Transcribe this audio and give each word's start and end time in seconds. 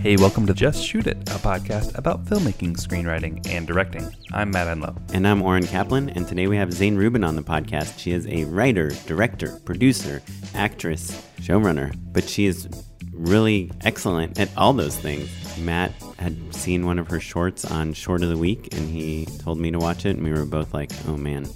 Hey, 0.00 0.16
welcome 0.16 0.46
to 0.46 0.54
Just 0.54 0.82
Shoot 0.82 1.06
It, 1.06 1.18
a 1.28 1.34
podcast 1.34 1.98
about 1.98 2.24
filmmaking, 2.24 2.74
screenwriting, 2.78 3.46
and 3.46 3.66
directing. 3.66 4.10
I'm 4.32 4.50
Matt 4.50 4.66
Enlow. 4.66 4.96
And 5.12 5.28
I'm 5.28 5.42
Oren 5.42 5.66
Kaplan, 5.66 6.08
and 6.08 6.26
today 6.26 6.46
we 6.46 6.56
have 6.56 6.72
Zane 6.72 6.96
Rubin 6.96 7.22
on 7.22 7.36
the 7.36 7.42
podcast. 7.42 7.98
She 7.98 8.12
is 8.12 8.26
a 8.26 8.44
writer, 8.44 8.92
director, 9.04 9.60
producer, 9.66 10.22
actress, 10.54 11.28
showrunner, 11.42 11.94
but 12.14 12.26
she 12.26 12.46
is 12.46 12.66
really 13.12 13.70
excellent 13.82 14.40
at 14.40 14.48
all 14.56 14.72
those 14.72 14.96
things. 14.96 15.28
Matt 15.58 15.92
had 16.18 16.54
seen 16.54 16.86
one 16.86 16.98
of 16.98 17.08
her 17.08 17.20
shorts 17.20 17.66
on 17.66 17.92
Short 17.92 18.22
of 18.22 18.30
the 18.30 18.38
Week, 18.38 18.74
and 18.74 18.88
he 18.88 19.26
told 19.40 19.58
me 19.58 19.70
to 19.70 19.78
watch 19.78 20.06
it, 20.06 20.16
and 20.16 20.24
we 20.24 20.32
were 20.32 20.46
both 20.46 20.72
like, 20.72 20.90
oh 21.08 21.18
man. 21.18 21.46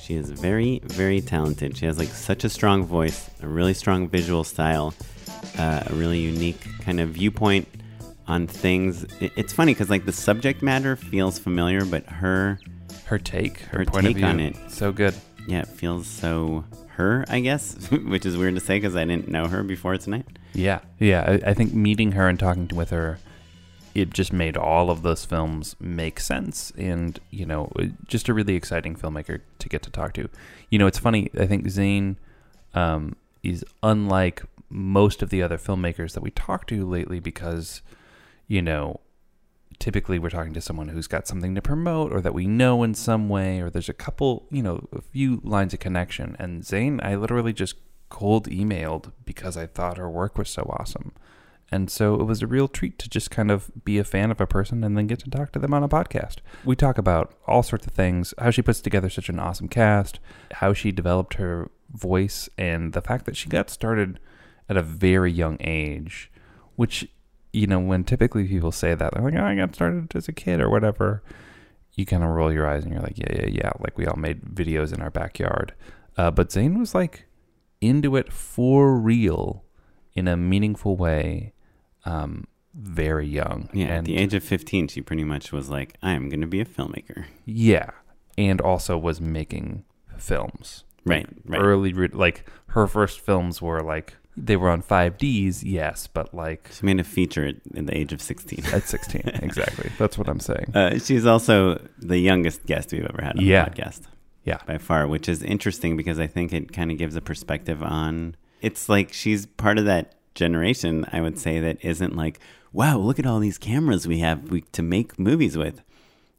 She 0.00 0.14
is 0.14 0.30
very, 0.30 0.80
very 0.84 1.20
talented. 1.20 1.76
She 1.76 1.86
has 1.86 1.98
like 1.98 2.08
such 2.08 2.44
a 2.44 2.48
strong 2.48 2.84
voice, 2.84 3.28
a 3.40 3.48
really 3.48 3.74
strong 3.74 4.08
visual 4.08 4.44
style, 4.44 4.94
uh, 5.58 5.82
a 5.86 5.94
really 5.94 6.18
unique 6.18 6.60
kind 6.80 7.00
of 7.00 7.10
viewpoint 7.10 7.68
on 8.26 8.46
things. 8.46 9.04
It, 9.20 9.32
it's 9.36 9.52
funny 9.52 9.72
because 9.74 9.90
like 9.90 10.04
the 10.06 10.12
subject 10.12 10.62
matter 10.62 10.96
feels 10.96 11.38
familiar, 11.38 11.84
but 11.84 12.04
her 12.06 12.58
Her 13.06 13.18
take, 13.18 13.60
her, 13.60 13.78
Her 13.80 13.84
point 13.84 14.06
take 14.06 14.12
of 14.16 14.18
view, 14.18 14.26
on 14.26 14.40
it. 14.40 14.56
so 14.68 14.92
good. 14.92 15.14
yeah, 15.46 15.60
it 15.60 15.68
feels 15.68 16.06
so 16.06 16.64
her, 16.96 17.24
I 17.28 17.40
guess, 17.40 17.90
which 17.90 18.24
is 18.26 18.36
weird 18.36 18.54
to 18.54 18.60
say 18.60 18.76
because 18.78 18.94
I 18.96 19.04
didn't 19.04 19.28
know 19.28 19.46
her 19.48 19.62
before 19.62 19.96
tonight. 19.96 20.26
Yeah, 20.54 20.80
yeah. 20.98 21.38
I, 21.44 21.50
I 21.50 21.54
think 21.54 21.72
meeting 21.74 22.12
her 22.12 22.28
and 22.28 22.38
talking 22.38 22.68
to, 22.68 22.74
with 22.74 22.90
her, 22.90 23.18
it 23.94 24.10
just 24.10 24.32
made 24.32 24.56
all 24.56 24.90
of 24.90 25.02
those 25.02 25.24
films 25.24 25.74
make 25.80 26.20
sense, 26.20 26.72
and 26.78 27.18
you 27.30 27.44
know, 27.46 27.70
just 28.06 28.28
a 28.28 28.34
really 28.34 28.54
exciting 28.56 28.94
filmmaker 28.94 29.40
to 29.58 29.68
get 29.68 29.82
to 29.82 29.90
talk 29.90 30.12
to. 30.14 30.28
You 30.70 30.78
know, 30.78 30.86
it's 30.86 30.98
funny. 30.98 31.30
I 31.38 31.46
think 31.46 31.68
Zane 31.70 32.18
um, 32.74 33.16
is 33.42 33.64
unlike 33.82 34.42
most 34.70 35.22
of 35.22 35.28
the 35.30 35.42
other 35.42 35.58
filmmakers 35.58 36.12
that 36.14 36.22
we 36.22 36.30
talked 36.30 36.68
to 36.70 36.86
lately 36.86 37.20
because, 37.20 37.82
you 38.52 38.60
know, 38.60 39.00
typically 39.78 40.18
we're 40.18 40.28
talking 40.28 40.52
to 40.52 40.60
someone 40.60 40.88
who's 40.88 41.06
got 41.06 41.26
something 41.26 41.54
to 41.54 41.62
promote 41.62 42.12
or 42.12 42.20
that 42.20 42.34
we 42.34 42.46
know 42.46 42.82
in 42.82 42.92
some 42.92 43.30
way, 43.30 43.60
or 43.62 43.70
there's 43.70 43.88
a 43.88 43.94
couple, 43.94 44.46
you 44.50 44.62
know, 44.62 44.86
a 44.92 45.00
few 45.00 45.40
lines 45.42 45.72
of 45.72 45.80
connection. 45.80 46.36
And 46.38 46.62
Zane, 46.62 47.00
I 47.02 47.14
literally 47.14 47.54
just 47.54 47.76
cold 48.10 48.50
emailed 48.50 49.10
because 49.24 49.56
I 49.56 49.64
thought 49.64 49.96
her 49.96 50.10
work 50.10 50.36
was 50.36 50.50
so 50.50 50.70
awesome. 50.78 51.12
And 51.70 51.90
so 51.90 52.16
it 52.16 52.24
was 52.24 52.42
a 52.42 52.46
real 52.46 52.68
treat 52.68 52.98
to 52.98 53.08
just 53.08 53.30
kind 53.30 53.50
of 53.50 53.70
be 53.86 53.96
a 53.96 54.04
fan 54.04 54.30
of 54.30 54.38
a 54.38 54.46
person 54.46 54.84
and 54.84 54.98
then 54.98 55.06
get 55.06 55.20
to 55.20 55.30
talk 55.30 55.52
to 55.52 55.58
them 55.58 55.72
on 55.72 55.82
a 55.82 55.88
podcast. 55.88 56.40
We 56.62 56.76
talk 56.76 56.98
about 56.98 57.34
all 57.46 57.62
sorts 57.62 57.86
of 57.86 57.94
things 57.94 58.34
how 58.36 58.50
she 58.50 58.60
puts 58.60 58.82
together 58.82 59.08
such 59.08 59.30
an 59.30 59.40
awesome 59.40 59.68
cast, 59.68 60.20
how 60.56 60.74
she 60.74 60.92
developed 60.92 61.34
her 61.34 61.70
voice, 61.90 62.50
and 62.58 62.92
the 62.92 63.00
fact 63.00 63.24
that 63.24 63.36
she 63.38 63.48
got 63.48 63.70
started 63.70 64.20
at 64.68 64.76
a 64.76 64.82
very 64.82 65.32
young 65.32 65.56
age, 65.60 66.30
which, 66.76 67.08
you 67.52 67.66
know, 67.66 67.78
when 67.78 68.04
typically 68.04 68.46
people 68.48 68.72
say 68.72 68.94
that, 68.94 69.12
they're 69.12 69.22
like, 69.22 69.34
oh, 69.34 69.44
I 69.44 69.54
got 69.54 69.74
started 69.74 70.14
as 70.14 70.28
a 70.28 70.32
kid 70.32 70.60
or 70.60 70.70
whatever, 70.70 71.22
you 71.94 72.06
kind 72.06 72.22
of 72.22 72.30
roll 72.30 72.52
your 72.52 72.66
eyes 72.66 72.84
and 72.84 72.92
you're 72.92 73.02
like, 73.02 73.18
yeah, 73.18 73.32
yeah, 73.34 73.46
yeah. 73.46 73.70
Like 73.80 73.98
we 73.98 74.06
all 74.06 74.16
made 74.16 74.42
videos 74.42 74.92
in 74.92 75.02
our 75.02 75.10
backyard. 75.10 75.74
Uh, 76.16 76.30
but 76.30 76.50
Zane 76.50 76.78
was 76.78 76.94
like 76.94 77.26
into 77.80 78.16
it 78.16 78.32
for 78.32 78.96
real 78.96 79.64
in 80.14 80.28
a 80.28 80.36
meaningful 80.36 80.96
way 80.96 81.52
um, 82.04 82.46
very 82.74 83.26
young. 83.26 83.68
Yeah, 83.72 83.88
at 83.88 84.04
the 84.04 84.16
age 84.16 84.34
of 84.34 84.42
15, 84.42 84.88
she 84.88 85.02
pretty 85.02 85.24
much 85.24 85.52
was 85.52 85.68
like, 85.68 85.96
I 86.02 86.12
am 86.12 86.28
going 86.28 86.40
to 86.40 86.46
be 86.46 86.60
a 86.60 86.64
filmmaker. 86.64 87.26
yeah, 87.44 87.90
and 88.38 88.60
also 88.60 88.96
was 88.96 89.20
making 89.20 89.84
films. 90.16 90.84
Right, 91.04 91.26
right. 91.44 91.60
Early, 91.60 91.92
re- 91.92 92.08
like 92.08 92.48
her 92.68 92.86
first 92.86 93.20
films 93.20 93.60
were 93.60 93.80
like 93.80 94.16
they 94.36 94.56
were 94.56 94.70
on 94.70 94.82
5Ds, 94.82 95.62
yes, 95.64 96.06
but 96.06 96.32
like 96.34 96.70
She 96.72 96.86
made 96.86 96.98
a 97.00 97.04
feature 97.04 97.44
at, 97.46 97.56
at 97.76 97.86
the 97.86 97.96
age 97.96 98.12
of 98.12 98.22
16. 98.22 98.64
at 98.72 98.84
16, 98.88 99.22
exactly. 99.42 99.90
That's 99.98 100.16
what 100.16 100.28
I'm 100.28 100.40
saying. 100.40 100.72
Uh, 100.74 100.98
she's 100.98 101.26
also 101.26 101.80
the 101.98 102.18
youngest 102.18 102.64
guest 102.66 102.92
we've 102.92 103.04
ever 103.04 103.22
had 103.22 103.38
on 103.38 103.44
Yeah. 103.44 103.64
the 103.66 103.70
podcast. 103.70 104.00
Yeah. 104.44 104.58
By 104.66 104.78
far, 104.78 105.06
which 105.06 105.28
is 105.28 105.42
interesting 105.42 105.96
because 105.96 106.18
I 106.18 106.26
think 106.26 106.52
it 106.52 106.72
kind 106.72 106.90
of 106.90 106.98
gives 106.98 107.14
a 107.14 107.20
perspective 107.20 107.82
on 107.82 108.36
it's 108.60 108.88
like 108.88 109.12
she's 109.12 109.46
part 109.46 109.78
of 109.78 109.84
that 109.86 110.14
generation, 110.34 111.04
I 111.12 111.20
would 111.20 111.38
say, 111.38 111.60
that 111.60 111.84
isn't 111.84 112.16
like, 112.16 112.38
wow, 112.72 112.96
look 112.96 113.18
at 113.18 113.26
all 113.26 113.38
these 113.38 113.58
cameras 113.58 114.08
we 114.08 114.20
have 114.20 114.50
we, 114.50 114.62
to 114.72 114.82
make 114.82 115.18
movies 115.18 115.56
with. 115.58 115.82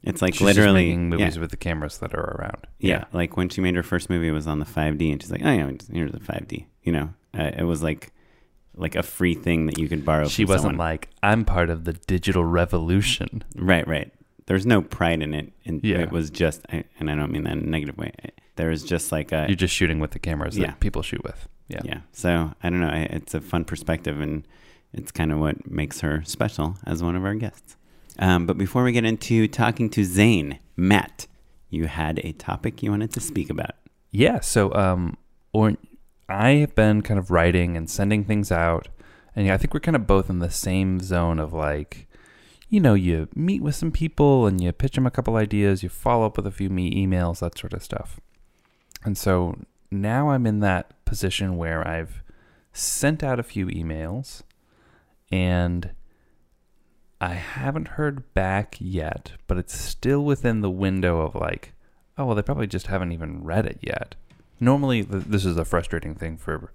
It's 0.02 0.20
like 0.20 0.34
She's 0.34 0.40
just 0.48 0.56
literally 0.58 0.86
making 0.88 1.08
movies 1.10 1.36
yeah, 1.36 1.40
with 1.40 1.50
the 1.50 1.56
cameras 1.56 1.98
that 1.98 2.12
are 2.12 2.36
around. 2.38 2.66
yeah, 2.78 3.04
like 3.12 3.36
when 3.38 3.48
she 3.48 3.60
made 3.62 3.74
her 3.76 3.82
first 3.82 4.10
movie, 4.10 4.28
it 4.28 4.32
was 4.32 4.46
on 4.46 4.58
the 4.58 4.66
5D, 4.66 5.10
and 5.12 5.22
she's 5.22 5.30
like, 5.30 5.40
"Oh 5.42 5.50
yeah, 5.50 5.70
here's 5.90 6.12
the 6.12 6.18
5D." 6.20 6.66
You 6.82 6.92
know, 6.92 7.14
uh, 7.38 7.50
it 7.56 7.64
was 7.64 7.82
like 7.82 8.12
like 8.76 8.96
a 8.96 9.02
free 9.04 9.34
thing 9.34 9.66
that 9.66 9.78
you 9.78 9.88
could 9.88 10.04
borrow. 10.04 10.26
She 10.26 10.44
wasn't 10.44 10.72
someone. 10.72 10.78
like, 10.78 11.08
I'm 11.22 11.44
part 11.44 11.70
of 11.70 11.84
the 11.84 11.92
digital 11.92 12.44
revolution. 12.44 13.44
Right, 13.54 13.86
right. 13.86 14.12
There's 14.46 14.66
no 14.66 14.82
pride 14.82 15.22
in 15.22 15.32
it, 15.32 15.52
and 15.64 15.80
Yeah. 15.84 15.98
it 16.00 16.10
was 16.10 16.28
just, 16.28 16.60
I- 16.72 16.82
and 16.98 17.08
I 17.08 17.14
don't 17.14 17.30
mean 17.30 17.44
that 17.44 17.52
in 17.52 17.60
a 17.60 17.66
negative 17.66 17.96
way. 17.96 18.10
There 18.56 18.70
was 18.70 18.82
just 18.82 19.12
like 19.12 19.30
a, 19.30 19.46
You're 19.48 19.54
just 19.56 19.72
shooting 19.74 20.00
with 20.00 20.10
the 20.10 20.18
cameras 20.18 20.58
Yeah. 20.58 20.66
that 20.68 20.80
people 20.80 21.02
shoot 21.02 21.22
with. 21.22 21.48
Yeah. 21.68 21.80
yeah. 21.84 22.00
So 22.12 22.52
I 22.64 22.68
don't 22.70 22.80
know. 22.80 22.88
I- 22.88 23.08
It's 23.10 23.32
a 23.32 23.40
fun 23.40 23.64
perspective, 23.64 24.20
and 24.20 24.44
it's 24.92 25.12
kind 25.12 25.30
of 25.30 25.38
what 25.38 25.70
makes 25.70 26.00
her 26.00 26.22
special 26.24 26.76
as 26.84 27.00
one 27.00 27.14
of 27.14 27.24
our 27.24 27.34
guests. 27.36 27.76
Um, 28.18 28.44
but 28.44 28.58
before 28.58 28.82
we 28.82 28.90
get 28.92 29.04
into 29.04 29.46
talking 29.46 29.88
to 29.90 30.02
Zane, 30.04 30.58
Matt, 30.76 31.28
you 31.70 31.86
had 31.86 32.18
a 32.24 32.32
topic 32.32 32.82
you 32.82 32.90
wanted 32.90 33.12
to 33.12 33.20
speak 33.20 33.50
about. 33.50 33.76
Yeah. 34.10 34.40
So, 34.40 34.74
um, 34.74 35.16
or 35.52 35.74
I 36.28 36.50
have 36.52 36.74
been 36.74 37.02
kind 37.02 37.18
of 37.18 37.30
writing 37.30 37.76
and 37.76 37.88
sending 37.88 38.24
things 38.24 38.50
out, 38.50 38.88
and 39.36 39.50
I 39.50 39.56
think 39.56 39.74
we're 39.74 39.80
kind 39.80 39.96
of 39.96 40.06
both 40.06 40.30
in 40.30 40.38
the 40.38 40.50
same 40.50 41.00
zone 41.00 41.38
of 41.38 41.52
like, 41.52 42.06
you 42.68 42.80
know, 42.80 42.94
you 42.94 43.28
meet 43.34 43.62
with 43.62 43.74
some 43.74 43.92
people 43.92 44.46
and 44.46 44.60
you 44.60 44.72
pitch 44.72 44.94
them 44.94 45.06
a 45.06 45.10
couple 45.10 45.36
ideas, 45.36 45.82
you 45.82 45.88
follow 45.88 46.26
up 46.26 46.36
with 46.36 46.46
a 46.46 46.50
few 46.50 46.70
me 46.70 46.90
emails, 46.94 47.40
that 47.40 47.58
sort 47.58 47.72
of 47.72 47.82
stuff. 47.82 48.20
And 49.04 49.18
so 49.18 49.58
now 49.90 50.30
I'm 50.30 50.46
in 50.46 50.60
that 50.60 51.04
position 51.04 51.56
where 51.56 51.86
I've 51.86 52.22
sent 52.72 53.22
out 53.22 53.38
a 53.38 53.44
few 53.44 53.66
emails, 53.66 54.42
and 55.30 55.90
I 57.20 57.34
haven't 57.34 57.88
heard 57.88 58.34
back 58.34 58.76
yet, 58.80 59.32
but 59.46 59.58
it's 59.58 59.78
still 59.78 60.24
within 60.24 60.60
the 60.60 60.70
window 60.70 61.20
of 61.20 61.34
like, 61.34 61.74
oh, 62.16 62.26
well, 62.26 62.34
they 62.34 62.42
probably 62.42 62.66
just 62.66 62.88
haven't 62.88 63.12
even 63.12 63.44
read 63.44 63.66
it 63.66 63.78
yet. 63.82 64.14
Normally, 64.60 65.04
th- 65.04 65.24
this 65.24 65.44
is 65.44 65.56
a 65.56 65.64
frustrating 65.64 66.14
thing 66.14 66.36
for 66.36 66.72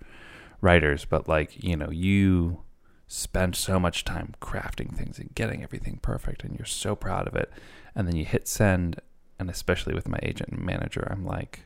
writers, 0.62 1.06
but 1.06 1.28
like, 1.28 1.63
you 1.63 1.75
know, 1.78 1.90
you 1.90 2.62
spend 3.07 3.56
so 3.56 3.79
much 3.79 4.06
time 4.06 4.34
crafting 4.41 4.95
things 4.95 5.17
and 5.17 5.34
getting 5.34 5.63
everything 5.63 6.00
perfect, 6.01 6.44
and 6.44 6.57
you're 6.57 6.66
so 6.66 6.95
proud 6.95 7.28
of 7.28 7.35
it. 7.35 7.51
And 7.95 8.07
then 8.07 8.16
you 8.16 8.25
hit 8.25 8.47
send, 8.47 9.01
and 9.39 9.50
especially 9.50 9.94
with 9.95 10.07
my 10.07 10.19
agent 10.22 10.50
and 10.51 10.63
manager, 10.66 11.07
I'm 11.09 11.25
like, 11.25 11.62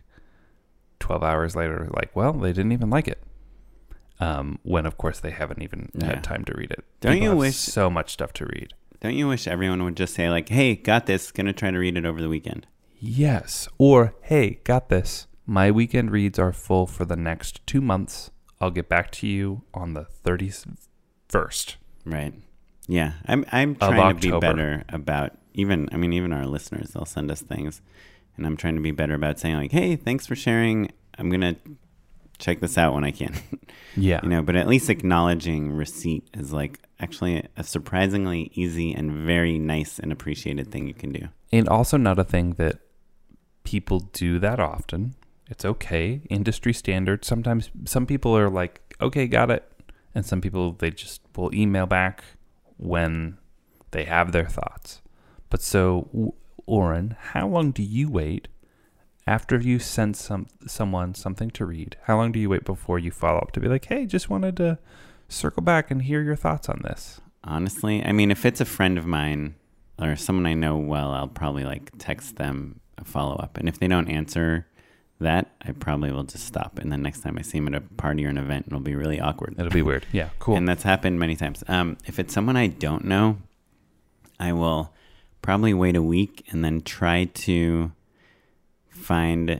12 0.99 1.21
hours 1.23 1.55
later, 1.55 1.89
like, 1.93 2.15
well, 2.15 2.31
they 2.33 2.53
didn't 2.53 2.71
even 2.71 2.89
like 2.89 3.07
it. 3.07 3.21
Um, 4.19 4.59
when 4.63 4.85
of 4.85 4.97
course 4.97 5.19
they 5.19 5.31
haven't 5.31 5.61
even 5.61 5.89
Yeah. 5.95 6.05
had 6.05 6.23
time 6.23 6.45
to 6.45 6.53
read 6.55 6.71
it. 6.71 6.85
Don't 7.01 7.13
People 7.13 7.27
you 7.29 7.35
wish- 7.35 7.55
so 7.55 7.89
much 7.89 8.13
stuff 8.13 8.31
to 8.33 8.45
read? 8.45 8.73
Don't 9.01 9.15
you 9.15 9.27
wish 9.27 9.47
everyone 9.47 9.83
would 9.83 9.97
just 9.97 10.13
say 10.13 10.29
like, 10.29 10.47
"Hey, 10.47 10.75
got 10.75 11.07
this. 11.07 11.29
Gonna 11.31 11.51
try 11.51 11.71
to 11.71 11.77
read 11.77 11.97
it 11.97 12.05
over 12.05 12.21
the 12.21 12.29
weekend." 12.29 12.67
Yes. 12.99 13.67
Or, 13.77 14.13
hey, 14.21 14.61
got 14.63 14.87
this. 14.87 15.27
My 15.45 15.71
weekend 15.71 16.11
reads 16.11 16.39
are 16.39 16.53
full 16.53 16.87
for 16.87 17.05
the 17.05 17.15
next 17.15 17.65
two 17.67 17.81
months. 17.81 18.31
I'll 18.61 18.71
get 18.71 18.87
back 18.87 19.11
to 19.13 19.27
you 19.27 19.63
on 19.73 19.93
the 19.93 20.05
31st. 20.25 21.75
Right. 22.05 22.33
Yeah. 22.87 23.13
I'm 23.25 23.45
I'm 23.51 23.75
trying 23.75 24.17
to 24.17 24.31
be 24.31 24.39
better 24.39 24.83
about 24.89 25.31
even 25.53 25.89
I 25.91 25.97
mean 25.97 26.13
even 26.13 26.33
our 26.33 26.45
listeners 26.45 26.91
they'll 26.91 27.05
send 27.05 27.29
us 27.31 27.41
things 27.41 27.81
and 28.37 28.45
I'm 28.45 28.57
trying 28.57 28.75
to 28.75 28.81
be 28.81 28.91
better 28.91 29.13
about 29.13 29.39
saying 29.39 29.55
like, 29.55 29.71
"Hey, 29.71 29.95
thanks 29.95 30.25
for 30.25 30.35
sharing. 30.35 30.91
I'm 31.17 31.29
going 31.29 31.41
to 31.41 31.55
check 32.39 32.61
this 32.61 32.77
out 32.77 32.93
when 32.93 33.03
I 33.03 33.11
can." 33.11 33.35
Yeah. 33.95 34.21
you 34.23 34.29
know, 34.29 34.41
but 34.41 34.55
at 34.55 34.67
least 34.67 34.89
acknowledging 34.89 35.71
receipt 35.71 36.27
is 36.33 36.51
like 36.51 36.79
actually 36.99 37.45
a 37.55 37.63
surprisingly 37.63 38.49
easy 38.55 38.91
and 38.91 39.11
very 39.11 39.59
nice 39.59 39.99
and 39.99 40.11
appreciated 40.11 40.71
thing 40.71 40.87
you 40.87 40.95
can 40.95 41.11
do. 41.11 41.27
And 41.51 41.69
also, 41.69 41.97
not 41.97 42.17
a 42.17 42.23
thing 42.23 42.53
that 42.53 42.79
people 43.63 43.99
do 43.99 44.39
that 44.39 44.59
often. 44.59 45.13
It's 45.53 45.65
okay. 45.65 46.21
Industry 46.31 46.73
standard. 46.73 47.23
Sometimes 47.23 47.69
some 47.85 48.07
people 48.07 48.35
are 48.35 48.49
like, 48.49 48.95
okay, 48.99 49.27
got 49.27 49.51
it. 49.51 49.63
And 50.15 50.25
some 50.25 50.41
people, 50.41 50.71
they 50.71 50.89
just 50.89 51.21
will 51.35 51.53
email 51.53 51.85
back 51.85 52.23
when 52.77 53.37
they 53.91 54.05
have 54.05 54.31
their 54.31 54.47
thoughts. 54.47 55.03
But 55.51 55.61
so, 55.61 56.33
Oren, 56.65 57.15
how 57.19 57.47
long 57.47 57.69
do 57.69 57.83
you 57.83 58.09
wait 58.09 58.47
after 59.27 59.59
you 59.59 59.77
send 59.77 60.17
some 60.17 60.47
someone 60.65 61.13
something 61.13 61.51
to 61.51 61.65
read? 61.67 61.97
How 62.05 62.17
long 62.17 62.31
do 62.31 62.39
you 62.39 62.49
wait 62.49 62.65
before 62.65 62.97
you 62.97 63.11
follow 63.11 63.37
up 63.37 63.51
to 63.51 63.59
be 63.59 63.67
like, 63.67 63.85
hey, 63.85 64.07
just 64.07 64.31
wanted 64.31 64.57
to 64.57 64.79
circle 65.29 65.61
back 65.61 65.91
and 65.91 66.01
hear 66.01 66.23
your 66.23 66.35
thoughts 66.35 66.67
on 66.67 66.81
this? 66.83 67.21
Honestly, 67.43 68.03
I 68.03 68.11
mean, 68.11 68.31
if 68.31 68.43
it's 68.43 68.59
a 68.59 68.65
friend 68.65 68.97
of 68.97 69.05
mine 69.05 69.53
or 70.01 70.15
someone 70.15 70.47
I 70.47 70.55
know 70.55 70.77
well, 70.77 71.11
I'll 71.11 71.27
probably 71.27 71.63
like 71.63 71.91
text 71.99 72.37
them 72.37 72.79
a 72.97 73.05
follow 73.05 73.35
up. 73.35 73.57
And 73.57 73.69
if 73.69 73.77
they 73.77 73.87
don't 73.87 74.09
answer, 74.09 74.65
that, 75.23 75.51
I 75.61 75.71
probably 75.73 76.11
will 76.11 76.23
just 76.23 76.45
stop. 76.45 76.79
And 76.79 76.91
then 76.91 77.01
next 77.01 77.21
time 77.21 77.37
I 77.37 77.41
see 77.41 77.57
him 77.57 77.67
at 77.67 77.75
a 77.75 77.81
party 77.81 78.25
or 78.25 78.29
an 78.29 78.37
event, 78.37 78.67
it'll 78.67 78.79
be 78.79 78.95
really 78.95 79.19
awkward. 79.19 79.55
It'll 79.57 79.71
be 79.71 79.81
weird. 79.81 80.05
Yeah, 80.11 80.29
cool. 80.39 80.55
And 80.55 80.67
that's 80.67 80.83
happened 80.83 81.19
many 81.19 81.35
times. 81.35 81.63
Um, 81.67 81.97
if 82.05 82.19
it's 82.19 82.33
someone 82.33 82.55
I 82.55 82.67
don't 82.67 83.05
know, 83.05 83.37
I 84.39 84.53
will 84.53 84.93
probably 85.41 85.73
wait 85.73 85.95
a 85.95 86.01
week 86.01 86.45
and 86.51 86.63
then 86.63 86.81
try 86.81 87.25
to 87.25 87.91
find 88.89 89.59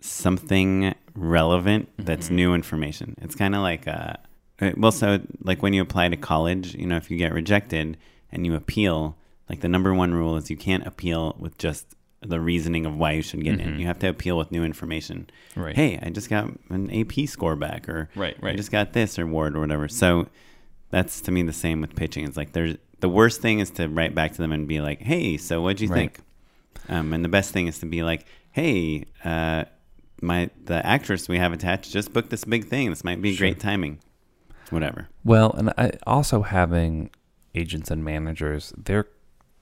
something 0.00 0.94
relevant 1.14 1.88
that's 1.98 2.26
Mm-hmm. 2.26 2.36
new 2.36 2.54
information. 2.54 3.16
It's 3.20 3.34
kind 3.34 3.54
of 3.54 3.62
like, 3.62 3.86
uh, 3.88 4.14
uh, 4.60 4.70
well, 4.76 4.92
so 4.92 5.20
like 5.42 5.62
when 5.62 5.72
you 5.72 5.82
apply 5.82 6.08
to 6.08 6.16
college, 6.16 6.74
you 6.74 6.86
know, 6.86 6.96
if 6.96 7.10
you 7.10 7.16
get 7.16 7.32
rejected 7.32 7.96
and 8.30 8.46
you 8.46 8.54
appeal, 8.54 9.16
like 9.48 9.60
the 9.60 9.68
number 9.68 9.92
one 9.94 10.14
rule 10.14 10.36
is 10.36 10.50
you 10.50 10.56
can't 10.56 10.86
appeal 10.86 11.34
with 11.38 11.56
just 11.58 11.86
the 12.26 12.40
reasoning 12.40 12.86
of 12.86 12.96
why 12.96 13.12
you 13.12 13.22
should 13.22 13.44
get 13.44 13.60
in. 13.60 13.78
You 13.78 13.86
have 13.86 13.98
to 14.00 14.08
appeal 14.08 14.36
with 14.38 14.50
new 14.50 14.64
information. 14.64 15.28
Mm-hmm. 15.52 15.62
Right. 15.62 15.76
Hey, 15.76 15.98
I 16.02 16.10
just 16.10 16.28
got 16.30 16.50
an 16.70 16.90
AP 16.90 17.28
score 17.28 17.56
back, 17.56 17.88
or 17.88 18.08
Right, 18.16 18.36
I 18.42 18.56
just 18.56 18.70
got 18.70 18.92
this 18.92 19.18
award 19.18 19.56
or 19.56 19.60
whatever. 19.60 19.88
So 19.88 20.26
that's 20.90 21.20
to 21.22 21.32
me 21.32 21.42
the 21.42 21.52
same 21.52 21.80
with 21.80 21.94
pitching. 21.94 22.24
It's 22.24 22.36
like 22.36 22.52
there's 22.52 22.76
the 23.00 23.08
worst 23.08 23.40
thing 23.42 23.58
is 23.58 23.70
to 23.72 23.88
write 23.88 24.14
back 24.14 24.32
to 24.32 24.38
them 24.38 24.52
and 24.52 24.66
be 24.68 24.80
like, 24.80 25.00
"Hey, 25.02 25.36
so 25.36 25.60
what'd 25.62 25.80
you 25.80 25.88
Right. 25.88 26.14
think?" 26.14 26.20
Um, 26.88 27.12
and 27.12 27.24
the 27.24 27.28
best 27.28 27.52
thing 27.52 27.66
is 27.66 27.78
to 27.80 27.86
be 27.86 28.02
like, 28.02 28.26
"Hey, 28.52 29.04
uh, 29.24 29.64
my 30.22 30.50
the 30.64 30.84
actress 30.86 31.28
we 31.28 31.38
have 31.38 31.52
attached 31.52 31.90
just 31.92 32.12
booked 32.12 32.30
this 32.30 32.44
big 32.44 32.66
thing. 32.66 32.90
This 32.90 33.04
might 33.04 33.20
be 33.20 33.36
great 33.36 33.60
timing." 33.60 33.98
Whatever. 34.70 35.08
Well, 35.24 35.52
and 35.52 35.70
I, 35.76 35.92
also 36.06 36.42
having 36.42 37.10
agents 37.54 37.90
and 37.90 38.02
managers, 38.04 38.72
they're 38.76 39.06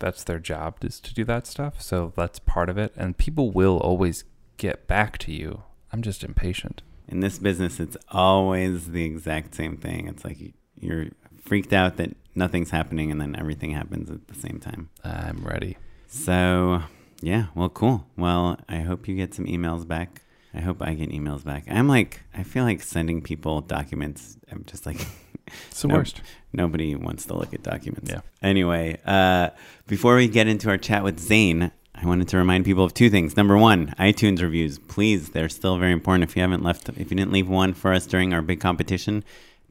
that's 0.03 0.25
their 0.25 0.39
job 0.39 0.77
is 0.83 1.01
to 1.01 1.15
do 1.15 1.25
that 1.25 1.47
stuff. 1.47 1.81
So 1.81 2.13
that's 2.17 2.39
part 2.41 2.69
of 2.69 2.77
it, 2.77 2.93
and 2.97 3.17
people 3.17 3.51
will 3.51 3.79
always 3.79 4.25
get 4.59 4.87
back 4.87 5.17
to 5.19 5.33
you. 5.33 5.63
I'm 5.93 6.03
just 6.03 6.23
impatient. 6.25 6.83
In 7.09 7.21
this 7.21 7.39
business, 7.39 7.81
it's 7.81 7.97
always 8.11 8.89
the 8.91 9.05
exact 9.05 9.55
same 9.55 9.77
thing. 9.77 10.09
It's 10.09 10.25
like 10.25 10.41
you- 10.41 10.53
you're 10.79 11.07
freaked 11.45 11.73
out 11.73 11.97
that 11.99 12.17
nothing's 12.35 12.71
happening, 12.71 13.11
and 13.11 13.21
then 13.21 13.37
everything 13.37 13.71
happens 13.73 14.11
at 14.11 14.27
the 14.29 14.35
same 14.35 14.59
time. 14.59 14.89
I'm 15.05 15.45
ready. 15.45 15.77
So, 16.09 16.83
yeah, 17.21 17.47
well, 17.55 17.69
cool. 17.69 18.07
Well, 18.17 18.59
I 18.69 18.81
hope 18.81 19.07
you 19.09 19.15
get 19.17 19.35
some 19.35 19.47
emails 19.47 19.87
back. 19.87 20.23
I 20.55 20.61
hope 20.61 20.83
I 20.83 20.95
get 20.95 21.11
emails 21.11 21.45
back. 21.45 21.65
I'm 21.69 21.89
like, 21.89 22.23
I 22.35 22.43
feel 22.43 22.65
like 22.65 22.83
sending 22.83 23.23
people 23.23 23.61
documents. 23.63 24.37
I'm 24.51 24.65
just 24.67 24.85
like, 24.87 25.01
It's 25.71 25.83
the 25.83 25.89
Nope. 25.89 25.99
worst. 25.99 26.23
nobody 26.53 26.95
wants 26.95 27.25
to 27.27 27.35
look 27.35 27.53
at 27.55 27.63
documents. 27.63 28.11
Yeah. 28.11 28.21
Anyway, 28.43 28.99
uh, 29.07 29.51
before 29.87 30.17
we 30.17 30.29
get 30.29 30.47
into 30.47 30.69
our 30.69 30.77
chat 30.79 31.03
with 31.05 31.19
Zane, 31.19 31.71
I 31.95 32.07
wanted 32.07 32.29
to 32.29 32.37
remind 32.37 32.65
people 32.65 32.85
of 32.85 32.95
two 32.95 33.11
things. 33.11 33.37
Number 33.37 33.57
one, 33.57 33.95
iTunes 33.99 34.43
reviews. 34.43 34.79
Please, 34.79 35.31
they're 35.31 35.49
still 35.49 35.79
very 35.79 35.93
important. 35.93 36.25
If 36.29 36.37
you 36.37 36.43
haven't 36.43 36.63
left, 36.63 36.89
if 36.89 36.99
you 36.99 37.17
didn't 37.17 37.33
leave 37.33 37.49
one 37.49 37.75
for 37.75 37.93
us 37.93 38.07
during 38.07 38.33
our 38.35 38.43
big 38.43 38.61
competition, 38.61 39.23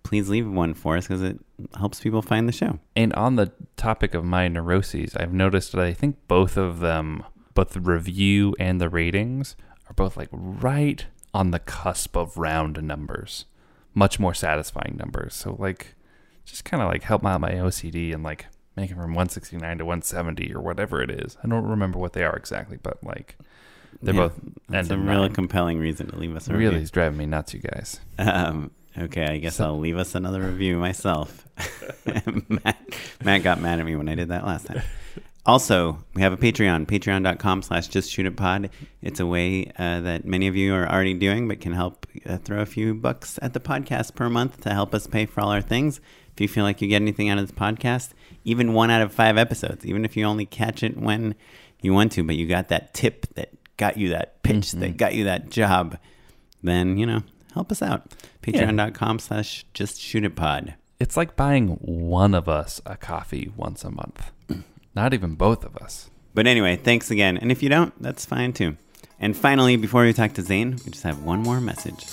please 0.03 0.29
leave 0.29 0.49
one 0.49 0.73
for 0.73 0.97
us 0.97 1.07
because 1.07 1.21
it 1.21 1.39
helps 1.77 1.99
people 1.99 2.21
find 2.21 2.47
the 2.47 2.53
show. 2.53 2.79
And 2.95 3.13
on 3.13 3.35
the 3.35 3.51
topic 3.77 4.13
of 4.13 4.23
my 4.23 4.47
neuroses, 4.47 5.15
I've 5.15 5.33
noticed 5.33 5.73
that 5.73 5.81
I 5.81 5.93
think 5.93 6.15
both 6.27 6.57
of 6.57 6.79
them, 6.79 7.23
both 7.53 7.71
the 7.71 7.81
review 7.81 8.55
and 8.59 8.79
the 8.81 8.89
ratings, 8.89 9.55
are 9.89 9.93
both 9.93 10.15
like 10.17 10.29
right 10.31 11.05
on 11.33 11.51
the 11.51 11.59
cusp 11.59 12.15
of 12.15 12.37
round 12.37 12.81
numbers, 12.81 13.45
much 13.93 14.19
more 14.19 14.33
satisfying 14.33 14.95
numbers. 14.97 15.33
So 15.35 15.55
like, 15.59 15.95
just 16.45 16.65
kind 16.65 16.81
of 16.81 16.89
like 16.89 17.03
help 17.03 17.25
out 17.25 17.41
my 17.41 17.51
OCD 17.51 18.13
and 18.13 18.23
like 18.23 18.45
make 18.75 18.89
it 18.89 18.95
from 18.95 19.13
169 19.13 19.77
to 19.79 19.85
170 19.85 20.53
or 20.53 20.61
whatever 20.61 21.01
it 21.01 21.09
is. 21.11 21.37
I 21.43 21.47
don't 21.47 21.65
remember 21.67 21.99
what 21.99 22.13
they 22.13 22.23
are 22.23 22.35
exactly, 22.35 22.77
but 22.81 23.03
like 23.03 23.37
they're 24.01 24.13
Yeah, 24.15 24.21
both 24.21 24.39
That's 24.69 24.89
a 24.89 24.97
really 24.97 25.27
nine. 25.27 25.33
compelling 25.33 25.77
reason 25.79 26.07
to 26.09 26.15
leave 26.17 26.35
us 26.35 26.47
a 26.47 26.53
really 26.53 26.65
review. 26.65 26.81
is 26.83 26.91
driving 26.91 27.17
me 27.17 27.25
nuts, 27.25 27.53
you 27.53 27.59
guys. 27.59 27.99
Um, 28.17 28.71
okay, 28.97 29.25
I 29.25 29.37
guess 29.37 29.55
So- 29.57 29.65
I'll 29.65 29.79
leave 29.79 29.97
us 29.97 30.15
another 30.15 30.41
review 30.41 30.77
myself. 30.77 31.45
Matt, 32.49 32.77
Matt 33.23 33.43
got 33.43 33.59
mad 33.61 33.79
at 33.79 33.85
me 33.85 33.95
when 33.95 34.07
I 34.09 34.15
did 34.15 34.29
that 34.29 34.45
last 34.45 34.67
time. 34.67 34.81
Also, 35.43 35.97
we 36.13 36.21
have 36.21 36.33
a 36.33 36.37
Patreon, 36.37 36.85
patreon.com 36.85 37.63
slash 37.63 37.87
just 37.87 38.11
shoot 38.11 38.27
it 38.27 38.37
pod. 38.37 38.69
It's 39.01 39.19
a 39.19 39.25
way 39.25 39.71
uh, 39.77 39.99
that 40.01 40.23
many 40.23 40.47
of 40.47 40.55
you 40.55 40.75
are 40.75 40.87
already 40.87 41.15
doing, 41.15 41.47
but 41.47 41.59
can 41.59 41.73
help 41.73 42.05
uh, 42.27 42.37
throw 42.37 42.61
a 42.61 42.65
few 42.65 42.93
bucks 42.93 43.39
at 43.41 43.53
the 43.53 43.59
podcast 43.59 44.13
per 44.13 44.29
month 44.29 44.61
to 44.61 44.69
help 44.71 44.93
us 44.93 45.07
pay 45.07 45.25
for 45.25 45.41
all 45.41 45.49
our 45.49 45.61
things. 45.61 45.99
If 46.33 46.41
you 46.41 46.47
feel 46.47 46.63
like 46.63 46.79
you 46.79 46.87
get 46.87 47.01
anything 47.01 47.29
out 47.29 47.39
of 47.39 47.47
this 47.47 47.57
podcast, 47.57 48.11
even 48.45 48.73
one 48.73 48.91
out 48.91 49.01
of 49.01 49.13
five 49.13 49.37
episodes, 49.37 49.83
even 49.83 50.05
if 50.05 50.15
you 50.15 50.25
only 50.25 50.45
catch 50.45 50.83
it 50.83 50.95
when 50.95 51.33
you 51.81 51.91
want 51.91 52.11
to, 52.13 52.23
but 52.23 52.35
you 52.35 52.47
got 52.47 52.69
that 52.69 52.93
tip 52.93 53.25
that 53.33 53.49
got 53.77 53.97
you 53.97 54.09
that 54.09 54.43
pitch, 54.43 54.73
that 54.73 54.95
got 54.97 55.15
you 55.15 55.23
that 55.23 55.49
job, 55.49 55.97
then, 56.61 56.97
you 56.97 57.05
know, 57.07 57.23
help 57.55 57.71
us 57.71 57.81
out. 57.81 58.11
Patreon.com 58.43 59.17
slash 59.17 59.65
just 59.73 59.99
shoot 59.99 60.23
it 60.23 60.35
pod. 60.35 60.75
It's 60.99 61.17
like 61.17 61.35
buying 61.35 61.69
one 61.81 62.35
of 62.35 62.47
us 62.47 62.79
a 62.85 62.95
coffee 62.95 63.51
once 63.57 63.83
a 63.83 63.89
month. 63.89 64.31
Not 64.95 65.13
even 65.13 65.35
both 65.35 65.63
of 65.63 65.77
us. 65.77 66.09
But 66.33 66.47
anyway, 66.47 66.75
thanks 66.75 67.11
again. 67.11 67.37
And 67.37 67.51
if 67.51 67.63
you 67.63 67.69
don't, 67.69 67.93
that's 68.01 68.25
fine 68.25 68.53
too. 68.53 68.77
And 69.19 69.37
finally, 69.37 69.75
before 69.75 70.03
we 70.03 70.13
talk 70.13 70.33
to 70.33 70.41
Zane, 70.41 70.77
we 70.85 70.91
just 70.91 71.03
have 71.03 71.23
one 71.23 71.41
more 71.41 71.61
message. 71.61 72.05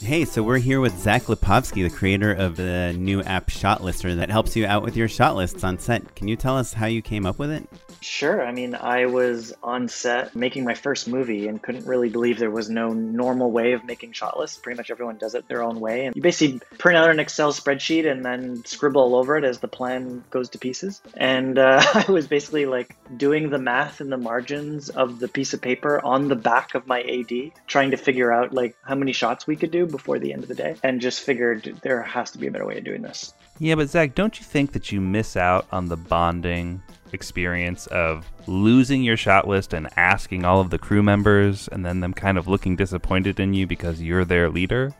Hey, 0.00 0.24
so 0.26 0.42
we're 0.42 0.58
here 0.58 0.80
with 0.80 0.98
Zach 0.98 1.22
Lipovsky, 1.22 1.82
the 1.82 1.94
creator 1.94 2.32
of 2.32 2.56
the 2.56 2.94
new 2.98 3.22
app 3.22 3.48
Shot 3.48 3.82
Lister 3.82 4.14
that 4.14 4.30
helps 4.30 4.54
you 4.54 4.66
out 4.66 4.82
with 4.82 4.96
your 4.96 5.08
shot 5.08 5.36
lists 5.36 5.64
on 5.64 5.78
set. 5.78 6.14
Can 6.14 6.28
you 6.28 6.36
tell 6.36 6.56
us 6.56 6.74
how 6.74 6.86
you 6.86 7.00
came 7.00 7.24
up 7.24 7.38
with 7.38 7.50
it? 7.50 7.66
Sure. 8.06 8.46
I 8.46 8.52
mean, 8.52 8.74
I 8.74 9.06
was 9.06 9.52
on 9.62 9.88
set 9.88 10.34
making 10.36 10.64
my 10.64 10.74
first 10.74 11.08
movie 11.08 11.48
and 11.48 11.60
couldn't 11.60 11.86
really 11.86 12.08
believe 12.08 12.38
there 12.38 12.50
was 12.50 12.70
no 12.70 12.92
normal 12.92 13.50
way 13.50 13.72
of 13.72 13.84
making 13.84 14.12
shot 14.12 14.38
lists. 14.38 14.58
Pretty 14.58 14.76
much 14.76 14.90
everyone 14.90 15.18
does 15.18 15.34
it 15.34 15.48
their 15.48 15.62
own 15.62 15.80
way. 15.80 16.06
And 16.06 16.14
you 16.14 16.22
basically 16.22 16.60
print 16.78 16.96
out 16.96 17.10
an 17.10 17.18
Excel 17.18 17.52
spreadsheet 17.52 18.10
and 18.10 18.24
then 18.24 18.64
scribble 18.64 19.02
all 19.02 19.16
over 19.16 19.36
it 19.36 19.44
as 19.44 19.58
the 19.58 19.68
plan 19.68 20.22
goes 20.30 20.48
to 20.50 20.58
pieces. 20.58 21.02
And 21.16 21.58
uh, 21.58 21.82
I 21.94 22.10
was 22.10 22.28
basically 22.28 22.64
like 22.64 22.96
doing 23.16 23.50
the 23.50 23.58
math 23.58 24.00
in 24.00 24.08
the 24.08 24.16
margins 24.16 24.88
of 24.88 25.18
the 25.18 25.28
piece 25.28 25.52
of 25.52 25.60
paper 25.60 26.00
on 26.04 26.28
the 26.28 26.36
back 26.36 26.76
of 26.76 26.86
my 26.86 27.02
AD, 27.02 27.52
trying 27.66 27.90
to 27.90 27.96
figure 27.96 28.32
out 28.32 28.52
like 28.52 28.76
how 28.82 28.94
many 28.94 29.12
shots 29.12 29.46
we 29.48 29.56
could 29.56 29.72
do 29.72 29.84
before 29.84 30.20
the 30.20 30.32
end 30.32 30.44
of 30.44 30.48
the 30.48 30.54
day. 30.54 30.76
And 30.82 31.00
just 31.00 31.22
figured 31.22 31.80
there 31.82 32.02
has 32.02 32.30
to 32.30 32.38
be 32.38 32.46
a 32.46 32.50
better 32.52 32.66
way 32.66 32.78
of 32.78 32.84
doing 32.84 33.02
this. 33.02 33.34
Yeah, 33.58 33.74
but 33.74 33.88
Zach, 33.88 34.14
don't 34.14 34.38
you 34.38 34.44
think 34.44 34.72
that 34.72 34.92
you 34.92 35.00
miss 35.00 35.36
out 35.36 35.66
on 35.72 35.88
the 35.88 35.96
bonding 35.96 36.82
experience 37.16 37.88
of 37.88 38.30
losing 38.46 39.02
your 39.02 39.16
shot 39.16 39.48
list 39.48 39.72
and 39.72 39.88
asking 39.96 40.44
all 40.44 40.60
of 40.60 40.70
the 40.70 40.78
crew 40.78 41.02
members 41.02 41.66
and 41.72 41.84
then 41.84 42.00
them 42.00 42.14
kind 42.14 42.38
of 42.38 42.46
looking 42.46 42.76
disappointed 42.76 43.40
in 43.40 43.54
you 43.54 43.66
because 43.66 44.00
you're 44.00 44.24
their 44.24 44.48
leader? 44.48 44.94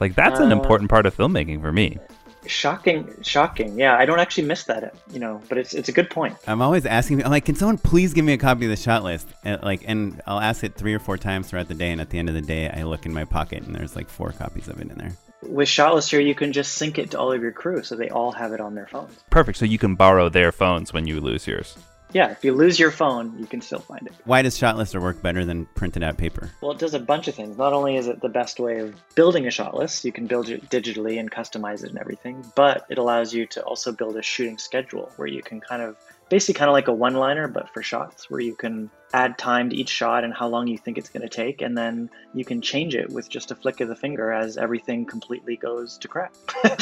Like 0.00 0.14
that's 0.14 0.40
an 0.40 0.52
Uh, 0.52 0.56
important 0.58 0.90
part 0.90 1.06
of 1.06 1.16
filmmaking 1.16 1.60
for 1.62 1.72
me. 1.72 1.98
Shocking, 2.46 3.06
shocking. 3.22 3.78
Yeah, 3.78 3.96
I 3.96 4.06
don't 4.06 4.18
actually 4.18 4.46
miss 4.46 4.64
that, 4.64 4.94
you 5.12 5.20
know, 5.20 5.40
but 5.48 5.58
it's 5.58 5.74
it's 5.74 5.90
a 5.90 5.92
good 5.92 6.08
point. 6.08 6.36
I'm 6.46 6.62
always 6.62 6.86
asking, 6.86 7.22
I'm 7.22 7.30
like, 7.30 7.44
can 7.44 7.54
someone 7.54 7.76
please 7.78 8.14
give 8.14 8.24
me 8.24 8.32
a 8.32 8.38
copy 8.38 8.64
of 8.64 8.70
the 8.70 8.76
shot 8.76 9.04
list? 9.04 9.28
And 9.44 9.62
like, 9.62 9.82
and 9.86 10.22
I'll 10.26 10.40
ask 10.40 10.64
it 10.64 10.74
three 10.74 10.94
or 10.94 10.98
four 10.98 11.18
times 11.18 11.48
throughout 11.48 11.68
the 11.68 11.74
day. 11.74 11.90
And 11.92 12.00
at 12.00 12.08
the 12.10 12.18
end 12.18 12.28
of 12.28 12.34
the 12.34 12.46
day, 12.54 12.70
I 12.70 12.82
look 12.84 13.04
in 13.06 13.12
my 13.12 13.26
pocket 13.26 13.62
and 13.64 13.74
there's 13.74 13.94
like 13.94 14.08
four 14.08 14.32
copies 14.32 14.68
of 14.68 14.80
it 14.80 14.90
in 14.90 14.96
there. 14.96 15.12
With 15.42 15.68
Shotlister, 15.68 16.24
you 16.24 16.34
can 16.34 16.52
just 16.52 16.74
sync 16.74 16.98
it 16.98 17.12
to 17.12 17.18
all 17.18 17.32
of 17.32 17.40
your 17.40 17.52
crew, 17.52 17.82
so 17.82 17.96
they 17.96 18.10
all 18.10 18.32
have 18.32 18.52
it 18.52 18.60
on 18.60 18.74
their 18.74 18.86
phones. 18.86 19.18
Perfect. 19.30 19.58
So 19.58 19.64
you 19.64 19.78
can 19.78 19.94
borrow 19.94 20.28
their 20.28 20.52
phones 20.52 20.92
when 20.92 21.06
you 21.06 21.20
lose 21.20 21.46
yours. 21.46 21.76
Yeah, 22.12 22.30
if 22.30 22.44
you 22.44 22.52
lose 22.54 22.78
your 22.78 22.90
phone, 22.90 23.38
you 23.38 23.46
can 23.46 23.60
still 23.60 23.78
find 23.78 24.04
it. 24.06 24.12
Why 24.24 24.42
does 24.42 24.58
Shot 24.58 24.76
Lister 24.76 25.00
work 25.00 25.22
better 25.22 25.44
than 25.44 25.66
printed 25.66 26.02
out 26.02 26.16
paper? 26.18 26.50
Well, 26.60 26.72
it 26.72 26.78
does 26.78 26.94
a 26.94 26.98
bunch 26.98 27.28
of 27.28 27.36
things. 27.36 27.56
Not 27.56 27.72
only 27.72 27.96
is 27.96 28.08
it 28.08 28.20
the 28.20 28.28
best 28.28 28.58
way 28.58 28.80
of 28.80 28.94
building 29.14 29.46
a 29.46 29.50
shot 29.50 29.76
list, 29.76 30.04
you 30.04 30.10
can 30.10 30.26
build 30.26 30.48
it 30.48 30.68
digitally 30.70 31.20
and 31.20 31.30
customize 31.30 31.84
it 31.84 31.90
and 31.90 31.98
everything, 31.98 32.44
but 32.56 32.84
it 32.90 32.98
allows 32.98 33.32
you 33.32 33.46
to 33.46 33.62
also 33.62 33.92
build 33.92 34.16
a 34.16 34.22
shooting 34.22 34.58
schedule 34.58 35.12
where 35.16 35.28
you 35.28 35.40
can 35.40 35.60
kind 35.60 35.82
of 35.82 35.96
basically 36.28 36.58
kind 36.58 36.68
of 36.68 36.72
like 36.72 36.88
a 36.88 36.92
one 36.92 37.14
liner, 37.14 37.46
but 37.46 37.72
for 37.72 37.82
shots, 37.82 38.28
where 38.28 38.40
you 38.40 38.56
can 38.56 38.90
add 39.12 39.38
time 39.38 39.70
to 39.70 39.76
each 39.76 39.88
shot 39.88 40.24
and 40.24 40.32
how 40.32 40.48
long 40.48 40.66
you 40.68 40.78
think 40.78 40.98
it's 40.98 41.08
going 41.08 41.22
to 41.22 41.28
take, 41.28 41.62
and 41.62 41.76
then 41.76 42.10
you 42.34 42.44
can 42.44 42.60
change 42.60 42.94
it 42.94 43.10
with 43.10 43.28
just 43.28 43.50
a 43.50 43.54
flick 43.54 43.80
of 43.80 43.88
the 43.88 43.96
finger 43.96 44.32
as 44.32 44.56
everything 44.56 45.04
completely 45.04 45.56
goes 45.56 45.98
to 45.98 46.08
crap 46.08 46.34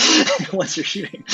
once 0.53 0.77
you're 0.77 0.85
shooting. 0.85 1.25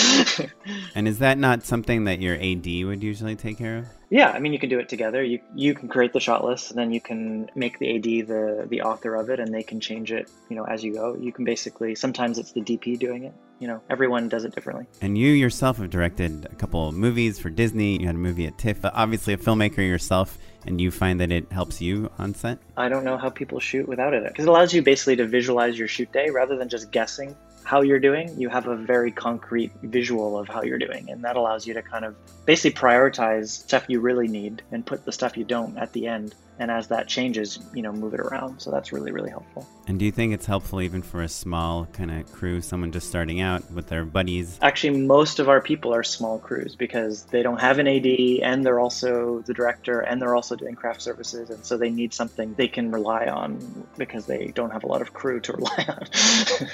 And 0.95 1.09
is 1.09 1.19
that 1.19 1.39
not 1.39 1.65
something 1.65 2.05
that 2.05 2.21
your 2.21 2.37
AD 2.37 2.67
would 2.87 3.03
usually 3.03 3.37
take 3.37 3.59
care 3.59 3.79
of? 3.79 3.87
Yeah, 4.15 4.31
I 4.31 4.39
mean 4.39 4.53
you 4.53 4.61
can 4.61 4.69
do 4.69 4.79
it 4.79 4.89
together. 4.89 5.25
You 5.25 5.41
you 5.57 5.75
can 5.75 5.89
create 5.89 6.13
the 6.13 6.21
shot 6.21 6.45
list, 6.45 6.71
and 6.71 6.79
then 6.79 6.93
you 6.93 7.01
can 7.01 7.51
make 7.57 7.81
the 7.81 7.97
AD 7.97 8.29
the 8.29 8.65
the 8.71 8.83
author 8.83 9.17
of 9.17 9.29
it, 9.29 9.41
and 9.41 9.53
they 9.53 9.65
can 9.65 9.81
change 9.81 10.13
it, 10.13 10.31
you 10.49 10.55
know, 10.55 10.63
as 10.63 10.85
you 10.85 10.95
go. 10.95 11.17
You 11.17 11.33
can 11.33 11.45
basically 11.45 11.97
sometimes 11.97 12.39
it's 12.39 12.53
the 12.53 12.61
DP 12.61 12.97
doing 12.97 13.25
it. 13.25 13.35
You 13.59 13.67
know, 13.67 13.81
everyone 13.91 14.29
does 14.29 14.45
it 14.45 14.55
differently. 14.55 14.87
And 15.01 15.19
you 15.19 15.33
yourself 15.33 15.79
have 15.79 15.91
directed 15.91 16.47
a 16.47 16.55
couple 16.55 16.89
of 16.89 16.95
movies 16.95 17.41
for 17.41 17.51
Disney. 17.51 17.99
You 17.99 18.07
had 18.07 18.15
a 18.15 18.19
movie 18.19 18.47
at 18.47 18.57
TIFF. 18.57 18.85
Obviously, 18.85 19.33
a 19.35 19.37
filmmaker 19.37 19.79
yourself, 19.79 20.39
and 20.65 20.81
you 20.81 20.93
find 20.93 21.21
that 21.21 21.33
it 21.33 21.51
helps 21.51 21.81
you 21.81 22.09
on 22.17 22.35
set. 22.35 22.59
I 22.77 22.89
don't 22.89 23.03
know 23.03 23.19
how 23.19 23.31
people 23.31 23.59
shoot 23.59 23.89
without 23.89 24.15
it 24.15 24.23
because 24.23 24.45
it 24.45 24.49
allows 24.49 24.73
you 24.73 24.81
basically 24.81 25.17
to 25.17 25.27
visualize 25.27 25.77
your 25.77 25.89
shoot 25.89 26.13
day 26.13 26.31
rather 26.31 26.57
than 26.57 26.69
just 26.69 26.93
guessing 26.93 27.35
how 27.65 27.81
you're 27.81 27.99
doing. 27.99 28.39
You 28.39 28.49
have 28.51 28.67
a 28.67 28.77
very 28.77 29.11
concrete 29.11 29.73
visual 29.83 30.39
of 30.39 30.49
how 30.49 30.63
you're 30.63 30.79
doing, 30.79 31.11
and 31.11 31.25
that 31.25 31.37
allows 31.37 31.67
you 31.67 31.75
to 31.75 31.83
kind 31.83 32.05
of 32.05 32.15
basically 32.45 32.79
prioritize 32.79 33.49
stuff 33.49 33.87
you 33.89 34.01
really 34.01 34.29
need 34.29 34.63
and 34.71 34.85
put 34.85 35.05
the 35.05 35.13
stuff 35.13 35.37
you 35.37 35.45
don't 35.45 35.77
at 35.79 35.93
the 35.93 36.07
end. 36.07 36.35
And 36.59 36.71
as 36.71 36.89
that 36.89 37.09
changes, 37.09 37.59
you 37.75 37.83
know, 37.83 37.93
move 37.93 38.15
it 38.15 38.21
around. 38.21 38.61
So 38.61 38.71
that's 38.71 38.93
really 38.93 39.13
really 39.13 39.31
helpful. 39.31 39.67
And 39.87 39.99
do 39.99 40.05
you 40.05 40.13
think 40.13 40.33
it's 40.33 40.47
helpful 40.47 40.81
even 40.81 41.03
for 41.03 41.23
a 41.23 41.29
small 41.29 41.87
kind 41.87 42.11
of 42.11 42.31
crew, 42.33 42.61
someone 42.61 42.91
just 42.93 43.09
starting 43.09 43.41
out 43.41 43.71
with 43.71 43.89
their 43.89 44.05
buddies? 44.05 44.59
Actually, 44.63 44.99
most 44.99 45.39
of 45.39 45.49
our 45.49 45.61
people 45.61 45.95
are 45.95 46.03
small 46.03 46.39
crews 46.39 46.75
because 46.75 47.25
they 47.25 47.43
don't 47.43 47.61
have 47.61 47.79
an 47.79 47.87
AD 47.87 48.07
and 48.43 48.65
they're 48.65 48.81
also 48.81 49.41
the 49.47 49.53
director 49.53 50.01
and 50.01 50.23
they're 50.23 50.35
also 50.35 50.57
doing 50.57 50.75
craft 50.75 51.03
services. 51.03 51.51
And 51.51 51.65
so 51.65 51.77
they 51.77 51.91
need 51.91 52.15
something 52.15 52.55
they 52.55 52.69
can 52.69 52.91
rely 52.91 53.27
on 53.27 53.87
because 53.99 54.27
they 54.27 54.49
don't 54.55 54.71
have 54.71 54.85
a 54.85 54.87
lot 54.87 55.03
of 55.03 55.13
crew 55.13 55.41
to 55.41 55.53
rely 55.57 55.87
on. 55.89 56.07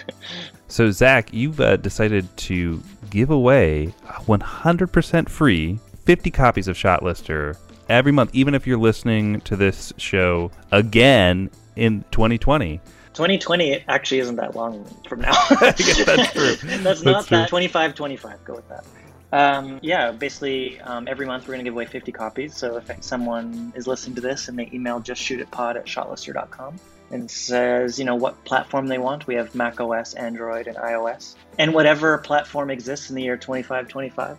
So, 0.69 0.93
Zach, 0.93 1.33
you've 1.33 1.61
uh, 1.61 1.79
decided 1.79 2.37
to 2.37 2.81
give 3.11 3.31
away 3.31 3.93
100% 4.07 5.29
free 5.29 5.81
50 6.05 6.31
copies 6.31 6.69
of 6.69 6.77
Shot 6.77 7.03
Lister 7.03 7.57
every 7.91 8.13
month, 8.13 8.31
even 8.33 8.55
if 8.55 8.67
you're 8.67 8.79
listening 8.79 9.41
to 9.43 9.57
this 9.57 9.93
show 9.97 10.51
again 10.71 11.51
in 11.77 12.05
2020. 12.13 12.81
2020 13.15 13.85
actually 13.89 14.21
isn't 14.21 14.37
that 14.37 14.55
long 14.55 14.85
from 15.09 15.21
now. 15.21 15.33
guess 15.61 16.05
that's 16.05 16.33
true. 16.33 16.55
that's 16.79 17.03
not 17.03 17.13
That's 17.13 17.27
true. 17.27 17.37
that. 17.39 17.49
25, 17.49 17.95
25. 17.95 18.45
Go 18.45 18.55
with 18.55 18.69
that. 18.69 18.85
Um, 19.33 19.79
yeah, 19.83 20.11
basically, 20.11 20.81
um, 20.81 21.07
every 21.07 21.27
month 21.27 21.45
we're 21.45 21.55
going 21.55 21.65
to 21.65 21.65
give 21.65 21.75
away 21.75 21.87
50 21.87 22.11
copies. 22.13 22.57
So 22.57 22.77
if 22.77 22.91
someone 23.03 23.73
is 23.77 23.87
listening 23.87 24.15
to 24.17 24.21
this 24.21 24.49
and 24.49 24.59
they 24.59 24.71
email 24.73 25.01
justshootitpod 25.01 25.77
at 25.77 25.87
shotlister.com 25.87 26.77
and 27.11 27.31
says, 27.31 27.99
you 27.99 28.05
know, 28.05 28.15
what 28.15 28.43
platform 28.45 28.87
they 28.87 28.99
want, 28.99 29.27
we 29.27 29.35
have 29.35 29.55
Mac 29.55 29.81
OS, 29.81 30.15
Android, 30.15 30.67
and 30.67 30.77
iOS, 30.77 31.35
and 31.59 31.75
whatever 31.75 32.19
platform 32.19 32.71
exists 32.71 33.11
in 33.11 33.17
the 33.17 33.23
year 33.23 33.37
2525, 33.37 34.39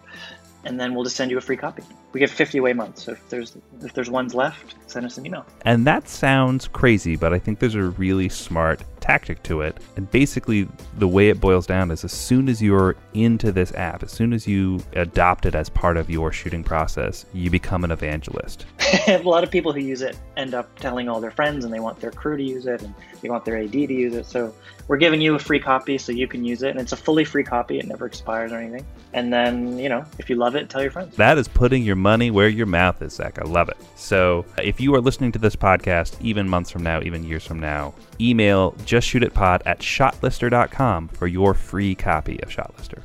and 0.66 0.80
then 0.80 0.94
we'll 0.94 1.04
just 1.04 1.16
send 1.16 1.32
you 1.32 1.38
a 1.38 1.42
free 1.42 1.58
copy. 1.58 1.84
We 2.14 2.20
give 2.20 2.32
50 2.32 2.58
away 2.58 2.74
months. 2.74 3.04
So 3.04 3.14
if 3.14 3.30
there's 3.30 3.56
if 3.82 3.94
there's 3.94 4.10
ones 4.10 4.36
left, 4.36 4.76
send 4.88 5.06
us 5.06 5.18
an 5.18 5.26
email. 5.26 5.46
And 5.64 5.88
that 5.88 6.10
sounds 6.10 6.68
crazy, 6.68 7.16
but 7.16 7.34
I 7.34 7.40
think 7.40 7.60
there's 7.60 7.76
a 7.76 7.84
really 7.84 8.30
smart 8.30 8.84
tactic 9.02 9.44
to 9.44 9.62
it. 9.62 9.78
And 9.98 10.10
basically, 10.12 10.68
the 10.98 11.08
way 11.08 11.30
it 11.30 11.42
boils 11.42 11.68
down 11.68 11.92
is 11.92 12.06
as 12.06 12.14
soon 12.14 12.48
as 12.48 12.62
you're 12.62 12.96
into 13.14 13.52
this 13.52 13.74
app, 13.74 14.04
as 14.04 14.12
soon 14.12 14.32
as 14.32 14.48
you 14.48 14.82
adopt 14.94 15.46
it 15.46 15.56
as 15.56 15.70
part 15.70 15.98
of 15.98 16.10
your 16.10 16.32
shooting 16.32 16.64
process, 16.64 17.26
you 17.34 17.50
become 17.50 17.84
an 17.84 17.92
evangelist. 17.92 18.66
a 19.08 19.18
lot 19.24 19.44
of 19.44 19.52
people 19.52 19.74
who 19.74 19.82
use 19.82 20.02
it 20.02 20.18
end 20.38 20.54
up 20.54 20.80
telling 20.80 21.10
all 21.10 21.20
their 21.20 21.32
friends 21.32 21.66
and 21.66 21.74
they 21.74 21.80
want 21.80 22.00
their 22.00 22.12
crew 22.12 22.38
to 22.38 22.44
use 22.44 22.68
it 22.68 22.82
and 22.82 22.94
they 23.22 23.30
want 23.30 23.44
their 23.44 23.58
AD 23.58 23.72
to 23.72 23.94
use 23.94 24.14
it. 24.16 24.26
So 24.26 24.54
we're 24.88 24.98
giving 24.98 25.22
you 25.22 25.36
a 25.36 25.40
free 25.40 25.60
copy 25.60 25.98
so 25.98 26.12
you 26.12 26.28
can 26.28 26.44
use 26.46 26.64
it. 26.64 26.72
And 26.72 26.80
it's 26.80 26.92
a 26.92 26.98
fully 26.98 27.26
free 27.26 27.44
copy. 27.44 27.80
It 27.80 27.88
never 27.88 28.06
expires 28.06 28.52
or 28.52 28.58
anything. 28.58 28.86
And 29.14 29.32
then, 29.32 29.78
you 29.78 29.90
know, 29.90 30.06
if 30.20 30.30
you 30.30 30.36
love 30.36 30.56
it, 30.56 30.70
tell 30.70 30.82
your 30.82 30.92
friends. 30.92 31.16
That 31.18 31.38
is 31.38 31.48
putting 31.48 31.84
your 31.84 31.96
money 32.02 32.32
where 32.32 32.50
your 32.50 32.66
mouth 32.66 33.02
is, 33.02 33.14
Zach. 33.14 33.40
I 33.40 33.46
love 33.46 33.70
it. 33.70 33.78
So 33.96 34.46
if 34.58 34.82
you 34.82 34.94
are 34.96 35.02
listening 35.02 35.32
to 35.34 35.40
this 35.40 35.56
podcast, 35.56 36.20
even 36.22 36.50
months 36.50 36.72
from 36.72 36.84
now, 36.84 37.02
even 37.02 37.24
years 37.24 37.46
from 37.46 37.60
now, 37.60 37.94
email 38.20 38.74
justshootitpod 38.86 39.62
at 39.66 39.80
shotlister.com 39.80 41.08
for 41.10 41.28
your 41.28 41.54
free 41.54 41.96
copy 41.96 42.42
of 42.42 42.50
Shotlister. 42.50 43.02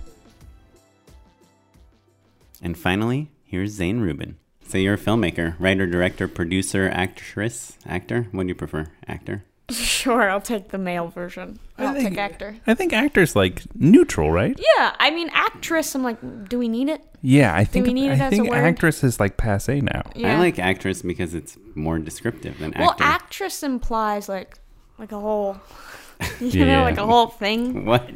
And 2.62 2.76
finally, 2.76 3.30
here's 3.44 3.72
Zane 3.72 4.00
Rubin. 4.00 4.38
So 4.66 4.78
you're 4.78 4.94
a 4.94 4.98
filmmaker, 4.98 5.54
writer, 5.60 5.86
director, 5.86 6.26
producer, 6.26 6.90
actress, 6.92 7.78
actor. 7.86 8.26
What 8.32 8.42
do 8.44 8.48
you 8.48 8.54
prefer? 8.54 8.88
Actor? 9.06 9.44
Sure, 9.72 10.30
I'll 10.30 10.40
take 10.40 10.68
the 10.68 10.78
male 10.78 11.08
version. 11.08 11.58
I'll 11.76 11.92
think- 11.94 12.10
take 12.10 12.18
actor. 12.18 12.56
I 12.66 12.74
think 12.74 12.92
actors 12.92 13.34
like 13.34 13.62
neutral, 13.74 14.30
right? 14.30 14.56
Yeah, 14.76 14.94
I 14.98 15.10
mean 15.10 15.28
actress. 15.32 15.94
I'm 15.94 16.02
like, 16.04 16.48
do 16.48 16.58
we 16.58 16.68
need 16.68 16.88
it? 16.88 17.02
Yeah, 17.22 17.54
I 17.54 17.64
think 17.64 17.86
we 17.86 17.92
need 17.92 18.08
it 18.12 18.20
I 18.20 18.26
as 18.26 18.32
a 18.32 18.36
think 18.36 18.50
word? 18.50 18.58
actress 18.58 19.02
is 19.02 19.18
like 19.18 19.36
passe 19.36 19.80
now. 19.80 20.02
Yeah. 20.14 20.36
I 20.36 20.38
like 20.38 20.58
actress 20.60 21.02
because 21.02 21.34
it's 21.34 21.58
more 21.74 21.98
descriptive 21.98 22.58
than 22.60 22.72
Well, 22.78 22.90
actor. 22.90 23.02
Well, 23.04 23.12
actress 23.12 23.62
implies 23.64 24.28
like, 24.28 24.56
like 24.98 25.10
a 25.10 25.18
whole, 25.18 25.58
you 26.40 26.46
Yeah. 26.48 26.64
know, 26.78 26.82
like 26.82 26.98
a 26.98 27.06
whole 27.06 27.26
thing. 27.26 27.84
what? 27.84 28.08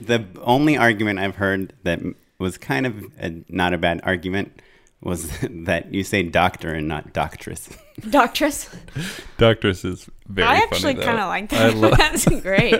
The 0.00 0.26
only 0.42 0.76
argument 0.76 1.20
I've 1.20 1.36
heard 1.36 1.72
that 1.84 2.00
was 2.38 2.58
kind 2.58 2.84
of 2.86 3.04
a, 3.20 3.44
not 3.48 3.72
a 3.72 3.78
bad 3.78 4.00
argument 4.02 4.60
was 5.00 5.30
that 5.50 5.92
you 5.92 6.04
say 6.04 6.22
doctor 6.22 6.72
and 6.74 6.88
not 6.88 7.12
doctress. 7.12 7.68
Doctress. 8.00 8.68
Doctress 9.38 9.82
is 9.84 10.10
very 10.26 10.46
I 10.46 10.56
actually 10.56 10.94
kind 10.96 11.18
of 11.18 11.28
like 11.28 11.48
that. 11.48 11.74
lo- 11.76 11.92
That's 11.96 12.26
great. 12.42 12.74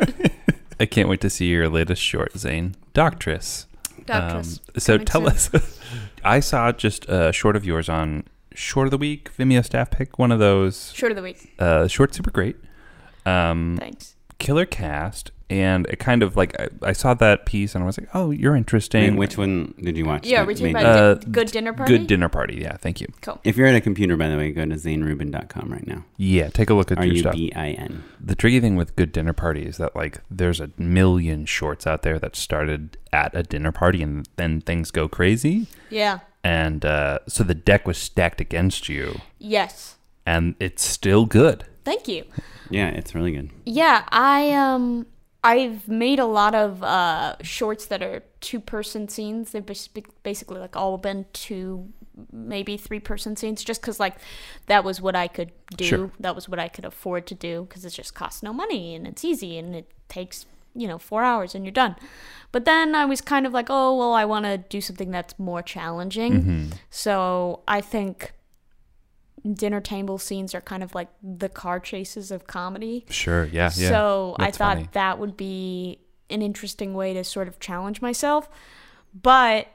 I 0.78 0.85
can't 0.85 1.08
wait 1.08 1.23
to 1.23 1.30
see 1.30 1.46
your 1.46 1.70
latest 1.70 2.02
short, 2.02 2.37
Zane. 2.37 2.75
Doctress. 2.92 3.64
Doctress. 4.04 4.61
Um, 4.75 4.80
so 4.80 4.99
tell 4.99 5.23
soon. 5.23 5.61
us. 5.61 5.80
I 6.23 6.40
saw 6.40 6.70
just 6.73 7.06
a 7.08 7.32
short 7.32 7.56
of 7.56 7.64
yours 7.64 7.88
on 7.88 8.25
Short 8.52 8.87
of 8.88 8.90
the 8.90 8.99
Week, 8.99 9.30
Vimeo 9.37 9.64
staff 9.64 9.90
pick, 9.90 10.18
one 10.18 10.30
of 10.32 10.38
those. 10.38 10.92
Short 10.94 11.12
of 11.12 11.16
the 11.16 11.23
week. 11.23 11.54
Uh, 11.58 11.87
short, 11.88 12.14
super 12.14 12.30
great. 12.30 12.56
Um, 13.25 13.76
Thanks. 13.80 14.15
Killer 14.46 14.66
cast. 14.66 15.30
And 15.48 15.86
it 15.86 16.00
kind 16.00 16.24
of 16.24 16.36
like, 16.36 16.58
I, 16.60 16.66
I 16.82 16.92
saw 16.92 17.14
that 17.14 17.46
piece 17.46 17.76
and 17.76 17.84
I 17.84 17.86
was 17.86 17.96
like, 18.00 18.08
oh, 18.14 18.32
you're 18.32 18.56
interesting. 18.56 19.12
Wait, 19.14 19.18
which 19.20 19.38
one 19.38 19.74
did 19.80 19.96
you 19.96 20.04
watch? 20.04 20.26
Yeah, 20.26 20.40
that 20.40 20.46
we're 20.48 20.54
talking 20.54 20.72
made 20.72 20.80
about 20.80 20.96
you- 20.96 21.02
Uh, 21.02 21.14
di- 21.14 21.30
good 21.30 21.50
dinner 21.52 21.72
party. 21.72 21.96
Good 21.98 22.06
dinner 22.08 22.28
party. 22.28 22.58
Yeah, 22.60 22.76
thank 22.78 23.00
you. 23.00 23.06
Cool. 23.20 23.40
If 23.44 23.56
you're 23.56 23.68
at 23.68 23.76
a 23.76 23.80
computer, 23.80 24.16
by 24.16 24.28
the 24.28 24.36
way, 24.36 24.50
go 24.50 24.64
to 24.66 24.74
zanerubin.com 24.74 25.70
right 25.72 25.86
now. 25.86 26.04
Yeah, 26.16 26.48
take 26.48 26.68
a 26.68 26.74
look 26.74 26.90
at 26.90 26.98
R 26.98 27.06
your 27.06 27.16
stuff. 27.18 27.34
B 27.34 27.52
I 27.54 27.68
N. 27.70 28.02
The 28.20 28.34
tricky 28.34 28.58
thing 28.58 28.74
with 28.74 28.96
Good 28.96 29.12
Dinner 29.12 29.32
Party 29.32 29.62
is 29.66 29.76
that 29.76 29.94
like 29.94 30.18
there's 30.28 30.58
a 30.60 30.70
million 30.78 31.46
shorts 31.46 31.86
out 31.86 32.02
there 32.02 32.18
that 32.18 32.34
started 32.34 32.98
at 33.12 33.30
a 33.32 33.44
dinner 33.44 33.70
party 33.70 34.02
and 34.02 34.28
then 34.34 34.60
things 34.60 34.90
go 34.90 35.06
crazy. 35.06 35.68
Yeah. 35.90 36.18
And 36.42 36.84
uh, 36.84 37.20
so 37.28 37.44
the 37.44 37.54
deck 37.54 37.86
was 37.86 37.98
stacked 37.98 38.40
against 38.40 38.88
you 38.88 39.20
Yes. 39.38 39.94
and 40.26 40.56
it's 40.58 40.82
still 40.84 41.24
good. 41.24 41.66
Thank 41.84 42.08
you. 42.08 42.24
Yeah, 42.70 42.88
it's 42.88 43.14
really 43.14 43.32
good. 43.32 43.50
Yeah, 43.64 44.04
I 44.11 44.52
um 44.52 45.06
I've 45.44 45.87
made 45.88 46.18
a 46.18 46.26
lot 46.26 46.54
of 46.54 46.82
uh 46.82 47.37
shorts 47.42 47.87
that 47.87 48.02
are 48.02 48.23
two 48.40 48.61
person 48.61 49.08
scenes. 49.08 49.52
They've 49.52 49.64
basically 50.23 50.58
like 50.58 50.76
all 50.76 50.99
been 50.99 51.26
two 51.32 51.88
maybe 52.32 52.76
three 52.78 53.00
person 53.00 53.37
scenes 53.37 53.62
just 53.62 53.82
cuz 53.82 54.00
like 54.00 54.16
that 54.66 54.85
was 54.85 55.00
what 55.00 55.14
I 55.14 55.28
could 55.28 55.52
do. 55.76 55.85
Sure. 55.85 56.11
That 56.18 56.35
was 56.35 56.49
what 56.49 56.58
I 56.58 56.68
could 56.68 56.85
afford 56.85 57.26
to 57.26 57.35
do 57.35 57.66
cuz 57.70 57.85
it 57.85 57.90
just 57.90 58.14
costs 58.14 58.42
no 58.42 58.52
money 58.52 58.94
and 58.94 59.06
it's 59.06 59.25
easy 59.25 59.58
and 59.58 59.75
it 59.75 59.90
takes, 60.08 60.46
you 60.75 60.88
know, 60.88 60.99
4 60.99 61.23
hours 61.23 61.54
and 61.54 61.64
you're 61.64 61.73
done. 61.73 61.94
But 62.52 62.64
then 62.64 62.94
I 62.94 63.04
was 63.04 63.20
kind 63.20 63.46
of 63.46 63.52
like, 63.52 63.66
"Oh, 63.68 63.94
well, 63.96 64.12
I 64.14 64.25
want 64.25 64.46
to 64.46 64.56
do 64.56 64.80
something 64.80 65.11
that's 65.11 65.38
more 65.38 65.61
challenging." 65.62 66.32
So, 66.90 67.61
I 67.68 67.80
think 67.80 68.32
dinner 69.54 69.80
table 69.80 70.18
scenes 70.18 70.54
are 70.54 70.60
kind 70.60 70.82
of 70.82 70.94
like 70.94 71.08
the 71.22 71.48
car 71.48 71.78
chases 71.80 72.30
of 72.30 72.46
comedy. 72.46 73.04
Sure, 73.10 73.44
yeah, 73.44 73.70
yeah. 73.76 73.88
So 73.88 74.36
I 74.38 74.50
thought 74.50 74.76
funny. 74.76 74.88
that 74.92 75.18
would 75.18 75.36
be 75.36 75.98
an 76.30 76.42
interesting 76.42 76.94
way 76.94 77.14
to 77.14 77.22
sort 77.24 77.48
of 77.48 77.60
challenge 77.60 78.00
myself. 78.02 78.48
But 79.20 79.68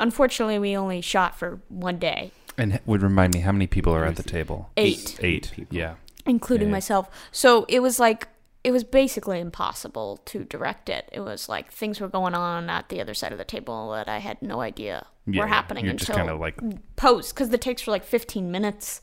unfortunately, 0.00 0.58
we 0.58 0.76
only 0.76 1.00
shot 1.00 1.38
for 1.38 1.60
one 1.68 1.98
day, 1.98 2.32
And 2.58 2.74
it 2.74 2.82
would 2.86 3.02
remind 3.02 3.34
me 3.34 3.40
how 3.40 3.52
many 3.52 3.66
people 3.66 3.94
are 3.94 4.04
at 4.04 4.16
the 4.16 4.22
table? 4.22 4.70
Eight. 4.76 5.18
Eight. 5.22 5.52
people. 5.54 5.76
Yeah. 5.76 5.94
including 6.26 6.68
Yeah. 6.68 6.72
myself. 6.72 7.08
So 7.30 7.64
it 7.68 7.80
was 7.80 8.00
like, 8.00 8.26
it 8.66 8.72
was 8.72 8.82
basically 8.84 9.38
impossible 9.40 10.08
to 10.30 10.42
direct 10.44 10.88
it. 10.88 11.08
It 11.12 11.20
was 11.20 11.48
like 11.48 11.66
things 11.70 12.00
were 12.00 12.08
going 12.08 12.34
on 12.34 12.68
at 12.68 12.88
the 12.88 13.00
other 13.00 13.14
side 13.14 13.30
of 13.30 13.38
the 13.38 13.44
table 13.56 13.92
that 13.92 14.08
I 14.08 14.18
had 14.18 14.42
no 14.42 14.60
idea 14.60 15.06
Yeah, 15.24 15.42
were 15.42 15.46
happening 15.46 15.84
you're 15.84 15.94
just 15.94 16.10
until 16.10 16.26
kinda 16.26 16.40
like- 16.46 16.60
post 16.96 17.32
because 17.34 17.50
the 17.50 17.58
takes 17.58 17.86
were 17.86 17.92
like 17.92 18.04
15 18.04 18.50
minutes 18.50 19.00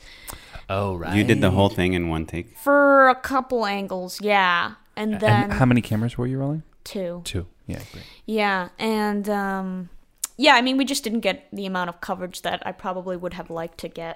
Oh, 0.70 0.96
right. 0.96 1.16
You 1.16 1.24
did 1.24 1.40
the 1.42 1.52
whole 1.52 1.70
thing 1.70 1.94
in 1.94 2.08
one 2.10 2.26
take. 2.26 2.58
for 2.58 3.08
a 3.10 3.16
couple 3.16 3.66
angles, 3.66 4.20
yeah, 4.22 4.74
and 4.96 5.20
then 5.20 5.44
And 5.46 5.54
how 5.54 5.66
many 5.66 5.82
cameras 5.82 6.18
were 6.18 6.28
you 6.28 6.38
rolling? 6.40 6.64
two. 6.84 7.22
Two. 7.24 7.46
Yeah, 7.68 7.82
great. 7.94 8.06
Yeah, 8.26 8.70
and 8.80 9.30
um, 9.30 9.90
yeah, 10.38 10.56
I 10.56 10.62
mean, 10.62 10.76
we 10.78 10.86
just 10.86 11.04
didn't 11.06 11.22
get 11.22 11.48
the 11.54 11.66
amount 11.66 11.90
of 11.90 12.02
coverage 12.02 12.42
that 12.42 12.62
I 12.66 12.72
probably 12.74 13.16
would 13.18 13.34
have 13.36 13.50
liked 13.50 13.78
to 13.80 13.88
get. 13.88 14.16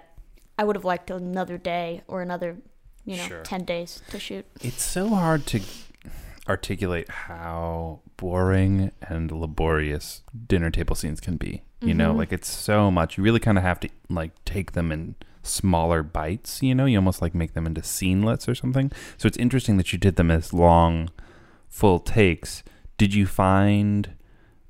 I 0.60 0.64
would 0.66 0.76
have 0.76 0.84
liked 0.86 1.10
another 1.12 1.58
day 1.58 2.02
or 2.08 2.22
another, 2.22 2.58
you 3.08 3.18
know, 3.18 3.24
Sure. 3.28 3.42
10 3.42 3.64
days 3.66 4.02
to 4.10 4.20
shoot. 4.20 4.46
It's 4.62 4.84
so 4.84 5.10
hard 5.10 5.46
to 5.48 5.62
articulate 6.48 7.10
how 7.10 8.00
boring 8.18 8.92
and 9.02 9.32
laborious 9.32 10.22
dinner 10.48 10.70
table 10.70 10.96
scenes 10.96 11.20
can 11.20 11.38
be. 11.38 11.64
You 11.82 11.94
know, 11.94 12.10
Mm-hmm. 12.10 12.18
like 12.20 12.34
it's 12.34 12.50
so 12.50 12.90
much. 12.92 13.18
You 13.18 13.24
really 13.24 13.40
kind 13.40 13.58
of 13.58 13.64
have 13.64 13.80
to 13.82 13.90
like 14.10 14.32
take 14.46 14.72
them 14.74 14.92
in 14.92 15.16
smaller 15.44 16.02
bites, 16.04 16.62
you 16.64 16.74
know? 16.74 16.86
You 16.86 16.98
almost 16.98 17.22
like 17.22 17.36
make 17.36 17.54
them 17.54 17.66
into 17.68 17.82
scenelets 17.82 18.48
or 18.48 18.56
something. 18.56 18.92
So 19.18 19.28
it's 19.28 19.38
interesting 19.38 19.78
that 19.78 19.94
you 19.94 20.00
did 20.00 20.16
them 20.16 20.32
as 20.32 20.54
long 20.54 21.10
full 21.70 22.00
takes. 22.00 22.64
Did 22.98 23.14
you 23.14 23.26
find 23.28 24.16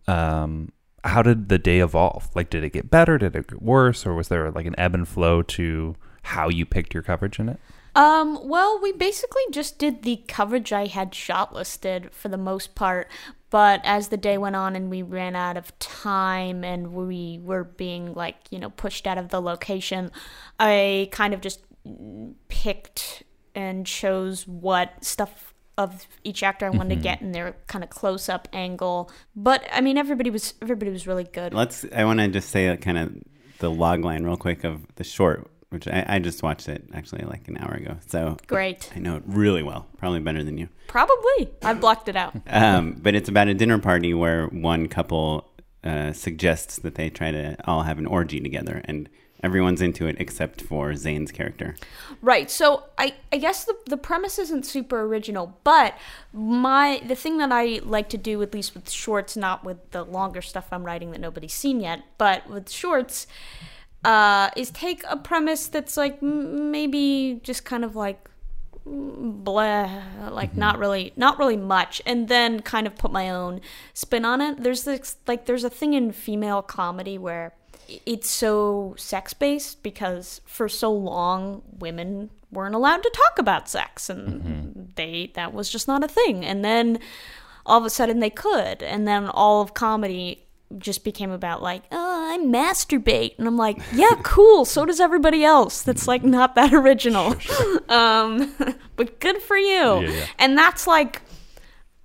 um 0.08 0.72
how 1.04 1.22
did 1.22 1.48
the 1.48 1.58
day 1.58 1.80
evolve? 1.80 2.30
Like 2.36 2.50
did 2.50 2.64
it 2.66 2.74
get 2.74 2.90
better? 2.92 3.18
Did 3.18 3.36
it 3.36 3.48
get 3.48 3.62
worse? 3.62 4.06
Or 4.06 4.14
was 4.14 4.28
there 4.28 4.52
like 4.52 4.66
an 4.66 4.76
ebb 4.78 4.94
and 4.94 5.08
flow 5.08 5.42
to 5.44 5.96
how 6.24 6.50
you 6.50 6.66
picked 6.66 6.94
your 6.94 7.04
coverage 7.04 7.40
in 7.40 7.48
it? 7.50 7.60
Um, 7.98 8.48
well, 8.48 8.80
we 8.80 8.92
basically 8.92 9.42
just 9.52 9.80
did 9.80 10.04
the 10.04 10.22
coverage 10.28 10.72
I 10.72 10.86
had 10.86 11.16
shot 11.16 11.56
listed 11.56 12.14
for 12.14 12.30
the 12.30 12.38
most 12.38 12.76
part. 12.76 13.10
But 13.50 13.82
as 13.84 14.10
the 14.10 14.18
day 14.18 14.38
went 14.38 14.56
on 14.56 14.76
and 14.76 14.90
we 14.92 15.02
ran 15.02 15.36
out 15.36 15.58
of 15.58 15.78
time 15.80 16.64
and 16.64 16.94
we 16.94 17.40
were 17.42 17.64
being 17.64 18.14
like, 18.14 18.36
you 18.52 18.60
know, 18.60 18.70
pushed 18.70 19.08
out 19.08 19.18
of 19.18 19.30
the 19.30 19.42
location, 19.42 20.12
I 20.60 21.10
kind 21.12 21.34
of 21.34 21.42
just 21.42 21.62
picked 22.50 23.24
and 23.56 23.84
chose 23.84 24.48
what 24.48 25.04
stuff 25.04 25.56
of 25.76 26.08
each 26.24 26.44
actor 26.44 26.68
I 26.68 26.70
wanted 26.70 26.96
to 26.96 27.02
get 27.02 27.22
in 27.22 27.32
their 27.32 27.56
kind 27.66 27.84
of 27.84 27.90
close 27.90 28.30
up 28.30 28.48
angle. 28.54 29.10
But 29.36 29.68
I 29.72 29.82
mean, 29.82 29.98
everybody 29.98 30.30
was 30.30 30.54
everybody 30.62 30.92
was 30.92 31.08
really 31.08 31.24
good. 31.24 31.54
Let's. 31.54 31.84
I 31.96 32.06
want 32.06 32.20
to 32.20 32.28
just 32.28 32.50
say 32.50 32.76
kind 32.78 32.98
of 33.00 33.16
the 33.58 33.72
log 33.72 34.04
line 34.04 34.24
real 34.24 34.38
quick 34.38 34.64
of 34.64 34.86
the 34.96 35.04
short, 35.04 35.50
which 35.70 35.88
I, 35.88 36.06
I 36.08 36.20
just 36.20 36.44
watched 36.44 36.70
it 36.70 36.86
actually 36.94 37.24
like 37.26 37.48
an 37.48 37.58
hour 37.58 37.74
ago. 37.74 37.98
So 38.08 38.38
Great, 38.48 38.92
I 38.96 39.00
know 39.00 39.18
it 39.18 39.24
really 39.26 39.64
well, 39.64 39.88
probably 39.98 40.20
better 40.20 40.44
than 40.44 40.58
you. 40.58 40.70
probably 40.88 41.50
I've 41.62 41.82
blocked 41.82 42.08
it 42.10 42.16
out. 42.16 42.36
Um, 42.48 42.94
but 43.02 43.16
it's 43.16 43.30
about 43.30 43.48
a 43.48 43.54
dinner 43.54 43.80
party 43.80 44.14
where 44.14 44.48
one 44.48 44.88
couple 44.88 45.50
uh, 45.84 46.14
suggests 46.14 46.78
that 46.80 46.96
they 46.96 47.10
try 47.10 47.32
to 47.32 47.56
all 47.66 47.84
have 47.84 47.98
an 47.98 48.08
orgy 48.08 48.40
together, 48.40 48.82
and 48.86 49.10
everyone's 49.44 49.82
into 49.82 50.08
it 50.08 50.16
except 50.20 50.62
for 50.62 50.96
Zane's 50.96 51.32
character. 51.32 51.76
Right. 52.22 52.50
So 52.50 52.86
I, 52.98 53.14
I 53.32 53.38
guess 53.38 53.66
the, 53.66 53.76
the 53.86 53.98
premise 53.98 54.40
isn't 54.40 54.66
super 54.66 55.02
original, 55.02 55.60
but 55.64 55.96
my 56.34 57.02
the 57.06 57.16
thing 57.16 57.38
that 57.38 57.52
I 57.52 57.80
like 57.84 58.10
to 58.10 58.18
do, 58.18 58.42
at 58.42 58.54
least 58.54 58.74
with 58.74 58.90
shorts, 58.90 59.38
not 59.38 59.64
with 59.64 59.92
the 59.92 60.04
longer 60.04 60.42
stuff 60.42 60.68
I'm 60.72 60.84
writing 60.84 61.12
that 61.12 61.22
nobody's 61.22 61.54
seen 61.54 61.80
yet, 61.80 62.04
but 62.18 62.50
with 62.50 62.70
shorts, 62.70 63.28
uh, 64.04 64.50
is 64.56 64.70
take 64.72 65.04
a 65.10 65.18
premise 65.18 65.68
that's 65.68 65.98
like 65.98 66.22
m- 66.22 66.72
maybe 66.72 67.40
just 67.44 67.66
kind 67.66 67.84
of 67.84 67.96
like 67.96 68.30
blah 68.86 70.02
like 70.30 70.56
not 70.56 70.80
really 70.80 71.12
not 71.18 71.38
really 71.38 71.58
much 71.58 72.02
and 72.06 72.30
then 72.30 72.62
kind 72.62 72.88
of 72.88 72.96
put 72.96 73.12
my 73.12 73.30
own 73.30 73.62
spin 73.94 74.26
on 74.26 74.42
it. 74.42 74.64
There's 74.64 74.84
this 74.84 75.18
like 75.28 75.46
there's 75.46 75.64
a 75.64 75.70
thing 75.70 75.94
in 75.94 76.12
female 76.12 76.62
comedy 76.62 77.18
where 77.18 77.54
it's 78.06 78.30
so 78.30 78.94
sex 78.98 79.34
based 79.34 79.82
because 79.84 80.42
for 80.46 80.68
so 80.68 80.92
long 80.92 81.62
women 81.80 82.30
weren't 82.52 82.76
allowed 82.76 83.04
to 83.04 83.12
talk 83.14 83.40
about 83.40 83.70
sex 83.70 84.10
and 84.10 84.94
they 84.96 85.32
that 85.36 85.54
was 85.54 85.70
just 85.70 85.88
not 85.88 86.04
a 86.04 86.08
thing. 86.08 86.46
And 86.46 86.64
then 86.64 87.00
all 87.66 87.80
of 87.80 87.86
a 87.86 87.90
sudden 87.90 88.20
they 88.20 88.30
could 88.30 88.82
and 88.82 89.08
then 89.08 89.28
all 89.28 89.62
of 89.62 89.74
comedy 89.74 90.47
just 90.80 91.04
became 91.04 91.32
about 91.32 91.62
like 91.62 91.84
oh 91.92 92.34
i 92.34 92.38
masturbate 92.44 93.38
and 93.38 93.48
i'm 93.48 93.56
like 93.58 93.78
yeah 93.94 94.12
cool 94.24 94.66
so 94.66 94.86
does 94.86 95.00
everybody 95.00 95.44
else 95.44 95.82
that's 95.82 96.08
like 96.08 96.24
not 96.24 96.56
that 96.56 96.74
original 96.74 97.36
um 97.90 98.54
but 98.98 99.20
good 99.20 99.42
for 99.42 99.58
you 99.58 99.66
Yeah, 99.76 100.00
yeah. 100.02 100.26
and 100.38 100.58
that's 100.58 100.86
like 100.86 101.22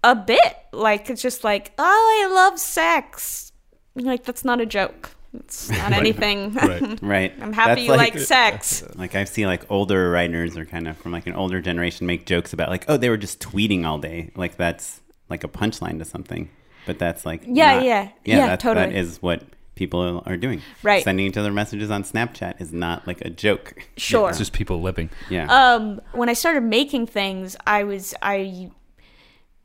a 0.04 0.14
bit 0.14 0.56
like 0.72 1.10
it's 1.10 1.22
just 1.22 1.42
like 1.44 1.72
oh 1.78 1.82
i 2.30 2.32
love 2.34 2.58
sex 2.58 3.52
like 3.96 4.24
that's 4.24 4.44
not 4.44 4.60
a 4.60 4.66
joke 4.66 5.10
it's 5.34 5.68
not 5.80 5.92
anything 5.92 6.52
Right. 6.54 7.02
Right. 7.02 7.32
i'm 7.40 7.52
happy 7.52 7.86
That's 7.86 7.88
you 7.88 7.96
like, 7.96 8.18
sex 8.18 8.84
Like 8.96 9.14
I 9.14 9.24
see 9.24 9.46
like 9.46 9.68
older 9.70 10.10
writers 10.10 10.56
or 10.56 10.64
kind 10.66 10.86
of 10.86 10.96
from 10.98 11.10
like 11.10 11.26
an 11.26 11.34
older 11.34 11.60
generation 11.60 12.06
make 12.06 12.26
jokes 12.26 12.52
about 12.52 12.68
like, 12.68 12.84
oh, 12.88 12.96
they 12.98 13.08
were 13.08 13.16
just 13.16 13.40
tweeting 13.40 13.84
all 13.86 13.98
day. 13.98 14.30
Like 14.36 14.56
that's 14.56 15.00
like 15.30 15.42
a 15.42 15.48
punchline 15.48 15.98
to 16.00 16.04
something. 16.04 16.50
But 16.86 16.98
that's 16.98 17.24
like 17.26 17.42
Yeah, 17.46 17.76
not- 17.76 17.84
yeah. 17.84 18.08
Yeah, 18.24 18.46
that, 18.46 18.60
totally. 18.60 18.86
That 18.86 18.94
is 18.96 19.20
what 19.22 19.42
people 19.74 20.22
are 20.26 20.36
doing. 20.36 20.60
Right. 20.82 21.02
Sending 21.02 21.26
each 21.26 21.36
other 21.36 21.50
messages 21.52 21.90
on 21.90 22.02
Snapchat 22.04 22.60
is 22.60 22.72
not 22.72 23.06
like 23.06 23.20
a 23.22 23.30
joke. 23.30 23.88
sure 23.96 24.28
It's 24.28 24.38
just 24.38 24.52
people 24.52 24.82
living. 24.82 25.08
Yeah. 25.30 25.46
um 25.48 26.00
when 26.12 26.28
i 26.28 26.32
started 26.34 26.62
making 26.62 27.06
things 27.06 27.56
i 27.66 27.82
was 27.84 28.14
i 28.22 28.70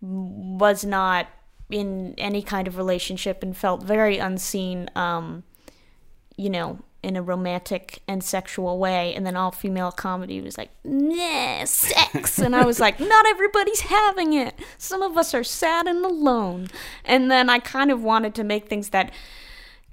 was 0.01 0.85
not 0.85 1.27
in 1.69 2.13
any 2.17 2.41
kind 2.41 2.67
of 2.67 2.77
relationship 2.77 3.43
and 3.43 3.55
felt 3.57 3.83
very 3.83 4.17
unseen 4.17 4.89
um 4.95 5.43
you 6.37 6.49
know 6.49 6.79
in 7.07 7.15
a 7.15 7.21
romantic 7.21 8.01
and 8.07 8.23
sexual 8.23 8.77
way 8.77 9.15
and 9.15 9.25
then 9.25 9.35
all 9.35 9.51
female 9.51 9.91
comedy 9.91 10.41
was 10.41 10.57
like 10.57 10.69
nah 10.83 11.63
sex 11.63 12.37
and 12.37 12.55
i 12.55 12.65
was 12.65 12.79
like 12.79 12.99
not 12.99 13.25
everybody's 13.25 13.81
having 13.81 14.33
it 14.33 14.53
some 14.77 15.01
of 15.01 15.17
us 15.17 15.33
are 15.33 15.43
sad 15.43 15.87
and 15.87 16.03
alone 16.03 16.67
and 17.05 17.31
then 17.31 17.49
i 17.49 17.57
kind 17.59 17.89
of 17.89 18.03
wanted 18.03 18.35
to 18.35 18.43
make 18.43 18.67
things 18.67 18.89
that 18.89 19.11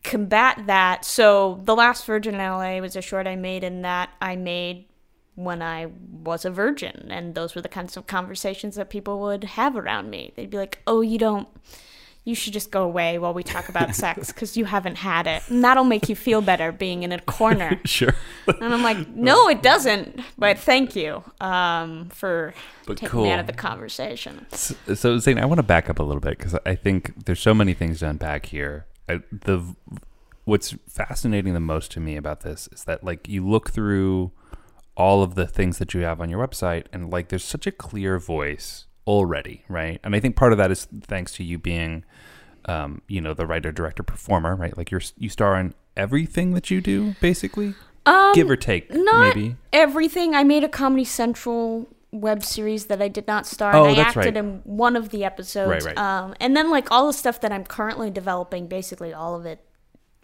combat 0.05 0.67
that. 0.67 1.05
So 1.05 1.61
the 1.65 1.75
last 1.75 2.05
Virgin 2.05 2.35
in 2.35 2.41
LA 2.41 2.79
was 2.79 2.95
a 2.95 3.03
short 3.03 3.27
I 3.27 3.35
made, 3.35 3.65
and 3.65 3.85
that 3.85 4.11
I 4.21 4.37
made 4.37 4.85
when 5.35 5.63
I 5.63 5.87
was 6.23 6.45
a 6.45 6.51
virgin, 6.51 7.09
and 7.11 7.35
those 7.35 7.57
were 7.57 7.63
the 7.63 7.69
kinds 7.69 7.97
of 7.97 8.07
conversations 8.07 8.77
that 8.77 8.89
people 8.89 9.19
would 9.21 9.43
have 9.43 9.75
around 9.75 10.11
me. 10.11 10.33
They'd 10.37 10.51
be 10.51 10.59
like, 10.59 10.81
"Oh, 10.87 11.01
you 11.01 11.19
don't." 11.19 11.49
You 12.25 12.35
should 12.35 12.55
just 12.55 12.71
go 12.71 12.83
away 12.85 13.19
while 13.19 13.35
we 13.35 13.43
talk 13.43 13.69
about 13.69 13.95
sex 13.95 14.33
because 14.33 14.57
you 14.57 14.65
haven't 14.65 14.97
had 14.97 15.27
it. 15.27 15.43
And 15.49 15.63
that'll 15.63 15.85
make 15.85 16.09
you 16.09 16.17
feel 16.17 16.41
better 16.41 16.73
being 16.73 17.03
in 17.03 17.13
a 17.13 17.21
corner. 17.21 17.81
Sure. 17.87 18.15
And 18.47 18.73
I'm 18.73 18.83
like, 18.83 19.09
no, 19.09 19.49
it 19.49 19.63
doesn't. 19.63 20.21
But 20.39 20.59
thank 20.59 20.97
you 20.97 21.23
um, 21.41 22.09
for 22.09 22.55
But 22.87 22.97
taking 22.97 23.11
cool. 23.11 23.25
me 23.25 23.31
out 23.31 23.41
of 23.41 23.47
the 23.47 23.53
conversation. 23.53 24.47
So, 24.53 24.75
so 24.95 25.19
Zane, 25.19 25.39
I 25.39 25.45
want 25.45 25.59
to 25.59 25.63
back 25.63 25.91
up 25.91 25.99
a 25.99 26.03
little 26.03 26.21
bit 26.21 26.39
because 26.39 26.57
I 26.65 26.75
think 26.75 27.27
there's 27.27 27.41
so 27.41 27.53
many 27.53 27.75
things 27.75 28.01
to 28.01 28.09
unpack 28.09 28.47
here. 28.47 28.87
I, 29.09 29.21
the 29.31 29.77
what's 30.45 30.75
fascinating 30.89 31.55
the 31.55 31.61
most 31.61 31.91
to 31.93 32.01
me 32.01 32.17
about 32.17 32.41
this 32.41 32.69
is 32.73 32.85
that 32.85 33.05
like 33.05 33.29
you 33.29 33.47
look 33.47 33.71
through 33.71 34.33
all 34.97 35.23
of 35.23 35.35
the 35.35 35.47
things 35.47 35.79
that 35.79 35.93
you 35.95 36.01
have 36.01 36.21
on 36.21 36.29
your 36.31 36.47
website 36.47 36.87
and 36.93 37.11
like 37.11 37.29
there's 37.29 37.45
such 37.45 37.67
a 37.67 37.73
clear 37.73 38.19
voice 38.19 38.87
already, 39.07 39.65
right? 39.69 40.01
And 40.05 40.15
I 40.15 40.21
think 40.21 40.37
part 40.37 40.53
of 40.53 40.59
that 40.59 40.71
is 40.71 40.87
thanks 41.03 41.33
to 41.35 41.45
you 41.45 41.59
being, 41.59 42.05
um, 42.67 43.03
you 43.09 43.21
know, 43.21 43.35
the 43.35 43.47
writer, 43.47 43.73
director, 43.73 44.03
performer, 44.03 44.55
right? 44.57 44.77
Like 44.77 44.91
you're 44.91 45.03
you 45.19 45.29
star 45.29 45.59
in 45.59 45.75
everything 45.97 46.55
that 46.55 46.71
you 46.71 46.81
do, 46.81 47.15
basically, 47.21 47.75
Um, 48.07 48.33
give 48.35 48.51
or 48.51 48.57
take, 48.57 48.93
not 48.93 49.37
maybe. 49.37 49.57
everything. 49.73 50.35
I 50.35 50.45
made 50.45 50.65
a 50.65 50.69
Comedy 50.69 51.05
Central 51.05 51.89
web 52.13 52.45
series 52.45 52.87
that 52.87 53.03
I 53.03 53.09
did 53.09 53.27
not 53.27 53.47
star. 53.47 53.75
Oh, 53.75 53.85
in. 53.87 53.91
I 53.93 53.95
that's 53.97 54.17
acted 54.17 54.37
right. 54.37 54.45
in 54.45 54.61
one 54.65 54.97
of 54.97 55.11
the 55.11 55.25
episodes. 55.25 55.85
Right, 55.85 55.97
right. 55.97 55.99
Um, 55.99 56.35
and 56.41 56.57
then 56.57 56.71
like 56.71 56.91
all 56.91 57.07
the 57.07 57.13
stuff 57.13 57.41
that 57.41 57.53
I'm 57.53 57.65
currently 57.65 58.11
developing, 58.11 58.69
basically 58.69 59.13
all 59.13 59.35
of 59.35 59.47
it. 59.47 59.61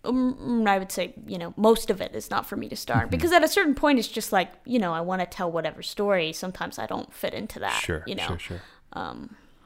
Um, 0.03 0.65
I 0.67 0.79
would 0.79 0.91
say, 0.91 1.13
you 1.27 1.37
know, 1.37 1.53
most 1.57 1.91
of 1.91 2.01
it 2.01 2.15
is 2.15 2.31
not 2.31 2.47
for 2.47 2.57
me 2.57 2.69
to 2.71 2.77
start 2.77 3.03
Mm-hmm. 3.03 3.11
because 3.11 3.33
at 3.33 3.45
a 3.45 3.49
certain 3.49 3.75
point, 3.75 3.99
it's 3.99 4.09
just 4.09 4.33
like, 4.33 4.51
you 4.65 4.79
know, 4.79 4.95
I 4.95 5.03
want 5.03 5.21
to 5.21 5.27
tell 5.27 5.53
whatever 5.53 5.83
story. 5.83 6.33
Sometimes 6.33 6.79
I 6.79 6.87
don't 6.87 7.13
fit 7.13 7.35
into 7.35 7.59
that. 7.59 7.81
Sure, 7.83 8.03
you 8.07 8.15
know. 8.15 8.27
sure, 8.27 8.39
sure. 8.39 8.61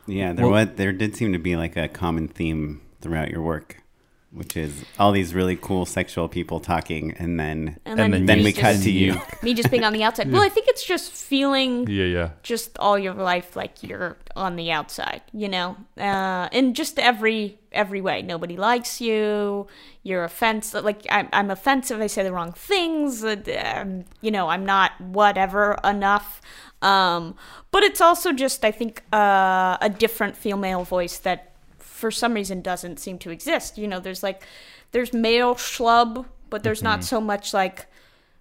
Yeah, 0.07 0.33
there 0.33 0.49
was 0.49 0.69
there 0.77 0.93
did 0.93 1.17
seem 1.17 1.33
to 1.33 1.39
be 1.39 1.57
like 1.57 1.77
a 1.77 1.89
common 1.89 2.29
theme 2.29 2.83
throughout 3.01 3.31
your 3.31 3.43
work, 3.43 3.83
which 4.35 4.57
is 4.57 4.85
all 4.99 5.13
these 5.13 5.35
really 5.35 5.57
cool 5.57 5.87
sexual 5.87 6.29
people 6.29 6.61
talking, 6.61 7.13
and 7.13 7.39
then 7.39 7.79
And 7.85 7.99
And 7.99 7.99
then, 7.99 8.11
then 8.11 8.27
then 8.27 8.39
me 8.39 8.45
we 8.45 8.53
cut 8.53 8.83
to 8.83 8.91
you. 8.91 9.21
Me 9.43 9.55
just 9.55 9.71
being 9.71 9.85
on 9.85 9.93
the 9.93 10.03
outside. 10.03 10.31
Well, 10.31 10.43
I 10.43 10.49
think 10.49 10.69
it's 10.69 10.85
just 10.85 11.13
feeling 11.13 11.87
Yeah, 11.89 12.05
yeah. 12.05 12.31
just 12.43 12.79
all 12.79 12.99
your 12.99 13.15
life 13.15 13.57
like 13.57 13.83
you're 13.83 14.17
on 14.37 14.57
the 14.57 14.71
outside 14.73 15.23
you 15.33 15.49
know 15.49 15.77
uh, 15.99 16.49
in 16.53 16.75
just 16.75 16.99
every 16.99 17.59
every 17.73 18.01
way 18.01 18.23
nobody 18.23 18.57
likes 18.57 19.01
you 19.01 19.67
you're 20.03 20.25
offensive 20.25 20.85
like 20.85 21.07
I'm, 21.11 21.29
I'm 21.33 21.51
offensive 21.51 22.01
i 22.01 22.07
say 22.07 22.23
the 22.23 22.33
wrong 22.33 22.53
things 22.53 23.25
uh, 23.25 23.37
um, 23.77 24.05
you 24.21 24.31
know 24.31 24.49
i'm 24.49 24.65
not 24.65 25.01
whatever 25.01 25.79
enough 25.85 26.41
um, 26.83 27.37
but 27.71 27.83
it's 27.83 28.01
also 28.01 28.33
just 28.33 28.65
i 28.65 28.71
think 28.71 29.03
uh, 29.13 29.77
a 29.81 29.89
different 29.89 30.37
female 30.37 30.85
voice 30.85 31.19
that 31.19 31.54
for 32.01 32.11
some 32.11 32.35
reason 32.35 32.61
doesn't 32.61 32.99
seem 32.99 33.17
to 33.19 33.31
exist 33.31 33.79
you 33.79 33.87
know 33.91 34.01
there's 34.01 34.23
like 34.29 34.43
there's 34.93 35.13
male 35.13 35.55
schlub 35.55 36.27
but 36.51 36.63
there's 36.65 36.79
Mm-hmm. 36.81 37.01
not 37.01 37.05
so 37.05 37.21
much 37.21 37.55
like 37.55 37.87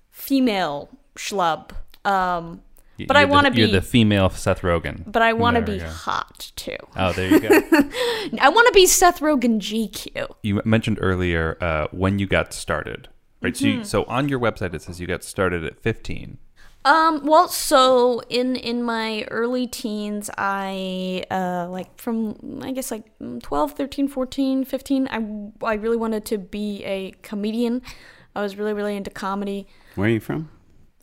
female 0.09 0.89
schlub 1.15 1.71
um, 2.05 2.61
But 3.07 3.15
I 3.15 3.21
you're 3.21 3.27
the- 3.27 3.31
wanna 3.33 3.51
be- 3.51 3.57
You're 3.61 3.67
the 3.81 3.81
female 3.81 4.29
Seth 4.29 4.61
Rogen. 4.61 5.03
but 5.11 5.21
I 5.21 5.33
want 5.33 5.55
to 5.57 5.61
be 5.61 5.79
hot 5.79 6.51
too. 6.55 6.75
Oh, 6.97 7.11
there 7.13 7.29
you 7.29 7.39
go. 7.39 7.49
I 8.39 8.49
want 8.49 8.67
to 8.67 8.73
be 8.73 8.85
Seth 8.85 9.19
Rogen 9.21 9.59
GQ. 9.59 10.35
you 10.43 10.61
mentioned 10.65 10.97
earlier 11.01 11.57
uh, 11.61 11.87
when 11.91 12.19
you 12.19 12.27
got 12.27 12.53
started, 12.53 13.07
right? 13.41 13.55
So, 13.55 13.65
Mm-hmm. 13.65 13.77
you, 13.79 13.83
so 13.85 14.03
on 14.05 14.27
your 14.29 14.39
website 14.39 14.73
it 14.73 14.81
says 14.81 14.99
you 14.99 15.07
got 15.07 15.23
started 15.23 15.63
at 15.63 15.79
15. 15.79 16.37
Um, 16.85 17.25
well, 17.25 17.47
so 17.47 18.21
in 18.29 18.55
in 18.55 18.83
my 18.83 19.23
early 19.31 19.67
teens, 19.67 20.29
I 20.37 21.23
uh 21.31 21.67
like 21.69 21.99
from 21.99 22.59
I 22.61 22.71
guess 22.71 22.91
like 22.91 23.05
12, 23.41 23.71
13, 23.71 24.07
14, 24.07 24.65
15, 24.65 25.07
I 25.09 25.65
I 25.65 25.73
really 25.75 25.97
wanted 25.97 26.25
to 26.25 26.37
be 26.37 26.83
a 26.83 27.11
comedian. 27.21 27.81
I 28.35 28.41
was 28.41 28.57
really 28.57 28.73
really 28.73 28.97
into 28.97 29.11
comedy. 29.11 29.67
Where 29.95 30.07
are 30.07 30.11
you 30.11 30.19
from? 30.19 30.49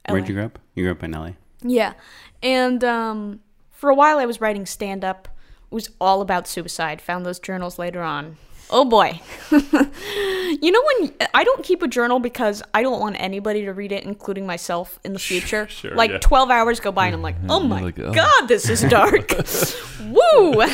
Where'd 0.08 0.28
you 0.28 0.34
grow 0.34 0.46
up? 0.46 0.58
You 0.74 0.84
grew 0.84 0.92
up 0.92 1.02
in 1.02 1.12
LA. 1.12 1.30
Yeah. 1.62 1.94
And 2.42 2.82
um, 2.84 3.40
for 3.70 3.90
a 3.90 3.94
while, 3.94 4.18
I 4.18 4.26
was 4.26 4.40
writing 4.40 4.66
stand 4.66 5.04
up. 5.04 5.28
It 5.70 5.74
was 5.74 5.90
all 6.00 6.20
about 6.20 6.48
suicide. 6.48 7.00
Found 7.00 7.24
those 7.24 7.38
journals 7.38 7.78
later 7.78 8.02
on. 8.02 8.36
Oh 8.72 8.84
boy. 8.84 9.20
you 9.50 10.70
know, 10.70 10.82
when 10.94 11.12
I 11.34 11.42
don't 11.44 11.64
keep 11.64 11.82
a 11.82 11.88
journal 11.88 12.20
because 12.20 12.62
I 12.72 12.82
don't 12.82 13.00
want 13.00 13.16
anybody 13.18 13.64
to 13.64 13.72
read 13.72 13.90
it, 13.90 14.04
including 14.04 14.46
myself 14.46 15.00
in 15.04 15.12
the 15.12 15.18
future. 15.18 15.66
sure, 15.68 15.94
like 15.94 16.10
yeah. 16.12 16.18
12 16.18 16.50
hours 16.50 16.80
go 16.80 16.92
by 16.92 17.06
and 17.06 17.14
I'm 17.14 17.22
like, 17.22 17.34
oh 17.48 17.60
my 17.60 17.80
like, 17.80 17.98
oh. 17.98 18.12
God, 18.12 18.46
this 18.46 18.68
is 18.68 18.82
dark. 18.82 19.30
Woo. 20.00 20.66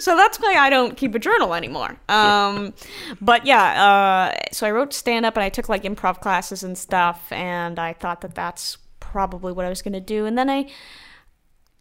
so 0.00 0.16
that's 0.16 0.38
why 0.38 0.54
I 0.58 0.70
don't 0.70 0.96
keep 0.96 1.14
a 1.14 1.18
journal 1.18 1.54
anymore. 1.54 1.96
Um, 2.08 2.72
but 3.20 3.44
yeah, 3.46 3.84
uh, 3.84 4.38
so 4.52 4.66
I 4.66 4.70
wrote 4.70 4.92
stand 4.92 5.26
up 5.26 5.36
and 5.36 5.42
I 5.42 5.48
took 5.48 5.68
like 5.68 5.82
improv 5.82 6.20
classes 6.20 6.62
and 6.62 6.78
stuff. 6.78 7.32
And 7.32 7.78
I 7.78 7.92
thought 7.94 8.20
that 8.20 8.34
that's 8.34 8.78
probably 9.00 9.52
what 9.52 9.66
I 9.66 9.68
was 9.68 9.82
going 9.82 9.92
to 9.94 10.00
do. 10.00 10.24
And 10.24 10.38
then 10.38 10.48
I 10.48 10.70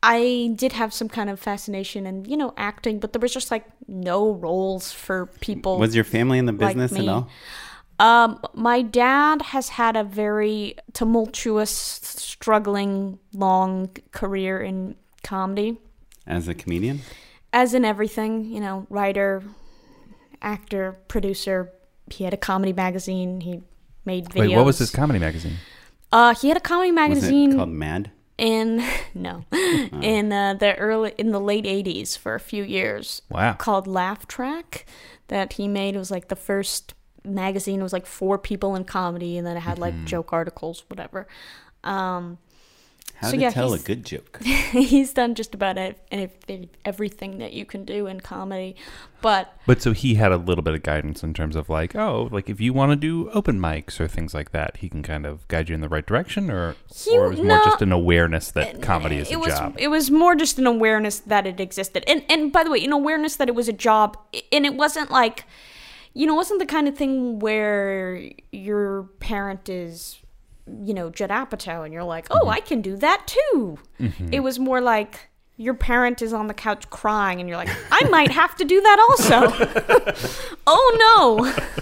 I 0.06 0.52
did 0.56 0.74
have 0.74 0.94
some 0.94 1.08
kind 1.08 1.30
of 1.30 1.40
fascination 1.40 2.06
in, 2.06 2.26
you 2.26 2.36
know, 2.36 2.54
acting, 2.58 3.00
but 3.00 3.14
there 3.14 3.22
was 3.22 3.34
just 3.34 3.52
like 3.52 3.64
no 3.88 4.32
roles 4.32 4.92
for 4.92 5.28
people. 5.40 5.80
Was 5.80 5.96
your 5.96 6.04
family 6.04 6.38
in 6.38 6.46
the 6.46 6.52
like 6.52 6.76
business 6.76 6.92
at 6.92 7.00
me. 7.00 7.08
all? 7.08 7.30
Um, 8.00 8.42
my 8.54 8.82
dad 8.82 9.42
has 9.42 9.70
had 9.70 9.96
a 9.96 10.04
very 10.04 10.76
tumultuous, 10.92 11.72
struggling, 11.72 13.18
long 13.34 13.96
career 14.12 14.62
in 14.62 14.96
comedy, 15.24 15.78
As 16.28 16.50
a 16.50 16.54
comedian? 16.54 17.00
as 17.54 17.74
in 17.74 17.86
everything, 17.86 18.44
you 18.46 18.60
know, 18.60 18.86
writer, 18.90 19.42
actor, 20.42 20.98
producer. 21.08 21.72
He 22.10 22.26
had 22.26 22.34
a 22.34 22.38
comedy 22.38 22.74
magazine. 22.74 23.40
He 23.40 23.62
made 24.04 24.26
videos. 24.26 24.50
Wait, 24.50 24.56
what 24.58 24.66
was 24.66 24.80
his 24.80 24.92
comedy 24.92 25.20
magazine? 25.20 25.54
Uh, 26.12 26.36
he 26.36 26.50
had 26.50 26.58
a 26.58 26.62
comedy 26.62 26.92
Was 26.92 26.96
magazine 26.96 27.54
it 27.54 27.56
called 27.56 27.70
Mad? 27.70 28.12
In 28.44 28.84
no, 29.16 29.46
in 30.02 30.32
uh, 30.34 30.54
the 30.56 30.76
early 30.76 31.14
in 31.18 31.32
the 31.32 31.40
late 31.40 31.66
'80s 31.66 32.18
for 32.18 32.36
a 32.36 32.40
few 32.40 32.64
years. 32.64 33.22
Wow. 33.30 33.54
called 33.54 33.88
Laugh 33.88 34.28
Track 34.28 34.86
that 35.30 35.54
he 35.54 35.68
made. 35.68 35.96
It 35.96 36.00
was 36.00 36.12
like 36.12 36.28
the 36.28 36.36
first 36.36 36.94
magazine. 37.24 37.80
It 37.80 37.84
was 37.84 37.94
like 37.94 38.06
four 38.06 38.38
people 38.38 38.76
in 38.76 38.84
comedy, 38.84 39.38
and 39.38 39.48
then 39.48 39.56
it 39.58 39.62
had 39.62 39.80
like 39.80 39.94
Mm-hmm. 39.94 40.06
joke 40.06 40.34
articles, 40.34 40.84
whatever. 40.90 41.26
Um, 41.84 42.38
How 43.16 43.30
So, 43.30 43.36
to 43.38 43.42
yeah, 43.42 43.52
tell 43.52 43.74
a 43.74 43.80
good 43.80 44.06
joke. 44.06 44.42
he's 44.44 45.14
done 45.14 45.34
just 45.36 45.54
about 45.56 45.78
ev- 45.78 45.96
ev- 46.12 46.68
everything 46.84 47.38
that 47.38 47.54
you 47.54 47.64
can 47.66 47.86
do 47.86 48.08
in 48.08 48.20
comedy, 48.20 48.76
but 49.22 49.54
But 49.66 49.82
so 49.82 49.94
he 49.94 50.16
had 50.16 50.32
a 50.34 50.38
little 50.38 50.62
bit 50.64 50.74
of 50.74 50.84
guidance 50.84 51.24
in 51.24 51.34
terms 51.34 51.56
of 51.56 51.70
like, 51.70 51.96
oh, 51.96 52.28
like 52.32 52.50
if 52.50 52.60
you 52.60 52.74
want 52.74 52.92
to 52.92 52.96
do 52.98 53.30
open 53.32 53.60
mics 53.60 54.00
or 54.02 54.08
things 54.10 54.34
like 54.34 54.52
that, 54.52 54.78
he 54.78 54.90
can 54.90 55.04
kind 55.04 55.26
of 55.26 55.48
guide 55.48 55.70
you 55.70 55.76
in 55.76 55.82
the 55.82 55.88
right 55.88 56.06
direction, 56.06 56.50
or 56.52 56.76
He- 56.94 57.18
or 57.18 57.28
it 57.28 57.30
was 57.30 57.40
more 57.42 57.62
just 57.64 57.82
an 57.82 57.92
awareness 57.94 58.52
that 58.52 58.82
comedy 58.82 59.18
is 59.18 59.32
a 59.32 59.40
was 59.40 59.48
job. 59.54 59.76
it 59.78 59.88
was 59.88 60.12
more 60.12 60.36
just 60.36 60.58
an 60.60 60.68
awareness 60.68 61.20
that 61.20 61.48
it 61.48 61.60
existed, 61.62 62.04
and 62.08 62.24
and 62.30 62.52
by 62.52 62.64
the 62.66 62.72
way, 62.72 62.84
an 62.84 62.92
awareness 62.92 63.38
that 63.38 63.48
it 63.48 63.56
was 63.56 63.70
a 63.70 63.74
job, 63.74 64.18
and 64.52 64.66
it 64.66 64.76
wasn't 64.76 65.10
like, 65.12 65.46
you 66.14 66.26
know, 66.28 66.34
it 66.34 66.38
wasn't 66.38 66.60
the 66.60 66.66
kind 66.66 66.88
of 66.90 66.98
thing 66.98 67.40
where 67.40 68.30
your 68.52 69.04
parent 69.20 69.70
is, 69.70 70.18
you 70.68 70.94
know, 70.94 71.10
Judd 71.10 71.30
Apatow, 71.30 71.84
and 71.84 71.94
you're 71.94 72.04
like, 72.04 72.30
Mm-hmm. 72.30 72.48
oh, 72.48 72.50
I 72.50 72.60
can 72.60 72.82
do 72.82 72.96
that 72.98 73.26
too. 73.28 73.78
It 74.32 74.42
was 74.42 74.60
more 74.60 74.82
like. 74.82 75.30
Your 75.56 75.76
parent 75.76 76.24
is 76.24 76.34
on 76.34 76.48
the 76.48 76.54
couch 76.56 76.90
crying, 76.90 77.40
and 77.40 77.48
you're 77.48 77.60
like, 77.60 77.70
"I 77.92 78.10
might 78.10 78.32
have 78.32 78.56
to 78.56 78.66
do 78.66 78.82
that 78.82 78.98
also." 79.08 80.56
oh 80.68 80.98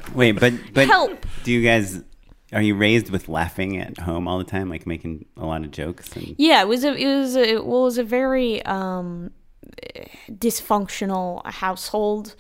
no! 0.03 0.13
Wait, 0.13 0.33
but 0.33 0.53
but 0.73 0.87
Help. 0.87 1.25
do 1.45 1.53
you 1.53 1.63
guys 1.63 2.01
are 2.51 2.61
you 2.61 2.75
raised 2.75 3.09
with 3.11 3.29
laughing 3.29 3.77
at 3.77 3.97
home 3.97 4.27
all 4.27 4.37
the 4.39 4.43
time, 4.43 4.67
like 4.69 4.85
making 4.85 5.25
a 5.37 5.45
lot 5.45 5.63
of 5.63 5.71
jokes 5.71 6.13
and 6.17 6.35
Yeah, 6.37 6.61
it 6.61 6.67
was 6.67 6.83
a 6.83 6.93
it 6.93 7.05
was 7.05 7.37
a, 7.37 7.59
well, 7.59 7.81
it 7.81 7.83
was 7.85 7.97
a 7.97 8.03
very 8.03 8.61
um, 8.65 9.31
dysfunctional 10.29 11.45
household. 11.45 12.35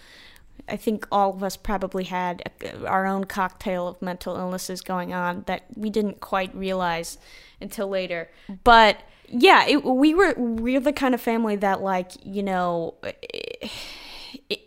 I 0.69 0.77
think 0.77 1.07
all 1.11 1.31
of 1.31 1.43
us 1.43 1.57
probably 1.57 2.05
had 2.05 2.51
a, 2.61 2.87
our 2.87 3.05
own 3.05 3.25
cocktail 3.25 3.87
of 3.87 4.01
mental 4.01 4.35
illnesses 4.37 4.81
going 4.81 5.13
on 5.13 5.43
that 5.47 5.63
we 5.75 5.89
didn't 5.89 6.21
quite 6.21 6.53
realize 6.55 7.17
until 7.59 7.87
later. 7.87 8.29
But 8.63 9.01
yeah, 9.27 9.65
it, 9.67 9.83
we 9.83 10.13
were 10.13 10.33
we're 10.37 10.79
the 10.79 10.93
kind 10.93 11.13
of 11.13 11.21
family 11.21 11.55
that 11.57 11.81
like 11.81 12.11
you 12.23 12.43
know, 12.43 12.95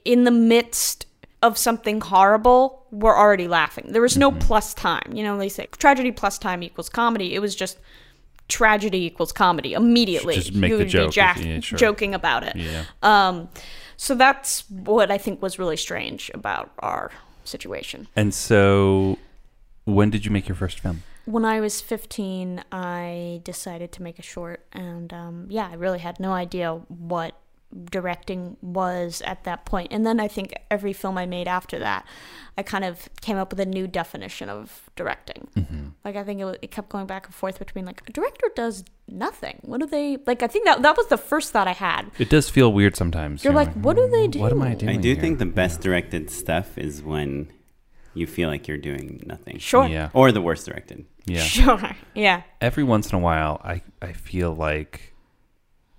in 0.04 0.24
the 0.24 0.30
midst 0.30 1.06
of 1.42 1.58
something 1.58 2.00
horrible, 2.00 2.86
we're 2.90 3.16
already 3.16 3.48
laughing. 3.48 3.86
There 3.90 4.00
was 4.00 4.16
no 4.16 4.32
plus 4.32 4.72
time. 4.72 5.12
You 5.14 5.22
know, 5.22 5.36
they 5.36 5.50
say 5.50 5.66
tragedy 5.78 6.10
plus 6.10 6.38
time 6.38 6.62
equals 6.62 6.88
comedy. 6.88 7.34
It 7.34 7.40
was 7.40 7.54
just 7.54 7.78
tragedy 8.48 9.04
equals 9.04 9.32
comedy 9.32 9.74
immediately. 9.74 10.36
Just 10.36 10.54
make 10.54 10.70
you 10.70 10.78
the 10.78 10.84
would 10.84 10.90
joke, 10.90 11.10
be 11.10 11.14
jack- 11.14 11.44
yeah, 11.44 11.60
sure. 11.60 11.78
joking 11.78 12.14
about 12.14 12.44
it. 12.44 12.56
Yeah. 12.56 12.84
Um, 13.02 13.48
so 13.96 14.14
that's 14.14 14.68
what 14.70 15.10
I 15.10 15.18
think 15.18 15.42
was 15.42 15.58
really 15.58 15.76
strange 15.76 16.30
about 16.34 16.72
our 16.78 17.10
situation. 17.44 18.08
and 18.16 18.32
so, 18.32 19.18
when 19.84 20.10
did 20.10 20.24
you 20.24 20.30
make 20.30 20.48
your 20.48 20.56
first 20.56 20.80
film? 20.80 21.02
When 21.26 21.44
I 21.44 21.60
was 21.60 21.80
15, 21.80 22.64
I 22.70 23.40
decided 23.44 23.92
to 23.92 24.02
make 24.02 24.18
a 24.18 24.22
short, 24.22 24.66
and 24.72 25.12
um, 25.12 25.46
yeah, 25.48 25.68
I 25.70 25.74
really 25.74 25.98
had 25.98 26.20
no 26.20 26.32
idea 26.32 26.72
what 26.88 27.34
directing 27.90 28.56
was 28.62 29.22
at 29.24 29.44
that 29.44 29.64
point. 29.64 29.88
And 29.90 30.06
then 30.06 30.20
I 30.20 30.28
think 30.28 30.54
every 30.70 30.92
film 30.92 31.18
I 31.18 31.26
made 31.26 31.48
after 31.48 31.78
that, 31.80 32.06
I 32.56 32.62
kind 32.62 32.84
of 32.84 33.08
came 33.20 33.36
up 33.36 33.50
with 33.50 33.60
a 33.60 33.66
new 33.66 33.86
definition 33.86 34.48
of 34.48 34.88
directing. 34.94 35.48
Mm-hmm. 35.56 35.88
Like 36.04 36.16
I 36.16 36.22
think 36.22 36.40
it, 36.40 36.58
it 36.62 36.70
kept 36.70 36.88
going 36.88 37.06
back 37.06 37.26
and 37.26 37.34
forth 37.34 37.58
between 37.58 37.84
like 37.84 38.02
a 38.06 38.12
director 38.12 38.46
does 38.54 38.84
nothing. 39.08 39.58
What 39.62 39.80
do 39.80 39.86
they 39.86 40.18
like? 40.26 40.42
I 40.42 40.46
think 40.46 40.66
that 40.66 40.82
that 40.82 40.96
was 40.96 41.08
the 41.08 41.16
first 41.16 41.52
thought 41.52 41.66
I 41.66 41.72
had. 41.72 42.10
It 42.18 42.30
does 42.30 42.48
feel 42.48 42.72
weird 42.72 42.96
sometimes. 42.96 43.42
You're 43.42 43.52
like, 43.52 43.72
what 43.74 43.96
do 43.96 44.08
they 44.08 44.28
do? 44.28 44.38
What 44.38 44.52
am 44.52 44.62
I 44.62 44.74
doing? 44.74 44.96
I 44.96 45.00
do 45.00 45.12
here?" 45.12 45.20
think 45.20 45.38
the 45.38 45.46
best 45.46 45.80
directed 45.80 46.30
stuff 46.30 46.78
is 46.78 47.02
when 47.02 47.52
you 48.14 48.26
feel 48.26 48.48
like 48.48 48.68
you're 48.68 48.78
doing 48.78 49.22
nothing. 49.26 49.58
Sure. 49.58 49.86
Yeah. 49.86 50.10
Or 50.12 50.30
the 50.30 50.40
worst 50.40 50.66
directed. 50.66 51.06
Yeah. 51.26 51.42
Sure. 51.42 51.96
Yeah. 52.14 52.42
Every 52.60 52.84
once 52.84 53.10
in 53.10 53.16
a 53.16 53.20
while, 53.20 53.60
I 53.64 53.82
I 54.00 54.12
feel 54.12 54.54
like 54.54 55.13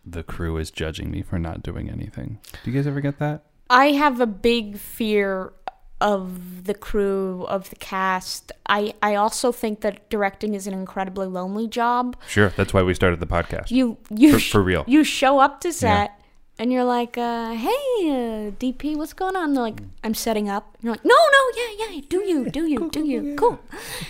the 0.06 0.24
crew 0.24 0.58
is 0.58 0.72
judging 0.72 1.12
me 1.12 1.22
for 1.22 1.40
not 1.40 1.64
doing 1.64 1.90
anything. 1.90 2.40
Do 2.64 2.72
you 2.72 2.78
guys 2.78 2.88
ever 2.88 3.02
get 3.02 3.20
that? 3.20 3.44
I 3.70 3.88
have 3.94 4.20
a 4.22 4.28
big 4.28 4.78
fear 4.78 5.54
of 6.02 6.66
the 6.66 6.74
crew, 6.74 7.46
of 7.48 7.70
the 7.70 7.76
cast. 7.78 8.52
I, 8.68 8.94
I 9.02 9.16
also 9.16 9.52
think 9.52 9.82
that 9.82 10.10
directing 10.10 10.54
is 10.54 10.68
an 10.68 10.74
incredibly 10.74 11.26
lonely 11.26 11.68
job. 11.68 12.18
Sure. 12.28 12.50
That's 12.56 12.74
why 12.74 12.84
we 12.84 12.94
started 12.94 13.20
the 13.20 13.28
podcast. 13.28 13.72
You 13.72 13.98
you 14.10 14.34
For- 14.34 14.52
for 14.52 14.62
real. 14.62 14.84
You 14.88 15.04
show 15.04 15.40
up 15.40 15.62
to 15.62 15.72
set 15.74 16.20
and 16.60 16.72
you're 16.72 16.84
like, 16.84 17.18
uh, 17.18 17.52
"Hey, 17.54 17.68
uh, 18.04 18.52
DP, 18.60 18.96
what's 18.96 19.14
going 19.14 19.36
on?" 19.36 19.54
They're 19.54 19.64
like, 19.64 19.82
"I'm 20.04 20.14
setting 20.14 20.48
up." 20.48 20.76
And 20.76 20.84
you're 20.84 20.94
like, 20.94 21.06
"No, 21.06 21.16
no, 21.16 21.42
yeah, 21.58 21.86
yeah, 21.96 22.02
do 22.08 22.20
you, 22.24 22.50
do 22.50 22.66
you, 22.68 22.90
do 22.92 23.06
you, 23.06 23.36
cool." 23.40 23.60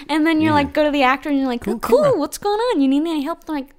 And 0.10 0.28
then 0.28 0.42
you're 0.42 0.54
like, 0.54 0.74
go 0.74 0.84
to 0.84 0.92
the 0.92 1.04
actor 1.04 1.30
and 1.30 1.38
you're 1.38 1.48
like, 1.48 1.68
"Oh, 1.68 1.80
"Cool, 1.80 2.18
what's 2.20 2.38
going 2.38 2.60
on? 2.60 2.82
You 2.82 2.88
need 2.88 3.02
any 3.02 3.24
help?" 3.24 3.46
They're 3.46 3.56
like, 3.56 3.72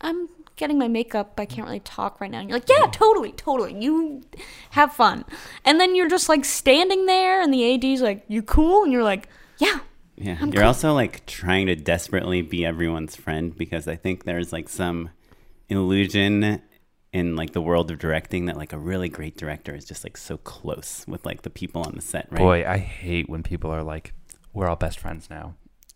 "I'm 0.00 0.28
getting 0.62 0.78
my 0.78 0.88
makeup. 0.88 1.38
I 1.38 1.44
can't 1.44 1.66
really 1.66 1.80
talk 1.80 2.20
right 2.20 2.30
now." 2.30 2.40
And 2.40 2.48
you're 2.48 2.58
like, 2.58 2.68
"Yeah, 2.68 2.86
totally, 2.92 3.32
totally. 3.32 3.74
You 3.82 4.22
have 4.70 4.92
fun." 4.92 5.24
And 5.64 5.78
then 5.80 5.94
you're 5.94 6.08
just 6.08 6.28
like 6.28 6.44
standing 6.44 7.06
there, 7.06 7.42
and 7.42 7.52
the 7.52 7.62
AD's 7.74 8.00
like, 8.00 8.24
"You 8.28 8.42
cool?" 8.42 8.84
And 8.84 8.92
you're 8.92 9.02
like, 9.02 9.28
"Yeah." 9.58 9.80
Yeah. 10.16 10.36
I'm 10.40 10.52
You're 10.52 10.62
cool. 10.62 10.68
also 10.68 10.94
like 10.94 11.26
trying 11.26 11.66
to 11.66 11.74
desperately 11.74 12.42
be 12.42 12.64
everyone's 12.64 13.16
friend 13.16 13.56
because 13.56 13.88
I 13.88 13.96
think 13.96 14.24
there's 14.24 14.52
like 14.52 14.68
some 14.68 15.10
illusion 15.68 16.62
in 17.12 17.34
like 17.36 17.52
the 17.52 17.62
world 17.62 17.90
of 17.90 17.98
directing 17.98 18.46
that 18.46 18.56
like 18.56 18.72
a 18.72 18.78
really 18.78 19.08
great 19.08 19.36
director 19.36 19.74
is 19.74 19.84
just 19.84 20.04
like 20.04 20.16
so 20.16 20.36
close 20.36 21.04
with 21.08 21.26
like 21.26 21.42
the 21.42 21.50
people 21.50 21.82
on 21.82 21.94
the 21.94 22.00
set, 22.00 22.28
right? 22.30 22.38
Boy, 22.38 22.64
I 22.66 22.78
hate 22.78 23.28
when 23.28 23.42
people 23.42 23.70
are 23.70 23.82
like, 23.82 24.12
"We're 24.52 24.68
all 24.68 24.76
best 24.76 24.98
friends 25.00 25.28
now." 25.28 25.54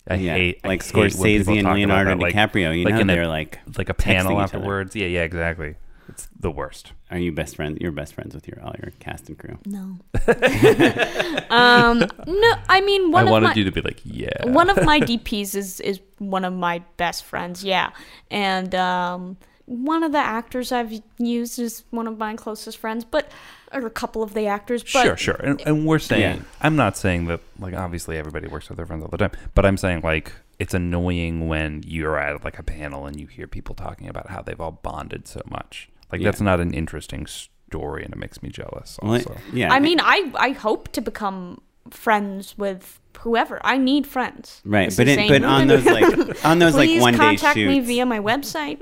I 0.08 0.14
yeah. 0.14 0.34
hate 0.34 0.60
I 0.64 0.68
like 0.68 0.82
hate 0.84 0.94
when 0.94 1.10
Scorsese 1.10 1.38
people 1.38 1.54
and 1.54 1.62
talk 1.62 1.70
about 1.70 1.76
Leonardo 1.76 2.10
that, 2.10 2.18
like- 2.20 2.34
DiCaprio. 2.34 2.78
You 2.78 2.84
like 2.84 2.94
know, 2.94 3.14
they're 3.14 3.26
like, 3.26 3.58
like 3.76 3.88
a 3.88 3.94
panel 3.94 4.40
afterwards. 4.40 4.94
Yeah, 4.94 5.06
yeah, 5.06 5.22
exactly. 5.22 5.76
It's 6.08 6.28
the 6.38 6.50
worst. 6.50 6.92
Are 7.10 7.18
you 7.18 7.32
best 7.32 7.56
friends? 7.56 7.78
You're 7.80 7.92
best 7.92 8.14
friends 8.14 8.34
with 8.34 8.46
your 8.46 8.62
all 8.62 8.74
your 8.80 8.92
cast 9.00 9.28
and 9.28 9.36
crew. 9.38 9.58
No. 9.66 9.98
um, 11.50 11.98
no, 12.26 12.54
I 12.68 12.80
mean 12.84 13.10
one 13.10 13.24
I 13.24 13.26
of 13.26 13.32
wanted 13.32 13.46
my 13.48 13.54
you 13.54 13.64
to 13.64 13.72
be 13.72 13.80
like, 13.80 14.00
"Yeah." 14.04 14.46
one 14.46 14.70
of 14.70 14.84
my 14.84 15.00
DPs 15.08 15.54
is 15.56 15.80
is 15.80 16.00
one 16.18 16.44
of 16.44 16.52
my 16.52 16.82
best 16.96 17.24
friends. 17.24 17.64
Yeah, 17.64 17.90
and 18.30 18.72
um, 18.74 19.36
one 19.66 20.02
of 20.02 20.12
the 20.12 20.18
actors 20.18 20.72
I've 20.72 20.92
used 21.18 21.58
is 21.58 21.84
one 21.90 22.06
of 22.06 22.18
my 22.18 22.34
closest 22.36 22.78
friends, 22.78 23.04
but 23.04 23.30
or 23.72 23.84
a 23.84 23.90
couple 23.90 24.22
of 24.22 24.32
the 24.32 24.46
actors. 24.46 24.82
But 24.82 25.02
sure, 25.02 25.16
sure. 25.16 25.34
And, 25.42 25.60
and 25.66 25.84
we're 25.86 25.98
saying, 25.98 26.38
Yeah. 26.38 26.42
I'm 26.60 26.76
not 26.76 26.96
saying 26.96 27.26
that, 27.26 27.40
like, 27.58 27.74
obviously 27.74 28.16
everybody 28.16 28.46
works 28.46 28.68
with 28.68 28.76
their 28.76 28.86
friends 28.86 29.02
all 29.02 29.08
the 29.10 29.16
time, 29.18 29.32
but 29.54 29.66
I'm 29.66 29.76
saying, 29.76 30.02
like, 30.02 30.32
it's 30.58 30.72
annoying 30.72 31.48
when 31.48 31.82
you're 31.84 32.16
at, 32.18 32.44
like, 32.44 32.58
a 32.58 32.62
panel 32.62 33.06
and 33.06 33.18
you 33.20 33.26
hear 33.26 33.46
people 33.48 33.74
talking 33.74 34.08
about 34.08 34.30
how 34.30 34.40
they've 34.40 34.60
all 34.60 34.70
bonded 34.72 35.26
so 35.26 35.42
much. 35.50 35.88
Like, 36.12 36.20
Yeah. 36.20 36.26
that's 36.28 36.40
not 36.40 36.60
an 36.60 36.72
interesting 36.72 37.26
story, 37.26 38.04
and 38.04 38.12
it 38.14 38.18
makes 38.18 38.42
me 38.42 38.48
jealous, 38.50 38.98
Well, 39.02 39.14
also. 39.14 39.36
yeah. 39.52 39.72
I 39.72 39.80
mean, 39.80 39.98
I 40.00 40.30
I 40.36 40.50
hope 40.50 40.92
to 40.92 41.00
become 41.00 41.60
friends 41.90 42.56
with 42.58 43.00
whoever. 43.20 43.60
I 43.64 43.78
need 43.78 44.06
friends. 44.06 44.60
right, 44.64 44.86
This 44.88 44.96
but 44.98 45.08
is 45.08 45.16
it, 45.16 45.28
but 45.28 45.42
on 45.42 45.66
those 45.68 45.84
like 45.84 46.44
on 46.44 46.58
those 46.58 46.74
like 46.74 46.88
Please 46.88 47.00
one 47.00 47.14
day 47.14 47.30
shoots, 47.30 47.42
contact 47.42 47.56
me 47.56 47.80
via 47.80 48.06
my 48.06 48.20
website. 48.20 48.78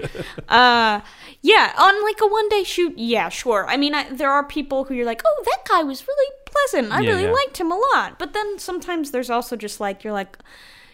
uh, 0.49 1.01
yeah, 1.41 1.73
on 1.79 2.03
like 2.05 2.21
a 2.23 2.27
one 2.27 2.49
day 2.49 2.65
shoot, 2.65 2.99
yeah, 2.99 3.29
sure. 3.29 3.67
I 3.69 3.77
mean, 3.77 3.95
I, 3.95 4.09
there 4.11 4.31
are 4.31 4.45
people 4.45 4.85
who 4.85 4.95
you're 4.95 5.07
like, 5.07 5.23
oh, 5.25 5.43
that 5.47 5.59
guy 5.69 5.83
was 5.83 6.07
really 6.07 6.31
pleasant. 6.47 6.93
I 6.93 7.01
Yeah, 7.01 7.11
really 7.11 7.25
yeah. 7.25 7.33
liked 7.33 7.59
him 7.59 7.71
a 7.71 7.77
lot. 7.95 8.19
But 8.19 8.33
then 8.33 8.59
sometimes 8.59 9.11
there's 9.13 9.31
also 9.31 9.55
just 9.57 9.81
like 9.81 10.05
you're 10.05 10.13
like, 10.13 10.37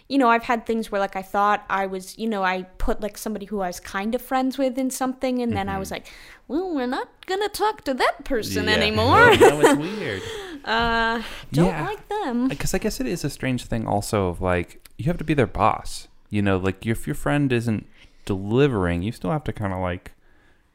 you 0.08 0.18
know, 0.18 0.28
I've 0.28 0.42
had 0.44 0.66
things 0.66 0.90
where 0.90 1.00
like 1.00 1.16
I 1.16 1.22
thought 1.22 1.64
I 1.70 1.86
was, 1.86 2.18
you 2.18 2.28
know, 2.28 2.42
I 2.42 2.64
put 2.78 3.00
like 3.00 3.16
somebody 3.16 3.46
who 3.46 3.60
I 3.60 3.68
was 3.68 3.80
kind 3.80 4.14
of 4.14 4.20
friends 4.20 4.58
with 4.58 4.76
in 4.76 4.90
something, 4.90 5.40
and 5.40 5.56
then 5.56 5.68
I 5.68 5.78
was 5.78 5.90
like, 5.90 6.06
well, 6.48 6.74
we're 6.74 6.86
not 6.86 7.08
gonna 7.26 7.48
talk 7.48 7.84
to 7.84 7.94
that 7.94 8.24
person 8.24 8.66
Mm-hmm. 8.66 8.68
Yeah. 8.68 8.76
anymore. 8.86 9.36
that 9.36 9.56
was 9.56 9.76
weird. 9.78 10.22
uh, 10.64 11.22
don't 11.52 11.66
Yeah. 11.66 11.84
like 11.86 12.08
them. 12.08 12.48
Because 12.48 12.74
I 12.74 12.78
guess 12.78 13.00
it 13.00 13.06
is 13.06 13.24
a 13.24 13.30
strange 13.30 13.64
thing, 13.66 13.86
also, 13.86 14.28
of 14.28 14.40
like, 14.40 14.86
you 14.98 15.06
have 15.06 15.18
to 15.18 15.24
be 15.24 15.34
their 15.34 15.46
boss. 15.46 16.08
You 16.28 16.42
know, 16.42 16.56
like, 16.56 16.86
if 16.86 17.06
your 17.06 17.14
friend 17.16 17.52
isn't 17.52 17.86
delivering, 18.24 19.02
you 19.02 19.12
still 19.12 19.30
have 19.30 19.44
to 19.44 19.52
kind 19.52 19.72
of 19.72 19.80
like, 19.80 20.12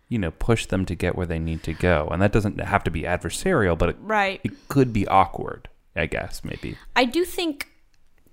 you 0.10 0.20
know, 0.20 0.32
push 0.32 0.66
them 0.66 0.86
to 0.86 0.96
get 0.96 1.16
where 1.16 1.26
they 1.26 1.40
need 1.40 1.64
to 1.64 1.74
go, 1.74 2.08
and 2.12 2.22
that 2.22 2.32
doesn't 2.32 2.60
have 2.60 2.84
to 2.84 2.92
be 2.92 3.04
adversarial, 3.04 3.78
but 3.78 3.90
it, 3.90 3.98
Right. 4.02 4.42
it 4.44 4.68
could 4.68 4.92
be 4.94 5.08
awkward. 5.08 5.70
I 5.96 6.08
guess 6.08 6.44
maybe. 6.44 6.78
I 6.96 7.06
do 7.06 7.24
think 7.24 7.70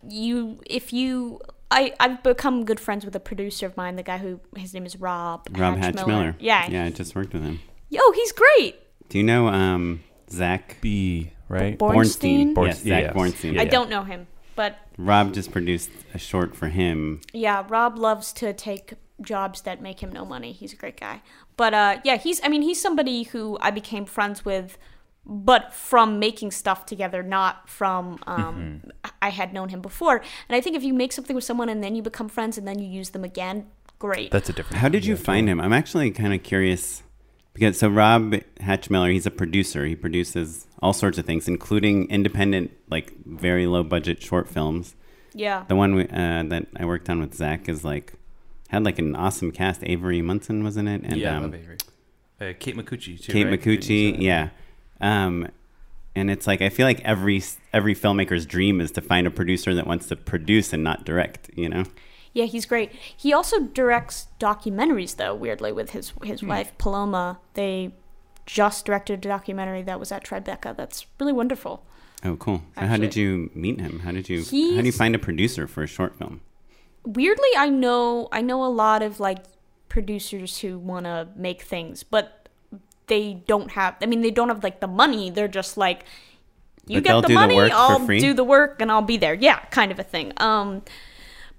you, 0.08 0.60
if 0.66 0.92
you, 0.92 1.40
I, 1.70 1.92
I've 2.00 2.20
become 2.24 2.64
good 2.64 2.80
friends 2.80 3.04
with 3.04 3.14
a 3.14 3.20
producer 3.20 3.66
of 3.66 3.76
mine, 3.76 3.94
the 3.94 4.02
guy 4.02 4.18
who, 4.18 4.40
his 4.56 4.74
name 4.74 4.84
is 4.84 4.96
Rob. 4.96 5.46
Rob 5.52 5.78
Hatchmiller. 5.78 6.34
Yeah. 6.40 6.68
Yeah, 6.68 6.84
I 6.86 6.90
just 6.90 7.14
worked 7.14 7.32
with 7.32 7.42
him. 7.44 7.60
Oh, 7.96 8.12
he's 8.16 8.32
great. 8.32 8.76
Do 9.08 9.18
you 9.18 9.22
know 9.24 9.46
um, 9.46 10.02
Zach 10.28 10.78
B 10.80 11.30
right. 11.52 11.78
Bornstein? 11.78 12.54
Born- 12.54 12.68
yes, 12.68 12.82
Zach 12.82 13.02
yes. 13.04 13.14
Bornstein. 13.14 13.54
Yeah, 13.54 13.62
I 13.62 13.64
don't 13.66 13.90
know 13.90 14.04
him, 14.04 14.26
but 14.56 14.78
Rob 14.98 15.32
just 15.32 15.52
produced 15.52 15.90
a 16.14 16.18
short 16.18 16.56
for 16.56 16.68
him. 16.68 17.20
yeah, 17.32 17.64
Rob 17.68 17.98
loves 17.98 18.32
to 18.34 18.52
take 18.52 18.94
jobs 19.20 19.62
that 19.62 19.80
make 19.80 20.00
him 20.02 20.10
no 20.10 20.24
money. 20.24 20.52
He's 20.52 20.72
a 20.72 20.76
great 20.76 20.98
guy. 20.98 21.22
But 21.56 21.74
uh, 21.74 22.00
yeah, 22.04 22.16
he's, 22.16 22.40
I 22.42 22.48
mean, 22.48 22.62
he's 22.62 22.80
somebody 22.80 23.24
who 23.24 23.58
I 23.60 23.70
became 23.70 24.04
friends 24.04 24.44
with, 24.44 24.78
but 25.24 25.72
from 25.72 26.18
making 26.18 26.50
stuff 26.50 26.86
together, 26.86 27.22
not 27.22 27.68
from, 27.68 28.18
um, 28.26 28.82
I 29.20 29.28
had 29.28 29.52
known 29.52 29.68
him 29.68 29.80
before. 29.80 30.16
And 30.48 30.56
I 30.56 30.60
think 30.60 30.74
if 30.74 30.82
you 30.82 30.92
make 30.92 31.12
something 31.12 31.36
with 31.36 31.44
someone 31.44 31.68
and 31.68 31.84
then 31.84 31.94
you 31.94 32.02
become 32.02 32.28
friends 32.28 32.58
and 32.58 32.66
then 32.66 32.80
you 32.80 32.88
use 32.88 33.10
them 33.10 33.22
again, 33.22 33.66
great. 34.00 34.32
That's 34.32 34.48
a 34.48 34.52
different. 34.52 34.78
How 34.80 34.88
did 34.88 35.04
you 35.06 35.16
find 35.16 35.48
him? 35.48 35.60
I'm 35.60 35.72
actually 35.72 36.10
kind 36.10 36.34
of 36.34 36.42
curious 36.42 37.04
because 37.54 37.78
so 37.78 37.88
Rob 37.88 38.32
Hatchmiller, 38.60 39.12
he's 39.12 39.26
a 39.26 39.30
producer. 39.30 39.84
He 39.86 39.94
produces 39.94 40.66
all 40.80 40.92
sorts 40.92 41.18
of 41.18 41.26
things, 41.26 41.48
including 41.48 42.08
independent, 42.10 42.72
like 42.90 43.12
very 43.24 43.66
low 43.66 43.82
budget 43.82 44.22
short 44.22 44.48
films. 44.48 44.94
yeah. 45.34 45.64
The 45.68 45.76
one 45.76 45.94
we, 45.94 46.04
uh, 46.04 46.42
that 46.44 46.66
I 46.76 46.84
worked 46.84 47.08
on 47.10 47.20
with 47.20 47.34
Zach 47.34 47.68
is 47.68 47.84
like 47.84 48.14
had 48.68 48.84
like 48.84 48.98
an 48.98 49.14
awesome 49.14 49.52
cast. 49.52 49.82
Avery 49.84 50.22
Monsen 50.22 50.64
was 50.64 50.76
in 50.76 50.88
it, 50.88 51.02
and 51.04 51.16
yeah, 51.16 51.36
um, 51.36 51.54
Avery. 51.54 51.76
Uh, 52.40 52.52
Kate 52.58 52.76
Micucci 52.76 53.20
too. 53.22 53.32
Kate 53.32 53.44
right? 53.46 53.60
Micucci, 53.60 54.10
Who's, 54.10 54.18
uh, 54.18 54.22
yeah. 54.22 54.48
Um, 55.00 55.48
and 56.14 56.30
it's 56.30 56.46
like 56.46 56.60
I 56.62 56.68
feel 56.68 56.86
like 56.86 57.00
every 57.00 57.42
every 57.72 57.94
filmmaker's 57.94 58.46
dream 58.46 58.80
is 58.80 58.90
to 58.92 59.00
find 59.00 59.26
a 59.26 59.30
producer 59.30 59.74
that 59.74 59.86
wants 59.86 60.08
to 60.08 60.16
produce 60.16 60.72
and 60.72 60.82
not 60.82 61.04
direct. 61.04 61.50
You 61.54 61.68
know, 61.68 61.84
Yeah, 62.34 62.44
he's 62.46 62.64
great. 62.66 62.92
He 63.16 63.32
also 63.32 63.60
directs 63.60 64.28
documentaries, 64.40 65.16
though. 65.16 65.34
Weirdly, 65.34 65.72
with 65.72 65.90
his 65.90 66.12
his 66.22 66.40
Hmm. 66.40 66.48
wife 66.48 66.72
Paloma, 66.78 67.38
they 67.54 67.92
just 68.46 68.84
directed 68.86 69.24
a 69.24 69.28
documentary 69.28 69.82
that 69.82 70.00
was 70.00 70.10
at 70.12 70.24
Tribeca. 70.24 70.76
That's 70.76 71.06
really 71.20 71.32
wonderful. 71.32 71.84
oh 72.24 72.36
cool. 72.36 72.62
So 72.78 72.86
how 72.86 72.96
did 72.96 73.16
you 73.16 73.50
meet 73.54 73.80
him? 73.80 74.00
How 74.00 74.12
did 74.12 74.28
you 74.28 74.42
how 74.44 74.80
do 74.80 74.86
you 74.86 74.92
find 74.92 75.14
a 75.14 75.18
producer 75.18 75.66
for 75.66 75.82
a 75.82 75.86
short 75.86 76.16
film? 76.16 76.40
Weirdly, 77.04 77.50
I 77.56 77.68
know 77.68 78.28
I 78.32 78.40
know 78.42 78.64
a 78.64 78.70
lot 78.70 79.02
of 79.02 79.20
like 79.20 79.44
producers 79.88 80.58
who 80.60 80.78
want 80.78 81.04
to 81.04 81.28
make 81.36 81.62
things, 81.62 82.02
but 82.02 82.48
they 83.08 83.42
don't 83.46 83.72
have. 83.72 83.96
I 84.00 84.06
mean, 84.06 84.22
they 84.22 84.30
don't 84.30 84.48
have 84.48 84.62
like 84.64 84.80
the 84.80 84.86
money. 84.86 85.28
They're 85.30 85.48
just 85.48 85.76
like, 85.76 86.04
you 86.86 86.96
But 87.00 87.04
get 87.04 87.22
the 87.22 87.28
the 87.28 87.34
money, 87.34 87.56
work 87.56 87.72
I'll 87.72 88.06
do 88.06 88.32
the 88.32 88.44
work, 88.44 88.80
and 88.80 88.90
I'll 88.90 89.02
be 89.02 89.16
there. 89.18 89.34
Yeah, 89.34 89.58
kind 89.70 89.92
of 89.92 89.98
a 89.98 90.04
thing. 90.04 90.32
Um, 90.38 90.82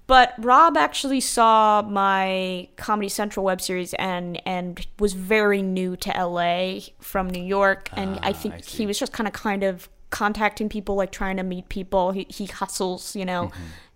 but 0.06 0.34
Rob 0.38 0.76
actually 0.76 1.20
saw 1.20 1.82
my 1.82 2.68
Comedy 2.76 3.08
Central 3.08 3.44
web 3.44 3.60
series 3.60 3.94
and 3.94 4.40
and 4.46 4.86
was 4.98 5.12
very 5.14 5.62
new 5.62 5.96
to 5.96 6.10
LA 6.10 6.80
from 7.00 7.28
New 7.30 7.42
York, 7.42 7.88
and 7.94 8.18
I 8.22 8.30
Ah, 8.30 8.32
think 8.32 8.54
I 8.54 8.58
he 8.58 8.86
was 8.86 8.98
just 8.98 9.12
kind 9.12 9.26
of 9.26 9.32
kind 9.32 9.62
of 9.62 9.88
contacting 10.10 10.68
people, 10.68 10.94
like 10.94 11.10
trying 11.10 11.36
to 11.38 11.42
meet 11.42 11.68
people. 11.68 12.12
He 12.12 12.26
he 12.28 12.46
hustles, 12.46 13.16
you 13.16 13.24
know. 13.24 13.50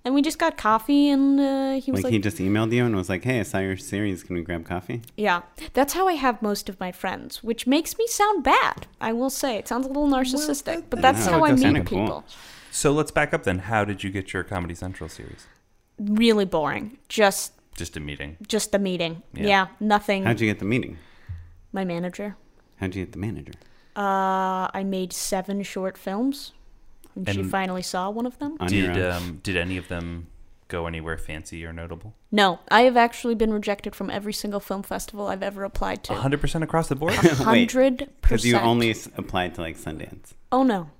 And 0.04 0.14
we 0.14 0.22
just 0.22 0.38
got 0.38 0.56
coffee, 0.56 1.10
and 1.10 1.38
uh, 1.38 1.72
he 1.80 1.90
was 1.90 1.98
Like, 1.98 2.04
like, 2.04 2.12
he 2.12 2.18
just 2.18 2.38
emailed 2.38 2.72
you 2.72 2.86
and 2.86 2.96
was 2.96 3.10
like, 3.10 3.24
"Hey, 3.24 3.40
I 3.40 3.42
saw 3.42 3.58
your 3.58 3.76
series. 3.76 4.22
Can 4.22 4.36
we 4.36 4.42
grab 4.42 4.64
coffee?" 4.64 5.02
"Yeah, 5.16 5.42
that's 5.74 5.92
how 5.92 6.08
I 6.08 6.14
have 6.14 6.40
most 6.40 6.68
of 6.70 6.80
my 6.80 6.92
friends," 6.92 7.42
which 7.44 7.66
makes 7.66 7.98
me 7.98 8.06
sound 8.06 8.42
bad. 8.42 8.86
I 9.00 9.12
will 9.12 9.28
say 9.28 9.56
it 9.56 9.68
sounds 9.68 9.84
a 9.84 9.88
little 9.88 10.08
narcissistic, 10.08 10.84
but 10.88 11.02
that's 11.02 11.26
No, 11.26 11.32
how 11.32 11.44
I 11.44 11.52
meet 11.52 11.62
kinda 11.62 11.84
cool. 11.84 12.00
people. 12.06 12.24
So 12.70 12.92
let's 12.92 13.10
back 13.10 13.34
up 13.34 13.42
then. 13.42 13.58
How 13.58 13.84
did 13.84 14.02
you 14.02 14.10
get 14.10 14.32
your 14.32 14.44
Comedy 14.44 14.74
Central 14.74 15.10
series? 15.10 15.46
Really 15.98 16.44
boring. 16.44 16.98
Just 17.08 17.52
Just 17.76 17.96
a 17.96 18.00
meeting. 18.00 18.36
just 18.46 18.74
a 18.74 18.78
meeting. 18.78 19.22
Yeah. 19.34 19.46
Yeah, 19.46 19.66
nothing. 19.80 20.24
How'd 20.24 20.40
you 20.40 20.46
get 20.46 20.58
the 20.58 20.64
meeting? 20.64 20.98
my 21.72 21.84
manager. 21.84 22.36
How'd 22.76 22.94
you 22.94 23.04
get 23.04 23.12
the 23.12 23.18
manager? 23.18 23.52
Uh, 23.96 24.68
I 24.72 24.84
made 24.86 25.12
seven 25.12 25.62
short 25.62 25.98
films, 25.98 26.52
and, 27.14 27.28
she 27.28 27.42
finally 27.42 27.82
saw 27.82 28.10
one 28.10 28.26
of 28.26 28.38
them. 28.38 28.56
On 28.60 28.68
Did 28.68 29.00
um, 29.02 29.40
did 29.42 29.56
any 29.56 29.76
of 29.76 29.88
them 29.88 30.28
go 30.68 30.86
anywhere 30.86 31.18
fancy 31.18 31.64
or 31.64 31.72
notable? 31.72 32.14
No, 32.30 32.60
I 32.70 32.82
have 32.82 32.96
actually 32.96 33.34
been 33.34 33.52
rejected 33.52 33.96
from 33.96 34.10
every 34.10 34.32
single 34.32 34.60
film 34.60 34.82
festival 34.82 35.26
I've 35.26 35.42
ever 35.42 35.64
applied 35.64 36.04
to. 36.04 36.14
hundred 36.14 36.40
percent 36.40 36.62
across 36.62 36.88
the 36.88 36.94
board. 36.94 37.14
hundred 37.14 37.98
percent. 37.98 38.20
Because 38.22 38.44
you 38.46 38.56
only 38.56 38.94
applied 39.16 39.56
to 39.56 39.62
like 39.62 39.76
Sundance. 39.76 40.34
Oh 40.52 40.62
no. 40.62 40.90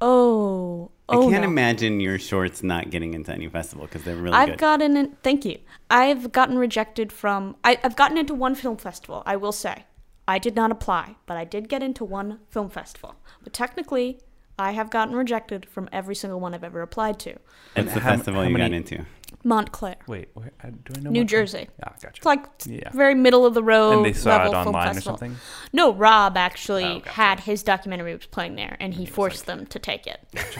Oh. 0.00 0.90
I 1.08 1.14
Oh 1.16 1.30
can't 1.30 1.42
no. 1.42 1.48
imagine 1.48 2.00
your 2.00 2.18
shorts 2.18 2.62
not 2.62 2.90
getting 2.90 3.14
into 3.14 3.32
any 3.32 3.48
festival 3.48 3.86
because 3.86 4.02
they're 4.02 4.16
really 4.16 4.34
I've 4.36 4.48
good. 4.50 4.58
gotten 4.58 4.96
in, 4.96 5.16
thank 5.22 5.44
you. 5.44 5.58
I've 5.88 6.32
gotten 6.32 6.58
rejected 6.58 7.12
from 7.12 7.56
I, 7.62 7.78
I've 7.84 7.94
gotten 7.96 8.18
into 8.18 8.34
one 8.34 8.54
film 8.54 8.76
festival, 8.76 9.22
I 9.24 9.36
will 9.36 9.52
say. 9.52 9.84
I 10.28 10.38
did 10.40 10.56
not 10.56 10.72
apply, 10.72 11.14
but 11.26 11.36
I 11.36 11.44
did 11.44 11.68
get 11.68 11.82
into 11.84 12.04
one 12.04 12.40
film 12.50 12.68
festival. 12.68 13.14
But 13.44 13.52
technically, 13.52 14.18
I 14.58 14.72
have 14.72 14.90
gotten 14.90 15.14
rejected 15.14 15.66
from 15.68 15.88
every 15.92 16.16
single 16.16 16.40
one 16.40 16.54
I've 16.54 16.64
ever 16.64 16.82
applied 16.82 17.20
to. 17.20 17.36
What's 17.74 17.94
the 17.94 18.00
how- 18.00 18.16
festival 18.16 18.42
how 18.42 18.48
you 18.48 18.56
got 18.56 18.72
into? 18.72 19.04
Montclair. 19.44 19.96
Wait, 20.08 20.28
where, 20.34 20.50
uh, 20.64 20.68
do 20.70 20.92
I 20.96 21.00
know? 21.00 21.10
New 21.10 21.20
what- 21.20 21.28
Jersey. 21.28 21.68
Ah, 21.84 21.90
gotcha. 22.02 22.08
It's 22.16 22.26
like 22.26 22.44
Yeah. 22.66 22.90
very 22.92 23.14
middle 23.14 23.46
of 23.46 23.54
the 23.54 23.62
road. 23.62 23.92
and 23.98 24.04
they 24.06 24.12
saw 24.12 24.30
it 24.30 24.38
level 24.38 24.52
film 24.52 24.66
online 24.68 24.88
or 24.88 24.94
festival. 24.94 25.18
something. 25.18 25.36
No, 25.72 25.92
Rob 25.94 26.36
actually 26.36 26.84
Oh, 26.84 26.98
gotcha. 26.98 27.10
had 27.10 27.40
his 27.40 27.62
documentary 27.62 28.14
was 28.14 28.26
playing 28.26 28.56
there, 28.56 28.76
and 28.80 28.94
he, 28.94 29.04
he 29.04 29.06
forced 29.06 29.46
like- 29.48 29.58
them 29.58 29.66
to 29.66 29.78
take 29.78 30.06
it. 30.06 30.20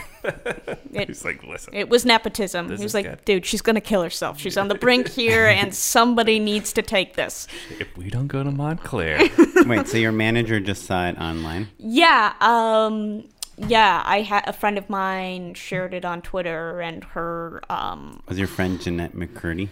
it, 0.93 1.07
He's 1.09 1.25
like, 1.25 1.43
listen. 1.43 1.73
it 1.73 1.89
was 1.89 2.05
nepotism. 2.05 2.67
This 2.67 2.79
he 2.79 2.85
was 2.85 2.91
is 2.91 2.95
like, 2.95 3.05
good. 3.05 3.25
"Dude, 3.25 3.45
she's 3.45 3.61
gonna 3.61 3.81
kill 3.81 4.01
herself. 4.03 4.39
She's 4.39 4.57
on 4.57 4.67
the 4.67 4.75
brink 4.75 5.07
here, 5.11 5.45
and 5.47 5.73
somebody 5.75 6.39
needs 6.39 6.71
to 6.73 6.81
take 6.81 7.15
this." 7.15 7.47
if 7.79 7.95
we 7.97 8.09
don't 8.09 8.27
go 8.27 8.43
to 8.43 8.51
Montclair, 8.51 9.19
Wait, 9.65 9.87
so 9.87 9.97
your 9.97 10.11
manager 10.11 10.59
just 10.59 10.85
saw 10.85 11.07
it 11.07 11.17
online? 11.17 11.67
Yeah, 11.77 12.33
um, 12.41 13.23
yeah. 13.57 14.03
I 14.05 14.21
had 14.21 14.47
a 14.47 14.53
friend 14.53 14.77
of 14.77 14.89
mine 14.89 15.53
shared 15.53 15.93
it 15.93 16.05
on 16.05 16.21
Twitter, 16.21 16.79
and 16.81 17.03
her 17.05 17.61
um, 17.69 18.21
Was 18.27 18.37
your 18.37 18.47
friend 18.47 18.79
Jennette 18.81 19.13
McCurdy? 19.15 19.69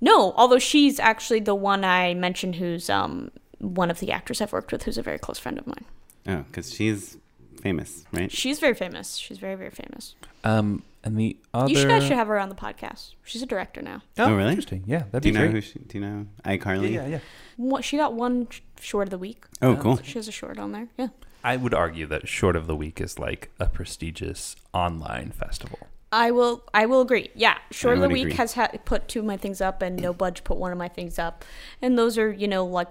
no, 0.00 0.32
although 0.36 0.58
she's 0.58 0.98
actually 1.00 1.40
the 1.40 1.54
one 1.54 1.84
I 1.84 2.14
mentioned, 2.14 2.56
who's 2.56 2.88
um 2.90 3.30
one 3.58 3.90
of 3.90 4.00
the 4.00 4.12
actors 4.12 4.40
I've 4.40 4.52
worked 4.52 4.70
with, 4.72 4.82
who's 4.84 4.98
a 4.98 5.02
very 5.02 5.18
close 5.18 5.38
friend 5.38 5.58
of 5.58 5.66
mine. 5.66 5.84
Oh, 6.28 6.44
because 6.48 6.72
she's 6.74 7.16
famous, 7.62 8.04
right? 8.12 8.30
She's 8.30 8.58
very 8.58 8.74
famous. 8.74 9.16
She's 9.16 9.38
very 9.38 9.54
very 9.54 9.70
famous. 9.70 10.14
um, 10.44 10.82
and 11.04 11.16
the 11.16 11.36
other. 11.54 11.70
You 11.70 11.76
should 11.78 11.88
guys 11.88 12.02
should 12.02 12.16
have 12.16 12.26
her 12.26 12.36
on 12.38 12.48
the 12.48 12.54
podcast. 12.56 13.14
She's 13.24 13.40
a 13.40 13.46
director 13.46 13.80
now. 13.80 14.02
Oh, 14.18 14.24
Oh, 14.24 14.34
really? 14.34 14.50
Interesting. 14.50 14.82
Yeah, 14.86 15.04
that'd 15.12 15.22
Do 15.22 15.28
be 15.28 15.28
you 15.28 15.32
know 15.34 15.50
great. 15.52 15.62
who? 15.64 15.70
She, 15.70 15.78
do 15.78 15.98
you 15.98 16.04
know 16.04 16.26
iCarly? 16.44 16.90
yeah, 16.92 17.02
yeah, 17.02 17.06
yeah. 17.06 17.18
What 17.56 17.84
she 17.84 17.96
got 17.96 18.12
one 18.14 18.48
short 18.80 19.06
of 19.06 19.10
the 19.10 19.18
week. 19.18 19.44
Oh, 19.62 19.76
cool. 19.76 19.98
She 20.02 20.14
has 20.14 20.26
a 20.26 20.32
short 20.32 20.58
on 20.58 20.72
there. 20.72 20.88
Yeah. 20.98 21.08
I 21.44 21.56
would 21.56 21.74
argue 21.74 22.06
that 22.06 22.28
Short 22.28 22.56
of 22.56 22.66
the 22.66 22.76
Week 22.76 23.00
is 23.00 23.18
like 23.18 23.50
a 23.58 23.66
prestigious 23.66 24.56
online 24.72 25.30
festival. 25.30 25.78
I 26.12 26.30
will. 26.30 26.64
I 26.72 26.86
will 26.86 27.00
agree. 27.00 27.30
Yeah, 27.34 27.58
short 27.70 27.96
of 27.96 28.02
the 28.02 28.08
week 28.08 28.22
agree. 28.22 28.34
has 28.34 28.54
ha- 28.54 28.70
put 28.84 29.08
two 29.08 29.20
of 29.20 29.26
my 29.26 29.36
things 29.36 29.60
up, 29.60 29.82
and 29.82 29.98
NoBudge 29.98 30.44
put 30.44 30.56
one 30.56 30.70
of 30.70 30.78
my 30.78 30.88
things 30.88 31.18
up, 31.18 31.44
and 31.82 31.98
those 31.98 32.16
are 32.16 32.32
you 32.32 32.46
know 32.46 32.64
like 32.64 32.88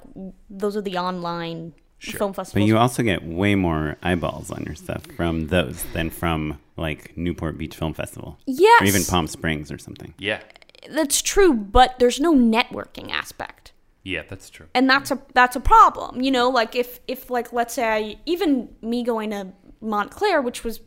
those 0.49 0.75
are 0.75 0.81
the 0.81 0.97
online 0.97 1.73
film 1.99 2.33
festivals. 2.33 2.61
But 2.61 2.67
you 2.67 2.77
also 2.77 3.03
get 3.03 3.23
way 3.23 3.55
more 3.55 3.97
eyeballs 4.03 4.51
on 4.51 4.63
your 4.63 4.75
stuff 4.75 5.05
from 5.15 5.47
those 5.47 5.83
than 5.93 6.09
from 6.09 6.59
like 6.77 7.15
Newport 7.17 7.57
Beach 7.57 7.75
Film 7.75 7.93
Festival 7.93 8.37
yes, 8.45 8.81
or 8.81 8.85
even 8.85 9.03
Palm 9.05 9.27
Springs 9.27 9.71
or 9.71 9.77
something. 9.77 10.13
Yeah. 10.17 10.41
That's 10.89 11.21
true, 11.23 11.53
but 11.53 11.97
there's 11.97 12.19
no 12.19 12.35
networking 12.35 13.11
aspect. 13.11 13.71
Yeah, 14.05 14.21
that's 14.29 14.49
true. 14.51 14.67
and 14.75 14.87
that's 14.87 15.09
a 15.09 15.19
that's 15.33 15.55
a 15.55 15.59
problem 15.59 16.21
you 16.21 16.29
know 16.29 16.47
like 16.47 16.75
if 16.75 16.99
if 17.07 17.31
like 17.31 17.51
let's 17.51 17.73
say 17.73 17.85
I, 17.87 18.15
even 18.27 18.69
me 18.81 19.03
going 19.03 19.31
to 19.31 19.47
montclair 19.81 20.41
which 20.43 20.63
was 20.63 20.79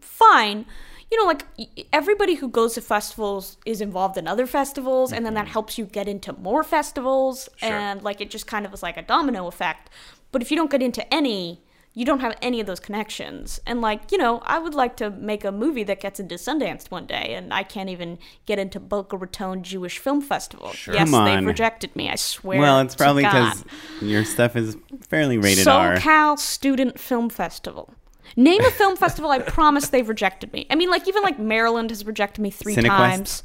fine 0.00 0.64
you 1.10 1.18
know 1.18 1.26
like 1.26 1.44
everybody 1.92 2.34
who 2.34 2.48
goes 2.48 2.72
to 2.74 2.80
festivals 2.80 3.58
is 3.66 3.82
involved 3.82 4.16
in 4.16 4.26
other 4.26 4.46
festivals 4.46 5.12
and 5.12 5.24
then 5.26 5.34
that 5.34 5.44
mm-hmm. 5.44 5.52
helps 5.52 5.76
you 5.76 5.84
get 5.84 6.08
into 6.08 6.32
more 6.32 6.64
festivals 6.64 7.48
Sure. 7.56 7.68
and 7.70 8.02
like 8.02 8.22
it 8.22 8.30
just 8.30 8.46
kind 8.46 8.64
of 8.64 8.72
was 8.72 8.82
like 8.82 8.96
a 8.96 9.02
domino 9.02 9.46
effect 9.48 9.90
but 10.32 10.40
if 10.40 10.50
you 10.50 10.56
don't 10.56 10.70
get 10.70 10.80
into 10.82 11.02
any 11.12 11.62
you 11.94 12.04
don't 12.06 12.20
have 12.20 12.34
any 12.40 12.58
of 12.60 12.66
those 12.66 12.80
connections 12.80 13.60
and 13.66 13.80
like 13.82 14.10
you 14.10 14.16
know 14.18 14.40
i 14.46 14.58
would 14.58 14.74
like 14.74 14.96
to 14.96 15.10
make 15.10 15.44
a 15.44 15.52
movie 15.52 15.84
that 15.84 16.00
gets 16.00 16.18
into 16.18 16.36
sundance 16.36 16.90
one 16.90 17.04
day 17.06 17.34
and 17.34 17.52
i 17.52 17.62
can't 17.62 17.90
even 17.90 18.18
get 18.46 18.58
into 18.58 18.80
boca 18.80 19.16
raton 19.16 19.62
jewish 19.62 19.98
film 19.98 20.20
festival 20.22 20.70
Sure. 20.72 20.94
yes 20.94 21.10
they've 21.10 21.44
rejected 21.44 21.94
me 21.94 22.08
i 22.08 22.14
swear 22.14 22.60
Well, 22.60 22.80
it's 22.80 22.94
probably 22.96 23.24
because 23.24 23.64
your 24.00 24.24
stuff 24.24 24.56
is 24.56 24.76
fairly 25.08 25.36
rated 25.38 25.68
R. 25.68 25.96
SoCal 25.96 26.38
Student 26.38 26.98
Film 26.98 27.28
Festival. 27.28 27.92
Name 28.36 28.62
a 28.64 28.70
film 28.70 28.96
festival 28.96 29.30
I 29.30 29.40
promise 29.40 29.88
they've 29.90 30.08
rejected 30.08 30.52
me. 30.54 30.66
I 30.70 30.74
mean, 30.74 30.88
like 30.90 31.06
even 31.06 31.22
like 31.22 31.38
Maryland 31.38 31.90
has 31.90 32.06
rejected 32.06 32.40
me 32.40 32.50
three 32.50 32.74
Cinequest? 32.74 32.86
times. 32.86 33.42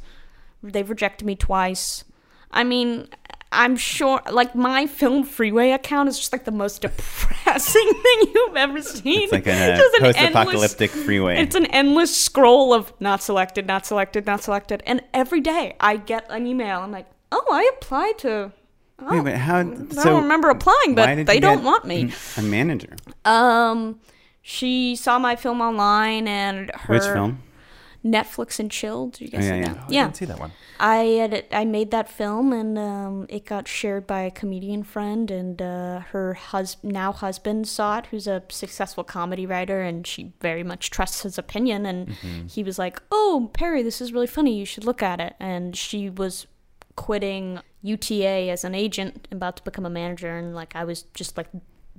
They've 0.62 0.88
rejected 0.88 1.26
me 1.26 1.36
twice. 1.36 2.04
I 2.50 2.64
mean, 2.64 3.08
I'm 3.50 3.76
sure, 3.76 4.20
like 4.30 4.54
my 4.54 4.86
FilmFreeway 4.86 5.74
account 5.74 6.08
is 6.08 6.18
just 6.18 6.32
like 6.32 6.44
the 6.44 6.50
most 6.50 6.82
depressing 6.82 7.92
thing 7.92 8.32
you've 8.34 8.56
ever 8.56 8.82
seen. 8.82 9.22
It's 9.22 9.32
like 9.32 9.46
a 9.46 9.80
post-apocalyptic 9.98 10.90
freeway. 10.90 11.38
It's 11.38 11.54
an 11.54 11.66
endless 11.66 12.14
scroll 12.14 12.74
of 12.74 12.92
not 13.00 13.22
selected, 13.22 13.66
not 13.66 13.86
selected, 13.86 14.26
not 14.26 14.42
selected, 14.42 14.82
and 14.86 15.02
every 15.14 15.40
day 15.40 15.76
I 15.80 15.96
get 15.96 16.26
an 16.28 16.46
email. 16.46 16.80
I'm 16.80 16.92
like, 16.92 17.06
oh, 17.32 17.44
I 17.50 17.70
applied 17.76 18.18
to. 18.18 18.52
Oh, 19.00 19.14
Wait, 19.14 19.24
but 19.24 19.34
how? 19.34 19.60
I 19.60 19.64
don't 19.64 20.22
remember 20.22 20.50
applying, 20.50 20.94
but 20.94 21.26
they 21.26 21.40
don't 21.40 21.62
want 21.62 21.84
me. 21.84 22.12
A 22.36 22.42
manager. 22.42 22.96
Um, 23.24 24.00
she 24.42 24.96
saw 24.96 25.18
my 25.18 25.36
film 25.36 25.60
online 25.60 26.26
and 26.26 26.70
her 26.74 26.94
Which 26.94 27.04
film? 27.04 27.42
Netflix 28.10 28.58
and 28.58 28.70
Chill. 28.70 29.08
Did 29.08 29.20
you 29.20 29.28
guys 29.28 29.44
Oh, 29.46 29.50
see 29.50 29.56
yeah, 29.58 29.72
that? 29.74 29.90
yeah. 29.90 30.00
I 30.00 30.04
didn't 30.04 30.16
see 30.16 30.24
that 30.26 30.38
one. 30.40 30.52
I 30.80 30.96
had 31.20 31.44
I 31.52 31.64
made 31.64 31.90
that 31.90 32.08
film 32.08 32.52
and 32.52 32.78
um, 32.78 33.26
it 33.28 33.44
got 33.44 33.66
shared 33.68 34.06
by 34.06 34.20
a 34.22 34.30
comedian 34.30 34.82
friend 34.84 35.30
and 35.30 35.60
uh, 35.60 36.00
her 36.12 36.34
hus- 36.34 36.76
now 36.82 37.12
husband 37.12 37.66
saw 37.68 37.98
it, 37.98 38.06
who's 38.06 38.26
a 38.26 38.42
successful 38.48 39.04
comedy 39.04 39.44
writer, 39.46 39.80
and 39.82 40.06
she 40.06 40.32
very 40.40 40.62
much 40.62 40.90
trusts 40.90 41.22
his 41.22 41.36
opinion. 41.38 41.84
And 41.86 42.10
he 42.48 42.62
was 42.62 42.78
like, 42.78 43.02
"Oh, 43.10 43.50
Perry, 43.52 43.82
this 43.82 44.00
is 44.00 44.12
really 44.12 44.26
funny. 44.28 44.56
You 44.58 44.64
should 44.64 44.84
look 44.84 45.02
at 45.02 45.20
it." 45.20 45.34
And 45.40 45.76
she 45.76 46.08
was 46.08 46.46
quitting 46.96 47.60
UTA 47.82 48.50
as 48.50 48.64
an 48.64 48.74
agent, 48.74 49.28
about 49.30 49.56
to 49.58 49.62
become 49.62 49.86
a 49.86 49.90
manager, 49.90 50.36
and 50.36 50.54
like 50.54 50.74
I 50.74 50.84
was 50.84 51.02
just 51.14 51.36
like 51.36 51.48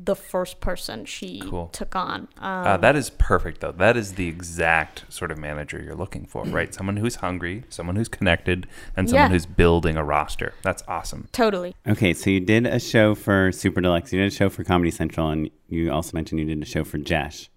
the 0.01 0.15
first 0.15 0.61
person 0.61 1.03
she 1.03 1.41
Cool. 1.41 1.67
took 1.73 1.93
on. 1.93 2.29
Um, 2.37 2.67
Uh, 2.67 2.77
that 2.77 2.95
is 2.95 3.09
perfect, 3.09 3.59
though. 3.59 3.73
That 3.73 3.97
is 3.97 4.13
the 4.13 4.27
exact 4.29 5.03
sort 5.09 5.29
of 5.29 5.37
manager 5.37 5.81
you're 5.83 5.93
looking 5.95 6.25
for, 6.25 6.43
right? 6.45 6.73
Someone 6.73 6.95
who's 6.97 7.15
hungry, 7.15 7.65
someone 7.69 7.97
who's 7.97 8.07
connected, 8.07 8.65
and 8.95 9.09
someone 9.09 9.29
Yeah. 9.29 9.33
who's 9.33 9.45
building 9.45 9.97
a 9.97 10.03
roster. 10.03 10.53
That's 10.63 10.83
awesome. 10.87 11.27
totally. 11.33 11.75
Okay, 11.87 12.13
so 12.13 12.29
you 12.29 12.39
did 12.39 12.65
a 12.65 12.79
show 12.79 13.13
for 13.13 13.51
Super 13.51 13.81
Deluxe. 13.81 14.13
You 14.13 14.19
did 14.19 14.27
a 14.31 14.35
show 14.35 14.47
for 14.49 14.63
Comedy 14.63 14.89
Central, 14.91 15.29
and 15.29 15.49
you 15.67 15.91
also 15.91 16.11
mentioned 16.15 16.39
you 16.39 16.45
did 16.45 16.61
a 16.63 16.65
show 16.65 16.83
for 16.85 16.97
Jash, 16.97 17.49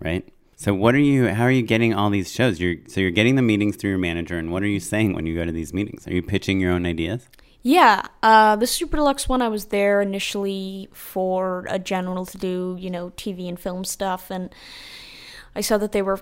right? 0.00 0.28
So 0.56 0.74
what 0.74 0.96
are 0.96 0.98
you? 1.00 1.28
How 1.28 1.44
are 1.44 1.50
you 1.52 1.62
getting 1.62 1.94
all 1.94 2.10
these 2.10 2.32
shows? 2.32 2.58
You're 2.60 2.74
so 2.88 3.00
you're 3.00 3.12
getting 3.12 3.36
the 3.36 3.42
meetings 3.42 3.76
through 3.76 3.90
your 3.90 3.98
manager, 4.00 4.36
and 4.36 4.50
what 4.50 4.64
are 4.64 4.66
you 4.66 4.80
saying 4.80 5.12
when 5.12 5.24
you 5.26 5.36
go 5.36 5.44
to 5.44 5.52
these 5.52 5.72
meetings? 5.72 6.08
Are 6.08 6.12
you 6.12 6.22
pitching 6.22 6.58
your 6.58 6.72
own 6.72 6.84
ideas? 6.86 7.28
Yeah, 7.62 8.02
uh, 8.22 8.56
the 8.56 8.66
Super 8.66 8.96
Deluxe 8.96 9.28
one, 9.28 9.42
I 9.42 9.48
was 9.48 9.66
there 9.66 10.00
initially 10.00 10.88
for 10.92 11.66
a 11.68 11.78
general 11.78 12.24
to 12.26 12.38
do, 12.38 12.76
you 12.78 12.88
know, 12.88 13.10
TV 13.10 13.48
and 13.48 13.58
film 13.58 13.84
stuff, 13.84 14.30
and 14.30 14.54
I 15.56 15.60
saw 15.60 15.76
that 15.78 15.90
they 15.90 16.02
were, 16.02 16.20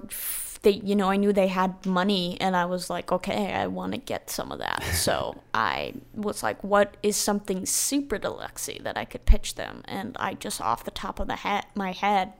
they, 0.62 0.70
you 0.70 0.96
know, 0.96 1.10
I 1.10 1.16
knew 1.16 1.32
they 1.32 1.48
had 1.48 1.84
money, 1.84 2.38
and 2.40 2.56
I 2.56 2.64
was 2.64 2.88
like, 2.88 3.12
okay, 3.12 3.52
I 3.52 3.66
want 3.66 3.92
to 3.92 3.98
get 3.98 4.30
some 4.30 4.50
of 4.50 4.60
that. 4.60 4.82
So 4.94 5.42
I 5.54 5.94
was 6.14 6.42
like, 6.42 6.64
what 6.64 6.96
is 7.02 7.16
something 7.16 7.66
super 7.66 8.16
deluxe 8.16 8.70
that 8.80 8.96
I 8.96 9.04
could 9.04 9.26
pitch 9.26 9.56
them? 9.56 9.82
And 9.84 10.16
I 10.18 10.34
just 10.34 10.60
off 10.62 10.84
the 10.84 10.90
top 10.90 11.20
of 11.20 11.26
the 11.26 11.36
head, 11.36 11.66
my 11.74 11.92
head, 11.92 12.32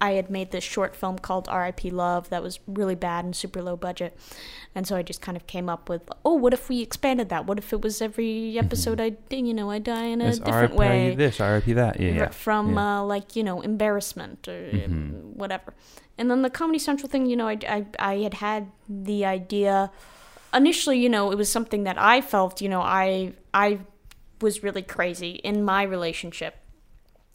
I 0.00 0.12
had 0.12 0.30
made 0.30 0.50
this 0.50 0.64
short 0.64 0.96
film 0.96 1.18
called 1.18 1.46
R.I.P. 1.48 1.90
Love 1.90 2.30
that 2.30 2.42
was 2.42 2.58
really 2.66 2.94
bad 2.94 3.24
and 3.24 3.36
super 3.36 3.60
low 3.60 3.76
budget. 3.76 4.16
And 4.74 4.86
so 4.86 4.96
I 4.96 5.02
just 5.02 5.20
kind 5.20 5.36
of 5.36 5.46
came 5.46 5.68
up 5.68 5.88
with, 5.88 6.02
oh, 6.24 6.34
what 6.34 6.54
if 6.54 6.68
we 6.68 6.80
expanded 6.80 7.28
that? 7.28 7.46
What 7.46 7.58
if 7.58 7.72
it 7.72 7.82
was 7.82 8.00
every 8.00 8.58
episode 8.58 9.00
I, 9.00 9.16
you 9.30 9.52
know, 9.52 9.70
I 9.70 9.78
die 9.78 10.04
in 10.04 10.20
a 10.22 10.26
It's 10.28 10.38
different 10.38 10.70
RIP 10.72 10.78
way? 10.78 11.14
this, 11.14 11.38
RIP 11.40 11.64
that. 11.76 12.00
Yeah, 12.00 12.10
yeah. 12.12 12.28
From 12.30 12.74
yeah. 12.74 13.00
uh, 13.00 13.02
like, 13.02 13.36
you 13.36 13.42
know, 13.44 13.60
embarrassment 13.60 14.48
or 14.48 14.70
Mm-hmm. 14.70 15.38
whatever. 15.38 15.74
And 16.16 16.30
then 16.30 16.42
the 16.42 16.50
Comedy 16.50 16.78
Central 16.78 17.08
thing, 17.08 17.26
you 17.26 17.36
know, 17.36 17.48
I, 17.48 17.58
I, 17.68 17.86
I 17.98 18.14
had 18.18 18.34
had 18.34 18.70
the 18.88 19.24
idea 19.24 19.90
initially, 20.54 20.98
you 20.98 21.08
know, 21.08 21.30
it 21.30 21.36
was 21.36 21.50
something 21.50 21.84
that 21.84 21.98
I 21.98 22.20
felt, 22.20 22.60
you 22.60 22.68
know, 22.68 22.80
I, 22.80 23.32
I 23.54 23.80
was 24.40 24.62
really 24.62 24.82
crazy 24.82 25.32
in 25.32 25.62
my 25.64 25.82
relationship 25.82 26.56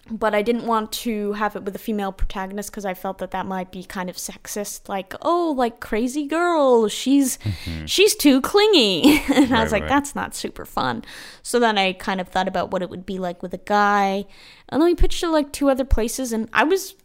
but 0.09 0.35
I 0.35 0.41
didn't 0.41 0.67
want 0.67 0.91
to 0.91 1.33
have 1.33 1.55
it 1.55 1.63
with 1.63 1.75
a 1.75 1.79
female 1.79 2.11
protagonist 2.11 2.69
because 2.69 2.85
I 2.85 2.93
felt 2.93 3.17
that 3.17 3.31
that 3.31 3.45
might 3.47 3.71
be 3.71 3.83
kind 3.83 4.09
of 4.09 4.17
sexist. 4.17 4.87
Like, 4.87 5.15
oh, 5.21 5.53
like 5.57 5.79
crazy 5.79 6.27
girl, 6.27 6.87
she's 6.87 7.37
mm-hmm. 7.39 7.85
she's 7.85 8.15
too 8.15 8.41
clingy, 8.41 9.19
and 9.33 9.55
I 9.55 9.63
was 9.63 9.71
like, 9.71 9.83
right. 9.83 9.89
that's 9.89 10.13
not 10.13 10.35
super 10.35 10.65
fun. 10.65 11.03
So 11.41 11.59
then 11.59 11.77
I 11.77 11.93
kind 11.93 12.21
of 12.21 12.27
thought 12.27 12.47
about 12.47 12.71
what 12.71 12.81
it 12.81 12.89
would 12.89 13.05
be 13.05 13.17
like 13.17 13.41
with 13.41 13.53
a 13.53 13.59
guy, 13.59 14.25
and 14.69 14.81
then 14.81 14.85
we 14.85 14.95
pitched 14.95 15.23
it 15.23 15.29
like 15.29 15.51
two 15.51 15.69
other 15.69 15.85
places, 15.85 16.31
and 16.31 16.49
I 16.53 16.63
was 16.63 16.95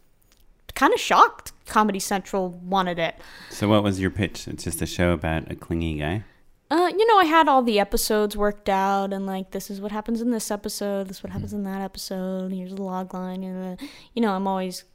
kind 0.75 0.93
of 0.93 0.99
shocked. 0.99 1.53
Comedy 1.65 1.99
Central 1.99 2.49
wanted 2.49 2.99
it. 2.99 3.15
So 3.49 3.69
what 3.69 3.81
was 3.81 3.99
your 3.99 4.11
pitch? 4.11 4.47
It's 4.47 4.65
just 4.65 4.81
a 4.81 4.85
show 4.85 5.11
about 5.11 5.49
a 5.49 5.55
clingy 5.55 5.97
guy. 5.97 6.25
Uh, 6.71 6.89
you 6.97 7.05
know, 7.05 7.19
I 7.19 7.25
had 7.25 7.49
all 7.49 7.61
the 7.61 7.81
episodes 7.81 8.37
worked 8.37 8.69
out, 8.69 9.11
and 9.11 9.25
like, 9.25 9.51
this 9.51 9.69
is 9.69 9.81
what 9.81 9.91
happens 9.91 10.21
in 10.21 10.31
this 10.31 10.49
episode, 10.49 11.09
this 11.09 11.17
is 11.17 11.23
what 11.23 11.33
happens 11.33 11.51
in 11.51 11.65
that 11.65 11.81
episode. 11.81 12.53
Here's 12.53 12.73
the 12.73 12.81
log 12.81 13.13
line, 13.13 13.43
and 13.43 13.77
uh, 13.77 13.85
you 14.15 14.21
know, 14.21 14.31
I'm 14.31 14.47
always 14.47 14.85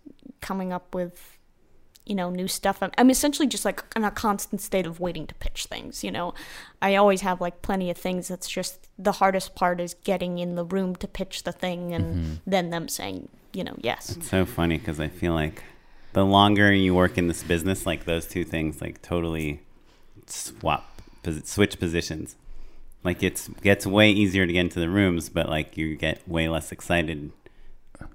coming 0.40 0.72
up 0.72 0.94
with, 0.94 1.36
you 2.06 2.14
know, 2.14 2.30
new 2.30 2.48
stuff. 2.48 2.78
I'm, 2.82 2.92
I'm 2.96 3.10
essentially 3.10 3.46
just 3.46 3.66
like 3.66 3.84
in 3.94 4.04
a 4.04 4.10
constant 4.10 4.62
state 4.62 4.86
of 4.86 5.00
waiting 5.00 5.26
to 5.26 5.34
pitch 5.34 5.66
things. 5.66 6.02
You 6.02 6.10
know, 6.10 6.32
I 6.80 6.96
always 6.96 7.20
have 7.20 7.42
like 7.42 7.60
plenty 7.60 7.90
of 7.90 7.98
things. 7.98 8.28
That's 8.28 8.48
just 8.48 8.88
the 8.98 9.12
hardest 9.12 9.54
part 9.54 9.78
is 9.78 9.92
getting 10.02 10.38
in 10.38 10.54
the 10.54 10.64
room 10.64 10.96
to 10.96 11.06
pitch 11.06 11.42
the 11.42 11.52
thing, 11.52 11.92
and 11.92 12.40
then 12.46 12.70
them 12.70 12.88
saying, 12.88 13.28
you 13.52 13.64
know, 13.64 13.74
yes. 13.82 14.16
It's 14.16 14.30
so 14.30 14.46
funny 14.46 14.78
because 14.78 14.98
I 14.98 15.08
feel 15.08 15.34
like 15.34 15.62
the 16.14 16.24
longer 16.24 16.72
you 16.72 16.94
work 16.94 17.18
in 17.18 17.28
this 17.28 17.42
business, 17.42 17.84
like 17.84 18.06
those 18.06 18.26
two 18.26 18.44
things, 18.44 18.80
like 18.80 19.02
totally 19.02 19.60
swap, 20.24 20.95
switch 21.32 21.78
positions. 21.78 22.36
Like 23.04 23.22
it's 23.22 23.48
gets 23.62 23.86
way 23.86 24.10
easier 24.10 24.46
to 24.46 24.52
get 24.52 24.60
into 24.60 24.80
the 24.80 24.88
rooms, 24.88 25.28
but 25.28 25.48
like 25.48 25.76
you 25.76 25.96
get 25.96 26.26
way 26.28 26.48
less 26.48 26.72
excited. 26.72 27.30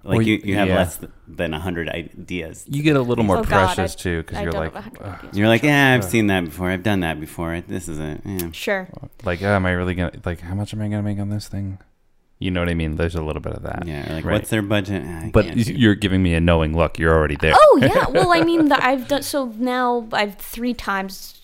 Like 0.03 0.17
Well, 0.17 0.21
you, 0.21 0.39
you 0.43 0.55
have 0.55 0.67
yeah. 0.67 0.75
less 0.75 0.99
than 1.27 1.53
a 1.53 1.59
hundred 1.59 1.89
ideas. 1.89 2.65
You 2.67 2.83
get 2.83 2.95
a 2.95 3.01
little 3.01 3.23
oh, 3.23 3.27
more 3.27 3.37
Oh, 3.37 3.43
God, 3.43 3.73
precious 3.75 3.95
I- 3.95 3.99
too 3.99 4.17
because 4.21 4.41
you're 4.41 4.51
like, 4.51 4.73
have 4.73 4.75
a 4.75 4.81
hundred 4.81 5.01
"Ugh." 5.03 5.15
ideas. 5.19 5.37
You're 5.37 5.47
like, 5.47 5.63
yeah, 5.63 5.93
I've 5.93 6.03
seen 6.03 6.27
that 6.27 6.45
before. 6.45 6.69
I've 6.69 6.83
done 6.83 6.99
that 6.99 7.19
before. 7.19 7.61
This 7.67 7.87
is 7.87 7.99
a 7.99 8.19
yeah. 8.25 8.51
Sure. 8.51 8.87
like, 9.23 9.41
oh, 9.41 9.47
am 9.55 9.65
I 9.65 9.71
really 9.71 9.95
gonna 9.95 10.11
like? 10.25 10.41
How 10.41 10.53
much 10.55 10.73
am 10.73 10.81
I 10.81 10.87
gonna 10.87 11.01
make 11.03 11.19
on 11.19 11.29
this 11.29 11.47
thing? 11.47 11.79
You 12.37 12.49
know 12.51 12.59
what 12.59 12.69
I 12.69 12.73
mean? 12.73 12.95
There's 12.95 13.15
a 13.15 13.21
little 13.23 13.41
bit 13.41 13.53
of 13.53 13.63
that. 13.63 13.87
Yeah, 13.87 14.13
like 14.13 14.25
Right. 14.25 14.33
what's 14.33 14.49
their 14.49 14.63
budget? 14.63 15.03
I 15.03 15.29
But 15.31 15.55
you're 15.55 15.95
giving 15.95 16.21
me 16.23 16.33
a 16.33 16.39
knowing 16.41 16.75
look. 16.75 16.97
You're 16.99 17.13
already 17.13 17.35
there. 17.37 17.53
Oh 17.55 17.79
yeah. 17.81 18.07
Well, 18.09 18.33
I 18.33 18.41
mean, 18.43 18.67
the, 18.69 18.83
I've 18.83 19.07
done 19.07 19.21
so 19.23 19.53
now. 19.57 20.07
I've 20.11 20.35
three 20.35 20.73
times. 20.73 21.40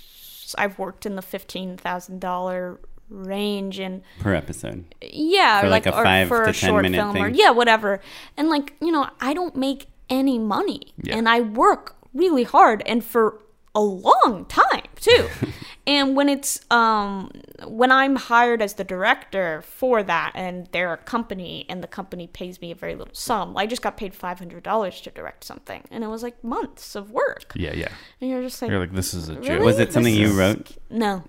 I've 0.58 0.78
worked 0.80 1.06
in 1.06 1.16
the 1.16 1.22
fifteen 1.22 1.78
thousand 1.78 2.20
dollar 2.22 2.80
range, 3.10 3.80
and 3.80 4.02
per 4.20 4.34
episode. 4.34 4.84
yeah, 5.02 5.62
For 5.62 5.68
or 5.68 5.70
like 5.70 5.86
like, 5.86 5.96
a 5.96 5.98
or 6.00 6.04
five 6.04 6.28
for 6.28 6.44
to 6.44 6.50
a 6.50 6.54
10 6.54 6.70
short 6.70 6.82
minute 6.84 6.98
film, 6.98 7.16
or 7.18 7.28
thing. 7.32 7.36
yeah, 7.36 7.52
whatever. 7.52 8.02
And 8.36 8.50
like 8.50 8.74
you 8.82 8.92
know, 8.92 9.10
I 9.22 9.34
don't 9.34 9.56
make 9.56 9.88
any 10.10 10.38
money, 10.40 10.94
Yeah. 11.02 11.16
and 11.18 11.28
I 11.30 11.42
work 11.42 11.96
really 12.14 12.44
hard, 12.44 12.84
and 12.86 13.04
for 13.04 13.40
a 13.78 13.82
long 13.82 14.46
time 14.50 14.88
too. 15.00 15.24
and 15.88 16.16
when 16.18 16.28
it's 16.30 16.60
um 16.72 17.30
when 17.66 17.92
I'm 17.92 18.16
hired 18.16 18.62
as 18.62 18.74
the 18.74 18.84
director 18.84 19.62
for 19.62 20.04
that, 20.04 20.32
and 20.36 20.68
they're 20.74 20.94
a 20.94 20.98
company, 20.98 21.66
and 21.70 21.82
the 21.84 21.88
company 22.00 22.26
pays 22.28 22.60
me 22.64 22.72
a 22.72 22.76
very 22.76 22.96
little 22.96 23.14
sum, 23.14 23.56
I 23.56 23.66
just 23.74 23.82
got 23.82 23.96
paid 23.98 24.14
five 24.14 24.40
hundred 24.40 24.64
dollars 24.64 25.00
to 25.02 25.12
direct 25.12 25.44
something, 25.44 25.82
and 25.92 26.04
it 26.04 26.08
was 26.08 26.24
like 26.24 26.44
months 26.44 26.96
of 26.96 27.12
work, 27.12 27.54
Yeah, 27.56 27.74
yeah. 27.74 27.90
and 28.20 28.30
you're 28.30 28.42
just 28.42 28.62
like, 28.62 28.72
You're 28.72 28.80
like, 28.86 28.94
this 28.94 29.14
is 29.14 29.30
a 29.30 29.36
joke. 29.36 29.48
Really? 29.48 29.66
Was 29.66 29.80
it 29.80 29.94
something 29.94 30.14
This 30.14 30.22
you 30.22 30.28
is- 30.28 30.36
wrote? 30.36 30.78
no. 30.90 31.24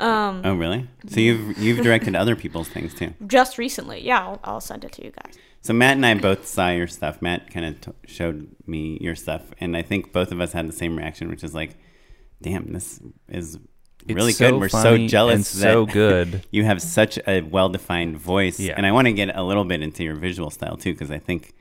Um, 0.00 0.42
Oh, 0.44 0.54
really? 0.54 0.86
So 1.08 1.18
you've 1.18 1.58
you've 1.58 1.82
directed 1.82 2.14
other 2.14 2.36
people's 2.36 2.68
things 2.68 2.94
too. 2.94 3.14
just 3.26 3.58
recently, 3.58 3.98
yeah, 4.06 4.20
I'll, 4.20 4.40
I'll 4.44 4.60
send 4.60 4.84
it 4.84 4.92
to 4.92 5.04
you 5.04 5.10
guys. 5.10 5.34
So 5.60 5.72
Matt 5.72 5.96
and 5.96 6.06
I 6.06 6.14
both 6.14 6.46
saw 6.46 6.70
your 6.70 6.86
stuff. 6.86 7.20
Matt 7.20 7.50
kind 7.50 7.66
of 7.66 7.80
t- 7.80 7.92
showed 8.06 8.48
me 8.66 8.98
your 9.00 9.14
stuff, 9.14 9.42
and 9.60 9.76
I 9.76 9.82
think 9.82 10.12
both 10.12 10.32
of 10.32 10.40
us 10.40 10.52
had 10.52 10.68
the 10.68 10.72
same 10.72 10.96
reaction, 10.96 11.28
which 11.28 11.42
is 11.44 11.54
like, 11.54 11.76
"Damn, 12.40 12.72
this 12.72 13.00
is 13.28 13.58
It's 14.06 14.14
really 14.14 14.32
so 14.32 14.52
good. 14.52 14.60
We're 14.60 14.68
so 14.68 14.96
jealous 15.06 15.52
and 15.54 15.62
that 15.62 15.72
so 15.72 15.86
good. 15.86 16.44
you 16.50 16.64
have 16.64 16.80
such 16.80 17.18
a 17.26 17.42
well-defined 17.42 18.16
voice." 18.18 18.58
Yeah. 18.60 18.74
And 18.76 18.86
I 18.86 18.92
want 18.92 19.06
to 19.08 19.12
get 19.12 19.36
a 19.36 19.42
little 19.42 19.64
bit 19.64 19.82
into 19.82 20.04
your 20.04 20.14
visual 20.14 20.50
style 20.50 20.76
too, 20.76 20.92
because 20.92 21.10
I 21.10 21.18
think 21.18 21.54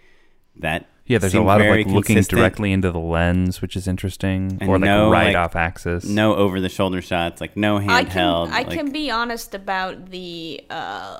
that 0.59 0.87
Yeah, 1.05 1.17
there's 1.17 1.33
a 1.33 1.41
lot 1.41 1.59
of 1.61 1.65
very 1.65 1.83
like 1.83 1.93
looking 1.93 2.21
directly 2.21 2.71
into 2.71 2.91
the 2.91 2.99
lens, 2.99 3.61
which 3.61 3.75
is 3.75 3.87
interesting, 3.87 4.57
And 4.61 4.69
or 4.69 4.77
like 4.79 4.85
no, 4.87 5.09
right 5.11 5.27
like, 5.27 5.35
off 5.35 5.55
axis. 5.55 6.05
No 6.05 6.35
over-the-shoulder 6.35 7.01
shots, 7.01 7.41
like 7.41 7.57
no 7.57 7.77
I 7.77 8.03
handheld. 8.03 8.47
can 8.47 8.53
I 8.53 8.61
like, 8.61 8.69
can 8.71 8.91
be 8.91 9.09
honest 9.11 9.53
about 9.53 10.09
the 10.11 10.63
uh, 10.69 11.19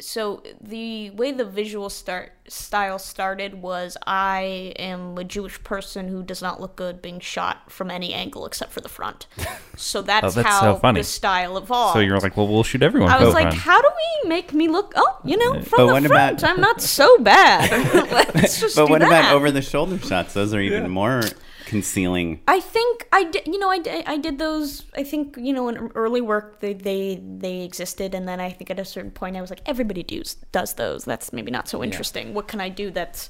so 0.00 0.42
the 0.60 1.10
way 1.10 1.32
the 1.32 1.44
visual 1.44 1.90
start 1.90 2.32
style 2.48 2.98
started 2.98 3.54
was 3.60 3.96
I 4.06 4.72
am 4.78 5.18
a 5.18 5.24
Jewish 5.24 5.62
person 5.64 6.08
who 6.08 6.22
does 6.22 6.40
not 6.40 6.60
look 6.60 6.76
good 6.76 7.02
being 7.02 7.20
shot 7.20 7.70
from 7.70 7.90
any 7.90 8.14
angle 8.14 8.46
except 8.46 8.72
for 8.72 8.80
the 8.80 8.88
front. 8.88 9.26
So 9.80 10.02
that's, 10.02 10.26
Oh, 10.26 10.30
that's 10.42 10.48
how 10.48 10.80
so 10.80 10.92
the 10.92 11.04
style 11.04 11.56
evolved. 11.56 11.92
So 11.94 12.00
you're 12.00 12.18
like, 12.18 12.36
well, 12.36 12.48
we'll 12.48 12.64
shoot 12.64 12.82
everyone. 12.82 13.10
I 13.12 13.24
was 13.24 13.32
like, 13.32 13.46
on. 13.46 13.52
how 13.52 13.80
do 13.80 13.88
we 14.24 14.28
make 14.28 14.52
me 14.52 14.66
look? 14.66 14.92
Oh, 14.96 15.20
you 15.24 15.36
know, 15.36 15.62
from 15.62 15.86
But 15.86 16.00
the 16.00 16.08
front, 16.08 16.40
about- 16.42 16.50
I'm 16.50 16.60
not 16.60 16.82
so 16.82 17.16
bad. 17.18 17.70
But 18.74 18.90
what 18.90 18.98
that. 18.98 19.06
about 19.06 19.32
over-the-shoulder 19.34 19.98
shots? 20.00 20.34
Those 20.34 20.52
are 20.52 20.60
even 20.60 20.90
more 20.90 21.22
concealing. 21.68 22.40
I 22.48 22.60
think 22.60 23.06
I 23.12 23.24
did. 23.24 23.46
You 23.46 23.58
know, 23.58 23.68
I 23.68 23.78
did, 23.78 24.04
I 24.06 24.16
did 24.16 24.38
those. 24.38 24.84
I 24.96 25.04
think 25.04 25.36
you 25.36 25.52
know, 25.52 25.68
in 25.68 25.76
early 25.94 26.20
work, 26.20 26.60
they 26.60 26.72
they 26.72 27.20
they 27.22 27.60
existed, 27.60 28.14
and 28.14 28.26
then 28.26 28.40
I 28.40 28.50
think 28.50 28.70
at 28.70 28.78
a 28.78 28.84
certain 28.84 29.10
point, 29.10 29.36
I 29.36 29.40
was 29.40 29.50
like, 29.50 29.62
everybody 29.66 30.02
does 30.02 30.34
does 30.50 30.74
those. 30.74 31.04
That's 31.04 31.32
maybe 31.32 31.50
not 31.50 31.68
so 31.68 31.84
interesting. 31.84 32.34
What 32.34 32.48
can 32.48 32.60
I 32.60 32.70
do 32.70 32.90
that's 32.90 33.28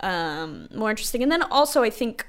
um, 0.00 0.68
more 0.74 0.90
interesting? 0.90 1.22
And 1.22 1.32
then 1.32 1.42
also, 1.42 1.82
I 1.82 1.90
think 1.90 2.26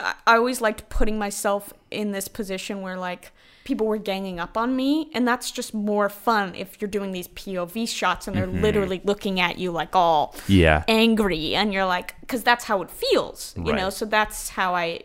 I, 0.00 0.14
I 0.26 0.36
always 0.36 0.60
liked 0.60 0.88
putting 0.88 1.18
myself 1.18 1.72
in 1.96 2.12
this 2.12 2.28
position 2.28 2.82
where 2.82 2.96
like 2.96 3.32
people 3.64 3.86
were 3.86 3.98
ganging 3.98 4.38
up 4.38 4.56
on 4.56 4.76
me 4.76 5.10
and 5.14 5.26
that's 5.26 5.50
just 5.50 5.74
more 5.74 6.08
fun 6.08 6.54
if 6.54 6.80
you're 6.80 6.88
doing 6.98 7.10
these 7.10 7.26
pov 7.28 7.88
shots 7.88 8.28
and 8.28 8.36
they're 8.36 8.46
literally 8.46 9.00
looking 9.04 9.40
at 9.40 9.58
you 9.58 9.72
like 9.72 9.96
all 9.96 10.34
Yeah. 10.46 10.84
angry 10.86 11.54
and 11.56 11.72
you're 11.72 11.86
like 11.96 12.14
because 12.20 12.42
that's 12.44 12.64
how 12.64 12.82
it 12.82 12.90
feels 12.90 13.54
you 13.56 13.72
know? 13.72 13.90
So 13.90 14.04
that's 14.04 14.50
how 14.50 14.74
i 14.74 15.00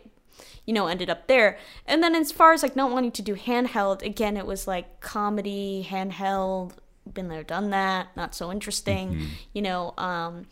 you 0.68 0.74
know 0.76 0.86
ended 0.86 1.10
up 1.10 1.26
there. 1.28 1.58
And 1.88 2.04
then 2.04 2.14
as 2.14 2.32
far 2.32 2.54
as 2.54 2.62
like 2.62 2.76
not 2.76 2.92
wanting 2.92 3.12
to 3.14 3.24
do 3.24 3.36
handheld 3.36 4.04
again 4.04 4.38
it 4.38 4.46
was 4.46 4.68
like 4.68 5.00
comedy 5.00 5.88
handheld 5.90 6.74
been 7.12 7.30
there 7.30 7.44
done 7.44 7.72
that 7.72 8.16
not 8.16 8.36
so 8.36 8.52
interesting 8.52 9.06
you 9.54 9.62
know 9.68 9.94
um 9.98 10.46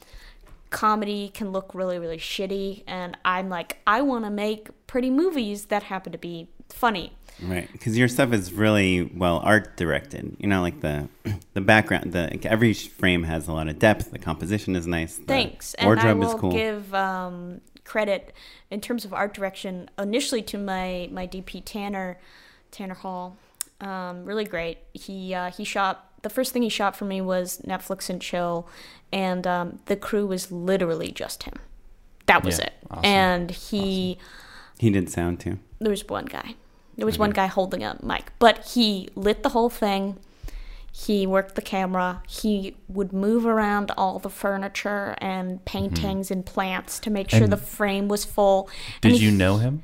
comedy 0.69 1.29
can 1.29 1.51
look 1.51 1.73
really 1.73 1.97
really 1.97 2.17
shitty 2.17 2.83
and 2.87 3.17
i'm 3.25 3.49
like 3.49 3.79
i 3.87 4.01
want 4.01 4.23
to 4.23 4.29
make 4.29 4.69
pretty 4.87 5.09
movies 5.09 5.65
that 5.65 5.83
happen 5.83 6.11
to 6.11 6.17
be 6.17 6.47
funny 6.69 7.11
Right, 7.41 7.71
because 7.71 7.97
your 7.97 8.07
stuff 8.07 8.33
is 8.33 8.51
really 8.51 9.03
well 9.03 9.39
art 9.43 9.77
directed. 9.77 10.35
You 10.39 10.47
know, 10.47 10.61
like 10.61 10.81
the 10.81 11.07
the 11.53 11.61
background, 11.61 12.11
the 12.11 12.37
every 12.43 12.73
frame 12.73 13.23
has 13.23 13.47
a 13.47 13.53
lot 13.53 13.67
of 13.69 13.79
depth. 13.79 14.11
The 14.11 14.19
composition 14.19 14.75
is 14.75 14.85
nice. 14.85 15.15
The 15.15 15.23
Thanks. 15.23 15.73
And 15.75 15.85
I 15.85 15.87
Wardrobe 15.87 16.17
will 16.19 16.35
is 16.35 16.39
cool. 16.39 16.51
give 16.51 16.93
um, 16.93 17.61
credit 17.85 18.33
in 18.69 18.81
terms 18.81 19.05
of 19.05 19.13
art 19.13 19.33
direction 19.33 19.89
initially 19.97 20.41
to 20.43 20.57
my 20.57 21.07
my 21.11 21.27
DP 21.27 21.61
Tanner 21.63 22.19
Tanner 22.71 22.95
Hall. 22.95 23.37
Um, 23.81 24.25
really 24.25 24.43
great. 24.45 24.79
He 24.93 25.33
uh, 25.33 25.51
he 25.51 25.63
shot 25.63 26.05
the 26.21 26.29
first 26.29 26.51
thing 26.51 26.61
he 26.63 26.69
shot 26.69 26.95
for 26.95 27.05
me 27.05 27.21
was 27.21 27.61
Netflix 27.65 28.09
and 28.09 28.21
chill, 28.21 28.67
and 29.11 29.47
um, 29.47 29.79
the 29.85 29.95
crew 29.95 30.27
was 30.27 30.51
literally 30.51 31.11
just 31.11 31.43
him. 31.43 31.53
That 32.25 32.43
was 32.43 32.59
Yeah, 32.59 32.65
it. 32.65 32.73
awesome. 32.91 33.05
And 33.05 33.51
he 33.51 34.17
he 34.79 34.89
didn't 34.89 35.09
sound 35.11 35.39
too. 35.39 35.59
there 35.79 35.91
was 35.91 36.07
one 36.07 36.25
guy. 36.25 36.55
There 36.97 37.05
was 37.05 37.17
one 37.17 37.31
guy 37.31 37.47
holding 37.47 37.81
a 37.83 37.97
mic, 38.03 38.33
but 38.39 38.65
he 38.73 39.07
lit 39.15 39.41
the 39.43 39.49
whole 39.49 39.69
thing. 39.69 40.17
He 40.91 41.25
worked 41.25 41.55
the 41.55 41.61
camera. 41.61 42.21
He 42.27 42.75
would 42.89 43.13
move 43.13 43.45
around 43.45 43.91
all 43.95 44.19
the 44.19 44.29
furniture 44.29 45.15
and 45.19 45.63
paintings 45.63 46.29
and 46.29 46.45
plants 46.45 46.99
to 46.99 47.09
make 47.09 47.29
sure 47.29 47.43
And 47.43 47.53
the 47.53 47.57
frame 47.57 48.09
was 48.09 48.25
full. 48.25 48.69
Did 48.99 49.13
And 49.13 49.21
you 49.21 49.29
he- 49.31 49.37
know 49.37 49.57
him? 49.57 49.83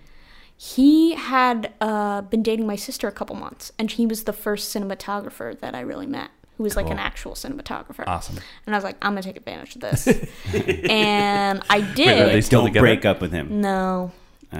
He 0.57 1.15
had 1.15 1.73
uh, 1.81 2.21
been 2.21 2.41
dating 2.41 2.65
my 2.65 2.75
sister 2.77 3.07
a 3.07 3.11
couple 3.11 3.35
months, 3.35 3.71
and 3.77 3.91
he 3.91 4.05
was 4.05 4.23
the 4.23 4.33
first 4.33 4.73
cinematographer 4.73 5.59
that 5.59 5.75
I 5.75 5.81
really 5.81 6.07
met, 6.07 6.29
who 6.57 6.63
was 6.63 6.75
like 6.77 6.89
an 6.89 6.97
actual 6.97 7.33
cinematographer. 7.33 8.05
Awesome. 8.07 8.37
And 8.65 8.73
I 8.73 8.77
was 8.77 8.83
like, 8.85 8.95
I'm 9.01 9.11
gonna 9.11 9.21
take 9.23 9.35
advantage 9.35 9.75
of 9.75 9.81
this, 9.81 10.07
and 10.89 11.61
I 11.69 11.79
are 11.79 11.93
did. 11.95 12.29
they 12.29 12.41
still 12.41 12.61
Don't 12.61 12.69
together? 12.69 12.85
break 12.85 13.03
up 13.05 13.19
with 13.19 13.33
him. 13.33 13.59
no, 13.61 14.11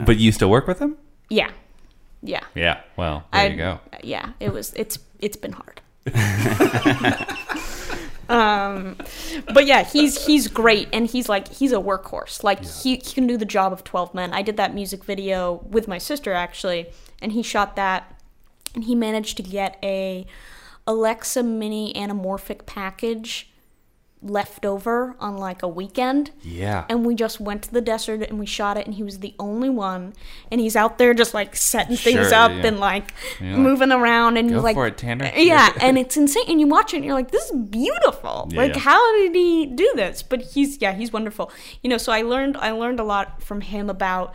But 0.06 0.18
you 0.18 0.32
still 0.34 0.50
work 0.50 0.68
with 0.68 0.80
him? 0.80 0.98
yeah, 1.30 1.52
yeah. 2.22 2.42
Yeah. 2.56 2.82
Well, 2.98 3.24
there 3.32 3.42
I, 3.42 3.48
you 3.48 3.56
go. 3.58 3.80
Yeah, 4.04 4.34
it 4.40 4.52
was. 4.52 4.74
It's 4.76 5.00
it's 5.20 5.38
been 5.38 5.54
hard. 5.54 5.80
um, 8.30 8.98
but 9.54 9.66
yeah, 9.66 9.84
he's 9.84 10.26
he's 10.26 10.48
great, 10.48 10.90
and 10.92 11.08
he's 11.08 11.30
like 11.30 11.48
he's 11.48 11.72
a 11.72 11.78
workhorse. 11.78 12.44
Like 12.44 12.64
he, 12.64 12.98
he 12.98 13.14
can 13.14 13.28
do 13.28 13.38
the 13.38 13.46
job 13.46 13.74
of 13.74 13.84
twelve 13.84 14.14
men. 14.14 14.34
I 14.34 14.42
did 14.42 14.58
that 14.58 14.74
music 14.74 15.04
video 15.04 15.64
with 15.70 15.88
my 15.88 15.98
sister 15.98 16.34
actually, 16.34 16.88
and 17.22 17.32
he 17.32 17.44
shot 17.44 17.76
that, 17.76 18.20
and 18.74 18.84
he 18.84 18.96
managed 18.96 19.38
to 19.38 19.44
get 19.44 19.78
a 19.84 20.26
Alexa 20.88 21.44
Mini 21.44 21.94
anamorphic 21.94 22.66
package 22.66 23.50
left 24.22 24.66
over 24.66 25.16
on 25.20 25.38
like 25.38 25.62
a 25.62 25.68
weekend 25.68 26.32
Yeah. 26.42 26.86
and 26.90 27.06
we 27.06 27.14
just 27.14 27.40
went 27.40 27.62
to 27.64 27.72
the 27.72 27.82
desert 27.82 28.24
and 28.24 28.40
we 28.40 28.48
shot 28.48 28.76
it 28.76 28.88
and 28.88 28.96
he 28.96 29.04
was 29.04 29.20
the 29.20 29.36
only 29.38 29.70
one 29.70 30.14
and 30.52 30.60
he's 30.60 30.76
out 30.76 30.98
there 30.98 31.14
just 31.14 31.34
like 31.36 31.56
setting 31.56 31.96
things 31.96 32.30
Sure, 32.30 32.34
up 32.34 32.52
yeah. 32.52 32.66
and 32.68 32.80
like 32.80 33.14
moving 33.40 33.92
around 33.92 34.38
and 34.38 34.50
"Go 34.50 34.62
like 34.62 34.76
for 34.76 34.88
it, 34.88 34.98
Tanner." 34.98 35.32
yeah 35.38 35.72
and 35.82 35.98
it's 36.00 36.18
insane 36.18 36.46
and 36.48 36.60
you 36.60 36.66
watch 36.66 36.94
it 36.94 36.98
and 36.98 37.06
you're 37.06 37.14
like 37.14 37.30
this 37.30 37.46
is 37.52 37.58
beautiful 37.68 38.48
Yeah. 38.52 38.62
like 38.62 38.76
how 38.78 39.00
did 39.18 39.36
he 39.36 39.68
do 39.68 39.92
this 39.96 40.24
but 40.24 40.42
he's 40.42 40.82
yeah 40.82 40.94
he's 40.94 41.14
wonderful 41.14 41.52
you 41.84 41.90
know 41.90 41.98
so 41.98 42.12
i 42.12 42.24
learned 42.24 42.58
i 42.58 42.72
learned 42.72 43.00
a 43.00 43.04
lot 43.04 43.44
from 43.44 43.62
him 43.62 43.92
about 43.92 44.34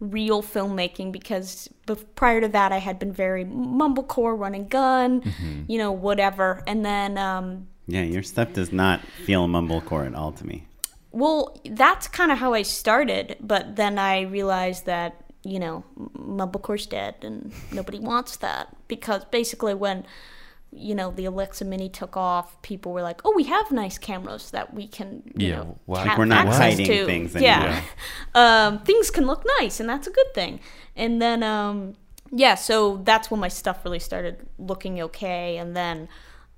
real 0.00 0.42
filmmaking 0.42 1.10
because 1.12 1.68
prior 2.14 2.40
to 2.40 2.48
that 2.48 2.72
i 2.72 2.78
had 2.78 2.98
been 2.98 3.12
very 3.12 3.44
mumblecore 3.44 4.38
run 4.38 4.54
and 4.54 4.70
gun 4.70 5.20
Mm-hmm. 5.20 5.62
you 5.70 5.76
know 5.78 5.92
whatever 5.92 6.62
and 6.66 6.84
then 6.86 7.18
um 7.18 7.68
Yeah, 7.86 8.02
your 8.02 8.22
stuff 8.22 8.52
does 8.52 8.72
not 8.72 9.00
feel 9.24 9.46
mumblecore 9.48 10.06
at 10.06 10.14
all 10.14 10.32
to 10.32 10.46
me. 10.46 10.66
Well, 11.12 11.58
that's 11.64 12.08
kind 12.08 12.30
of 12.32 12.38
how 12.38 12.52
I 12.52 12.62
started, 12.62 13.36
but 13.40 13.76
then 13.76 13.98
I 13.98 14.22
realized 14.22 14.86
that, 14.86 15.24
you 15.44 15.58
know, 15.58 15.84
Mumblecore's 16.18 16.86
dead 16.86 17.14
and 17.22 17.52
nobody 17.72 17.98
wants 17.98 18.36
that 18.38 18.68
because 18.88 19.24
basically 19.26 19.72
when, 19.72 20.04
you 20.72 20.94
know, 20.94 21.10
the 21.12 21.24
Alexa 21.24 21.64
Mini 21.64 21.88
took 21.88 22.16
off, 22.16 22.60
people 22.60 22.92
were 22.92 23.00
like, 23.02 23.20
"Oh, 23.24 23.32
we 23.34 23.44
have 23.44 23.70
nice 23.70 23.96
cameras 23.96 24.50
that 24.50 24.74
we 24.74 24.88
can, 24.88 25.22
you 25.38 25.48
Yeah, 25.48 25.56
know, 25.56 25.78
why- 25.86 26.04
Like 26.04 26.18
we're 26.18 26.24
not 26.26 26.48
access 26.48 26.58
hiding 26.58 26.86
to." 26.86 27.06
things 27.06 27.34
Yeah, 27.34 27.62
anymore. 27.62 27.82
um, 28.34 28.78
things 28.80 29.10
can 29.10 29.26
look 29.26 29.44
nice, 29.60 29.80
and 29.80 29.88
that's 29.88 30.06
a 30.08 30.10
good 30.10 30.34
thing. 30.34 30.60
And 30.96 31.22
then, 31.22 31.42
um, 31.42 31.94
yeah, 32.32 32.56
so 32.56 32.98
that's 33.04 33.30
when 33.30 33.40
my 33.40 33.48
stuff 33.48 33.84
really 33.84 34.00
started 34.00 34.46
looking 34.58 35.00
okay, 35.00 35.56
and 35.56 35.74
then 35.76 36.08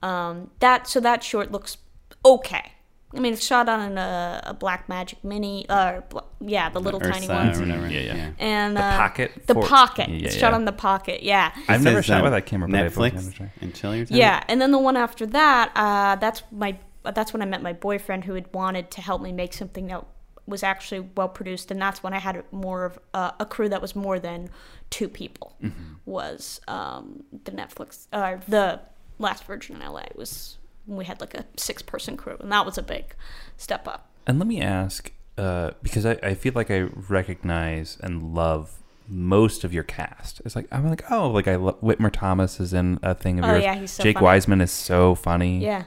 um, 0.03 0.51
that 0.61 0.86
so 0.86 1.01
that 1.01 1.22
short 1.22 1.51
looks 1.53 1.78
okay. 2.24 2.72
I 3.14 3.20
mean, 3.20 3.32
it's 3.32 3.46
shot 3.46 3.70
on 3.70 3.96
a, 3.96 4.42
a 4.44 4.55
Blackmagic 4.55 5.24
Mini, 5.24 5.64
uh, 5.70 6.03
bl- 6.11 6.18
yeah, 6.40 6.68
the 6.68 6.78
little 6.78 7.01
tiny 7.01 7.24
Ursa 7.24 7.32
ones, 7.32 7.59
or. 7.59 7.64
Yeah, 7.64 8.01
yeah. 8.01 8.30
and 8.38 8.76
The 8.76 8.84
uh, 8.84 8.96
Pocket 8.99 9.32
the 9.46 9.55
for- 9.55 9.62
pocket. 9.66 10.11
Yeah, 10.11 10.26
it's 10.26 10.34
yeah. 10.34 10.40
shot 10.42 10.53
on 10.53 10.66
the 10.66 10.72
pocket, 10.72 11.22
yeah. 11.22 11.53
I've 11.68 11.82
never 11.82 12.03
shot 12.03 12.20
uh, 12.20 12.24
with 12.24 12.32
that 12.32 12.44
camera, 12.44 12.68
but 12.68 12.78
I've 12.78 12.96
always 12.99 13.14
wanted 13.14 13.24
Netflix 13.28 13.30
to 13.30 13.36
try. 13.38 13.53
and 13.62 13.74
Chili? 13.74 14.07
Yeah, 14.11 14.44
and 14.46 14.61
then 14.61 14.72
the 14.72 14.78
one 14.78 14.99
after 14.99 15.24
that, 15.24 15.72
uh, 15.74 16.16
that's 16.16 16.42
my 16.53 16.76
that's 17.03 17.32
when 17.32 17.40
I 17.40 17.46
met 17.46 17.62
my 17.62 17.72
boyfriend 17.72 18.24
who 18.24 18.34
had 18.34 18.53
wanted 18.53 18.90
to 18.90 19.01
help 19.01 19.22
me 19.22 19.32
make 19.32 19.55
something 19.55 19.86
that 19.86 20.05
was 20.46 20.62
actually 20.62 21.09
well 21.16 21.30
produced, 21.30 21.70
and 21.70 21.80
that's 21.80 22.03
when 22.03 22.12
I 22.12 22.18
had 22.18 22.44
more 22.53 22.84
of 22.84 22.99
uh, 23.14 23.30
a 23.40 23.46
crew 23.46 23.70
that 23.70 23.80
was 23.80 23.96
more 23.96 24.18
than 24.18 24.51
two 24.90 25.09
people. 25.09 25.57
Was 26.05 26.61
um, 26.68 27.22
the 27.44 27.53
Netflix 27.53 28.07
uh, 28.12 28.36
the 28.46 28.80
Last 29.19 29.45
Virgin 29.45 29.77
in 29.81 29.83
LA 29.93 30.05
was 30.14 30.57
we 30.87 31.05
had 31.05 31.21
like 31.21 31.35
a 31.35 31.45
six 31.57 31.83
person 31.83 32.16
crew, 32.16 32.37
and 32.41 32.51
that 32.53 32.64
was 32.64 32.79
a 32.79 32.83
big 32.83 33.14
step 33.57 33.87
up. 33.89 34.09
And 34.27 34.39
let 34.39 34.47
me 34.49 34.61
ask, 34.61 35.11
uh, 35.37 35.73
because 35.83 36.05
I, 36.07 36.12
I 36.23 36.35
feel 36.35 36.53
like 36.55 36.71
I 36.71 36.83
recognize 36.83 37.99
and 38.03 38.35
love 38.35 38.75
most 39.09 39.64
of 39.64 39.73
your 39.73 39.85
cast. 39.85 40.41
It's 40.45 40.55
like 40.55 40.66
I'm 40.71 40.89
like, 40.89 41.11
oh, 41.11 41.31
like 41.31 41.49
I 41.49 41.57
lo- 41.57 41.79
Whitmer 41.83 42.11
Thomas 42.12 42.61
is 42.61 42.73
in 42.75 42.99
a 43.03 43.14
thing 43.14 43.39
of 43.39 43.45
Oh, 43.47 43.53
yours. 43.53 43.62
yeah, 43.64 43.75
he's 43.75 43.91
so 43.91 44.03
Jake 44.03 44.19
funny. 44.19 44.27
Weisman 44.41 44.62
is 44.62 44.71
so 44.71 45.14
funny. 45.14 45.59
Yeah, 45.64 45.85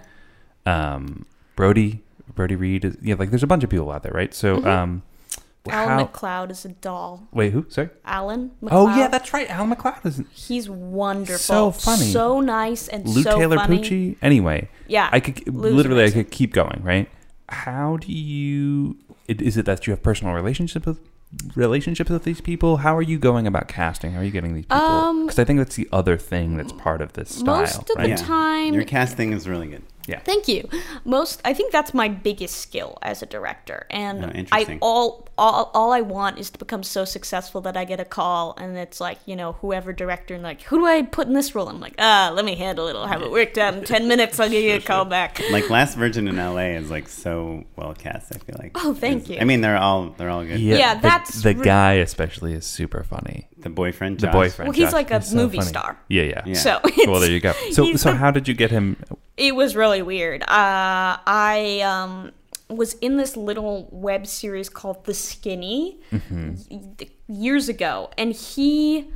Um, 0.66 1.26
Brody, 1.56 2.02
Brody 2.34 2.56
Reed. 2.56 2.86
Is, 2.86 2.98
yeah, 3.02 3.16
like 3.16 3.30
there's 3.30 3.44
a 3.44 3.48
bunch 3.48 3.64
of 3.64 3.70
people 3.70 3.92
out 3.92 4.04
there, 4.04 4.12
right? 4.14 4.34
So, 4.34 4.58
Mm-hmm. 4.58 4.68
um, 4.68 5.04
Alan 5.70 5.89
how? 5.99 6.05
McLeod 6.05 6.51
is 6.51 6.66
a 6.66 6.70
doll. 6.70 7.28
Wait, 7.32 7.53
who? 7.53 7.66
Sorry. 7.70 7.89
Alan. 8.03 8.51
McLeod, 8.64 8.70
Oh 8.72 8.97
yeah, 8.97 9.07
that's 9.07 9.32
right. 9.34 9.49
Alan 9.49 9.70
McLeod 9.76 10.05
is 10.05 10.24
he's 10.32 10.70
wonderful. 10.70 11.38
So 11.38 11.72
funny. 11.72 12.05
so 12.12 12.39
nice, 12.39 12.88
and 12.88 13.07
Lou 13.07 13.22
so 13.24 13.38
Taylor 13.38 13.57
funny. 13.57 13.80
Pucci. 13.80 14.18
Anyway, 14.22 14.70
Yeah, 14.88 15.09
I 15.12 15.20
could 15.20 15.47
Lou's 15.47 15.74
literally 15.76 16.05
I 16.05 16.12
could 16.12 16.32
keep 16.32 16.53
going, 16.53 16.82
right? 16.84 17.09
How 17.49 17.97
do 17.97 18.12
you? 18.12 18.97
Is 19.28 19.55
it 19.57 19.66
that 19.66 19.86
you 19.86 19.91
have 19.91 20.01
personal 20.01 20.34
relationships 20.34 20.86
with 20.86 20.99
relationships 21.55 22.09
with 22.09 22.24
these 22.24 22.41
people? 22.41 22.78
How 22.78 22.95
are 22.97 23.01
you 23.01 23.18
going 23.20 23.45
about 23.47 23.68
casting? 23.68 24.14
How 24.14 24.20
are 24.20 24.24
you 24.24 24.32
getting 24.32 24.53
these 24.55 24.66
people? 24.66 24.78
Um, 24.78 25.26
Because 25.26 25.39
I 25.39 25.43
think 25.45 25.59
that's 25.59 25.76
the 25.76 25.88
other 25.91 26.18
thing 26.18 26.57
that's 26.57 26.74
part 26.74 27.01
of 27.01 27.14
this 27.14 27.36
style, 27.36 27.59
most 27.62 27.78
of 27.80 27.86
the 27.86 27.93
right? 27.95 28.09
Yeah. 28.09 28.16
time 28.18 28.74
Your 28.74 28.84
casting 28.84 29.32
is 29.32 29.47
really 29.47 29.68
good. 29.68 29.84
Thank 30.24 30.47
you. 30.47 30.68
Most, 31.06 31.41
I 31.45 31.54
think 31.54 31.72
that's 31.72 31.93
my 31.93 32.08
biggest 32.10 32.58
skill 32.58 32.97
as 33.02 33.22
a 33.22 33.26
director, 33.26 33.86
and 33.89 34.26
Oh, 34.26 34.45
I 34.52 34.78
all, 34.82 35.28
all 35.38 35.72
all 35.74 35.91
I 35.91 36.02
want 36.02 36.38
is 36.38 36.49
to 36.52 36.60
become 36.60 36.84
so 36.84 37.06
successful 37.06 37.62
that 37.62 37.76
I 37.78 37.86
get 37.86 37.99
a 37.99 38.06
call, 38.06 38.54
and 38.58 38.78
it's 38.78 38.99
like 39.02 39.18
you 39.26 39.36
know 39.36 39.54
whoever 39.54 39.93
director, 39.93 40.34
and 40.36 40.43
like 40.43 40.62
who 40.64 40.78
do 40.80 40.86
I 40.86 41.02
put 41.04 41.28
in 41.28 41.34
this 41.34 41.56
role? 41.56 41.68
I'm 41.70 41.80
like, 41.80 41.95
ah, 41.99 42.32
let 42.34 42.45
me 42.45 42.56
handle 42.56 42.88
it. 42.88 42.95
I'll 42.95 43.08
have 43.08 43.22
it 43.22 43.32
worked 43.32 43.58
out 43.58 43.74
in 43.74 43.84
ten 43.84 44.08
minutes. 44.08 44.39
I'll 44.39 44.49
give 44.49 44.64
you 44.64 44.76
a 44.76 44.80
call 44.82 45.06
back. 45.06 45.41
Like 45.52 45.70
Last 45.70 45.97
Virgin 45.97 46.28
in 46.28 46.38
LA 46.38 46.76
is 46.78 46.89
like 46.91 47.08
so 47.08 47.64
well 47.76 47.93
cast. 47.93 48.36
I 48.36 48.39
feel 48.39 48.56
like. 48.60 48.72
Oh, 48.76 48.93
thank 48.93 49.24
It's- 49.24 49.30
you. 49.36 49.41
I 49.41 49.45
mean, 49.45 49.62
they're 49.62 49.78
all 49.78 50.10
they're 50.18 50.30
all 50.30 50.43
good. 50.45 50.60
Yeah, 50.60 50.95
the- 50.95 51.02
that's 51.02 51.41
the 51.41 51.56
re- 51.56 51.64
guy 51.64 51.93
especially 51.93 52.54
is 52.54 52.66
super 52.66 53.04
funny. 53.04 53.47
The 53.58 53.70
boyfriend. 53.70 54.20
The 54.20 54.28
boyfriend. 54.28 54.70
Well, 54.70 54.74
he's 54.76 54.86
Josh, 54.88 54.93
like 54.93 55.12
a 55.12 55.18
is 55.18 55.28
so 55.28 55.36
movie 55.36 55.58
funny. 55.58 55.70
star. 55.70 55.97
Yeah, 56.08 56.24
yeah. 56.24 56.41
Yeah. 56.45 56.54
So 56.56 56.80
Well, 57.08 57.20
there 57.20 57.30
you 57.32 57.39
go. 57.39 57.54
So, 57.72 57.93
so 57.95 58.12
the- 58.12 58.18
how 58.18 58.32
did 58.32 58.47
you 58.47 58.54
get 58.54 58.72
him? 58.72 58.97
It 59.38 59.56
was 59.56 59.76
really 59.76 60.02
weird. 60.02 60.44
Uh, 60.44 61.18
I 61.26 61.82
um, 61.84 62.32
was 62.70 62.94
in 62.96 63.18
this 63.18 63.36
little 63.36 63.88
web 63.92 64.28
series 64.28 64.70
called 64.70 65.06
The 65.06 65.14
Skinny. 65.14 66.00
Mm-hmm. 66.12 67.04
years 67.28 67.70
ago, 67.70 68.12
and 68.18 68.34
he 68.34 69.12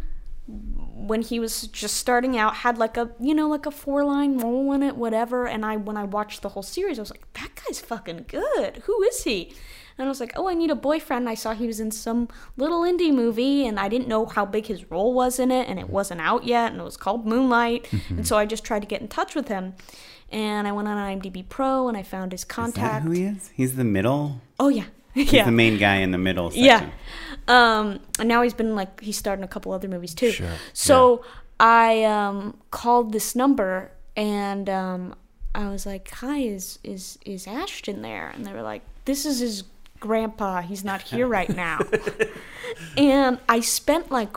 when 0.47 1.22
he 1.22 1.39
was 1.39 1.68
just 1.68 1.97
starting 1.97 2.38
out 2.38 2.55
had 2.57 2.78
like 2.78 2.97
a 2.97 3.09
you 3.20 3.34
know 3.34 3.47
like 3.47 3.66
a 3.66 3.72
four 3.72 4.03
line 4.05 4.38
role 4.38 4.72
in 4.74 4.84
it 4.84 4.95
whatever 4.95 5.47
and 5.47 5.66
i 5.66 5.76
when 5.76 5.97
i 5.97 6.03
watched 6.03 6.43
the 6.43 6.49
whole 6.49 6.63
series 6.63 6.99
i 6.99 7.01
was 7.01 7.09
like 7.09 7.26
that 7.34 7.49
guy's 7.55 7.82
fucking 7.82 8.26
good 8.28 8.78
who 8.86 9.01
is 9.03 9.24
he 9.24 9.53
and 9.97 10.05
i 10.05 10.09
was 10.09 10.19
like 10.19 10.33
oh 10.35 10.47
i 10.47 10.53
need 10.53 10.69
a 10.69 10.75
boyfriend 10.75 11.27
i 11.29 11.33
saw 11.33 11.53
he 11.53 11.67
was 11.67 11.79
in 11.79 11.91
some 11.91 12.27
little 12.57 12.81
indie 12.81 13.13
movie 13.13 13.65
and 13.65 13.79
i 13.79 13.87
didn't 13.87 14.07
know 14.07 14.25
how 14.25 14.45
big 14.45 14.65
his 14.67 14.89
role 14.91 15.13
was 15.13 15.39
in 15.39 15.51
it 15.51 15.67
and 15.69 15.79
it 15.79 15.89
wasn't 15.89 16.19
out 16.21 16.43
yet 16.45 16.71
and 16.71 16.81
it 16.81 16.83
was 16.83 16.97
called 16.97 17.25
moonlight 17.25 17.87
and 18.09 18.27
so 18.27 18.37
i 18.37 18.45
just 18.45 18.63
tried 18.63 18.81
to 18.81 18.87
get 18.87 19.01
in 19.01 19.07
touch 19.07 19.35
with 19.35 19.47
him 19.47 19.73
and 20.31 20.67
i 20.67 20.71
went 20.71 20.87
on 20.87 21.19
imdb 21.19 21.47
pro 21.49 21.87
and 21.87 21.97
i 21.97 22.03
found 22.03 22.31
his 22.31 22.43
contact 22.43 23.05
who 23.05 23.11
he 23.11 23.23
is? 23.23 23.51
He's 23.55 23.75
the 23.75 23.83
middle. 23.83 24.41
oh 24.59 24.69
yeah 24.69 24.85
He's 25.15 25.31
yeah 25.31 25.45
the 25.45 25.51
main 25.51 25.77
guy 25.77 25.95
in 25.97 26.11
the 26.11 26.17
middle. 26.17 26.51
Section. 26.51 26.65
yeah. 26.65 26.89
Um, 27.47 28.01
and 28.19 28.27
now 28.27 28.41
he's 28.41 28.53
been 28.53 28.75
like 28.75 28.99
he's 28.99 29.17
starting 29.17 29.45
a 29.45 29.47
couple 29.47 29.71
other 29.71 29.87
movies 29.87 30.13
too. 30.13 30.31
Sure. 30.31 30.49
So 30.73 31.23
I 31.57 32.03
um 32.03 32.57
called 32.69 33.13
this 33.13 33.33
number 33.33 33.91
and 34.17 34.67
um 34.69 35.15
I 35.53 35.69
was 35.69 35.85
like, 35.85 36.11
"Hi, 36.11 36.39
is 36.39 36.79
is 36.83 37.17
is 37.25 37.47
Ashton 37.47 38.01
there?" 38.01 38.27
And 38.27 38.45
they 38.45 38.51
were 38.51 38.61
like, 38.61 38.81
"This 39.05 39.25
is 39.25 39.39
his 39.39 39.63
grandpa. 40.06 40.62
He's 40.62 40.84
not 40.84 41.01
here 41.03 41.28
right 41.28 41.49
now." 41.56 41.80
and 42.97 43.39
I 43.49 43.60
spent 43.60 44.12
like 44.12 44.36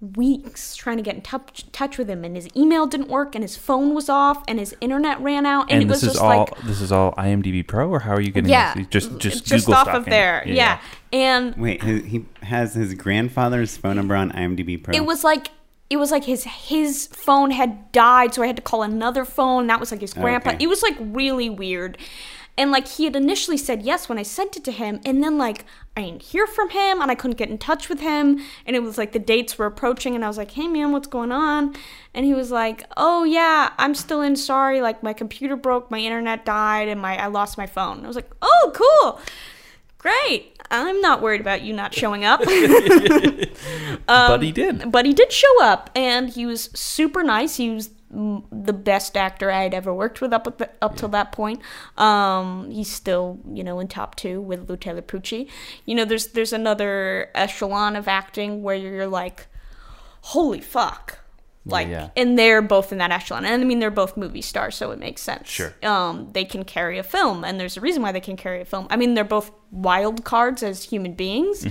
weeks 0.00 0.76
trying 0.76 0.96
to 0.96 1.02
get 1.02 1.16
in 1.16 1.22
touch, 1.22 1.64
touch 1.72 1.98
with 1.98 2.08
him 2.08 2.24
and 2.24 2.36
his 2.36 2.48
email 2.56 2.86
didn't 2.86 3.08
work 3.08 3.34
and 3.34 3.42
his 3.42 3.56
phone 3.56 3.94
was 3.94 4.08
off 4.08 4.44
and 4.46 4.60
his 4.60 4.72
internet 4.80 5.20
ran 5.20 5.44
out 5.44 5.62
and, 5.62 5.72
And, 5.72 5.82
it 5.82 5.88
was 5.88 6.02
this 6.02 6.10
is 6.10 6.14
just 6.14 6.22
all 6.24 6.38
like 6.38 6.62
this 6.62 6.80
is 6.80 6.92
all 6.92 7.12
IMDb 7.14 7.66
Pro, 7.66 7.88
or 7.90 7.98
how 8.00 8.12
are 8.12 8.20
you 8.20 8.30
getting 8.30 8.48
yeah 8.50 8.74
this? 8.74 8.86
Just 8.86 9.18
just 9.18 9.44
just 9.44 9.66
Google 9.66 9.74
off 9.80 9.88
of 9.88 9.92
stalking. 10.04 10.10
there 10.10 10.44
yeah, 10.46 10.80
and 11.12 11.56
Wait, 11.56 11.82
he, 11.82 12.00
he 12.02 12.24
has 12.42 12.74
his 12.74 12.94
grandfather's 12.94 13.76
phone 13.76 13.96
number 13.96 14.14
on 14.14 14.30
IMDb 14.32 14.80
Pro. 14.82 14.94
it 14.94 15.04
was 15.04 15.24
like 15.24 15.48
it 15.90 15.96
was 15.96 16.12
like 16.12 16.24
his 16.24 16.44
his 16.44 17.08
phone 17.08 17.50
had 17.50 17.90
died 17.92 18.34
so 18.34 18.42
i 18.42 18.46
had 18.46 18.54
to 18.56 18.62
call 18.62 18.82
another 18.82 19.24
phone 19.24 19.66
that 19.68 19.80
was 19.80 19.90
like 19.90 20.02
his 20.02 20.12
grandpa 20.12 20.50
Okay. 20.50 20.64
it 20.64 20.66
was 20.68 20.82
like 20.82 20.94
really 21.00 21.48
weird 21.50 21.96
and 22.58 22.70
like 22.70 22.88
he 22.88 23.04
had 23.04 23.16
initially 23.16 23.56
said 23.56 23.82
yes 23.82 24.08
when 24.08 24.18
i 24.18 24.22
sent 24.22 24.56
it 24.56 24.64
to 24.64 24.72
him 24.72 25.00
and 25.06 25.22
then 25.22 25.38
like 25.38 25.64
i 25.96 26.02
didn't 26.02 26.22
hear 26.22 26.46
from 26.46 26.68
him 26.70 27.00
and 27.00 27.10
i 27.10 27.14
couldn't 27.14 27.38
get 27.38 27.48
in 27.48 27.56
touch 27.56 27.88
with 27.88 28.00
him 28.00 28.38
and 28.66 28.76
it 28.76 28.82
was 28.82 28.98
like 28.98 29.12
the 29.12 29.18
dates 29.18 29.56
were 29.56 29.64
approaching 29.66 30.14
and 30.14 30.24
i 30.24 30.28
was 30.28 30.36
like 30.36 30.50
hey 30.50 30.66
man 30.68 30.92
what's 30.92 31.08
going 31.08 31.32
on? 31.32 31.74
And 32.14 32.26
he 32.26 32.34
was 32.34 32.50
like 32.50 32.84
oh 32.96 33.24
yeah 33.24 33.72
i'm 33.78 33.94
still 33.94 34.20
in 34.20 34.34
sorry 34.36 34.80
like 34.80 35.02
my 35.02 35.12
computer 35.12 35.56
broke 35.56 35.90
my 35.90 35.98
internet 35.98 36.44
died 36.44 36.88
and 36.88 37.00
my 37.00 37.16
i 37.16 37.28
lost 37.28 37.56
my 37.56 37.66
phone. 37.66 37.98
And 37.98 38.04
i 38.04 38.08
was 38.08 38.16
like 38.16 38.30
oh 38.42 38.72
cool. 38.74 39.20
Great. 39.98 40.56
I'm 40.70 41.00
not 41.00 41.22
worried 41.22 41.40
about 41.40 41.62
you 41.62 41.72
not 41.72 41.94
showing 41.94 42.24
up. 42.24 42.40
Um, 44.06 44.30
but 44.30 44.42
he 44.42 44.52
did. 44.52 44.90
but 44.90 45.04
he 45.04 45.12
did 45.12 45.30
show 45.32 45.62
up 45.62 45.90
and 45.94 46.30
he 46.30 46.46
was 46.46 46.70
super 46.72 47.22
nice. 47.22 47.56
He 47.56 47.68
was 47.68 47.90
the 48.10 48.72
best 48.72 49.16
actor 49.16 49.50
i 49.50 49.62
had 49.62 49.74
ever 49.74 49.92
worked 49.92 50.20
with 50.20 50.32
up 50.32 50.46
at 50.46 50.58
the, 50.58 50.70
up 50.80 50.96
till 50.96 51.08
that 51.08 51.32
point. 51.32 51.60
Um 51.96 52.70
he's 52.70 52.90
still 52.90 53.38
you 53.52 53.62
know 53.62 53.80
in 53.80 53.88
top 53.88 54.14
two 54.14 54.40
with 54.40 54.68
lou 54.68 54.76
taylor 54.76 55.02
pucci. 55.02 55.48
You 55.84 55.94
know 55.94 56.04
there's 56.04 56.28
there's 56.28 56.52
another 56.52 57.30
echelon 57.34 57.96
of 57.96 58.08
acting 58.08 58.62
where 58.62 58.76
you're 58.76 59.06
like 59.06 59.46
holy 60.22 60.60
fuck 60.60 61.18
like 61.68 61.88
yeah. 61.88 62.10
and 62.16 62.38
they're 62.38 62.62
both 62.62 62.92
in 62.92 62.98
that 62.98 63.10
echelon 63.10 63.44
and 63.44 63.62
i 63.62 63.64
mean 63.64 63.78
they're 63.78 63.90
both 63.90 64.16
movie 64.16 64.40
stars 64.42 64.74
so 64.74 64.90
it 64.90 64.98
makes 64.98 65.22
sense 65.22 65.48
Sure. 65.48 65.72
um 65.82 66.28
they 66.32 66.44
can 66.44 66.64
carry 66.64 66.98
a 66.98 67.02
film 67.02 67.44
and 67.44 67.60
there's 67.60 67.76
a 67.76 67.80
reason 67.80 68.02
why 68.02 68.10
they 68.12 68.20
can 68.20 68.36
carry 68.36 68.60
a 68.60 68.64
film 68.64 68.86
i 68.90 68.96
mean 68.96 69.14
they're 69.14 69.24
both 69.24 69.50
wild 69.70 70.24
cards 70.24 70.62
as 70.62 70.82
human 70.82 71.12
beings 71.14 71.66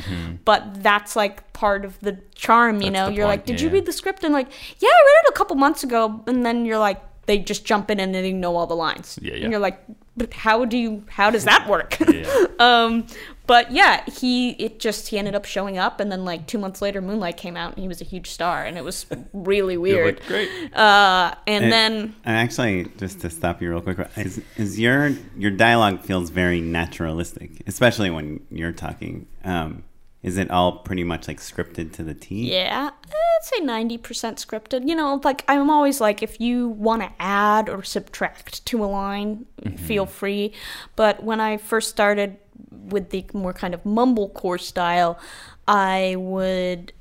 but 0.46 0.82
that's 0.84 1.16
like 1.16 1.52
part 1.54 1.84
of 1.86 2.00
the 2.02 2.20
charm 2.36 2.76
you 2.82 2.88
Mm-hmm. 2.88 2.94
That's 2.94 3.10
know 3.10 3.16
you're 3.16 3.28
like 3.28 3.46
did 3.46 3.60
yeah. 3.60 3.68
you 3.68 3.74
read 3.74 3.86
the 3.86 3.92
script 3.92 4.24
and 4.24 4.34
like 4.34 4.48
yeah 4.80 4.90
i 4.90 5.04
read 5.06 5.28
it 5.28 5.30
a 5.30 5.38
couple 5.38 5.56
months 5.56 5.84
ago 5.84 6.24
and 6.28 6.46
then 6.46 6.66
you're 6.66 6.78
like 6.78 7.02
they 7.26 7.40
just 7.40 7.66
jump 7.66 7.92
in 7.92 8.00
and 8.00 8.16
they 8.16 8.32
know 8.32 8.56
all 8.56 8.68
the 8.68 8.76
lines 8.76 9.20
Yeah, 9.22 9.34
yeah. 9.34 9.44
and 9.44 9.52
you're 9.52 9.60
like 9.60 9.84
but 10.16 10.34
how 10.34 10.64
do 10.66 10.78
you 10.78 11.04
how 11.10 11.30
does 11.30 11.44
that 11.46 11.68
work 11.68 11.98
Yeah. 12.12 12.46
um 12.60 13.06
but 13.48 13.72
yeah 13.72 14.04
he 14.10 14.52
it 14.52 14.80
just 14.80 15.08
he 15.08 15.18
ended 15.18 15.34
up 15.34 15.46
showing 15.46 15.78
up 15.78 16.00
and 16.00 16.12
then 16.12 16.24
like 16.26 16.46
two 16.48 16.58
months 16.58 16.82
later 16.82 17.02
moonlight 17.02 17.38
came 17.38 17.58
out 17.58 17.74
and 17.74 17.82
he 17.82 17.88
was 17.88 18.02
a 18.02 18.04
huge 18.04 18.30
star 18.30 18.64
and 18.66 18.78
it 18.78 18.84
was 18.84 19.06
really 19.34 19.78
weird 19.78 20.18
like, 20.20 20.28
great. 20.28 20.50
uh 20.76 21.34
and 21.48 21.64
And- 21.66 21.72
then 21.74 22.16
And 22.26 22.36
actually, 22.38 22.92
just 22.98 23.22
to 23.22 23.30
stop 23.30 23.62
you 23.62 23.70
real 23.72 23.82
quick, 23.82 23.98
is, 24.18 24.42
is 24.58 24.80
your 24.80 25.10
your 25.38 25.52
dialogue 25.52 26.02
feels 26.02 26.30
very 26.30 26.62
naturalistic, 26.62 27.52
especially 27.68 28.10
when 28.10 28.42
you're 28.52 28.72
talking. 28.74 29.28
Um, 29.44 29.84
is 30.24 30.38
it 30.38 30.50
all 30.52 30.80
pretty 30.80 31.04
much 31.04 31.28
like 31.28 31.40
scripted 31.40 31.94
to 31.94 32.04
the 32.04 32.14
T? 32.14 32.52
Yeah, 32.52 32.90
I'd 32.92 33.44
say 33.44 33.62
90% 33.62 34.00
scripted. 34.46 34.88
You 34.90 34.96
know, 34.96 35.22
like 35.24 35.46
I'm 35.48 35.70
always 35.70 36.02
like, 36.02 36.22
if 36.24 36.42
you 36.42 36.70
want 36.70 37.04
to 37.04 37.10
add 37.20 37.70
or 37.70 37.84
subtract 37.84 38.66
to 38.66 38.84
a 38.84 38.88
line, 38.88 39.46
feel 39.78 40.06
free. 40.06 40.54
But 40.96 41.24
when 41.24 41.40
I 41.40 41.58
first 41.58 41.90
started 41.90 42.38
with 42.86 43.10
the 43.10 43.26
more 43.34 43.54
kind 43.54 43.74
of 43.74 43.84
mumblecore 43.84 44.60
style, 44.60 45.20
I 45.68 46.16
would 46.18 46.94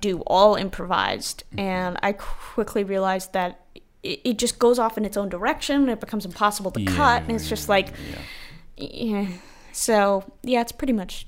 do 0.00 0.20
all 0.20 0.54
improvised. 0.54 1.44
And 1.58 1.98
I 2.02 2.12
quickly 2.12 2.84
realized 2.84 3.32
that 3.32 3.60
it, 4.02 4.20
it 4.24 4.38
just 4.38 4.58
goes 4.58 4.78
off 4.78 4.96
in 4.96 5.04
its 5.04 5.16
own 5.16 5.28
direction 5.28 5.82
and 5.82 5.90
it 5.90 6.00
becomes 6.00 6.24
impossible 6.24 6.70
to 6.72 6.84
cut. 6.84 7.22
And 7.22 7.32
it's 7.32 7.48
just 7.48 7.68
like, 7.68 7.88
yeah. 8.76 9.28
So, 9.72 10.24
yeah, 10.42 10.62
it's 10.62 10.72
pretty 10.72 10.92
much 10.92 11.26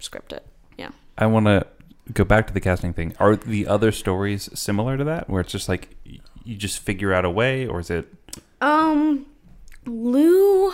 scripted. 0.00 0.40
Yeah. 0.76 0.90
I 1.16 1.26
want 1.26 1.46
to 1.46 1.66
go 2.12 2.24
back 2.24 2.46
to 2.48 2.52
the 2.52 2.60
casting 2.60 2.92
thing. 2.92 3.14
Are 3.18 3.36
the 3.36 3.66
other 3.66 3.92
stories 3.92 4.50
similar 4.52 4.98
to 4.98 5.04
that, 5.04 5.30
where 5.30 5.40
it's 5.40 5.52
just 5.52 5.68
like 5.68 5.96
you 6.04 6.56
just 6.56 6.78
figure 6.78 7.14
out 7.14 7.24
a 7.24 7.30
way, 7.30 7.66
or 7.66 7.80
is 7.80 7.90
it? 7.90 8.12
Um, 8.60 9.26
Lou. 9.86 10.72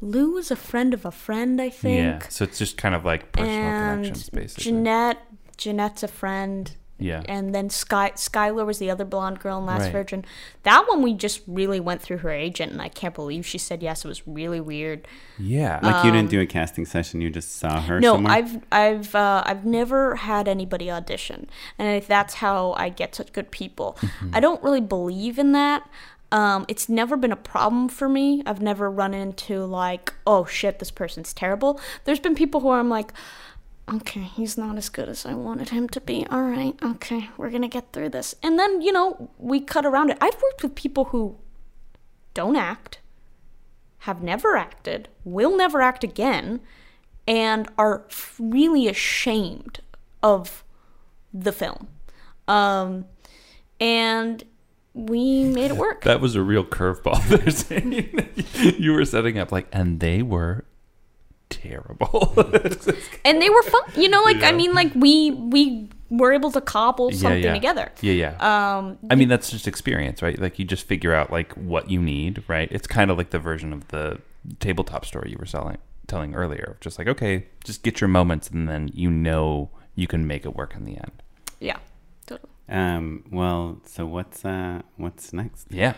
Lou 0.00 0.32
was 0.32 0.50
a 0.50 0.56
friend 0.56 0.94
of 0.94 1.04
a 1.04 1.10
friend, 1.10 1.60
I 1.60 1.68
think. 1.70 2.22
Yeah. 2.22 2.28
So 2.28 2.44
it's 2.44 2.58
just 2.58 2.76
kind 2.76 2.94
of 2.94 3.04
like 3.04 3.32
personal 3.32 3.52
and 3.54 4.02
connections, 4.04 4.30
basically. 4.30 4.64
Jennette. 4.64 5.18
Jennette's 5.56 6.02
a 6.02 6.08
friend. 6.08 6.74
yeah. 6.98 7.22
And 7.28 7.54
then 7.54 7.68
Sky 7.68 8.12
Skylar 8.14 8.64
was 8.64 8.78
the 8.78 8.90
other 8.90 9.04
blonde 9.04 9.40
girl 9.40 9.58
in 9.58 9.66
Last 9.66 9.82
Right. 9.82 9.92
Virgin. 9.92 10.24
That 10.62 10.86
one 10.88 11.02
we 11.02 11.12
just 11.12 11.42
really 11.46 11.80
went 11.80 12.00
through 12.00 12.18
her 12.18 12.30
agent, 12.30 12.72
and 12.72 12.80
I 12.80 12.88
can't 12.88 13.14
believe 13.14 13.44
she 13.46 13.58
said 13.58 13.82
yes. 13.82 14.04
It 14.04 14.08
was 14.08 14.26
really 14.26 14.60
weird. 14.60 15.06
yeah. 15.38 15.80
Like 15.82 16.02
you 16.04 16.10
didn't 16.10 16.30
do 16.30 16.40
a 16.40 16.46
casting 16.46 16.86
session; 16.86 17.20
you 17.20 17.28
just 17.28 17.56
saw 17.58 17.80
her. 17.82 17.96
Um, 17.96 18.00
No, 18.00 18.14
somewhere? 18.14 18.32
I've 18.32 18.58
I've 18.72 19.14
uh, 19.14 19.42
I've 19.44 19.64
never 19.66 20.16
had 20.16 20.48
anybody 20.48 20.90
audition, 20.90 21.48
and 21.78 21.88
I, 21.88 22.00
that's 22.00 22.34
how 22.34 22.72
I 22.78 22.88
get 22.88 23.14
such 23.14 23.32
good 23.34 23.50
people. 23.50 23.98
Mm-hmm. 24.00 24.30
I 24.34 24.40
don't 24.40 24.62
really 24.62 24.80
believe 24.80 25.38
in 25.38 25.52
that. 25.52 25.86
Um, 26.32 26.64
it's 26.68 26.88
never 26.88 27.16
been 27.16 27.32
a 27.32 27.36
problem 27.36 27.88
for 27.88 28.08
me. 28.08 28.42
I've 28.46 28.62
never 28.62 28.90
run 28.90 29.14
into 29.14 29.64
like, 29.64 30.14
oh 30.26 30.44
shit, 30.44 30.78
this 30.78 30.90
person's 30.90 31.34
terrible. 31.34 31.80
There's 32.04 32.20
been 32.20 32.34
people 32.34 32.60
who 32.60 32.70
I'm 32.70 32.88
like, 32.88 33.12
okay, 33.92 34.20
he's 34.20 34.56
not 34.56 34.76
as 34.76 34.88
good 34.88 35.08
as 35.08 35.26
I 35.26 35.34
wanted 35.34 35.70
him 35.70 35.88
to 35.88 36.00
be. 36.00 36.26
All 36.30 36.42
right, 36.42 36.78
okay, 36.82 37.30
we're 37.36 37.50
gonna 37.50 37.68
get 37.68 37.92
through 37.92 38.10
this. 38.10 38.34
And 38.42 38.58
then 38.58 38.80
you 38.80 38.92
know 38.92 39.30
we 39.38 39.60
cut 39.60 39.84
around 39.84 40.10
it. 40.10 40.18
I've 40.20 40.40
worked 40.40 40.62
with 40.62 40.74
people 40.74 41.06
who 41.06 41.36
don't 42.34 42.56
act, 42.56 43.00
have 43.98 44.22
never 44.22 44.56
acted, 44.56 45.08
will 45.24 45.56
never 45.56 45.80
act 45.80 46.04
again, 46.04 46.60
and 47.26 47.68
are 47.76 48.04
really 48.38 48.86
ashamed 48.86 49.80
of 50.22 50.64
the 51.32 51.52
film. 51.52 51.88
Um, 52.46 53.06
and 53.80 54.44
we 54.94 55.44
made 55.44 55.70
it 55.70 55.76
work. 55.76 56.02
That 56.02 56.20
was 56.20 56.34
a 56.34 56.42
real 56.42 56.64
curveball. 56.64 57.22
They're 57.28 57.50
saying 57.50 58.74
you 58.78 58.92
were 58.92 59.04
setting 59.04 59.38
up 59.38 59.52
like, 59.52 59.68
and 59.72 60.00
they 60.00 60.22
were 60.22 60.64
terrible. 61.48 62.32
and 63.24 63.40
they 63.40 63.50
were 63.50 63.62
fun. 63.62 63.82
You 63.96 64.08
know, 64.08 64.22
like 64.22 64.42
I 64.42 64.52
mean, 64.52 64.74
like 64.74 64.92
we 64.94 65.30
we 65.30 65.88
were 66.10 66.32
able 66.32 66.50
to 66.52 66.60
cobble 66.60 67.12
something 67.12 67.44
yeah. 67.44 67.54
together. 67.54 67.92
yeah, 68.00 68.12
yeah. 68.12 68.76
Um, 68.78 68.98
I 69.10 69.14
mean, 69.14 69.28
that's 69.28 69.50
just 69.50 69.68
experience, 69.68 70.22
right? 70.22 70.38
Like 70.38 70.58
you 70.58 70.64
just 70.64 70.86
figure 70.86 71.14
out 71.14 71.30
like 71.30 71.52
what 71.52 71.90
you 71.90 72.02
need, 72.02 72.42
right? 72.48 72.68
It's 72.72 72.86
kind 72.86 73.10
of 73.10 73.18
like 73.18 73.30
the 73.30 73.38
version 73.38 73.72
of 73.72 73.88
the 73.88 74.20
tabletop 74.58 75.04
story 75.04 75.30
you 75.30 75.36
were 75.38 75.46
selling, 75.46 75.78
telling 76.08 76.34
earlier. 76.34 76.76
Just 76.80 76.98
like, 76.98 77.06
okay, 77.06 77.46
just 77.62 77.82
get 77.82 78.00
your 78.00 78.08
moments, 78.08 78.48
and 78.48 78.68
then 78.68 78.90
you 78.92 79.10
know 79.10 79.70
you 79.94 80.06
can 80.06 80.26
make 80.26 80.44
it 80.44 80.56
work 80.56 80.74
in 80.74 80.84
the 80.84 80.96
end. 80.96 81.22
yeah. 81.60 81.78
Um, 82.70 83.24
well, 83.30 83.80
so 83.84 84.06
what's 84.06 84.44
uh, 84.44 84.82
what's 84.96 85.32
next? 85.32 85.66
Yeah. 85.70 85.94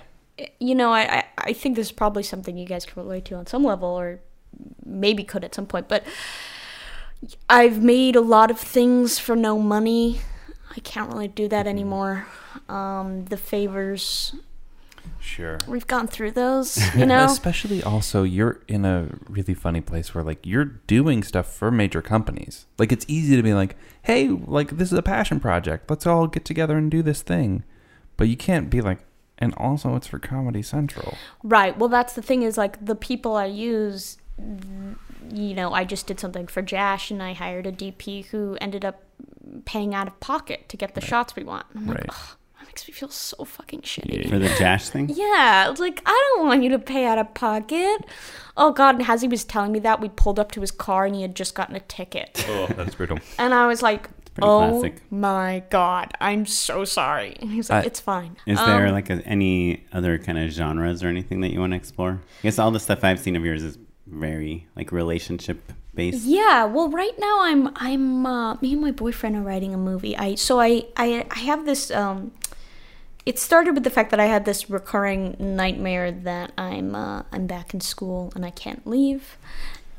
you 0.58 0.74
know, 0.74 0.90
I, 0.90 1.18
I, 1.18 1.24
I 1.38 1.52
think 1.52 1.76
this 1.76 1.88
is 1.88 1.92
probably 1.92 2.22
something 2.22 2.56
you 2.56 2.66
guys 2.66 2.86
can 2.86 3.02
relate 3.02 3.26
to 3.26 3.36
on 3.36 3.46
some 3.46 3.62
level, 3.62 3.88
or 3.88 4.20
maybe 4.84 5.22
could 5.22 5.44
at 5.44 5.54
some 5.54 5.66
point. 5.66 5.88
But 5.88 6.04
I've 7.48 7.82
made 7.82 8.16
a 8.16 8.20
lot 8.20 8.50
of 8.50 8.58
things 8.58 9.18
for 9.18 9.36
no 9.36 9.58
money. 9.58 10.20
I 10.74 10.80
can't 10.80 11.12
really 11.12 11.28
do 11.28 11.46
that 11.48 11.66
anymore. 11.66 12.26
Um, 12.68 13.26
the 13.26 13.36
favors 13.36 14.34
Sure. 15.20 15.58
We've 15.68 15.86
gone 15.86 16.08
through 16.08 16.32
those, 16.32 16.78
you 16.96 17.06
know. 17.06 17.24
Especially 17.24 17.82
also, 17.82 18.22
you're 18.24 18.60
in 18.68 18.84
a 18.84 19.08
really 19.28 19.54
funny 19.54 19.80
place 19.80 20.14
where 20.14 20.24
like 20.24 20.44
you're 20.44 20.64
doing 20.64 21.22
stuff 21.22 21.46
for 21.52 21.70
major 21.70 22.02
companies. 22.02 22.66
Like 22.78 22.90
it's 22.92 23.04
easy 23.08 23.36
to 23.36 23.42
be 23.42 23.54
like, 23.54 23.76
hey, 24.02 24.28
like 24.28 24.76
this 24.78 24.90
is 24.92 24.98
a 24.98 25.02
passion 25.02 25.38
project. 25.40 25.88
Let's 25.88 26.06
all 26.06 26.26
get 26.26 26.44
together 26.44 26.76
and 26.76 26.90
do 26.90 27.02
this 27.02 27.22
thing. 27.22 27.62
But 28.16 28.28
you 28.28 28.36
can't 28.36 28.68
be 28.68 28.80
like, 28.80 28.98
and 29.38 29.54
also 29.56 29.96
it's 29.96 30.06
for 30.06 30.18
Comedy 30.18 30.62
Central. 30.62 31.16
Right. 31.42 31.76
Well, 31.78 31.88
that's 31.88 32.12
the 32.14 32.22
thing 32.22 32.42
is 32.42 32.58
like 32.58 32.84
the 32.84 32.94
people 32.96 33.36
I 33.36 33.46
use. 33.46 34.18
You 35.32 35.54
know, 35.54 35.72
I 35.72 35.84
just 35.84 36.06
did 36.06 36.18
something 36.20 36.46
for 36.46 36.62
Jash, 36.62 37.10
and 37.10 37.22
I 37.22 37.32
hired 37.32 37.66
a 37.66 37.72
DP 37.72 38.26
who 38.26 38.58
ended 38.60 38.84
up 38.84 39.02
paying 39.64 39.94
out 39.94 40.08
of 40.08 40.18
pocket 40.20 40.68
to 40.68 40.76
get 40.76 40.94
the 40.94 41.00
shots 41.00 41.36
we 41.36 41.44
want. 41.44 41.66
I'm 41.74 41.86
like, 41.86 41.98
Right. 41.98 42.06
"Ugh, 42.10 42.16
that 42.16 42.41
makes 42.72 42.88
me 42.88 42.92
feel 42.94 43.08
so 43.10 43.44
fucking 43.44 43.82
shitty. 43.82 44.28
For 44.30 44.38
the 44.38 44.48
Jash 44.58 44.88
thing? 44.88 45.10
Yeah, 45.14 45.70
it's 45.70 45.80
like 45.80 46.02
I 46.06 46.32
don't 46.36 46.46
want 46.46 46.62
you 46.62 46.70
to 46.70 46.78
pay 46.78 47.04
out 47.06 47.18
of 47.18 47.32
pocket. 47.34 48.04
Oh 48.56 48.72
God! 48.72 48.96
And 49.00 49.08
as 49.08 49.22
he 49.22 49.28
was 49.28 49.44
telling 49.44 49.72
me 49.72 49.78
that, 49.80 50.00
we 50.00 50.08
pulled 50.08 50.38
up 50.38 50.52
to 50.52 50.60
his 50.60 50.70
car 50.70 51.04
and 51.06 51.14
he 51.14 51.22
had 51.22 51.34
just 51.36 51.54
gotten 51.54 51.76
a 51.76 51.80
ticket, 51.80 52.44
Oh, 52.48 52.66
that's 52.76 52.94
brutal. 52.94 53.18
and 53.38 53.52
I 53.54 53.66
was 53.66 53.82
like, 53.82 54.02
pretty 54.34 54.46
"Oh 54.46 54.80
classic. 54.80 55.02
my 55.10 55.62
God, 55.70 56.12
I'm 56.20 56.46
so 56.46 56.84
sorry." 56.84 57.36
And 57.40 57.50
he 57.50 57.56
was 57.58 57.70
like, 57.70 57.84
I- 57.84 57.86
"It's 57.86 58.00
fine." 58.00 58.36
Is 58.46 58.58
there 58.58 58.86
Um, 58.86 58.92
like 58.92 59.10
a, 59.10 59.22
any 59.26 59.84
other 59.92 60.18
kind 60.18 60.38
of 60.38 60.50
genres 60.50 61.02
or 61.02 61.08
anything 61.08 61.40
that 61.42 61.50
you 61.52 61.60
want 61.60 61.72
to 61.72 61.76
explore? 61.76 62.20
I 62.40 62.42
guess 62.42 62.58
all 62.58 62.70
the 62.70 62.80
stuff 62.80 63.04
I've 63.04 63.20
seen 63.20 63.36
of 63.36 63.44
yours 63.44 63.62
is 63.62 63.78
very 64.06 64.66
like 64.76 64.92
relationship 64.92 65.72
based. 65.94 66.24
Yeah, 66.24 66.64
well, 66.66 66.88
right 66.90 67.18
now 67.18 67.42
I'm 67.42 67.70
I'm 67.76 68.26
uh, 68.26 68.54
me 68.56 68.72
and 68.72 68.82
my 68.82 68.92
boyfriend 68.92 69.36
are 69.36 69.42
writing 69.42 69.72
a 69.72 69.78
movie. 69.78 70.14
I 70.16 70.34
so 70.34 70.60
I 70.60 70.84
I 70.96 71.24
I 71.30 71.38
have 71.40 71.64
this. 71.64 71.90
Um, 71.90 72.32
it 73.26 73.38
started 73.38 73.74
with 73.74 73.84
the 73.84 73.90
fact 73.90 74.10
that 74.10 74.20
I 74.20 74.26
had 74.26 74.44
this 74.44 74.68
recurring 74.70 75.36
nightmare 75.38 76.10
that 76.10 76.52
I'm 76.58 76.94
uh, 76.94 77.22
I'm 77.32 77.46
back 77.46 77.72
in 77.74 77.80
school 77.80 78.32
and 78.34 78.44
I 78.44 78.50
can't 78.50 78.86
leave, 78.86 79.36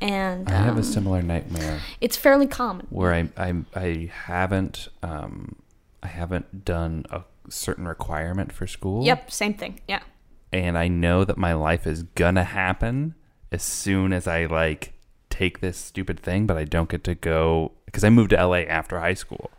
and 0.00 0.48
I 0.48 0.52
have 0.52 0.74
um, 0.74 0.78
a 0.78 0.84
similar 0.84 1.22
nightmare 1.22 1.80
it's 2.00 2.16
fairly 2.16 2.46
common. 2.46 2.86
where 2.90 3.12
I 3.14 3.28
I 3.36 3.54
I 3.74 4.10
haven't 4.26 4.88
um 5.02 5.56
I 6.02 6.08
haven't 6.08 6.64
done 6.64 7.06
a 7.10 7.22
certain 7.48 7.86
requirement 7.88 8.52
for 8.52 8.66
school. 8.66 9.04
Yep, 9.04 9.30
same 9.30 9.54
thing. 9.54 9.80
Yeah. 9.88 10.00
and 10.52 10.76
I 10.78 10.88
know 10.88 11.24
that 11.24 11.36
my 11.38 11.52
life 11.54 11.86
is 11.86 12.02
gonna 12.02 12.44
happen 12.44 13.14
as 13.50 13.62
soon 13.62 14.12
as 14.12 14.26
I 14.26 14.46
like 14.46 14.92
take 15.30 15.60
this 15.60 15.76
stupid 15.76 16.20
thing, 16.20 16.46
but 16.46 16.56
I 16.56 16.64
don't 16.64 16.88
get 16.88 17.02
to 17.04 17.14
go 17.14 17.72
because 17.86 18.04
I 18.04 18.10
moved 18.10 18.30
to 18.30 18.46
LA 18.46 18.58
after 18.68 19.00
high 19.00 19.14
school, 19.14 19.50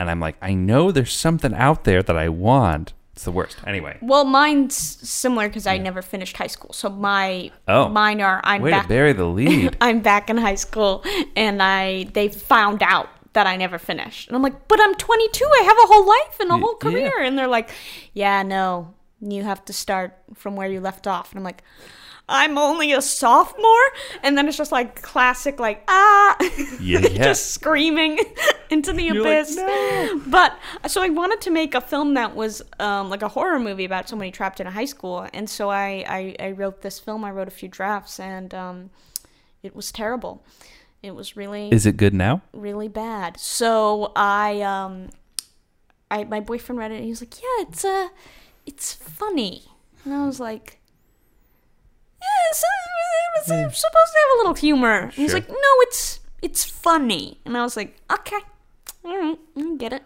and 0.00 0.10
I'm 0.10 0.20
like, 0.20 0.36
I 0.42 0.54
know 0.54 0.90
there's 0.92 1.12
something 1.12 1.54
out 1.54 1.84
there 1.84 2.02
that 2.02 2.16
I 2.16 2.28
want. 2.28 2.92
It's 3.12 3.24
the 3.24 3.32
worst. 3.32 3.56
Anyway, 3.66 3.98
Well, 4.00 4.24
mine's 4.24 4.76
similar 4.76 5.48
because 5.48 5.66
I 5.66 5.76
never 5.78 6.02
finished 6.02 6.36
high 6.36 6.46
school. 6.46 6.72
So 6.72 6.88
my 6.88 7.50
Oh. 7.66 7.88
mine 7.88 8.20
are 8.20 8.40
I'm 8.44 8.62
way 8.62 8.70
back. 8.70 8.82
to 8.84 8.88
bury 8.88 9.12
the 9.12 9.24
lead. 9.40 9.76
I'm 9.80 10.00
back 10.00 10.30
in 10.30 10.36
high 10.36 10.54
school, 10.54 11.04
and 11.34 11.60
I 11.62 12.04
they 12.12 12.28
found 12.28 12.82
out 12.82 13.08
that 13.32 13.46
I 13.46 13.56
never 13.56 13.78
finished, 13.78 14.28
and 14.28 14.36
I'm 14.36 14.42
like, 14.42 14.68
but 14.68 14.80
I'm 14.80 14.94
22. 14.94 15.44
I 15.44 15.62
have 15.64 15.76
a 15.76 15.92
whole 15.92 16.06
life 16.08 16.40
and 16.40 16.50
a 16.50 16.58
whole 16.58 16.76
yeah. 16.82 16.90
career, 17.08 17.22
and 17.22 17.36
they're 17.36 17.48
like, 17.48 17.70
yeah, 18.14 18.42
no, 18.44 18.94
you 19.20 19.42
have 19.42 19.64
to 19.64 19.72
start 19.72 20.16
from 20.34 20.54
where 20.56 20.68
you 20.68 20.80
left 20.80 21.06
off, 21.06 21.32
and 21.32 21.38
I'm 21.40 21.44
like. 21.44 21.62
I'm 22.30 22.58
only 22.58 22.92
a 22.92 23.00
sophomore, 23.00 23.86
and 24.22 24.36
then 24.36 24.48
it's 24.48 24.58
just 24.58 24.70
like 24.70 25.00
classic, 25.00 25.58
like 25.58 25.82
ah, 25.88 26.36
Yeah, 26.78 26.98
yeah. 27.10 27.24
just 27.24 27.52
screaming 27.52 28.18
into 28.70 28.92
the 28.92 29.02
You're 29.02 29.22
like, 29.22 29.38
abyss. 29.44 29.56
"No." 29.56 30.20
But 30.26 30.58
so 30.86 31.02
I 31.02 31.08
wanted 31.08 31.40
to 31.42 31.50
make 31.50 31.74
a 31.74 31.80
film 31.80 32.14
that 32.14 32.34
was 32.34 32.62
um, 32.78 33.08
like 33.10 33.22
a 33.22 33.28
horror 33.28 33.58
movie 33.58 33.84
about 33.84 34.08
somebody 34.08 34.30
trapped 34.30 34.60
in 34.60 34.66
a 34.66 34.70
high 34.70 34.84
school, 34.84 35.26
and 35.32 35.48
so 35.48 35.70
I, 35.70 36.04
I, 36.08 36.36
I 36.48 36.50
wrote 36.52 36.82
this 36.82 36.98
film. 36.98 37.24
I 37.24 37.30
wrote 37.30 37.48
a 37.48 37.52
few 37.52 37.68
drafts, 37.68 38.20
and 38.20 38.52
um, 38.54 38.90
it 39.62 39.74
was 39.74 39.90
terrible. 39.92 40.44
It 41.02 41.14
was 41.14 41.36
really 41.36 41.68
Is 41.70 41.86
it 41.86 41.96
good 41.96 42.12
now? 42.14 42.42
really 42.52 42.88
bad. 42.88 43.38
So 43.38 44.12
I 44.16 44.60
um, 44.62 45.10
I 46.10 46.24
my 46.24 46.40
boyfriend 46.40 46.78
read 46.78 46.90
it, 46.90 46.96
and 46.96 47.04
he 47.04 47.10
was 47.10 47.20
like, 47.22 47.40
"Yeah, 47.40 47.64
it's 47.68 47.84
uh, 47.84 48.08
it's 48.66 48.92
funny," 48.94 49.62
and 50.04 50.12
I 50.14 50.26
was 50.26 50.40
like. 50.40 50.74
Yeah, 52.20 52.26
it's, 52.50 52.64
it's, 53.38 53.50
it's 53.50 53.78
supposed 53.80 54.12
to 54.12 54.18
have 54.18 54.34
a 54.34 54.38
little 54.38 54.54
humor. 54.54 54.98
And 55.04 55.12
He's 55.12 55.32
like, 55.32 55.48
no, 55.48 55.56
it's 55.82 56.18
it's 56.42 56.64
funny, 56.64 57.38
and 57.44 57.56
I 57.56 57.62
was 57.62 57.76
like, 57.76 57.96
okay, 58.12 58.38
all 59.08 59.18
right, 59.18 59.38
I 59.56 59.74
get 59.76 59.92
it. 59.92 60.02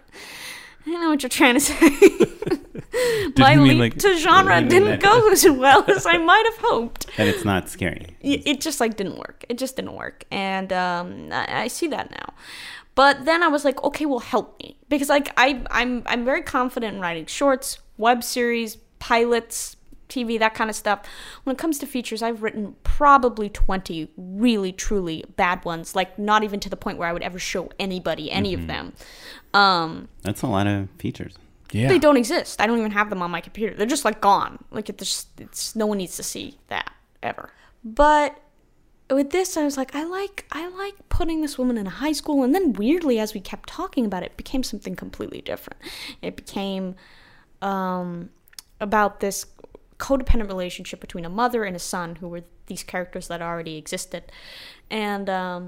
I 0.86 0.90
know 0.90 1.10
what 1.10 1.22
you're 1.22 1.30
trying 1.30 1.54
to 1.54 1.60
say. 1.60 1.90
My 3.38 3.56
leap 3.56 3.78
like- 3.78 3.98
to 3.98 4.16
genre 4.18 4.56
like, 4.60 4.68
didn't 4.68 5.00
go 5.00 5.28
as 5.32 5.44
well 5.44 5.84
as 5.90 6.06
I 6.06 6.18
might 6.18 6.44
have 6.44 6.58
hoped. 6.58 7.06
And 7.18 7.28
it's 7.28 7.44
not 7.44 7.68
scary. 7.68 8.16
It 8.20 8.46
it 8.46 8.60
just 8.60 8.80
like 8.80 8.96
didn't 8.96 9.16
work. 9.16 9.44
It 9.48 9.58
just 9.58 9.76
didn't 9.76 9.94
work, 9.94 10.24
and 10.30 10.72
um, 10.72 11.28
I, 11.32 11.62
I 11.62 11.68
see 11.68 11.88
that 11.88 12.10
now. 12.10 12.34
But 12.94 13.24
then 13.24 13.42
I 13.42 13.48
was 13.48 13.64
like, 13.64 13.82
okay, 13.82 14.04
well, 14.06 14.18
help 14.18 14.58
me 14.62 14.76
because 14.88 15.08
like 15.08 15.32
I 15.36 15.62
I'm 15.70 16.02
I'm 16.06 16.24
very 16.24 16.42
confident 16.42 16.96
in 16.96 17.00
writing 17.00 17.26
shorts, 17.26 17.78
web 17.96 18.22
series, 18.22 18.76
pilots, 18.98 19.76
TV, 20.12 20.38
that 20.38 20.54
kind 20.54 20.70
of 20.70 20.76
stuff. 20.76 21.02
When 21.44 21.54
it 21.56 21.58
comes 21.58 21.78
to 21.80 21.86
features, 21.86 22.22
I've 22.22 22.42
written 22.42 22.76
probably 22.82 23.48
20 23.48 24.10
really 24.16 24.72
truly 24.72 25.24
bad 25.36 25.64
ones, 25.64 25.96
like 25.96 26.18
not 26.18 26.42
even 26.44 26.60
to 26.60 26.68
the 26.68 26.76
point 26.76 26.98
where 26.98 27.08
I 27.08 27.12
would 27.12 27.22
ever 27.22 27.38
show 27.38 27.70
anybody 27.78 28.30
any 28.30 28.54
of 28.54 28.66
them. 28.66 28.92
Um, 29.54 30.08
That's 30.22 30.42
a 30.42 30.46
lot 30.46 30.66
of 30.66 30.88
features. 30.98 31.36
Yeah. 31.72 31.88
they 31.88 31.98
don't 31.98 32.16
exist. 32.18 32.60
I 32.60 32.66
don't 32.66 32.78
even 32.78 32.90
have 32.90 33.08
them 33.08 33.22
on 33.22 33.30
my 33.30 33.40
computer. 33.40 33.74
They're 33.74 33.86
just 33.86 34.04
like 34.04 34.20
gone. 34.20 34.62
Like 34.70 34.88
it 34.90 34.98
just 34.98 35.40
it's 35.40 35.74
no 35.74 35.86
one 35.86 35.98
needs 35.98 36.16
to 36.16 36.22
see 36.22 36.58
that 36.68 36.92
ever. 37.22 37.50
But 37.82 38.38
with 39.10 39.30
this 39.30 39.56
I 39.56 39.64
was 39.64 39.76
like 39.76 39.94
I 39.94 40.04
like 40.04 40.44
I 40.52 40.68
like 40.68 40.94
putting 41.08 41.40
this 41.40 41.56
woman 41.58 41.78
in 41.78 41.86
a 41.86 41.90
high 41.90 42.12
school 42.12 42.42
and 42.42 42.54
then 42.54 42.74
weirdly 42.74 43.18
as 43.18 43.32
we 43.34 43.40
kept 43.40 43.68
talking 43.68 44.04
about 44.04 44.22
it, 44.22 44.32
it 44.32 44.36
became 44.36 44.62
something 44.62 44.94
completely 44.94 45.40
different. 45.40 45.80
It 46.20 46.36
became 46.36 46.94
um 47.62 48.30
about 48.80 49.20
this 49.20 49.46
codependent 50.06 50.48
relationship 50.48 51.00
between 51.00 51.24
a 51.24 51.28
mother 51.42 51.60
and 51.64 51.76
a 51.76 51.84
son 51.94 52.16
who 52.16 52.28
were 52.28 52.42
these 52.66 52.82
characters 52.82 53.28
that 53.28 53.40
already 53.40 53.76
existed. 53.76 54.24
And 54.90 55.30
um 55.30 55.64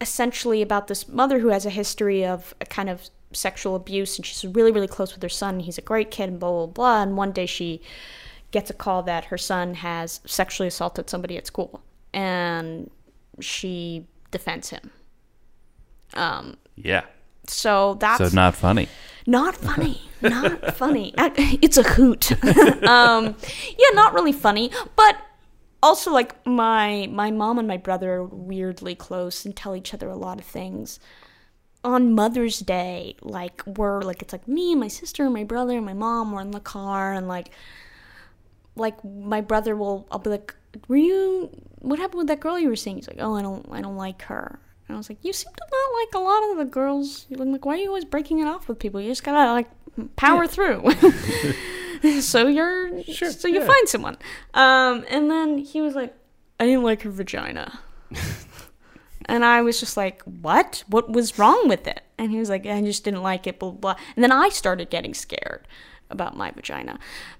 essentially 0.00 0.60
about 0.60 0.88
this 0.88 1.08
mother 1.08 1.38
who 1.38 1.48
has 1.48 1.64
a 1.64 1.70
history 1.70 2.22
of 2.34 2.54
a 2.60 2.66
kind 2.66 2.90
of 2.90 3.08
sexual 3.32 3.74
abuse 3.74 4.18
and 4.18 4.26
she's 4.26 4.44
really 4.56 4.70
really 4.70 4.86
close 4.96 5.14
with 5.14 5.22
her 5.22 5.28
son 5.42 5.60
he's 5.60 5.78
a 5.78 5.82
great 5.82 6.10
kid 6.10 6.28
and 6.28 6.38
blah 6.38 6.50
blah 6.50 6.66
blah 6.66 7.02
and 7.02 7.16
one 7.16 7.32
day 7.32 7.46
she 7.46 7.80
gets 8.50 8.68
a 8.70 8.74
call 8.74 9.02
that 9.02 9.24
her 9.26 9.38
son 9.38 9.74
has 9.74 10.20
sexually 10.26 10.68
assaulted 10.68 11.08
somebody 11.08 11.36
at 11.36 11.46
school 11.46 11.80
and 12.12 12.90
she 13.40 14.06
defends 14.30 14.68
him 14.70 14.90
um 16.14 16.56
yeah. 16.76 17.04
so 17.48 17.94
that's 17.94 18.30
So 18.30 18.36
not 18.36 18.54
funny. 18.54 18.88
Not 19.26 19.56
funny. 19.68 20.00
Not 20.22 20.74
funny. 20.76 21.12
It's 21.16 21.76
a 21.76 21.82
hoot. 21.82 22.32
Um 22.86 23.34
yeah 23.78 23.90
not 23.94 24.14
really 24.14 24.32
funny 24.32 24.70
but 24.96 25.16
also 25.82 26.12
like 26.12 26.44
my 26.46 27.08
my 27.10 27.30
mom 27.30 27.58
and 27.58 27.68
my 27.68 27.76
brother 27.76 28.12
are 28.14 28.24
weirdly 28.24 28.94
close 28.94 29.44
and 29.44 29.54
tell 29.56 29.74
each 29.74 29.92
other 29.94 30.08
a 30.08 30.16
lot 30.16 30.38
of 30.38 30.44
things. 30.46 31.00
On 31.84 32.14
mother's 32.14 32.58
day 32.60 33.16
like 33.22 33.62
we're 33.66 34.02
like 34.02 34.22
it's 34.22 34.32
like 34.32 34.46
me 34.48 34.72
and 34.72 34.80
my 34.80 34.88
sister 34.88 35.24
and 35.24 35.34
my 35.34 35.44
brother 35.44 35.76
and 35.76 35.86
my 35.86 35.92
mom 35.94 36.32
were 36.32 36.40
in 36.40 36.50
the 36.52 36.60
car 36.60 37.12
and 37.12 37.28
like 37.28 37.50
like 38.74 39.02
my 39.04 39.40
brother 39.40 39.74
will 39.76 40.06
i'll 40.10 40.18
be 40.18 40.30
like 40.30 40.54
were 40.88 40.96
you 40.96 41.50
what 41.78 41.98
happened 41.98 42.18
with 42.18 42.26
that 42.26 42.40
girl 42.40 42.58
you 42.58 42.68
were 42.68 42.76
seeing? 42.76 42.96
He's 42.96 43.08
like 43.08 43.18
oh 43.20 43.34
i 43.34 43.42
don't 43.42 43.66
i 43.70 43.80
don't 43.80 43.96
like 43.96 44.22
her 44.22 44.58
and 44.88 44.94
i 44.94 44.98
was 44.98 45.08
like 45.08 45.18
you 45.22 45.32
seem 45.32 45.52
to 45.52 45.64
not 45.70 46.00
like 46.00 46.14
a 46.14 46.18
lot 46.18 46.50
of 46.50 46.58
the 46.58 46.64
girls 46.64 47.26
i'm 47.38 47.52
like 47.52 47.64
why 47.64 47.74
are 47.74 47.76
you 47.76 47.88
always 47.88 48.04
breaking 48.04 48.38
it 48.38 48.46
off 48.46 48.68
with 48.68 48.78
people 48.78 49.00
you 49.00 49.08
just 49.08 49.24
gotta 49.24 49.52
like 49.52 49.68
power 50.16 50.46
through 50.46 50.84
so 52.20 52.46
you're 52.46 53.02
so 53.04 53.48
you 53.48 53.60
yeah. 53.60 53.66
find 53.66 53.88
someone 53.88 54.16
um 54.54 55.04
and 55.08 55.30
then 55.30 55.58
he 55.58 55.80
was 55.80 55.94
like 55.94 56.14
i 56.60 56.66
didn't 56.66 56.82
like 56.82 57.02
her 57.02 57.10
vagina 57.10 57.80
and 59.26 59.44
I 59.44 59.62
was 59.62 59.78
just 59.80 59.96
like, 59.96 60.22
"What? 60.22 60.84
What 60.88 61.10
was 61.10 61.38
wrong 61.38 61.68
with 61.68 61.86
it?" 61.86 62.02
And 62.18 62.30
he 62.30 62.38
was 62.38 62.48
like, 62.48 62.66
"I 62.66 62.80
just 62.82 63.04
didn't 63.04 63.22
like 63.22 63.46
it." 63.46 63.58
Blah 63.58 63.70
blah. 63.70 63.94
blah. 63.94 64.02
And 64.14 64.22
then 64.22 64.32
I 64.32 64.48
started 64.48 64.90
getting 64.90 65.14
scared 65.14 65.66
about 66.10 66.36
my 66.36 66.50
vagina. 66.50 66.98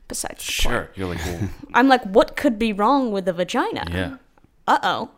Besides. 0.08 0.42
Sure. 0.42 0.90
You're 0.94 1.08
like, 1.08 1.24
well, 1.24 1.48
I'm 1.74 1.88
like, 1.88 2.04
"What 2.04 2.36
could 2.36 2.58
be 2.58 2.72
wrong 2.72 3.12
with 3.12 3.28
a 3.28 3.32
vagina?" 3.32 3.84
yeah. 3.90 4.16
Uh 4.66 4.78
oh. 4.82 5.10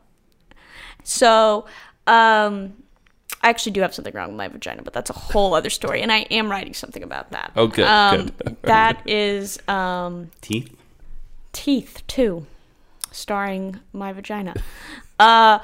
So, 1.04 1.64
um, 2.08 2.72
I 3.42 3.50
actually 3.50 3.72
do 3.72 3.82
have 3.82 3.94
something 3.94 4.14
wrong 4.14 4.28
with 4.28 4.36
my 4.36 4.48
vagina, 4.48 4.82
but 4.82 4.92
that's 4.92 5.10
a 5.10 5.14
whole 5.14 5.54
other 5.54 5.70
story, 5.70 6.02
and 6.02 6.10
I 6.10 6.20
am 6.30 6.50
writing 6.50 6.74
something 6.74 7.02
about 7.02 7.30
that. 7.30 7.52
Oh, 7.54 7.66
good, 7.68 7.86
Um, 7.86 8.26
good. 8.44 8.56
that 8.62 9.02
is 9.08 9.58
um, 9.68 10.30
Teeth? 10.40 10.74
Teeth 11.52 12.02
too, 12.06 12.46
starring 13.10 13.80
my 13.92 14.12
vagina. 14.12 14.54
Uh, 15.18 15.58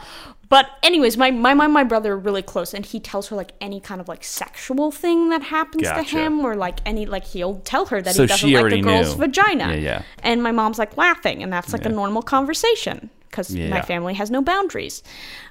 But 0.51 0.66
anyways, 0.84 1.16
my 1.16 1.30
my 1.32 1.53
mom 1.55 1.72
my 1.72 1.82
brother 1.84 2.12
are 2.12 2.18
really 2.18 2.42
close, 2.42 2.74
and 2.74 2.84
he 2.86 3.01
tells 3.01 3.28
her 3.28 3.34
like 3.36 3.53
any 3.61 3.80
kind 3.80 4.01
of 4.01 4.07
like 4.09 4.22
sexual 4.22 4.92
thing 4.92 5.30
that 5.30 5.42
happens 5.42 5.82
Gotcha. 5.84 6.03
to 6.05 6.09
him, 6.16 6.45
or 6.45 6.55
like 6.55 6.78
any 6.86 7.07
like 7.07 7.24
he'll 7.26 7.57
tell 7.61 7.86
her 7.86 8.01
that 8.03 8.14
So 8.14 8.22
he 8.22 8.28
doesn't 8.28 8.49
she 8.51 8.55
like 8.61 8.72
a 8.72 8.80
girl's 8.80 9.12
knew. 9.16 9.26
vagina. 9.26 9.68
Yeah, 9.70 9.74
yeah. 9.90 10.03
And 10.22 10.42
my 10.42 10.53
mom's 10.53 10.78
like 10.78 10.97
laughing, 10.97 11.42
and 11.42 11.53
that's 11.53 11.72
like 11.72 11.86
a 11.86 11.88
normal 11.88 12.22
conversation 12.22 13.11
because 13.35 13.53
Yeah. 13.53 13.68
my 13.68 13.82
family 13.82 14.14
has 14.14 14.30
no 14.30 14.41
boundaries. 14.41 15.03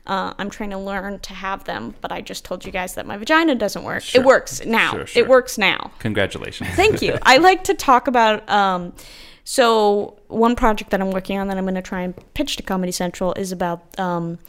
Uh, 0.07 0.33
I'm 0.39 0.49
trying 0.49 0.69
to 0.69 0.77
learn 0.77 1.19
to 1.19 1.33
have 1.33 1.65
them, 1.65 1.95
but 1.99 2.13
I 2.13 2.21
just 2.21 2.45
told 2.45 2.63
you 2.65 2.71
guys 2.71 2.95
that 2.95 3.05
my 3.05 3.17
vagina 3.17 3.55
doesn't 3.55 3.83
work. 3.83 4.03
Sure. 4.03 4.21
It 4.21 4.25
works 4.25 4.65
now. 4.65 4.91
Sure, 4.91 5.05
sure. 5.07 5.23
It 5.23 5.27
works 5.27 5.57
now. 5.57 5.91
Congratulations. 5.99 6.69
Thank 6.75 7.01
you. 7.01 7.17
I 7.23 7.37
like 7.37 7.65
to 7.65 7.73
talk 7.73 8.07
about. 8.07 8.49
Um, 8.49 8.93
so 9.43 10.17
one 10.29 10.55
project 10.55 10.91
that 10.91 11.01
I'm 11.01 11.11
working 11.11 11.37
on 11.37 11.47
that 11.49 11.57
I'm 11.57 11.65
going 11.65 11.75
to 11.75 11.81
try 11.81 12.01
and 12.03 12.13
pitch 12.33 12.55
to 12.55 12.63
Comedy 12.63 12.93
Central 12.93 13.33
is 13.33 13.51
about 13.51 13.81
um, 13.99 14.39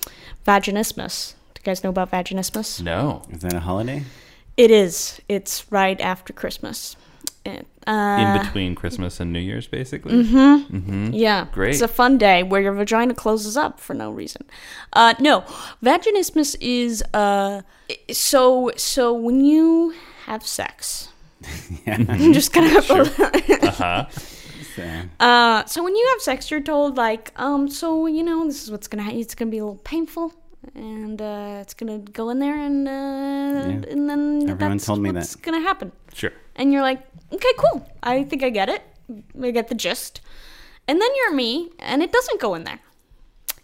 vaginismus. 0.47 1.35
Do 1.55 1.61
you 1.61 1.65
guys 1.65 1.83
know 1.83 1.91
about 1.91 2.13
vaginismus? 2.13 2.81
no. 2.81 3.23
Is 3.33 3.41
that 3.41 3.53
a 3.53 3.61
holiday? 3.61 4.05
It 4.57 4.71
is. 4.71 5.21
It's 5.29 5.65
right 5.73 6.01
after 6.01 6.33
Christmas. 6.33 6.95
Uh, 7.47 8.17
In 8.19 8.43
between 8.43 8.75
Christmas 8.75 9.21
and 9.21 9.31
New 9.33 9.39
Year's, 9.41 9.67
basically. 9.67 10.25
Mm-hmm. 10.25 11.13
Yeah, 11.13 11.47
Great. 11.53 11.73
It's 11.75 11.83
a 11.83 11.89
fun 11.89 12.17
day 12.17 12.43
where 12.43 12.63
your 12.63 12.73
vagina 12.73 13.13
closes 13.15 13.57
up 13.57 13.79
for 13.79 13.93
no 13.93 14.11
reason. 14.11 14.45
Uh, 14.95 15.13
no, 15.21 15.43
vaginismus 15.83 16.57
is 16.61 17.03
uh, 17.13 17.61
so 18.11 18.71
so 18.77 19.13
when 19.13 19.45
you 19.45 19.95
have 20.27 20.47
sex. 20.47 21.09
I'm 21.87 22.33
just 22.33 22.53
gonna 22.55 22.69
Uh-huh. 23.63 24.07
So, 24.75 24.83
Uh, 25.21 25.65
so 25.67 25.85
when 25.85 25.95
you 25.95 26.07
have 26.13 26.23
sex, 26.23 26.51
you're 26.51 26.61
told 26.63 26.97
like, 26.97 27.33
um, 27.37 27.69
so 27.69 28.07
you 28.07 28.23
know, 28.25 28.47
this 28.47 28.63
is 28.65 28.71
what's 28.71 28.89
gonna 28.89 29.03
happen. 29.03 29.21
It's 29.21 29.35
gonna 29.35 29.51
be 29.51 29.59
a 29.59 29.65
little 29.65 29.81
painful, 29.85 30.33
and 30.75 31.21
uh, 31.21 31.59
it's 31.61 31.75
gonna 31.75 31.99
go 31.99 32.31
in 32.31 32.39
there, 32.39 32.57
and 32.59 32.89
uh, 32.89 33.91
and 33.91 34.09
then 34.09 34.49
Everyone 34.49 34.79
that's 34.79 34.87
told 34.87 35.01
me 35.03 35.13
what's 35.13 35.35
that. 35.35 35.43
gonna 35.43 35.61
happen. 35.61 35.93
Sure. 36.15 36.33
And 36.57 36.73
you're 36.73 36.83
like, 36.83 37.01
okay, 37.33 37.53
cool. 37.59 37.89
I 38.03 38.25
think 38.25 38.43
I 38.43 38.51
get 38.51 38.69
it. 38.69 38.83
I 39.43 39.51
get 39.51 39.69
the 39.69 39.75
gist. 39.75 40.21
And 40.87 41.01
then 41.01 41.09
you're 41.17 41.35
me, 41.35 41.71
and 41.79 42.03
it 42.03 42.13
doesn't 42.13 42.41
go 42.41 42.55
in 42.55 42.65
there. 42.65 42.81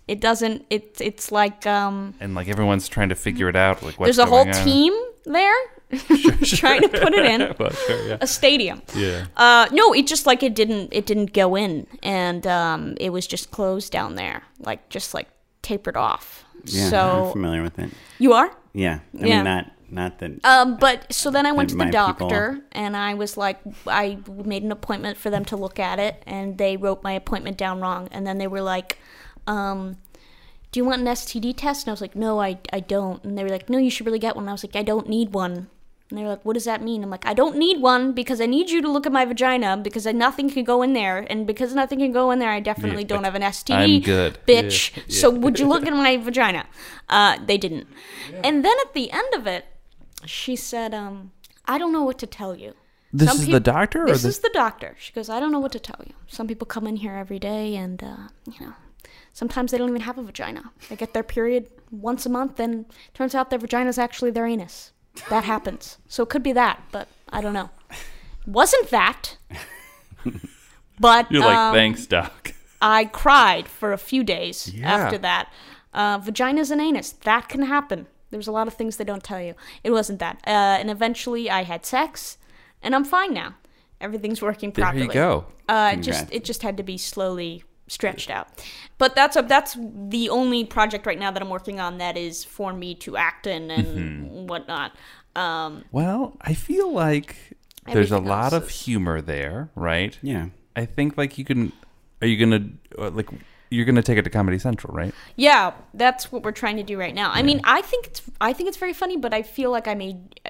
It 0.08 0.20
doesn't. 0.20 0.64
It 0.70 0.96
it's 1.00 1.30
like 1.30 1.66
um, 1.66 2.14
And 2.20 2.34
like 2.34 2.48
everyone's 2.48 2.88
trying 2.88 3.10
to 3.10 3.14
figure 3.14 3.48
it 3.48 3.56
out. 3.56 3.82
Like 3.82 3.98
what's 4.00 4.16
there's 4.16 4.18
a 4.18 4.26
whole 4.26 4.46
on. 4.48 4.52
team 4.64 4.92
there 5.24 5.54
trying 6.44 6.80
to 6.82 6.88
put 6.88 7.12
it 7.14 7.24
in 7.26 7.54
well, 7.58 7.70
sure, 7.70 8.08
yeah. 8.08 8.16
a 8.20 8.26
stadium. 8.26 8.82
Yeah. 8.96 9.26
Uh, 9.36 9.68
no, 9.70 9.92
it 9.92 10.06
just 10.06 10.26
like 10.26 10.42
it 10.42 10.54
didn't 10.54 10.88
it 10.92 11.06
didn't 11.06 11.32
go 11.32 11.54
in, 11.56 11.86
and 12.02 12.46
um, 12.46 12.96
it 12.98 13.10
was 13.10 13.26
just 13.26 13.50
closed 13.50 13.92
down 13.92 14.14
there, 14.16 14.42
like 14.58 14.88
just 14.88 15.14
like 15.14 15.28
tapered 15.62 15.96
off. 15.96 16.44
yeah, 16.64 16.86
I'm 17.26 17.32
familiar 17.32 17.62
with 17.62 17.78
it. 17.78 17.90
you 18.18 18.32
are. 18.32 18.50
Yeah, 18.72 19.00
I 19.20 19.26
Yeah. 19.26 19.36
mean 19.36 19.44
not 19.44 19.70
not 19.90 20.18
that. 20.20 20.44
Um, 20.44 20.76
but 20.76 21.12
so 21.12 21.30
then 21.30 21.46
I 21.46 21.52
went 21.52 21.70
to 21.70 21.76
the 21.76 21.84
people- 21.84 22.28
doctor 22.28 22.60
and 22.72 22.96
I 22.96 23.14
was 23.14 23.36
like, 23.36 23.58
I 23.86 24.18
made 24.44 24.62
an 24.62 24.72
appointment 24.72 25.16
for 25.18 25.30
them 25.30 25.44
to 25.46 25.56
look 25.56 25.78
at 25.78 25.98
it, 25.98 26.22
and 26.26 26.58
they 26.58 26.76
wrote 26.76 27.02
my 27.02 27.12
appointment 27.12 27.56
down 27.56 27.80
wrong. 27.80 28.08
And 28.12 28.26
then 28.26 28.38
they 28.38 28.46
were 28.46 28.62
like, 28.62 28.98
um, 29.46 29.96
"Do 30.72 30.78
you 30.80 30.84
want 30.84 31.00
an 31.00 31.06
STD 31.08 31.52
test?" 31.56 31.84
And 31.86 31.90
I 31.90 31.92
was 31.92 32.00
like, 32.00 32.14
"No, 32.16 32.40
I, 32.40 32.58
I 32.72 32.80
don't." 32.80 33.22
And 33.24 33.36
they 33.36 33.42
were 33.42 33.50
like, 33.50 33.68
"No, 33.70 33.78
you 33.78 33.90
should 33.90 34.06
really 34.06 34.18
get 34.18 34.36
one." 34.36 34.44
And 34.44 34.50
I 34.50 34.52
was 34.52 34.64
like, 34.64 34.76
"I 34.76 34.82
don't 34.82 35.08
need 35.08 35.32
one." 35.34 35.68
And 36.08 36.18
they 36.18 36.24
were 36.24 36.30
like, 36.30 36.44
"What 36.44 36.54
does 36.54 36.64
that 36.64 36.82
mean?" 36.82 37.02
I'm 37.04 37.10
like, 37.10 37.24
"I 37.26 37.34
don't 37.34 37.56
need 37.56 37.80
one 37.80 38.12
because 38.12 38.40
I 38.40 38.46
need 38.46 38.68
you 38.70 38.82
to 38.82 38.90
look 38.90 39.06
at 39.06 39.12
my 39.12 39.24
vagina 39.24 39.76
because 39.76 40.06
I, 40.08 40.12
nothing 40.12 40.50
can 40.50 40.64
go 40.64 40.82
in 40.82 40.92
there, 40.92 41.18
and 41.30 41.46
because 41.46 41.72
nothing 41.74 41.98
can 42.00 42.12
go 42.12 42.30
in 42.32 42.38
there, 42.40 42.50
I 42.50 42.60
definitely 42.60 43.02
Yeah, 43.02 43.08
don't 43.14 43.24
have 43.24 43.34
an 43.36 43.42
STD, 43.42 43.74
I'm 43.74 44.00
good. 44.00 44.38
bitch. 44.46 44.96
Yeah, 44.96 45.02
So 45.08 45.30
would 45.30 45.58
you 45.60 45.66
look 45.68 45.86
at 45.86 45.92
my 45.92 46.16
vagina?" 46.28 46.66
Uh, 47.08 47.38
they 47.46 47.56
didn't. 47.58 47.86
And 48.44 48.64
then 48.64 48.74
at 48.86 48.92
the 48.94 49.10
end 49.12 49.34
of 49.34 49.46
it, 49.46 49.64
she 50.26 50.56
said, 50.56 50.94
um, 50.94 51.32
I 51.66 51.78
don't 51.78 51.92
know 51.92 52.02
what 52.02 52.18
to 52.18 52.26
tell 52.26 52.56
you. 52.56 52.74
This 53.12 53.28
Some 53.28 53.38
is 53.38 53.44
peop- 53.46 53.52
the 53.54 53.60
doctor, 53.60 54.04
or 54.04 54.08
This 54.08 54.22
the- 54.22 54.28
is 54.28 54.38
the 54.38 54.50
doctor. 54.52 54.94
She 54.98 55.12
goes, 55.12 55.28
I 55.28 55.40
don't 55.40 55.50
know 55.52 55.58
what 55.58 55.72
to 55.72 55.80
tell 55.80 56.00
you. 56.06 56.12
Some 56.28 56.46
people 56.46 56.66
come 56.66 56.86
in 56.86 56.96
here 56.96 57.14
every 57.14 57.38
day 57.40 57.74
and, 57.76 58.02
uh, 58.02 58.16
you 58.46 58.64
know, 58.66 58.74
sometimes 59.32 59.72
they 59.72 59.78
don't 59.78 59.88
even 59.88 60.02
have 60.02 60.16
a 60.18 60.22
vagina. 60.22 60.70
They 60.88 60.96
get 60.96 61.12
their 61.12 61.22
period 61.24 61.68
once 61.90 62.24
a 62.24 62.28
month 62.28 62.60
and 62.60 62.86
turns 63.14 63.34
out 63.34 63.50
their 63.50 63.58
vagina 63.58 63.88
is 63.90 63.98
actually 63.98 64.30
their 64.30 64.46
anus. 64.46 64.92
That 65.28 65.42
happens. 65.44 65.98
So 66.08 66.22
it 66.22 66.28
could 66.28 66.44
be 66.44 66.52
that, 66.52 66.82
but 66.92 67.08
I 67.30 67.40
don't 67.40 67.52
know. 67.52 67.70
Wasn't 68.46 68.90
that. 68.90 69.36
But 71.00 71.30
You're 71.32 71.42
like, 71.42 71.56
um, 71.56 71.74
thanks, 71.74 72.06
doc. 72.06 72.52
I 72.82 73.06
cried 73.06 73.68
for 73.68 73.92
a 73.92 73.98
few 73.98 74.22
days 74.22 74.72
Yeah. 74.72 74.92
after 74.92 75.18
that. 75.18 75.50
Uh, 75.92 76.18
vaginas 76.20 76.70
and 76.70 76.80
anus, 76.80 77.10
that 77.12 77.48
can 77.48 77.62
happen. 77.62 78.06
There's 78.30 78.48
a 78.48 78.52
lot 78.52 78.66
of 78.68 78.74
things 78.74 78.96
they 78.96 79.04
don't 79.04 79.22
tell 79.24 79.40
you. 79.40 79.54
It 79.84 79.90
wasn't 79.90 80.18
that. 80.20 80.36
Uh, 80.46 80.50
and 80.80 80.90
eventually 80.90 81.50
I 81.50 81.64
had 81.64 81.84
sex, 81.84 82.38
and 82.82 82.94
I'm 82.94 83.04
fine 83.04 83.34
now. 83.34 83.54
Everything's 84.00 84.40
working 84.40 84.72
properly. 84.72 85.06
There 85.06 85.12
properly. 85.12 85.40
you 85.40 85.44
go. 85.68 85.72
Uh, 85.74 85.92
it 85.94 86.00
just 86.02 86.26
it 86.32 86.44
just 86.44 86.62
had 86.62 86.76
to 86.76 86.82
be 86.82 86.96
slowly 86.96 87.64
stretched 87.86 88.30
out. 88.30 88.46
But 88.98 89.14
that's 89.14 89.36
a, 89.36 89.42
that's 89.42 89.76
the 90.08 90.28
only 90.30 90.64
project 90.64 91.06
right 91.06 91.18
now 91.18 91.30
that 91.32 91.42
I'm 91.42 91.50
working 91.50 91.80
on 91.80 91.98
that 91.98 92.16
is 92.16 92.44
for 92.44 92.72
me 92.72 92.94
to 92.96 93.16
act 93.16 93.46
in 93.46 93.70
and 93.70 93.86
Mm-hmm. 93.86 94.46
whatnot. 94.46 94.92
Um, 95.36 95.84
Well, 95.92 96.36
I 96.40 96.54
feel 96.54 96.92
like 96.92 97.36
there's 97.86 98.12
a 98.12 98.18
lot 98.18 98.52
else 98.52 98.62
of 98.62 98.68
humor 98.70 99.20
there, 99.20 99.70
right? 99.74 100.16
yeah, 100.22 100.46
I 100.76 100.86
think 100.86 101.16
like 101.18 101.36
you 101.38 101.44
can. 101.44 101.72
Are 102.22 102.26
you 102.26 102.36
gonna 102.38 102.68
uh, 102.98 103.10
like? 103.10 103.28
You're 103.70 103.84
gonna 103.84 104.02
take 104.02 104.18
it 104.18 104.22
to 104.22 104.30
Comedy 104.30 104.58
Central, 104.58 104.92
right? 104.94 105.14
Yeah, 105.36 105.72
that's 105.94 106.32
what 106.32 106.42
we're 106.42 106.52
trying 106.52 106.76
to 106.76 106.82
do 106.82 106.98
right 106.98 107.14
now. 107.14 107.30
I 107.32 107.42
mean, 107.42 107.60
I 107.64 107.82
think 107.82 108.06
it's 108.06 108.22
I 108.40 108.52
think 108.52 108.68
it's 108.68 108.78
very 108.78 108.92
funny, 108.92 109.16
but 109.16 109.32
I 109.32 109.42
feel 109.42 109.70
like 109.70 109.86
I 109.86 109.94
made 109.94 110.40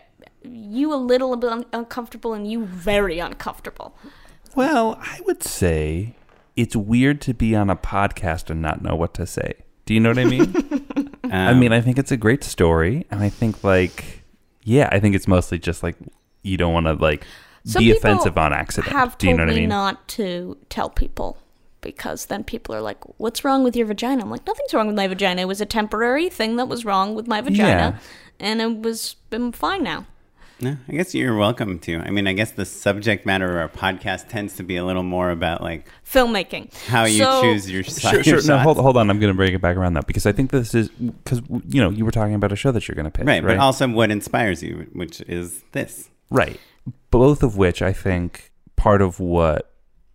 you 0.43 0.93
a 0.95 0.97
little 0.97 1.37
bit 1.37 1.51
un- 1.51 1.66
uncomfortable 1.73 2.33
and 2.33 2.51
you 2.51 2.64
very 2.64 3.18
uncomfortable. 3.18 3.95
Well, 4.57 4.99
I 5.01 5.21
would 5.27 5.43
say 5.43 6.14
it's 6.57 6.75
weird 6.75 7.21
to 7.23 7.35
be 7.35 7.55
on 7.55 7.68
a 7.71 7.77
podcast 7.77 8.49
and 8.51 8.62
not 8.62 8.83
know 8.83 8.95
what 8.97 9.14
to 9.14 9.27
say. 9.27 9.53
Do 9.85 9.95
you 9.95 10.01
know 10.01 10.11
what 10.11 10.18
I 10.18 10.25
mean? 10.25 11.18
I 11.25 11.51
Um, 11.51 11.61
mean, 11.61 11.73
I 11.73 11.81
think 11.81 11.99
it's 11.99 12.11
a 12.11 12.16
great 12.16 12.43
story, 12.43 13.07
and 13.11 13.21
I 13.23 13.29
think 13.29 13.62
like, 13.62 14.23
yeah, 14.64 14.89
I 14.91 14.99
think 14.99 15.14
it's 15.14 15.29
mostly 15.29 15.59
just 15.59 15.83
like 15.83 15.97
you 16.43 16.57
don't 16.57 16.73
want 16.73 16.87
to 16.87 16.95
like 16.95 17.25
Some 17.64 17.81
be 17.81 17.91
offensive 17.93 18.39
on 18.39 18.53
accident. 18.53 18.93
Have 18.95 19.18
Do 19.18 19.29
you 19.29 19.37
know 19.37 19.45
what 19.45 19.53
I 19.53 19.57
mean? 19.57 19.68
not 19.68 20.09
to 20.09 20.57
tell 20.71 20.89
people 20.91 21.37
because 21.81 22.26
then 22.26 22.45
people 22.45 22.74
are 22.74 22.81
like, 22.81 22.99
"What's 23.18 23.45
wrong 23.45 23.62
with 23.64 23.74
your 23.76 23.87
vagina?" 23.87 24.22
I'm 24.22 24.31
like, 24.31 24.47
"Nothing's 24.47 24.74
wrong 24.74 24.87
with 24.87 24.97
my 24.97 25.07
vagina. 25.09 25.43
It 25.43 25.49
was 25.49 25.61
a 25.61 25.66
temporary 25.66 26.28
thing 26.28 26.57
that 26.57 26.68
was 26.68 26.85
wrong 26.85 27.14
with 27.14 27.26
my 27.26 27.41
vagina, 27.41 28.01
and 28.39 28.61
it 28.61 28.81
was 28.83 29.16
I'm 29.33 29.53
fine 29.53 29.83
now." 29.83 30.07
No, 30.62 30.76
I 30.91 30.93
guess 30.93 31.14
you're 31.14 31.35
welcome 31.39 31.78
to. 31.78 32.01
I 32.01 32.11
mean, 32.11 32.26
I 32.26 32.35
guess 32.35 32.51
the 32.51 32.66
subject 32.66 33.24
matter 33.24 33.49
of 33.51 33.57
our 33.57 33.68
podcast 33.70 34.28
tends 34.28 34.57
to 34.57 34.62
be 34.62 34.76
a 34.76 34.85
little 34.85 35.03
more 35.03 35.31
about 35.31 35.62
like 35.62 35.89
Filmmaking. 36.05 36.70
how 36.89 37.05
you 37.05 37.16
So- 37.24 37.41
choose 37.41 37.70
your, 37.70 37.83
Sure, 37.83 38.12
your 38.12 38.22
sure. 38.22 38.35
No, 38.35 38.41
shots. 38.43 38.64
hold, 38.64 38.76
hold 38.76 38.97
on. 38.99 39.09
I'm 39.09 39.18
going 39.18 39.33
to 39.33 39.37
bring 39.37 39.55
it 39.55 39.62
back 39.62 39.78
around 39.78 39.95
though, 39.95 40.03
because 40.07 40.26
I 40.26 40.33
think 40.33 40.51
this 40.51 40.74
is 40.74 40.91
because 40.91 41.41
you 41.66 41.81
know 41.81 41.89
you 41.89 42.05
were 42.05 42.11
talking 42.11 42.35
about 42.35 42.53
a 42.53 42.57
show 42.57 42.72
that 42.72 42.87
you're 42.87 42.95
going 42.95 43.07
to 43.07 43.11
pitch, 43.11 43.26
Right, 43.26 43.43
right? 43.43 43.57
but 43.57 43.59
also 43.59 43.89
what 43.89 44.11
inspires 44.11 44.62
you, 44.62 44.87
which 44.93 45.22
is 45.22 45.62
this. 45.72 46.11
Right. 46.31 46.61
Both 47.11 47.43
of 47.43 47.57
which 47.57 47.81
I 47.81 47.95
think 47.95 48.53
part 48.76 49.01
of 49.01 49.18
what 49.18 49.70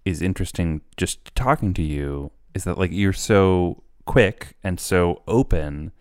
is 0.06 0.22
interesting 0.22 0.82
just 0.98 1.34
talking 1.36 1.74
to 1.74 1.82
you 1.82 2.32
is 2.54 2.64
that 2.64 2.78
like 2.78 2.92
you're 2.92 3.12
so 3.14 3.84
quick 4.06 4.56
and 4.64 4.80
so 4.80 5.24
open. 5.28 5.92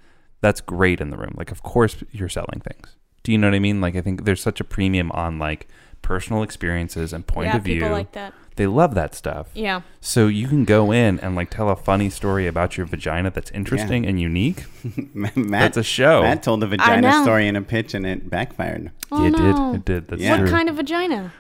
That's 0.41 0.61
great 0.61 1.01
in 1.01 1.11
the 1.11 1.17
room. 1.17 1.35
Like 1.37 1.51
of 1.51 1.63
course 1.63 1.97
you're 2.13 2.29
selling 2.29 2.61
things. 2.61 2.97
Do 3.23 3.33
you 3.33 3.39
know 3.39 3.49
what 3.49 3.55
I 3.55 3.59
mean? 3.61 3.81
Like 3.81 3.97
I 3.97 4.03
think 4.03 4.25
there's 4.25 4.43
such 4.43 4.61
a 4.61 4.65
premium 4.65 5.11
on 5.13 5.39
like 5.39 5.67
personal 6.03 6.43
experiences 6.43 7.15
and 7.15 7.27
point 7.27 7.47
yeah, 7.47 7.57
of 7.57 7.63
view. 7.65 7.81
people 7.81 7.89
like 7.93 8.13
that. 8.13 8.35
they 8.57 8.67
love 8.67 8.95
that 8.95 9.15
stuff. 9.15 9.49
Yeah. 9.55 9.81
So 10.03 10.27
you 10.27 10.47
can 10.49 10.67
go 10.67 10.93
in 10.93 11.19
and 11.21 11.35
like 11.35 11.49
tell 11.49 11.71
a 11.71 11.77
funny 11.77 12.11
story 12.11 12.47
about 12.47 12.77
your 12.77 12.85
vagina 12.85 13.31
that's 13.31 13.51
interesting 13.53 14.05
and 14.05 14.21
unique. 14.21 14.67
Matt, 15.15 15.35
That's 15.35 15.77
a 15.79 15.83
show. 15.83 16.21
Matt 16.21 16.43
told 16.43 16.63
a 16.63 16.67
vagina 16.67 17.23
story 17.23 17.49
in 17.49 17.57
a 17.57 17.63
pitch 17.63 17.95
and 17.95 18.05
it 18.07 18.29
backfired. 18.29 18.91
Oh, 19.11 19.25
it 19.25 19.31
no. 19.31 19.73
did. 19.73 19.77
It 19.77 19.85
did. 19.87 20.09
That's 20.09 20.21
Yeah. 20.23 20.43
What 20.43 20.51
kind 20.51 20.69
of 20.69 20.77
vagina? 20.77 21.33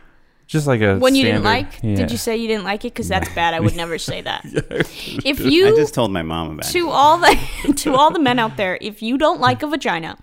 Just 0.47 0.67
like 0.67 0.81
a 0.83 0.99
One 0.99 1.15
you 1.15 1.25
didn't 1.25 1.43
like? 1.43 1.81
Yeah. 1.83 1.97
Did 1.97 2.11
you 2.11 2.19
say 2.19 2.37
you 2.37 2.49
didn't 2.49 2.65
like 2.65 2.85
it? 2.85 2.93
Because 2.93 3.09
that's 3.09 3.33
bad. 3.35 3.55
I 3.55 3.61
would 3.61 3.77
never 3.77 3.99
say 3.99 4.21
that. 4.23 4.45
If 5.25 5.41
you 5.41 5.69
I 5.69 5.71
just 5.71 5.95
told 5.95 6.13
my 6.13 6.23
mom 6.23 6.53
about 6.53 6.67
it. 6.69 6.73
to 6.73 6.89
all 6.91 7.19
the 7.19 7.73
to 7.77 7.95
all 7.95 8.11
the 8.11 8.19
men 8.19 8.39
out 8.39 8.57
there, 8.57 8.79
if 8.81 9.03
you 9.03 9.17
don't 9.17 9.41
like 9.41 9.63
a 9.63 9.67
vagina, 9.67 10.19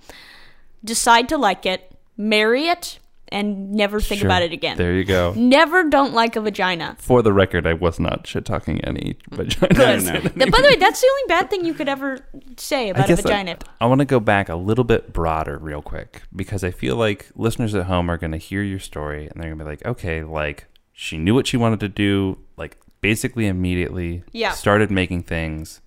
decide 0.84 1.28
to 1.30 1.38
like 1.38 1.66
it, 1.66 1.92
marry 2.18 2.68
it, 2.68 3.00
and 3.32 3.72
never 3.72 4.00
think 4.02 4.20
Sure. 4.20 4.28
about 4.28 4.42
it 4.44 4.52
again. 4.52 4.78
There 4.78 4.94
you 4.94 5.04
go. 5.06 5.34
Never 5.36 5.84
don't 5.90 6.14
like 6.14 6.36
a 6.36 6.42
vagina. 6.42 6.96
For 7.00 7.22
the 7.22 7.32
record, 7.34 7.66
I 7.66 7.74
was 7.74 8.00
not 8.00 8.28
shit 8.28 8.46
talking 8.46 8.82
any 8.84 9.18
vagina. 9.32 9.74
Good. 9.74 10.04
no. 10.04 10.46
By 10.52 10.62
the 10.62 10.68
way, 10.68 10.76
that's 10.76 11.00
the 11.02 11.08
only 11.10 11.24
bad 11.28 11.50
thing 11.50 11.64
you 11.66 11.74
could 11.74 11.88
ever 11.90 12.20
say 12.58 12.90
about 12.90 13.10
a 13.10 13.16
vagina. 13.16 13.58
I, 13.80 13.86
want 13.86 14.00
to 14.00 14.06
go 14.06 14.20
back 14.20 14.50
a 14.50 14.56
little 14.56 14.84
bit 14.84 15.14
broader, 15.14 15.58
real 15.58 15.82
quick, 15.82 16.24
because 16.36 16.64
I 16.64 16.72
feel 16.72 16.96
like 16.98 17.30
listeners 17.36 17.74
at 17.76 17.86
home 17.86 18.10
are 18.10 18.18
going 18.18 18.32
to 18.34 18.38
hear 18.38 18.62
your 18.64 18.80
story 18.80 19.28
and 19.28 19.34
they're 19.42 19.50
going 19.50 19.60
to 19.60 19.64
be 19.66 19.70
like, 19.70 19.86
okay, 19.86 20.24
like 20.24 20.66
she 20.94 21.18
knew 21.18 21.34
what 21.34 21.48
she 21.48 21.58
wanted 21.58 21.80
to 21.80 21.90
do, 21.90 22.38
like 22.58 22.78
basically 23.02 23.48
immediately 23.48 24.24
Yeah. 24.34 24.52
started 24.52 24.92
making 24.92 25.24
things, 25.24 25.82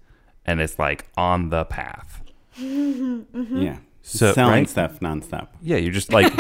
and 0.47 0.61
it's 0.61 0.79
like 0.79 1.07
on 1.17 1.51
the 1.51 1.65
path. 1.65 2.23
Mm-hmm. 2.59 3.63
Yeah. 3.63 3.77
So, 4.03 4.33
selling 4.35 4.53
right? 4.53 4.69
stuff 4.69 5.01
nonstop. 5.01 5.49
Yeah, 5.63 5.79
you're 5.79 5.93
just 5.93 6.13
like, 6.13 6.31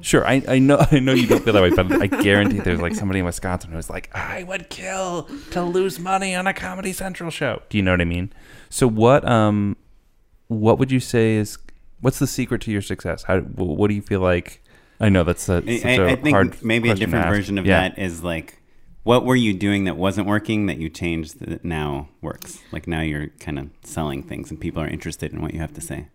sure. 0.00 0.26
I, 0.26 0.42
I 0.48 0.58
know 0.58 0.84
I 0.90 0.98
know 0.98 1.12
you 1.12 1.26
don't 1.26 1.42
feel 1.44 1.52
that 1.52 1.62
way, 1.62 1.70
but 1.70 1.90
I 2.00 2.06
guarantee 2.06 2.60
there's 2.60 2.80
like 2.80 2.94
somebody 2.94 3.20
in 3.20 3.24
Wisconsin 3.24 3.72
who's 3.72 3.90
like, 3.90 4.10
I 4.14 4.42
would 4.44 4.68
kill 4.70 5.28
to 5.52 5.62
lose 5.62 5.98
money 5.98 6.34
on 6.34 6.46
a 6.46 6.54
Comedy 6.54 6.92
Central 6.92 7.30
show. 7.30 7.62
Do 7.68 7.76
you 7.76 7.82
know 7.82 7.92
what 7.92 8.00
I 8.00 8.04
mean? 8.04 8.32
So 8.70 8.86
what 8.88 9.26
um, 9.28 9.76
what 10.48 10.78
would 10.78 10.90
you 10.90 11.00
say 11.00 11.36
is 11.36 11.58
what's 12.00 12.18
the 12.18 12.26
secret 12.26 12.60
to 12.62 12.70
your 12.70 12.82
success? 12.82 13.24
How 13.24 13.40
what 13.40 13.88
do 13.88 13.94
you 13.94 14.02
feel 14.02 14.20
like? 14.20 14.60
I 15.00 15.08
know 15.08 15.24
that's 15.24 15.48
a, 15.48 15.62
I, 15.66 15.76
such 15.78 15.86
I- 15.86 15.92
a 16.02 16.06
I 16.12 16.16
think 16.16 16.34
hard 16.34 16.62
maybe 16.62 16.88
a 16.90 16.94
different 16.94 17.26
version 17.26 17.58
of 17.58 17.66
Yeah. 17.66 17.88
that 17.88 17.98
is 17.98 18.22
like, 18.22 18.60
what 19.02 19.24
were 19.24 19.34
you 19.36 19.52
doing 19.52 19.84
that 19.84 19.96
wasn't 19.96 20.26
working 20.28 20.66
that 20.66 20.78
you 20.78 20.88
changed 20.88 21.40
that 21.40 21.64
now 21.64 22.08
works? 22.22 22.60
Like 22.72 22.86
now 22.86 23.00
you're 23.00 23.26
kind 23.40 23.58
of 23.58 23.70
selling 23.82 24.22
things 24.22 24.50
and 24.50 24.60
people 24.60 24.80
are 24.82 24.86
interested 24.88 25.32
in 25.32 25.42
what 25.42 25.52
you 25.52 25.60
have 25.60 25.74
to 25.74 25.80
say. 25.80 26.08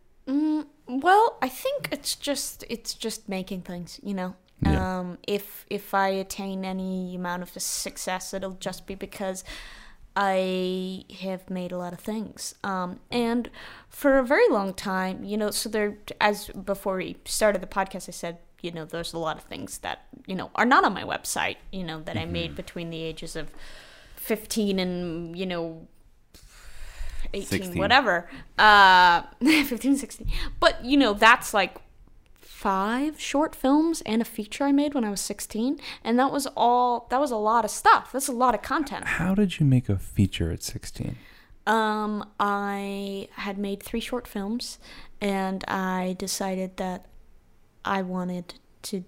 Well, 0.89 1.37
I 1.39 1.49
think 1.49 1.89
it's 1.91 2.15
just 2.15 2.65
it's 2.67 2.95
just 2.95 3.29
making 3.29 3.61
things, 3.61 3.99
you 4.01 4.15
know. 4.15 4.35
Yeah. 4.61 4.99
Um, 4.99 5.19
if 5.27 5.65
if 5.69 5.93
I 5.93 6.09
attain 6.09 6.65
any 6.65 7.15
amount 7.15 7.43
of 7.43 7.49
success, 7.61 8.33
it'll 8.33 8.57
just 8.59 8.87
be 8.87 8.95
because 8.95 9.43
I 10.15 11.05
have 11.19 11.47
made 11.47 11.71
a 11.71 11.77
lot 11.77 11.93
of 11.93 11.99
things. 11.99 12.55
Um, 12.63 12.99
and 13.11 13.51
for 13.87 14.17
a 14.17 14.23
very 14.23 14.49
long 14.49 14.73
time, 14.73 15.23
you 15.23 15.37
know, 15.37 15.51
so 15.51 15.69
there 15.69 15.95
as 16.19 16.47
before 16.47 16.95
we 16.97 17.17
started 17.23 17.61
the 17.61 17.67
podcast, 17.67 18.09
I 18.09 18.11
said, 18.11 18.39
you 18.61 18.71
know, 18.71 18.83
there's 18.83 19.13
a 19.13 19.19
lot 19.19 19.37
of 19.37 19.43
things 19.43 19.77
that 19.79 20.07
you 20.25 20.33
know 20.33 20.49
are 20.55 20.65
not 20.65 20.83
on 20.83 20.93
my 20.93 21.03
website, 21.03 21.57
you 21.71 21.83
know, 21.83 22.01
that 22.01 22.17
I 22.17 22.25
made 22.25 22.55
between 22.55 22.89
the 22.89 23.03
ages 23.03 23.35
of 23.35 23.51
fifteen 24.15 24.79
and 24.79 25.37
you 25.37 25.45
know 25.45 25.87
18 27.33 27.47
16. 27.59 27.77
whatever 27.79 28.29
uh 28.57 29.21
15 29.43 29.97
16 29.97 30.27
but 30.59 30.83
you 30.83 30.97
know 30.97 31.13
that's 31.13 31.53
like 31.53 31.77
five 32.41 33.19
short 33.19 33.55
films 33.55 34.01
and 34.05 34.21
a 34.21 34.25
feature 34.25 34.63
i 34.65 34.71
made 34.71 34.93
when 34.93 35.03
i 35.05 35.09
was 35.09 35.21
16 35.21 35.79
and 36.03 36.19
that 36.19 36.31
was 36.31 36.45
all 36.57 37.07
that 37.09 37.19
was 37.19 37.31
a 37.31 37.35
lot 37.37 37.63
of 37.63 37.71
stuff 37.71 38.11
that's 38.11 38.27
a 38.27 38.33
lot 38.33 38.53
of 38.53 38.61
content 38.61 39.05
How 39.05 39.33
did 39.33 39.59
you 39.59 39.65
make 39.65 39.87
a 39.89 39.97
feature 39.97 40.51
at 40.51 40.61
16? 40.63 41.15
um 41.67 42.27
i 42.39 43.27
had 43.33 43.57
made 43.57 43.81
three 43.83 43.99
short 44.01 44.27
films 44.27 44.77
and 45.21 45.63
i 45.67 46.15
decided 46.19 46.75
that 46.77 47.05
i 47.85 48.01
wanted 48.01 48.55
to 48.81 49.03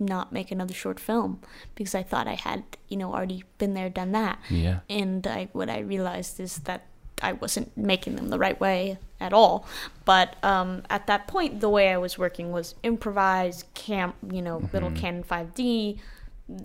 not 0.00 0.32
make 0.32 0.50
another 0.50 0.74
short 0.74 0.98
film 0.98 1.40
because 1.76 1.94
i 1.94 2.02
thought 2.02 2.26
i 2.26 2.34
had 2.34 2.64
you 2.88 2.96
know 2.96 3.12
already 3.14 3.44
been 3.58 3.74
there 3.74 3.88
done 3.90 4.10
that 4.12 4.38
Yeah. 4.50 4.80
and 4.90 5.24
I, 5.26 5.48
what 5.52 5.68
I 5.70 5.80
realized 5.80 6.40
is 6.40 6.56
that 6.60 6.86
I 7.22 7.32
wasn't 7.32 7.76
making 7.76 8.16
them 8.16 8.28
the 8.28 8.38
right 8.38 8.58
way 8.60 8.98
at 9.20 9.32
all. 9.32 9.66
But 10.04 10.36
um, 10.44 10.82
at 10.90 11.06
that 11.06 11.26
point, 11.26 11.60
the 11.60 11.68
way 11.68 11.92
I 11.92 11.98
was 11.98 12.18
working 12.18 12.52
was 12.52 12.74
improvised, 12.82 13.66
camp, 13.74 14.16
you 14.32 14.42
know, 14.42 14.68
little 14.72 14.90
Canon 14.92 15.24
5D, 15.24 15.98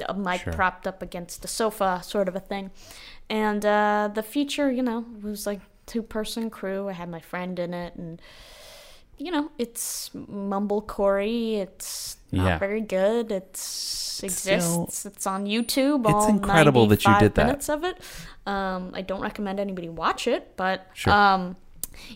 a 0.07 0.13
mic 0.13 0.41
Sure. 0.41 0.53
propped 0.53 0.87
up 0.87 1.01
against 1.01 1.41
the 1.41 1.47
sofa, 1.47 2.01
sort 2.03 2.27
of 2.27 2.35
a 2.35 2.39
thing. 2.39 2.71
And 3.29 3.65
uh, 3.65 4.09
the 4.13 4.23
feature, 4.23 4.71
you 4.71 4.83
know, 4.83 5.05
was 5.21 5.45
like 5.45 5.61
two 5.85 6.01
person 6.01 6.49
crew. 6.49 6.89
I 6.89 6.93
had 6.93 7.09
my 7.09 7.19
friend 7.19 7.57
in 7.59 7.73
it, 7.73 7.95
and 7.95 8.21
you 9.17 9.31
know, 9.31 9.51
it's 9.57 10.09
mumblecore. 10.13 11.61
It's 11.61 12.17
not 12.31 12.45
Yeah. 12.45 12.57
very 12.59 12.81
good. 12.81 13.31
It's 13.31 14.21
exists. 14.23 15.05
it's 15.05 15.27
on 15.27 15.45
YouTube. 15.45 16.01
It's 16.05 16.13
all 16.13 16.29
incredible 16.29 16.87
that 16.87 17.03
you 17.03 17.11
95 17.11 17.19
did 17.19 17.35
that. 17.35 17.45
Minutes 17.47 17.69
of 17.69 17.83
it. 17.83 17.97
Um, 18.45 18.91
I 18.93 19.01
don't 19.01 19.21
recommend 19.21 19.59
anybody 19.59 19.89
watch 19.89 20.27
it, 20.27 20.55
but 20.55 20.87
Sure. 20.93 21.11
um, 21.13 21.55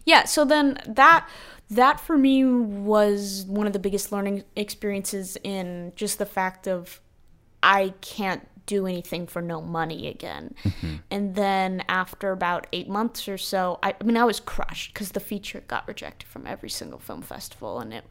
yeah. 0.06 0.26
So 0.26 0.46
then 0.46 0.80
that 0.88 1.28
that 1.70 2.00
for 2.00 2.18
me 2.18 2.46
was 2.46 3.44
one 3.48 3.68
of 3.68 3.74
the 3.74 3.80
biggest 3.80 4.12
learning 4.12 4.44
experiences 4.56 5.38
in 5.44 5.92
just 5.96 6.18
the 6.18 6.26
fact 6.26 6.68
of 6.68 7.02
I 7.62 7.94
can't 8.02 8.48
do 8.68 8.86
anything 8.86 9.26
for 9.26 9.42
no 9.42 9.60
money 9.62 10.08
again. 10.08 10.54
Mm-hmm. 10.64 10.96
And 11.10 11.34
then 11.34 11.84
after 11.90 12.32
about 12.32 12.68
eight 12.72 12.88
months 12.88 13.28
or 13.28 13.38
so, 13.40 13.80
I, 13.82 13.96
I 14.00 14.04
mean, 14.04 14.18
I 14.18 14.24
was 14.26 14.40
crushed 14.40 14.94
because 14.94 15.14
the 15.14 15.20
feature 15.20 15.64
got 15.68 15.88
rejected 15.88 16.28
from 16.28 16.46
every 16.46 16.70
single 16.70 17.00
film 17.00 17.24
festival, 17.24 17.80
and 17.80 17.92
it 17.94 18.06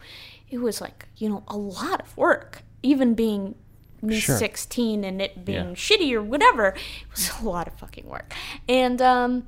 it 0.51 0.59
was 0.59 0.81
like 0.81 1.07
you 1.17 1.29
know 1.29 1.45
a 1.47 1.57
lot 1.57 2.01
of 2.01 2.17
work, 2.17 2.63
even 2.83 3.15
being 3.15 3.55
me 4.03 4.19
Sure. 4.21 4.37
16 4.37 5.05
and 5.05 5.23
it 5.23 5.45
being 5.45 5.69
Yeah. 5.71 5.75
shitty 5.75 6.13
or 6.13 6.23
whatever. 6.23 6.69
It 6.69 7.11
was 7.13 7.31
a 7.41 7.45
lot 7.49 7.67
of 7.69 7.75
fucking 7.79 8.07
work, 8.07 8.35
and 8.69 9.01
um, 9.01 9.47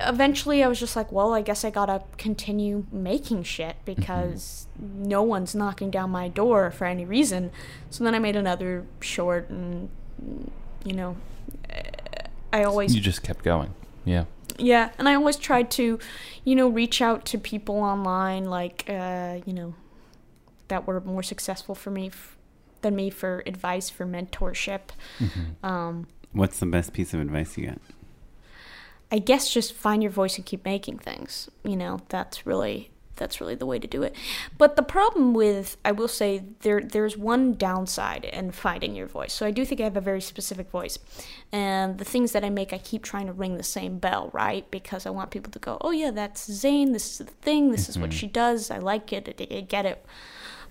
eventually 0.00 0.62
I 0.62 0.68
was 0.68 0.78
just 0.78 0.96
like, 0.96 1.10
well, 1.12 1.32
I 1.32 1.40
guess 1.42 1.64
I 1.64 1.70
gotta 1.70 2.02
continue 2.18 2.84
making 2.92 3.42
shit 3.44 3.76
because 3.84 4.66
no 4.78 5.22
one's 5.22 5.54
knocking 5.54 5.90
down 5.90 6.10
my 6.10 6.28
door 6.28 6.70
for 6.70 6.84
any 6.86 7.04
reason. 7.04 7.50
So 7.90 8.04
then 8.04 8.14
I 8.14 8.18
made 8.18 8.36
another 8.36 8.86
short, 9.00 9.48
and 9.50 9.88
you 10.84 10.92
know, 10.92 11.16
I 12.52 12.64
always 12.64 12.94
You 12.94 13.00
just 13.00 13.22
kept 13.22 13.44
going. 13.44 13.74
Yeah. 14.04 14.24
yeah, 14.58 14.90
and 14.98 15.08
I 15.08 15.14
always 15.14 15.36
tried 15.36 15.70
to, 15.72 15.98
you 16.44 16.54
know, 16.54 16.68
reach 16.68 17.00
out 17.00 17.24
to 17.26 17.38
people 17.38 17.76
online, 17.76 18.44
like, 18.44 18.84
uh, 18.88 19.38
you 19.46 19.52
know, 19.54 19.74
that 20.68 20.86
were 20.86 21.00
more 21.00 21.22
successful 21.22 21.74
for 21.74 21.90
me 21.90 22.08
f- 22.08 22.36
than 22.82 22.94
me 22.94 23.08
for 23.10 23.42
advice, 23.46 23.88
for 23.90 24.04
mentorship. 24.06 24.80
Um, 25.62 26.06
What's 26.32 26.58
the 26.58 26.66
best 26.66 26.92
piece 26.92 27.14
of 27.14 27.20
advice 27.20 27.56
you 27.56 27.66
got? 27.68 27.78
I 29.10 29.18
guess 29.18 29.52
just 29.52 29.72
find 29.72 30.02
your 30.02 30.12
voice 30.12 30.36
and 30.36 30.44
keep 30.44 30.64
making 30.64 30.98
things. 30.98 31.48
You 31.64 31.76
know, 31.76 32.00
that's 32.08 32.46
really 32.46 32.90
that's 33.16 33.40
really 33.40 33.54
the 33.54 33.66
way 33.66 33.78
to 33.78 33.86
do 33.86 34.02
it. 34.02 34.14
But 34.58 34.76
the 34.76 34.82
problem 34.82 35.34
with 35.34 35.76
I 35.84 35.92
will 35.92 36.08
say 36.08 36.42
there 36.60 36.80
there's 36.80 37.16
one 37.16 37.54
downside 37.54 38.24
in 38.24 38.52
finding 38.52 38.94
your 38.94 39.06
voice. 39.06 39.32
So 39.32 39.46
I 39.46 39.50
do 39.50 39.64
think 39.64 39.80
I 39.80 39.84
have 39.84 39.96
a 39.96 40.00
very 40.00 40.20
specific 40.20 40.70
voice. 40.70 40.98
And 41.52 41.98
the 41.98 42.04
things 42.04 42.32
that 42.32 42.44
I 42.44 42.50
make 42.50 42.72
I 42.72 42.78
keep 42.78 43.02
trying 43.02 43.26
to 43.26 43.32
ring 43.32 43.56
the 43.56 43.62
same 43.62 43.98
bell, 43.98 44.30
right? 44.32 44.70
Because 44.70 45.06
I 45.06 45.10
want 45.10 45.30
people 45.30 45.52
to 45.52 45.58
go, 45.58 45.78
"Oh 45.80 45.90
yeah, 45.90 46.10
that's 46.10 46.50
Zane. 46.50 46.92
This 46.92 47.12
is 47.12 47.18
the 47.18 47.24
thing. 47.24 47.70
This 47.70 47.88
is 47.88 47.98
what 47.98 48.12
she 48.12 48.26
does. 48.26 48.70
I 48.70 48.78
like 48.78 49.12
it. 49.12 49.28
I, 49.40 49.56
I 49.56 49.60
get 49.60 49.86
it." 49.86 50.04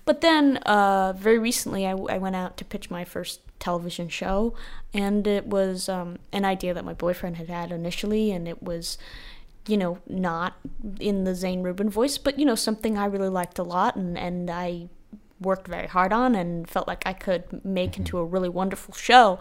But 0.04 0.20
then, 0.20 0.58
uh, 0.58 1.14
very 1.16 1.38
recently, 1.38 1.86
I, 1.86 1.92
I 1.92 2.18
went 2.18 2.36
out 2.36 2.56
to 2.58 2.64
pitch 2.64 2.90
my 2.90 3.04
first 3.04 3.40
television 3.58 4.08
show, 4.08 4.54
and 4.92 5.26
it 5.26 5.46
was 5.46 5.88
um, 5.88 6.18
an 6.32 6.44
idea 6.44 6.74
that 6.74 6.84
my 6.84 6.92
boyfriend 6.92 7.36
had 7.36 7.48
had 7.48 7.72
initially, 7.72 8.30
and 8.30 8.46
it 8.46 8.62
was, 8.62 8.98
you 9.66 9.76
know, 9.76 9.98
not 10.08 10.54
in 11.00 11.24
the 11.24 11.34
Zane 11.34 11.62
Rubin 11.62 11.90
voice, 11.90 12.18
but 12.18 12.38
you 12.38 12.44
know, 12.44 12.54
something 12.54 12.98
I 12.98 13.06
really 13.06 13.28
liked 13.28 13.58
a 13.58 13.62
lot, 13.62 13.96
and 13.96 14.18
and 14.18 14.50
I 14.50 14.88
worked 15.40 15.68
very 15.68 15.88
hard 15.88 16.12
on, 16.12 16.34
and 16.34 16.68
felt 16.68 16.88
like 16.88 17.02
I 17.06 17.12
could 17.12 17.64
make 17.64 17.98
into 17.98 18.16
mm-hmm. 18.16 18.24
a 18.24 18.24
really 18.24 18.48
wonderful 18.48 18.94
show, 18.94 19.38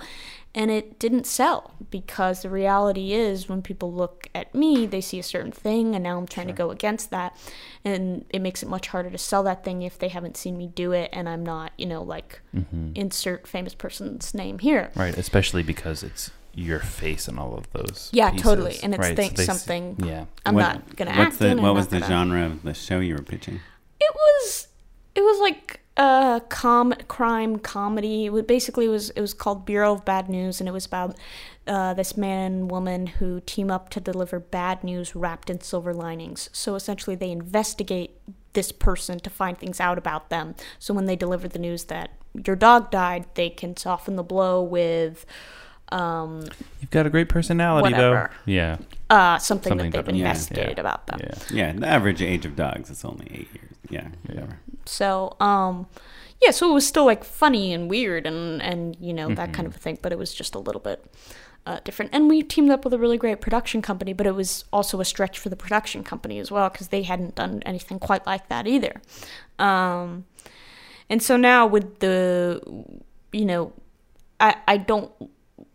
and 0.56 0.72
it 0.72 1.00
didn't 1.00 1.26
sell 1.26 1.76
because 1.90 2.42
the 2.42 2.50
reality 2.50 3.14
is 3.14 3.48
when 3.48 3.62
people 3.62 3.94
look 3.94 4.28
at 4.34 4.54
me, 4.54 4.86
they 4.86 5.02
see 5.02 5.20
a 5.20 5.24
certain 5.24 5.52
thing, 5.52 5.96
and 5.96 6.04
now 6.04 6.18
I'm 6.18 6.28
trying 6.28 6.48
to 6.48 6.54
go 6.54 6.72
against 6.72 7.10
that, 7.12 7.38
and 7.86 8.26
it 8.30 8.42
makes 8.42 8.64
it 8.64 8.70
much 8.70 8.88
harder 8.88 9.10
to 9.10 9.18
sell 9.18 9.44
that 9.44 9.64
thing 9.64 9.82
if 9.82 9.98
they 10.00 10.10
haven't 10.10 10.38
seen 10.38 10.58
me 10.58 10.68
do 10.68 10.92
it, 10.92 11.10
and 11.14 11.30
I'm 11.30 11.44
not, 11.44 11.72
you 11.78 11.86
know, 11.86 12.02
like 12.02 12.42
mm-hmm. 12.56 12.92
insert 12.96 13.48
famous 13.48 13.74
person's 13.74 14.34
name 14.34 14.60
here. 14.60 14.92
Right. 14.96 15.18
Especially 15.18 15.64
because 15.64 16.04
it's 16.04 16.32
your 16.56 16.80
face 16.80 17.28
and 17.28 17.40
all 17.40 17.56
of 17.56 17.72
those. 17.72 18.10
Yeah, 18.14 18.30
pieces, 18.32 18.44
totally, 18.44 18.80
and 18.84 18.94
it's 18.94 19.02
right? 19.02 19.16
think 19.16 19.36
they 19.36 19.44
s- 19.44 19.48
something- 19.48 19.96
Yeah. 20.06 20.26
I'm 20.46 20.56
What- 20.56 20.62
not 20.62 20.96
gonna 20.96 21.12
What's 21.12 21.20
act 21.34 21.40
the 21.40 21.48
in. 21.48 21.62
What 21.62 21.74
was 21.74 21.88
the 21.88 22.00
gonna- 22.00 22.08
genre 22.08 22.46
of 22.46 22.64
the 22.64 22.74
show 22.74 23.00
you 23.00 23.16
were 23.16 23.24
pitching? 23.24 23.60
It 24.00 24.14
was 24.16 24.68
it 25.16 25.22
was 25.22 25.40
like 25.40 25.80
a 25.98 26.42
com 26.50 26.94
crime 27.08 27.58
comedy. 27.60 28.26
It 28.26 28.48
basically 28.48 28.86
it 28.86 28.90
was 28.90 29.10
it 29.12 29.22
was 29.22 29.34
called 29.34 29.66
Bureau 29.66 29.94
of 29.94 30.06
Bad 30.06 30.28
News, 30.30 30.60
and 30.60 30.68
it 30.68 30.72
was 30.72 30.86
about 30.86 31.16
uh, 31.66 31.94
this 31.94 32.18
man 32.18 32.52
and 32.54 32.72
woman 32.72 33.08
who 33.08 33.40
team 33.42 33.72
up 33.72 33.88
to 33.90 34.02
deliver 34.02 34.38
bad 34.40 34.84
news 34.84 35.16
wrapped 35.16 35.50
in 35.50 35.62
silver 35.62 35.94
linings. 35.94 36.50
So 36.52 36.76
essentially, 36.76 37.16
they 37.16 37.32
investigate 37.32 38.20
this 38.52 38.72
person 38.74 39.20
to 39.22 39.30
find 39.30 39.58
things 39.58 39.80
out 39.80 39.98
about 39.98 40.30
them. 40.30 40.56
So 40.78 40.94
when 40.94 41.06
they 41.06 41.16
deliver 41.16 41.48
the 41.48 41.60
news 41.60 41.86
that 41.86 42.12
your 42.46 42.56
dog 42.58 42.92
died, 42.92 43.26
they 43.36 43.50
can 43.50 43.78
soften 43.78 44.18
the 44.18 44.24
blow 44.24 44.62
with 44.62 45.26
um, 45.90 46.46
You've 46.82 46.90
got 46.92 47.06
a 47.06 47.10
great 47.10 47.30
personality, 47.30 47.84
Whatever. 47.94 48.32
though. 48.46 48.52
Yeah. 48.52 48.78
uh, 49.10 49.38
something, 49.38 49.70
Something 49.70 49.78
that 49.78 49.84
they've 49.84 49.92
different. 49.94 50.18
Yeah, 50.20 50.30
investigated 50.30 50.78
yeah, 50.78 50.82
about 50.82 51.08
them. 51.08 51.20
Yeah. 51.22 51.36
Yeah, 51.52 51.74
the 51.74 51.88
average 51.88 52.22
age 52.22 52.46
of 52.46 52.56
dogs 52.56 52.90
is 52.90 53.04
only 53.06 53.26
eight 53.32 53.50
years. 53.54 53.76
Yeah, 53.90 54.08
whatever. 54.26 54.60
So, 54.86 55.36
um, 55.40 55.88
yeah, 56.42 56.52
so 56.52 56.70
it 56.70 56.74
was 56.74 56.88
still 56.88 57.06
like 57.06 57.24
funny 57.24 57.74
and 57.74 57.90
weird 57.90 58.26
and 58.26 58.62
and 58.62 58.98
you 59.00 59.14
know 59.14 59.34
that 59.36 59.54
kind 59.54 59.68
of 59.68 59.76
a 59.76 59.80
thing, 59.80 59.98
but 60.02 60.12
it 60.12 60.18
was 60.18 60.34
just 60.34 60.56
a 60.56 60.60
little 60.60 60.82
bit 60.82 61.06
uh, 61.66 61.80
different. 61.86 62.12
And 62.14 62.28
we 62.28 62.44
teamed 62.44 62.70
up 62.72 62.84
with 62.84 62.94
a 62.94 62.98
really 62.98 63.18
great 63.18 63.40
production 63.40 63.82
company, 63.82 64.12
but 64.14 64.26
it 64.28 64.36
was 64.36 64.66
also 64.74 65.00
a 65.00 65.06
stretch 65.06 65.38
for 65.40 65.50
the 65.50 65.56
production 65.56 66.04
company 66.04 66.40
as 66.40 66.52
well 66.52 66.70
because 66.70 66.90
they 66.90 67.04
hadn't 67.04 67.36
done 67.36 67.62
anything 67.66 68.00
quite 68.00 68.26
like 68.26 68.50
that 68.50 68.68
either. 68.68 69.02
Um, 69.60 70.26
and 71.10 71.22
so 71.22 71.38
now 71.38 71.66
with 71.68 72.00
the, 72.00 72.62
you 73.32 73.46
know, 73.46 73.72
I 74.40 74.56
I 74.68 74.78
don't 74.78 75.12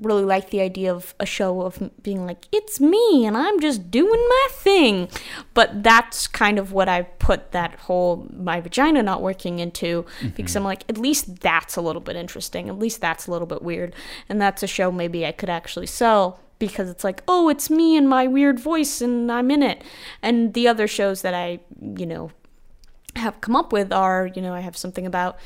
really 0.01 0.25
like 0.25 0.51
the 0.51 0.61
idea 0.61 0.93
of 0.93 1.15
a 1.19 1.27
show 1.27 1.63
of 1.63 1.91
being 2.03 2.25
like 2.25 2.47
it's 2.53 2.81
me 2.81 3.27
and 3.27 3.37
I'm 3.37 3.61
just 3.61 3.91
doing 3.91 4.29
my 4.29 4.49
thing. 4.53 5.09
But 5.55 5.83
that's 5.83 6.27
kind 6.27 6.59
of 6.59 6.73
what 6.73 6.89
I 6.89 7.03
put 7.03 7.53
that 7.53 7.75
whole 7.81 8.29
my 8.33 8.61
vagina 8.61 9.03
not 9.03 9.23
working 9.23 9.59
into 9.59 10.05
mm-hmm. 10.05 10.29
because 10.29 10.55
I'm 10.57 10.65
like 10.65 10.85
at 10.89 10.99
least 10.99 11.41
that's 11.41 11.77
a 11.77 11.81
little 11.81 12.01
bit 12.01 12.17
interesting. 12.17 12.69
At 12.69 12.79
least 12.79 13.01
that's 13.01 13.27
a 13.27 13.31
little 13.31 13.47
bit 13.47 13.63
weird. 13.63 13.95
And 14.29 14.41
that's 14.41 14.63
a 14.63 14.67
show 14.67 14.93
maybe 14.93 15.27
I 15.27 15.33
could 15.33 15.51
actually 15.51 15.87
sell 15.87 16.41
because 16.59 16.89
it's 16.89 17.05
like, 17.05 17.23
"Oh, 17.29 17.49
it's 17.49 17.71
me 17.71 17.97
and 17.97 18.09
my 18.09 18.27
weird 18.27 18.59
voice 18.59 19.01
and 19.01 19.31
I'm 19.31 19.51
in 19.51 19.63
it." 19.63 19.83
And 20.23 20.55
the 20.55 20.69
other 20.69 20.87
shows 20.87 21.23
that 21.23 21.35
I, 21.35 21.61
you 21.81 22.07
know, 22.07 22.31
have 23.17 23.41
come 23.41 23.57
up 23.57 23.73
with 23.73 23.93
are, 23.93 24.27
you 24.35 24.43
know, 24.43 24.55
I 24.55 24.61
have 24.61 24.77
something 24.77 25.07
about 25.07 25.39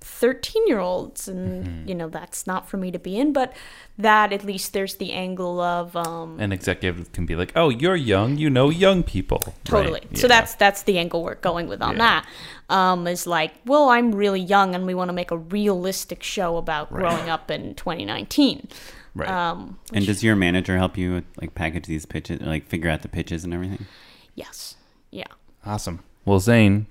13 0.00 0.66
year 0.68 0.78
olds 0.78 1.26
and 1.28 1.88
you 1.88 1.94
know 1.94 2.08
that's 2.08 2.46
not 2.46 2.68
for 2.68 2.76
me 2.76 2.90
to 2.92 2.98
be 2.98 3.18
in 3.18 3.32
but 3.32 3.52
that 3.98 4.32
at 4.32 4.44
least 4.44 4.72
there's 4.72 4.94
the 4.96 5.12
angle 5.12 5.60
of 5.60 5.96
um 5.96 6.38
An 6.38 6.52
executive 6.52 7.10
can 7.12 7.26
be 7.26 7.34
like, 7.34 7.52
"Oh, 7.56 7.68
you're 7.68 7.96
young. 7.96 8.38
You 8.38 8.48
know 8.48 8.70
young 8.70 9.02
people." 9.02 9.54
totally 9.64 10.00
Right, 10.04 10.16
so 10.16 10.26
yeah. 10.28 10.40
that's 10.40 10.54
that's 10.54 10.82
the 10.84 10.98
angle 10.98 11.22
we're 11.24 11.34
going 11.34 11.66
with 11.68 11.82
on 11.82 11.92
Yeah. 11.96 11.98
that 11.98 12.26
um 12.70 13.06
is 13.06 13.26
like 13.26 13.52
well 13.66 13.88
i'm 13.88 14.14
really 14.14 14.40
young 14.40 14.74
and 14.74 14.86
we 14.86 14.94
want 14.94 15.08
to 15.08 15.12
make 15.14 15.30
a 15.32 15.36
realistic 15.38 16.22
show 16.22 16.56
about 16.58 16.90
growing 16.92 17.28
up 17.28 17.50
in 17.50 17.74
2019 17.74 18.68
right. 19.14 19.28
um 19.28 19.78
And 19.92 20.06
does 20.06 20.22
your 20.22 20.36
manager 20.36 20.76
help 20.76 20.96
you 20.96 21.14
with, 21.14 21.24
like 21.40 21.54
package 21.54 21.86
these 21.86 22.06
pitches, 22.06 22.40
like 22.40 22.66
figure 22.68 22.90
out 22.90 23.02
the 23.02 23.08
pitches 23.08 23.42
and 23.44 23.52
everything? 23.52 23.86
yes 24.34 24.76
yeah 25.10 25.24
awesome. 25.66 26.00
Well, 26.24 26.40
Zane, 26.40 26.86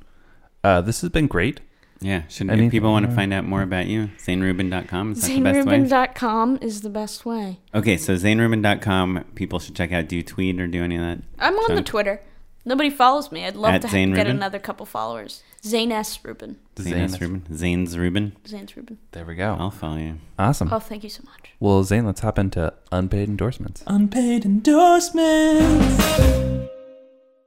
uh, 0.64 0.82
this 0.82 1.02
has 1.02 1.10
been 1.12 1.28
great. 1.28 1.62
Yeah. 2.00 2.24
Should 2.28 2.50
if 2.52 2.72
people 2.72 2.92
want 2.92 3.06
to 3.08 3.12
find 3.16 3.34
out 3.34 3.44
more 3.46 3.62
about 3.64 3.88
you, 3.88 4.10
zanerubin.com 4.20 5.14
is 5.14 5.22
that 5.22 5.28
the 5.34 5.42
best 5.42 5.66
way? 5.66 5.78
zanerubin.com 5.80 6.60
is 6.62 6.82
the 6.82 6.90
best 6.90 7.26
way 7.26 7.60
Okay, 7.74 7.98
so 7.98 8.16
zanerubin.com, 8.16 9.26
people 9.36 9.60
should 9.60 9.76
check 9.76 9.92
out. 9.92 10.08
Do 10.08 10.16
you 10.16 10.24
tweet 10.24 10.60
or 10.62 10.68
do 10.68 10.84
any 10.84 10.96
of 10.96 11.02
that? 11.02 11.20
i'm 11.40 11.56
on 11.56 11.76
the 11.76 11.82
twitter 11.82 12.22
nobody 12.66 12.90
follows 12.92 13.32
me 13.32 13.46
i'd 13.46 13.56
love 13.56 13.74
At 13.74 13.82
to 13.84 13.88
Zane 13.88 14.12
get 14.14 14.20
Rubin? 14.28 14.36
another 14.38 14.60
couple 14.60 14.86
followers 14.86 15.42
zane 15.66 15.92
s 15.92 16.20
rubin 16.24 16.58
Zane 16.80 16.94
S. 16.94 17.20
Rubin. 17.20 17.44
Zane's 17.56 17.98
Rubin. 17.98 18.34
zane's 18.46 18.78
rubin 18.78 18.98
There 19.12 19.26
we 19.26 19.34
go. 19.36 19.56
I'll 19.60 19.72
follow 19.72 19.98
you. 19.98 20.18
Awesome. 20.38 20.70
oh 20.72 20.80
thank 20.80 21.04
you 21.04 21.10
so 21.10 21.24
much 21.26 21.52
Well, 21.60 21.84
Zane, 21.84 22.06
let's 22.06 22.20
hop 22.22 22.38
into 22.38 22.72
unpaid 22.92 23.28
endorsements. 23.30 23.84
Unpaid 23.88 24.46
endorsements. 24.46 26.04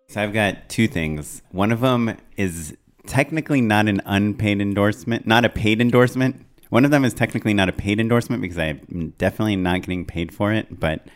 So 0.08 0.20
I've 0.20 0.32
got 0.32 0.68
two 0.68 0.88
things. 0.88 1.42
One 1.52 1.70
of 1.70 1.80
them 1.82 2.16
is 2.36 2.76
technically 3.10 3.60
not 3.60 3.88
an 3.88 4.00
unpaid 4.06 4.60
endorsement, 4.60 5.26
not 5.26 5.44
a 5.44 5.48
paid 5.48 5.80
endorsement. 5.80 6.46
One 6.68 6.84
of 6.84 6.92
them 6.92 7.04
is 7.04 7.12
technically 7.12 7.52
not 7.52 7.68
a 7.68 7.72
paid 7.72 7.98
endorsement 7.98 8.40
because 8.40 8.56
I'm 8.56 9.14
definitely 9.18 9.56
not 9.56 9.82
getting 9.82 10.04
paid 10.04 10.32
for 10.32 10.52
it. 10.52 10.78
But 10.78 11.08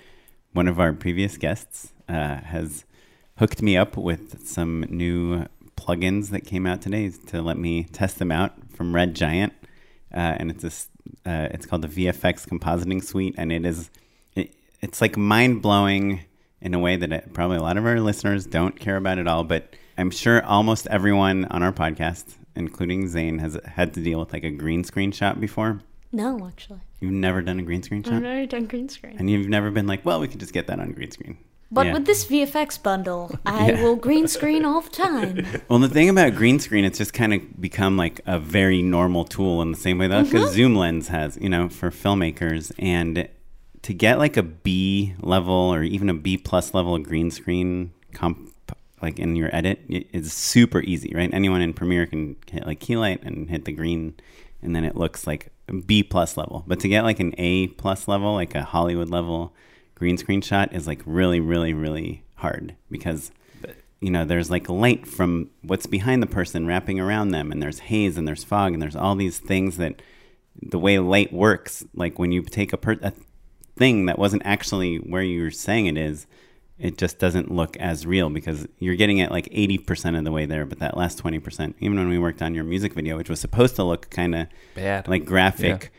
one 0.53 0.67
of 0.67 0.81
our 0.81 0.93
previous 0.93 1.37
guests 1.37 1.93
uh, 2.09 2.41
has 2.41 2.85
hooked 3.39 3.63
me 3.63 3.77
up 3.77 3.97
with 3.97 4.45
some 4.45 4.85
new 4.89 5.47
plugins 5.77 6.31
that 6.31 6.41
came 6.41 6.67
out 6.67 6.83
today 6.83 7.11
to 7.29 7.41
let 7.41 7.59
me 7.59 7.85
test 7.85 8.19
them 8.19 8.33
out 8.33 8.55
from 8.73 8.93
Red 8.93 9.15
Giant. 9.15 9.53
Uh, 10.13 10.35
and 10.39 10.51
it's 10.51 10.63
this, 10.65 10.89
uh, 11.25 11.47
it's 11.53 11.65
called 11.65 11.83
the 11.83 11.89
VFX 11.89 12.49
Compositing 12.49 13.05
Suite, 13.05 13.37
and 13.39 13.53
it 13.53 13.65
is 13.65 13.91
it, 14.35 14.53
it's 14.81 15.01
like 15.01 15.17
mind 15.17 15.63
blowing 15.63 16.25
in 16.61 16.75
a 16.75 16.81
way 16.81 16.97
that 16.97 17.13
it, 17.13 17.33
probably 17.33 17.59
a 17.59 17.63
lot 17.63 17.77
of 17.77 17.87
our 17.87 18.01
listeners 18.01 18.47
don't 18.47 18.81
care 18.81 18.97
about 18.97 19.21
at 19.21 19.29
all. 19.29 19.45
But 19.45 19.77
I'm 19.97 20.11
sure 20.11 20.45
almost 20.45 20.87
everyone 20.89 21.45
on 21.47 21.63
our 21.63 21.73
podcast, 21.73 22.35
including 22.57 23.09
Zane, 23.09 23.39
has 23.39 23.59
had 23.65 23.95
to 23.95 24.01
deal 24.01 24.19
with 24.21 24.33
like 24.33 24.45
a 24.45 24.51
green 24.51 24.85
screen 24.85 25.13
shot 25.13 25.41
before. 25.41 25.81
no 26.13 26.47
actually 26.47 26.81
You've 27.01 27.13
never 27.13 27.43
done 27.43 27.59
a 27.59 27.63
green 27.63 27.83
screen 27.83 28.03
shot? 28.03 28.15
i've 28.15 28.23
never 28.23 28.47
done 28.47 28.67
green 28.67 28.89
screen 28.89 29.17
and 29.19 29.29
you've 29.29 29.49
never 29.49 29.71
been 29.71 29.87
like, 29.87 30.05
well, 30.05 30.21
we 30.21 30.29
could 30.29 30.41
just 30.41 30.53
get 30.53 30.67
that 30.69 30.81
on 30.81 30.93
green 30.93 31.11
screen. 31.11 31.37
But 31.71 31.87
Yeah. 31.87 31.93
with 31.95 32.07
this 32.07 32.25
VFX 32.27 32.79
bundle, 32.83 33.31
I 33.47 33.73
Yeah. 33.73 33.83
will 33.83 33.97
green 33.97 34.29
screen 34.29 34.65
all 34.65 34.81
the 34.81 34.91
time. 34.91 35.45
Well, 35.69 35.81
the 35.81 35.89
thing 35.89 36.09
about 36.09 36.35
green 36.35 36.59
screen, 36.61 36.85
it's 36.85 36.99
just 36.99 37.13
kind 37.13 37.35
of 37.35 37.61
become 37.61 37.97
like 37.97 38.21
a 38.27 38.39
very 38.39 38.81
normal 38.81 39.25
tool 39.25 39.61
in 39.63 39.71
the 39.73 39.77
same 39.79 39.99
way 39.99 40.07
that 40.09 40.27
mm-hmm. 40.27 40.37
a 40.37 40.49
Zoom 40.49 40.77
Lens 40.77 41.09
has, 41.09 41.37
you 41.41 41.49
know, 41.49 41.69
for 41.69 41.91
filmmakers. 41.91 42.71
And 42.79 43.29
to 43.83 43.93
get 43.93 44.19
like 44.19 44.37
a 44.37 44.43
B 44.43 45.15
level 45.21 45.53
or 45.75 45.83
even 45.83 46.09
a 46.09 46.15
B 46.15 46.37
plus 46.39 46.73
level 46.75 46.95
of 46.95 47.03
green 47.03 47.31
screen 47.31 47.93
comp, 48.13 48.54
like 49.05 49.19
in 49.19 49.37
your 49.37 49.55
edit, 49.55 49.81
it's 49.89 50.33
super 50.33 50.81
easy, 50.81 51.13
right? 51.15 51.33
Anyone 51.33 51.61
in 51.61 51.75
Premiere 51.75 52.07
can 52.07 52.37
hit 52.51 52.67
like 52.67 52.81
key 52.81 52.97
light 52.97 53.23
and 53.23 53.49
hit 53.49 53.65
the 53.65 53.73
green, 53.73 54.15
and 54.63 54.75
then 54.75 54.85
it 54.85 54.97
looks 54.97 55.27
like 55.27 55.53
B 55.87 56.03
plus 56.03 56.37
level. 56.37 56.65
But 56.67 56.81
to 56.81 56.89
get 56.89 57.05
like 57.05 57.21
an 57.21 57.35
A 57.39 57.69
plus 57.69 58.09
level, 58.09 58.35
like 58.35 58.55
a 58.55 58.63
Hollywood 58.63 59.11
level 59.11 59.55
green 59.95 60.17
screen 60.17 60.41
shot, 60.41 60.75
is 60.75 60.87
like 60.87 61.03
really, 61.05 61.39
really, 61.39 61.75
really 61.75 62.25
hard 62.37 62.75
because 62.91 63.31
you 64.01 64.11
know, 64.11 64.25
there's 64.27 64.51
like 64.51 64.69
light 64.69 65.07
from 65.07 65.49
what's 65.63 65.87
behind 65.87 66.23
the 66.23 66.27
person 66.27 66.67
wrapping 66.67 67.01
around 67.01 67.31
them, 67.31 67.51
and 67.51 67.63
there's 67.63 67.79
haze 67.79 68.19
and 68.19 68.29
there's 68.29 68.45
fog 68.45 68.75
and 68.75 68.83
there's 68.83 68.97
all 68.97 69.15
these 69.15 69.39
things 69.39 69.79
that 69.79 70.03
the 70.61 70.79
way 70.79 70.99
light 70.99 71.33
works, 71.33 71.85
like 71.95 72.19
when 72.19 72.31
you 72.31 72.43
take 72.43 72.73
a, 72.73 72.77
per- 72.77 72.99
a 73.03 73.13
thing 73.77 74.05
that 74.07 74.19
wasn't 74.19 74.43
actually 74.45 74.97
where 74.97 75.23
you 75.23 75.43
were 75.43 75.51
saying 75.51 75.87
it 75.87 75.97
is, 75.97 76.27
it 76.85 76.99
just 76.99 77.19
doesn't 77.19 77.51
look 77.51 77.79
as 77.79 78.05
real 78.07 78.29
because 78.29 78.69
you're 78.79 78.95
getting 78.95 79.17
it 79.17 79.31
like 79.31 79.47
80% 79.47 80.19
of 80.19 80.25
the 80.25 80.31
way 80.31 80.45
there, 80.45 80.67
but 80.67 80.81
that 80.81 80.99
last 80.99 81.19
20%, 81.23 81.73
even 81.81 81.97
when 81.97 82.11
we 82.11 82.19
worked 82.19 82.43
on 82.43 82.55
your 82.55 82.63
music 82.63 82.93
video, 82.93 83.17
which 83.17 83.31
was 83.31 83.41
supposed 83.41 83.75
to 83.77 83.85
look 83.85 84.11
kind 84.11 84.35
of 84.35 84.49
Bad. 84.75 85.09
like 85.09 85.25
graphic, 85.25 85.91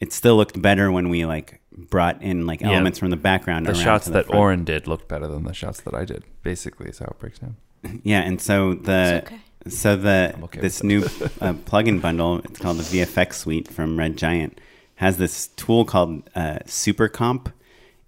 it 0.00 0.14
still 0.14 0.36
looked 0.36 0.60
better 0.62 0.90
when 0.90 1.10
we 1.10 1.26
like 1.26 1.60
brought 1.76 2.22
in 2.22 2.46
like 2.46 2.62
Yeah. 2.62 2.68
elements 2.70 2.98
from 2.98 3.10
the 3.10 3.18
background. 3.18 3.66
the 3.66 3.74
shots 3.74 4.06
the 4.06 4.12
that 4.12 4.26
front. 4.28 4.40
Oren 4.40 4.64
did 4.64 4.86
looked 4.86 5.08
better 5.08 5.28
than 5.28 5.44
the 5.44 5.52
shots 5.52 5.82
that 5.82 5.94
I 5.94 6.06
did. 6.06 6.24
Basically, 6.42 6.88
is 6.88 7.00
how 7.00 7.06
it 7.06 7.18
breaks 7.18 7.38
down. 7.38 7.56
Yeah, 8.02 8.20
and 8.22 8.40
so 8.40 8.72
the 8.72 9.22
okay. 9.26 9.40
so 9.68 9.94
the 9.96 10.34
okay 10.44 10.60
this 10.60 10.82
new 10.82 11.00
uh, 11.42 11.52
plugin 11.68 12.00
bundle, 12.00 12.38
it's 12.38 12.58
called 12.58 12.78
the 12.78 12.82
VFX 12.82 13.34
Suite 13.34 13.68
from 13.68 13.98
Red 13.98 14.16
Giant, 14.16 14.58
has 14.96 15.18
this 15.18 15.48
tool 15.48 15.84
called 15.84 16.30
uh, 16.34 16.60
Super 16.64 17.08
Comp, 17.08 17.52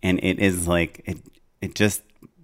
and 0.02 0.18
it 0.22 0.38
is 0.38 0.66
like 0.66 1.02
it 1.04 1.18
it 1.60 1.74
just 1.74 2.02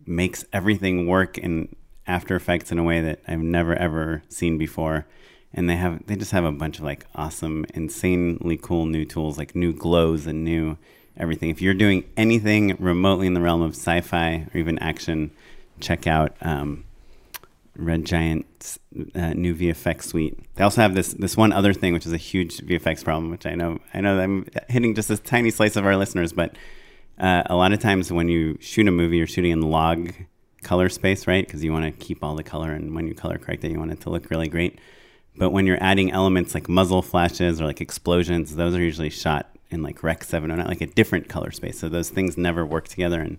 makes 0.08 0.44
everything 0.52 1.06
work 1.06 1.38
in 1.38 1.74
After 2.06 2.34
Effects 2.34 2.72
in 2.72 2.78
a 2.78 2.84
way 2.84 3.00
that 3.00 3.20
I've 3.28 3.40
never 3.40 3.74
ever 3.74 4.22
seen 4.28 4.58
before. 4.58 5.06
And 5.52 5.68
they 5.68 5.76
have 5.76 6.06
they 6.06 6.16
just 6.16 6.32
have 6.32 6.44
a 6.44 6.52
bunch 6.52 6.78
of 6.78 6.84
like 6.84 7.06
awesome, 7.14 7.66
insanely 7.74 8.56
cool 8.56 8.86
new 8.86 9.04
tools, 9.04 9.38
like 9.38 9.54
new 9.54 9.72
glows 9.72 10.26
and 10.26 10.44
new 10.44 10.76
everything. 11.16 11.50
If 11.50 11.62
you're 11.62 11.74
doing 11.74 12.04
anything 12.16 12.76
remotely 12.78 13.26
in 13.26 13.34
the 13.34 13.40
realm 13.40 13.62
of 13.62 13.72
sci-fi 13.72 14.46
or 14.52 14.58
even 14.58 14.78
action, 14.78 15.30
check 15.80 16.06
out. 16.06 16.36
Um, 16.42 16.84
Red 17.78 18.04
Giant's 18.04 18.78
uh, 19.14 19.34
new 19.34 19.54
VFX 19.54 20.02
suite. 20.02 20.36
They 20.56 20.64
also 20.64 20.82
have 20.82 20.94
this 20.94 21.12
this 21.14 21.36
one 21.36 21.52
other 21.52 21.72
thing, 21.72 21.94
which 21.94 22.06
is 22.06 22.12
a 22.12 22.18
huge 22.18 22.58
VFX 22.58 23.04
problem, 23.04 23.30
which 23.30 23.46
I 23.46 23.54
know 23.54 23.78
I 23.94 24.00
know 24.00 24.18
I'm 24.18 24.46
hitting 24.68 24.96
just 24.96 25.08
this 25.08 25.20
tiny 25.20 25.50
slice 25.50 25.76
of 25.76 25.86
our 25.86 25.96
listeners, 25.96 26.32
but 26.32 26.56
uh, 27.18 27.42
a 27.46 27.56
lot 27.56 27.72
of 27.72 27.80
times 27.80 28.12
when 28.12 28.28
you 28.28 28.58
shoot 28.60 28.86
a 28.86 28.90
movie, 28.90 29.18
you're 29.18 29.26
shooting 29.26 29.50
in 29.50 29.60
log 29.62 30.12
color 30.62 30.88
space, 30.88 31.26
right? 31.26 31.46
Because 31.46 31.64
you 31.64 31.72
want 31.72 31.84
to 31.84 32.04
keep 32.04 32.22
all 32.22 32.34
the 32.34 32.42
color, 32.42 32.72
and 32.72 32.94
when 32.94 33.06
you 33.06 33.14
color 33.14 33.38
correct 33.38 33.64
it, 33.64 33.70
you 33.70 33.78
want 33.78 33.92
it 33.92 34.00
to 34.02 34.10
look 34.10 34.30
really 34.30 34.48
great. 34.48 34.78
But 35.36 35.50
when 35.50 35.66
you're 35.66 35.82
adding 35.82 36.10
elements 36.10 36.54
like 36.54 36.68
muzzle 36.68 37.02
flashes 37.02 37.60
or 37.60 37.64
like 37.64 37.80
explosions, 37.80 38.56
those 38.56 38.74
are 38.74 38.82
usually 38.82 39.10
shot 39.10 39.48
in 39.70 39.82
like 39.82 40.02
Rec 40.02 40.24
709, 40.24 40.66
like 40.66 40.80
a 40.80 40.92
different 40.92 41.28
color 41.28 41.50
space. 41.50 41.78
So 41.78 41.88
those 41.88 42.10
things 42.10 42.36
never 42.36 42.66
work 42.66 42.88
together. 42.88 43.20
And 43.20 43.38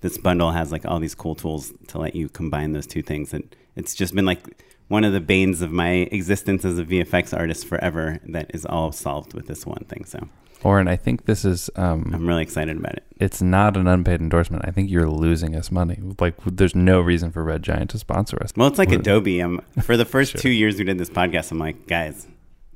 this 0.00 0.16
bundle 0.16 0.52
has 0.52 0.72
like 0.72 0.86
all 0.86 1.00
these 1.00 1.14
cool 1.14 1.34
tools 1.34 1.72
to 1.88 1.98
let 1.98 2.14
you 2.14 2.28
combine 2.28 2.72
those 2.72 2.86
two 2.86 3.02
things. 3.02 3.34
And 3.34 3.54
it's 3.76 3.94
just 3.94 4.14
been 4.14 4.24
like 4.24 4.62
one 4.88 5.04
of 5.04 5.12
the 5.12 5.20
banes 5.20 5.60
of 5.60 5.70
my 5.70 6.08
existence 6.12 6.64
as 6.64 6.78
a 6.78 6.84
VFX 6.84 7.36
artist 7.36 7.66
forever 7.66 8.20
that 8.26 8.50
is 8.54 8.64
all 8.64 8.92
solved 8.92 9.34
with 9.34 9.46
this 9.46 9.66
one 9.66 9.84
thing. 9.88 10.04
So 10.04 10.28
Oren, 10.64 10.88
I 10.88 10.96
think 10.96 11.26
this 11.26 11.44
is 11.44 11.70
um, 11.76 12.10
I'm 12.14 12.26
really 12.26 12.42
excited 12.42 12.76
about 12.76 12.94
it. 12.94 13.04
it's 13.20 13.42
not 13.42 13.76
an 13.76 13.86
unpaid 13.86 14.20
endorsement. 14.20 14.64
I 14.66 14.70
think 14.70 14.90
you're 14.90 15.08
losing 15.08 15.54
us 15.54 15.70
money. 15.70 15.98
Like, 16.18 16.34
there's 16.46 16.74
no 16.74 17.00
reason 17.00 17.30
for 17.30 17.44
Red 17.44 17.62
Giant 17.62 17.90
to 17.90 17.98
sponsor 17.98 18.42
us. 18.42 18.52
Well, 18.56 18.68
it's 18.68 18.78
like 18.78 18.88
What- 18.88 19.00
Adobe. 19.00 19.42
Um, 19.42 19.60
for 19.82 19.96
the 19.96 20.04
first 20.14 20.32
Sure. 20.32 20.40
two 20.40 20.50
years 20.50 20.78
we 20.78 20.84
did 20.84 20.98
this 20.98 21.10
podcast, 21.10 21.50
I'm 21.52 21.58
like, 21.58 21.86
guys, 21.86 22.26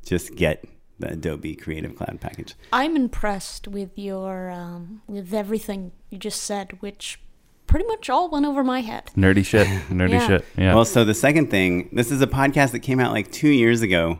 just 0.04 0.34
get 0.36 0.64
the 0.98 1.12
Adobe 1.12 1.54
Creative 1.54 1.94
Cloud 1.96 2.18
package. 2.20 2.54
I'm 2.72 2.96
impressed 2.96 3.68
with 3.68 3.90
your 3.96 4.50
um, 4.50 5.02
with 5.06 5.32
everything 5.32 5.92
you 6.10 6.18
just 6.18 6.42
said, 6.42 6.80
which 6.80 7.20
pretty 7.68 7.86
much 7.86 8.10
all 8.10 8.28
went 8.30 8.46
over 8.46 8.64
my 8.64 8.80
head. 8.80 9.10
Nerdy 9.16 9.44
shit. 9.44 9.66
Nerdy 9.90 10.10
Yeah. 10.12 10.26
shit. 10.26 10.44
Yeah. 10.56 10.74
Well, 10.74 10.84
so 10.84 11.04
the 11.04 11.14
second 11.14 11.50
thing, 11.50 11.88
this 11.92 12.10
is 12.10 12.20
a 12.20 12.26
podcast 12.26 12.72
that 12.72 12.80
came 12.80 12.98
out 12.98 13.12
like 13.12 13.30
two 13.30 13.48
years 13.50 13.80
ago, 13.82 14.18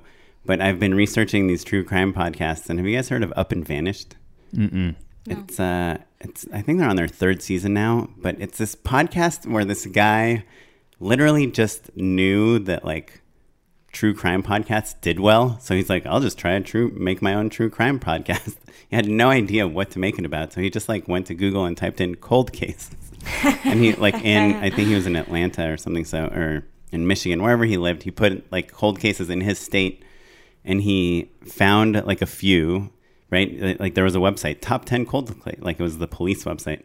but 0.48 0.62
I've 0.62 0.80
been 0.80 0.94
researching 0.94 1.46
these 1.46 1.62
true 1.62 1.84
crime 1.84 2.14
podcasts. 2.14 2.70
And 2.70 2.78
have 2.78 2.88
you 2.88 2.96
guys 2.96 3.10
heard 3.10 3.22
of 3.22 3.34
Up 3.36 3.52
and 3.52 3.64
Vanished? 3.66 4.16
Mm-mm. 4.54 4.96
No. 5.26 5.36
It's 5.36 5.60
uh, 5.60 5.98
it's 6.20 6.46
I 6.54 6.62
think 6.62 6.78
they're 6.78 6.88
on 6.88 6.96
their 6.96 7.06
third 7.06 7.42
season 7.42 7.74
now, 7.74 8.08
but 8.16 8.40
it's 8.40 8.56
this 8.56 8.74
podcast 8.74 9.46
where 9.46 9.66
this 9.66 9.84
guy 9.84 10.46
literally 11.00 11.46
just 11.48 11.94
knew 11.94 12.58
that 12.60 12.82
like 12.82 13.20
true 13.92 14.14
crime 14.14 14.42
podcasts 14.42 14.98
did 15.02 15.20
well. 15.20 15.58
So 15.60 15.74
he's 15.74 15.90
like, 15.90 16.06
I'll 16.06 16.20
just 16.20 16.38
try 16.38 16.52
a 16.52 16.62
true, 16.62 16.92
make 16.96 17.20
my 17.20 17.34
own 17.34 17.50
true 17.50 17.68
crime 17.68 18.00
podcast. 18.00 18.56
he 18.88 18.96
had 18.96 19.06
no 19.06 19.28
idea 19.28 19.68
what 19.68 19.90
to 19.90 19.98
make 19.98 20.18
it 20.18 20.24
about. 20.24 20.54
So 20.54 20.62
he 20.62 20.70
just 20.70 20.88
like 20.88 21.06
went 21.06 21.26
to 21.26 21.34
Google 21.34 21.66
and 21.66 21.76
typed 21.76 22.00
in 22.00 22.14
cold 22.14 22.54
cases. 22.54 22.96
and 23.64 23.84
he 23.84 23.92
like 23.92 24.14
in, 24.24 24.54
I 24.56 24.70
think 24.70 24.88
he 24.88 24.94
was 24.94 25.06
in 25.06 25.14
Atlanta 25.14 25.70
or 25.70 25.76
something. 25.76 26.06
So, 26.06 26.24
or 26.24 26.64
in 26.90 27.06
Michigan, 27.06 27.42
wherever 27.42 27.66
he 27.66 27.76
lived, 27.76 28.04
he 28.04 28.10
put 28.10 28.50
like 28.50 28.72
cold 28.72 28.98
cases 28.98 29.28
in 29.28 29.42
his 29.42 29.58
state 29.58 30.04
and 30.64 30.82
he 30.82 31.30
found 31.44 32.04
like 32.06 32.22
a 32.22 32.26
few, 32.26 32.90
right? 33.30 33.78
Like 33.80 33.94
there 33.94 34.04
was 34.04 34.16
a 34.16 34.20
website, 34.20 34.60
top 34.60 34.84
10 34.84 35.06
cold, 35.06 35.34
like 35.60 35.78
it 35.78 35.82
was 35.82 35.98
the 35.98 36.08
police 36.08 36.44
website, 36.44 36.82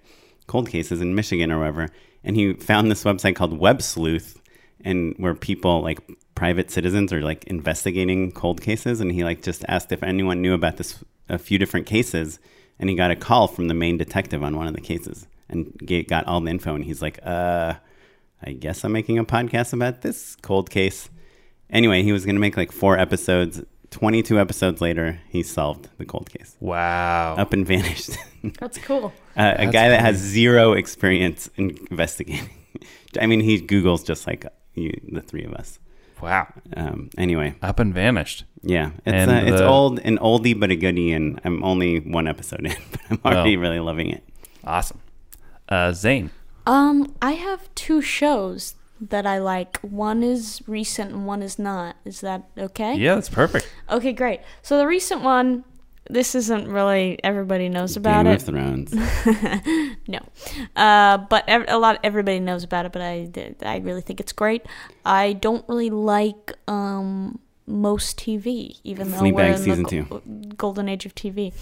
cold 0.48 0.70
cases 0.70 1.02
in 1.02 1.16
Michigan 1.16 1.52
or 1.52 1.60
wherever. 1.60 1.90
And 2.24 2.36
he 2.36 2.54
found 2.54 2.90
this 2.90 3.04
website 3.04 3.36
called 3.36 3.58
Web 3.58 3.82
Sleuth 3.82 4.42
and 4.84 5.16
where 5.18 5.34
people 5.34 5.82
like 5.82 6.00
private 6.36 6.72
citizens 6.72 7.14
are 7.14 7.22
like 7.22 7.44
investigating 7.46 8.32
cold 8.32 8.62
cases 8.62 9.00
and 9.00 9.12
he 9.12 9.24
like 9.24 9.42
just 9.42 9.64
asked 9.68 9.92
if 9.92 10.04
anyone 10.04 10.42
knew 10.42 10.54
about 10.54 10.78
this 10.78 11.04
a 11.30 11.38
few 11.38 11.58
different 11.58 11.86
cases 11.86 12.40
and 12.80 12.90
he 12.90 12.96
got 12.96 13.12
a 13.12 13.16
call 13.16 13.48
from 13.48 13.68
the 13.68 13.74
main 13.74 13.98
detective 13.98 14.44
on 14.44 14.58
one 14.58 14.68
of 14.68 14.74
the 14.74 14.82
cases 14.82 15.28
and 15.50 15.78
get, 15.86 16.08
got 16.08 16.26
all 16.26 16.42
the 16.42 16.50
info 16.50 16.76
and 16.76 16.84
he's 16.84 17.02
like 17.02 17.20
uh 17.24 17.74
i 18.44 18.52
guess 18.52 18.84
i'm 18.84 18.92
making 18.92 19.18
a 19.18 19.24
podcast 19.24 19.74
about 19.74 20.02
this 20.02 20.36
cold 20.42 20.70
case 20.70 21.10
anyway 21.70 22.03
he 22.03 22.11
was 22.11 22.26
going 22.26 22.36
to 22.36 22.39
make 22.41 22.57
like 22.57 22.72
four 22.72 22.97
episodes 22.97 23.61
22 23.91 24.39
episodes 24.39 24.82
later 24.82 25.20
he 25.30 25.43
solved 25.43 25.89
the 25.97 26.05
cold 26.05 26.30
case 26.30 26.55
Wow. 26.59 27.36
up 27.38 27.53
and 27.53 27.66
vanished 27.66 28.11
That's 28.59 28.78
cool. 28.80 29.14
uh, 29.38 29.53
a 29.57 29.66
guy 29.68 29.89
that 29.89 30.01
has 30.01 30.18
zero 30.18 30.74
experience 30.74 31.49
in 31.57 31.78
investigating 31.91 32.49
i 33.22 33.26
mean 33.28 33.39
he 33.41 33.61
googles 33.61 34.05
just 34.05 34.26
like 34.28 34.45
you 34.74 34.91
the 35.11 35.22
three 35.22 35.43
of 35.43 35.53
us 35.53 35.80
Wow. 36.22 36.47
um, 36.78 37.09
anyway 37.18 37.53
Up 37.61 37.80
and 37.82 37.93
vanished. 37.93 38.45
yeah, 38.61 38.91
it's 39.05 39.14
And 39.14 39.30
uh, 39.30 39.34
it's 39.51 39.59
the- 39.59 39.68
old, 39.68 39.99
an 39.99 40.18
oldie 40.20 40.57
but 40.57 40.72
a 40.72 40.76
goodie, 40.78 41.11
and 41.11 41.41
I'm 41.43 41.61
only 41.66 41.99
one 41.99 42.30
episode 42.30 42.66
in, 42.66 42.74
but 42.91 43.01
I'm 43.09 43.20
already 43.26 43.57
Oh. 43.57 43.59
really 43.59 43.82
loving 43.82 44.09
it. 44.09 44.24
Awesome. 44.64 45.01
Uh, 45.68 45.91
Zane. 45.91 46.30
Um, 46.66 47.14
I 47.22 47.34
have 47.34 47.68
two 47.76 48.01
shows 48.01 48.76
that 49.02 49.26
I 49.26 49.39
like. 49.39 49.78
One 49.80 50.24
is 50.24 50.62
recent 50.68 51.12
and 51.12 51.26
one 51.28 51.41
is 51.44 51.58
not. 51.60 51.96
Is 52.06 52.22
that 52.22 52.44
okay? 52.58 52.96
Yeah, 52.96 53.16
that's 53.16 53.30
perfect. 53.30 53.70
Okay, 53.89 54.14
great. 54.14 54.41
So 54.62 54.78
the 54.78 54.88
recent 54.88 55.22
one, 55.22 55.64
this 56.10 56.36
isn't 56.36 56.68
really 56.68 57.18
everybody 57.24 57.70
knows 57.70 57.96
about 57.98 58.26
Game 58.26 58.34
it. 58.34 58.41
of 58.41 58.44
Thrones. 58.44 58.94
No, 60.08 60.20
uh, 60.76 61.18
but 61.18 61.46
ev- 61.48 61.66
a 61.70 61.78
lot 61.78 62.00
everybody 62.04 62.39
knows 62.39 62.64
about 62.64 62.86
it. 62.86 62.91
But 62.91 63.02
I 63.02 63.30
I 63.64 63.78
really 63.78 64.02
think 64.02 64.20
it's 64.20 64.34
great. 64.34 64.66
I 65.06 65.34
don't 65.34 65.68
really 65.70 65.89
like 65.89 66.52
um 66.68 67.39
most 67.66 68.18
TV, 68.20 68.80
even 68.84 69.12
though 69.12 69.20
Fleabag 69.20 69.34
we're 69.34 69.46
in 69.46 69.58
season 69.58 69.84
the 69.84 69.89
two. 69.89 70.54
golden 70.58 70.89
age 70.89 71.06
of 71.06 71.16
TV. 71.16 71.54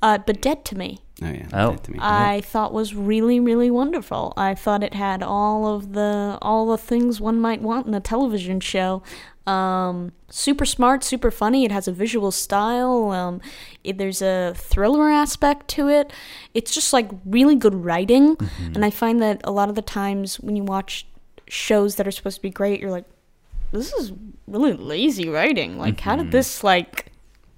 Uh, 0.00 0.18
but 0.18 0.40
Dead 0.40 0.64
to 0.64 0.76
Me, 0.76 0.98
Oh 1.24 1.30
yeah, 1.30 1.46
Oh. 1.52 1.76
to 1.76 1.90
me. 1.92 1.98
I 2.00 2.40
thought 2.40 2.72
was 2.72 2.94
really 2.94 3.38
really 3.40 3.70
wonderful. 3.70 4.32
I 4.36 4.54
thought 4.54 4.82
it 4.82 4.94
had 4.94 5.22
all 5.22 5.66
of 5.74 5.92
the 5.92 6.38
all 6.42 6.66
the 6.66 6.78
things 6.78 7.20
one 7.20 7.38
might 7.40 7.62
want 7.62 7.86
in 7.86 7.94
a 7.94 8.00
television 8.00 8.60
show. 8.60 9.02
Um, 9.46 10.12
super 10.30 10.64
smart, 10.64 11.02
super 11.02 11.30
funny. 11.30 11.64
It 11.64 11.72
has 11.72 11.88
a 11.88 11.92
visual 11.92 12.30
style. 12.30 13.10
Um, 13.10 13.40
it, 13.82 13.98
there's 13.98 14.22
a 14.22 14.52
thriller 14.56 15.08
aspect 15.10 15.66
to 15.70 15.88
it. 15.88 16.12
It's 16.54 16.72
just 16.72 16.92
like 16.92 17.10
really 17.24 17.56
good 17.56 17.74
writing. 17.74 18.36
And 18.74 18.84
I 18.84 18.90
find 18.90 19.20
that 19.20 19.40
a 19.44 19.50
lot 19.50 19.68
of 19.68 19.74
the 19.74 19.82
times 19.82 20.38
when 20.38 20.54
you 20.54 20.62
watch 20.62 21.06
shows 21.48 21.96
that 21.96 22.06
are 22.06 22.12
supposed 22.12 22.36
to 22.36 22.42
be 22.42 22.50
great, 22.50 22.78
you're 22.80 22.90
like, 22.92 23.04
this 23.72 23.92
is 23.94 24.12
really 24.46 24.74
lazy 24.74 25.28
writing. 25.28 25.76
Like, 25.76 25.98
how 26.00 26.14
did 26.16 26.30
this 26.30 26.62
like 26.62 27.10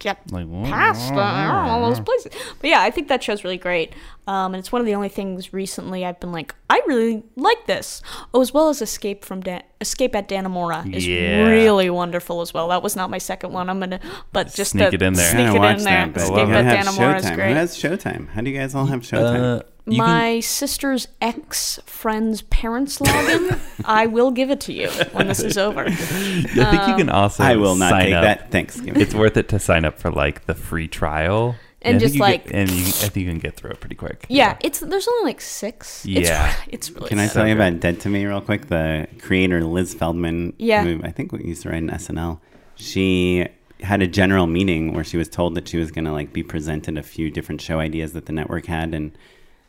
get 0.05 0.31
Like, 0.31 0.47
past 0.71 1.13
uh, 1.13 1.17
I 1.19 1.47
don't 1.47 1.71
all 1.71 1.89
those 1.89 1.99
places. 2.01 2.31
But 2.61 2.71
yeah, 2.71 2.81
I 2.83 2.91
think 2.91 3.09
that 3.09 3.23
show's 3.23 3.43
really 3.43 3.59
great. 3.59 3.93
Um, 4.27 4.55
and 4.55 4.57
it's 4.57 4.71
one 4.73 4.81
of 4.81 4.87
the 4.87 4.95
only 4.95 5.09
things 5.09 5.53
recently 5.53 6.05
I've 6.07 6.19
been 6.21 6.33
like, 6.33 6.55
I 6.71 6.81
really 6.87 7.25
like 7.37 7.67
this. 7.67 8.01
Oh, 8.33 8.41
as 8.41 8.55
well 8.55 8.69
as 8.69 8.81
Escape 8.81 9.25
from 9.25 9.41
Dan- 9.43 9.65
Escape 9.81 10.15
at 10.15 10.29
Dannemora 10.29 10.95
is 10.95 11.07
Yeah. 11.07 11.47
really 11.49 11.91
wonderful 11.91 12.41
as 12.41 12.55
well. 12.55 12.69
That 12.69 12.83
was 12.83 12.95
not 12.97 13.11
my 13.11 13.19
second 13.19 13.53
one. 13.53 13.69
I'm 13.69 13.81
gonna, 13.81 14.01
but 14.33 14.55
just 14.55 14.71
Sneak 14.73 14.91
to 14.91 14.95
it 14.95 15.03
in 15.03 15.13
there. 15.15 15.31
Sneak 15.31 15.49
it 15.49 15.55
in 15.57 15.85
there. 15.85 16.07
that, 16.07 16.17
Escape 16.17 16.49
at 16.49 16.65
has 16.65 16.87
Dannemora 16.87 17.19
is 17.19 17.25
Showtime? 17.27 17.49
Who 17.49 17.55
has 17.55 17.77
Showtime? 17.77 18.29
How 18.31 18.41
do 18.41 18.51
you 18.51 18.59
guys 18.59 18.75
all 18.75 18.87
have 18.87 19.01
Showtime? 19.01 19.61
Uh, 19.61 19.63
you 19.87 19.97
can- 20.01 20.07
my 20.07 20.41
sister's 20.41 21.09
ex 21.21 21.79
friend's 21.85 22.43
parents 22.43 22.99
login. 22.99 23.59
I 23.85 24.07
will 24.07 24.31
give 24.31 24.51
it 24.51 24.61
to 24.63 24.73
you 24.73 24.89
when 25.13 25.29
this 25.29 25.41
is 25.41 25.59
over. 25.59 25.85
I 25.89 25.91
think 25.93 26.89
you 26.89 26.97
can 26.97 27.11
um, 27.11 27.15
also. 27.17 27.43
I 27.45 27.57
will 27.57 27.77
not 27.77 27.91
sign 27.91 28.05
take 28.07 28.15
up. 28.15 28.23
that. 28.25 28.51
Thanks. 28.51 28.81
It's 28.85 29.15
worth 29.15 29.37
it 29.37 29.49
to 29.51 29.59
sign 29.59 29.85
up 29.85 29.99
for 29.99 30.11
like 30.11 30.47
the 30.47 30.55
free 30.55 30.89
trial. 30.89 31.57
And 31.83 31.97
I 31.97 31.99
think 31.99 32.13
just, 32.13 32.19
like- 32.21 32.45
get, 32.45 32.55
and 32.55 32.71
you, 32.71 32.83
I 32.87 33.09
think 33.11 33.17
you 33.17 33.27
can 33.29 33.39
get 33.39 33.57
through 33.57 33.73
it 33.73 33.81
pretty 33.81 33.95
quick. 33.97 34.25
Yeah, 34.31 34.57
it's 34.63 34.81
there's 34.81 35.07
only 35.07 35.25
like 35.25 35.43
six. 35.43 36.07
Yeah. 36.07 36.51
it's, 36.69 36.89
it's 36.89 36.91
really. 36.93 37.09
Can 37.11 37.19
I 37.19 37.27
good. 37.27 37.33
tell 37.35 37.47
you 37.47 37.55
about 37.55 37.79
Dead 37.81 38.01
to 38.01 38.09
Me 38.09 38.25
real 38.25 38.41
quick? 38.41 38.69
The 38.69 39.07
creator 39.21 39.63
Liz 39.65 39.93
Feldman, 39.93 40.55
Yeah. 40.57 40.83
who 40.83 41.01
I 41.05 41.11
think 41.11 41.33
we 41.33 41.45
used 41.45 41.63
to 41.65 41.69
write 41.69 41.83
in 41.83 41.91
SNL, 41.91 42.41
she 42.77 43.47
had 43.81 44.01
a 44.01 44.07
general 44.07 44.47
meeting 44.47 44.95
where 44.95 45.05
she 45.05 45.19
was 45.19 45.29
told 45.29 45.55
that 45.57 45.69
she 45.69 45.77
was 45.77 45.91
going 45.91 46.07
to 46.07 46.13
like 46.13 46.33
be 46.33 46.43
presented 46.43 46.97
a 46.97 47.03
few 47.03 47.31
different 47.31 47.61
show 47.61 47.81
ideas 47.81 48.15
that 48.15 48.25
the 48.25 48.33
network 48.33 48.65
had, 48.65 48.95
and 48.95 49.13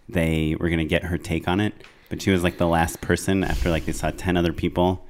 they 0.08 0.56
were 0.60 0.70
going 0.70 0.80
to 0.80 0.86
get 0.86 1.04
her 1.04 1.18
take 1.18 1.48
on 1.48 1.60
it. 1.60 1.74
But 2.10 2.22
she 2.22 2.32
was 2.32 2.44
like 2.44 2.58
the 2.58 2.68
last 2.68 3.02
person 3.02 3.44
after 3.44 3.70
like 3.70 3.86
they 3.86 3.92
saw 3.92 4.12
ten 4.12 4.38
other 4.38 4.54
people, 4.54 5.06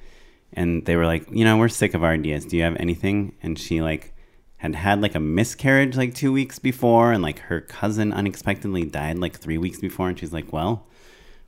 and 0.54 0.86
they 0.86 0.96
were 0.96 1.06
like, 1.06 1.30
you 1.32 1.44
know, 1.44 1.58
we're 1.58 1.70
sick 1.70 1.94
of 1.94 2.04
our 2.04 2.12
ideas. 2.14 2.46
Do 2.46 2.58
you 2.58 2.64
have 2.64 2.78
anything? 2.78 3.36
And 3.44 3.60
she 3.60 3.82
like 3.82 4.14
had 4.58 4.76
had 4.76 5.02
like 5.02 5.16
a 5.16 5.20
miscarriage 5.20 5.98
like 5.98 6.16
two 6.16 6.32
weeks 6.32 6.60
before, 6.60 7.12
and 7.12 7.22
like 7.22 7.40
her 7.40 7.62
cousin 7.62 8.14
unexpectedly 8.14 8.86
died 8.86 9.20
like 9.20 9.38
three 9.38 9.58
weeks 9.58 9.80
before, 9.80 10.08
and 10.08 10.18
she's 10.18 10.34
like, 10.34 10.54
well 10.54 10.88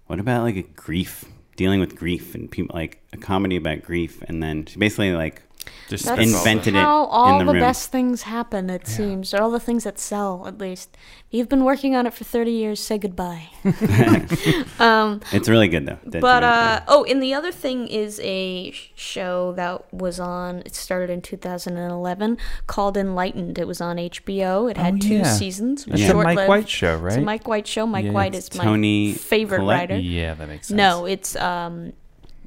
what 0.08 0.20
about 0.20 0.44
like 0.44 0.56
a 0.56 0.64
grief 0.64 1.26
dealing 1.56 1.80
with 1.80 1.96
grief 1.96 2.34
and 2.34 2.50
people 2.50 2.76
like 2.76 3.02
a 3.14 3.18
comedy 3.18 3.56
about 3.56 3.84
grief 3.84 4.22
and 4.28 4.42
then 4.42 4.66
she 4.66 4.80
basically 4.80 5.12
like 5.12 5.44
Just 5.90 6.06
That's 6.06 6.20
spitball. 6.22 6.40
invented 6.40 6.76
it 6.76 6.80
how 6.80 7.06
all 7.06 7.40
in 7.40 7.46
the 7.46 7.52
the, 7.54 7.58
room. 7.60 7.62
best 7.68 7.92
things 7.92 8.24
happen. 8.24 8.70
It 8.70 8.88
seems, 8.88 9.34
or 9.34 9.42
all 9.42 9.52
the 9.52 9.60
things 9.60 9.84
that 9.86 9.98
sell. 10.00 10.46
At 10.48 10.58
least 10.58 10.98
you've 11.32 11.48
been 11.50 11.64
working 11.64 11.96
on 11.96 12.06
it 12.06 12.14
for 12.14 12.24
thirty 12.24 12.52
years. 12.52 12.80
Say 12.80 12.98
goodbye. 12.98 13.50
um, 14.80 15.22
it's 15.32 15.48
really 15.50 15.68
good 15.68 15.86
though 15.86 15.98
Dead 16.04 16.12
to 16.14 16.20
but 16.22 16.44
uh, 16.44 16.82
oh, 16.88 17.04
and 17.06 17.22
the 17.22 17.34
other 17.34 17.52
thing 17.52 17.88
is 17.88 18.20
a 18.24 18.72
show 18.96 19.54
that 19.54 19.92
was 19.94 20.20
on. 20.20 20.60
It 20.66 20.76
started 20.76 21.10
in 21.10 21.22
2011 21.22 22.38
called 22.68 22.98
Enlightened. 22.98 23.58
It 23.58 23.68
was 23.68 23.82
on 23.82 23.98
HBO. 23.98 24.70
It 24.70 24.78
had 24.78 24.96
Oh, 24.96 24.98
two 25.00 25.16
yeah. 25.18 25.24
seasons. 25.34 25.86
It 25.86 25.92
was 25.92 26.02
That's 26.02 26.12
a 26.12 26.16
Mike 26.16 26.24
short-lived. 26.26 26.50
White 26.50 26.70
show, 26.70 26.96
right? 26.98 27.08
It's 27.14 27.18
a 27.18 27.22
Mike 27.22 27.48
White 27.48 27.68
show. 27.68 27.86
Mike 27.88 28.06
Yeah, 28.06 28.12
White 28.12 28.36
it's 28.36 28.50
is 28.50 28.56
my 28.58 28.64
Toni 28.64 29.14
favorite 29.14 29.60
Collette? 29.60 29.90
writer. 29.90 29.98
Yeah, 30.00 30.34
that 30.36 30.48
makes 30.48 30.68
sense. 30.68 30.76
No, 30.78 31.06
it's 31.06 31.36
um. 31.36 31.94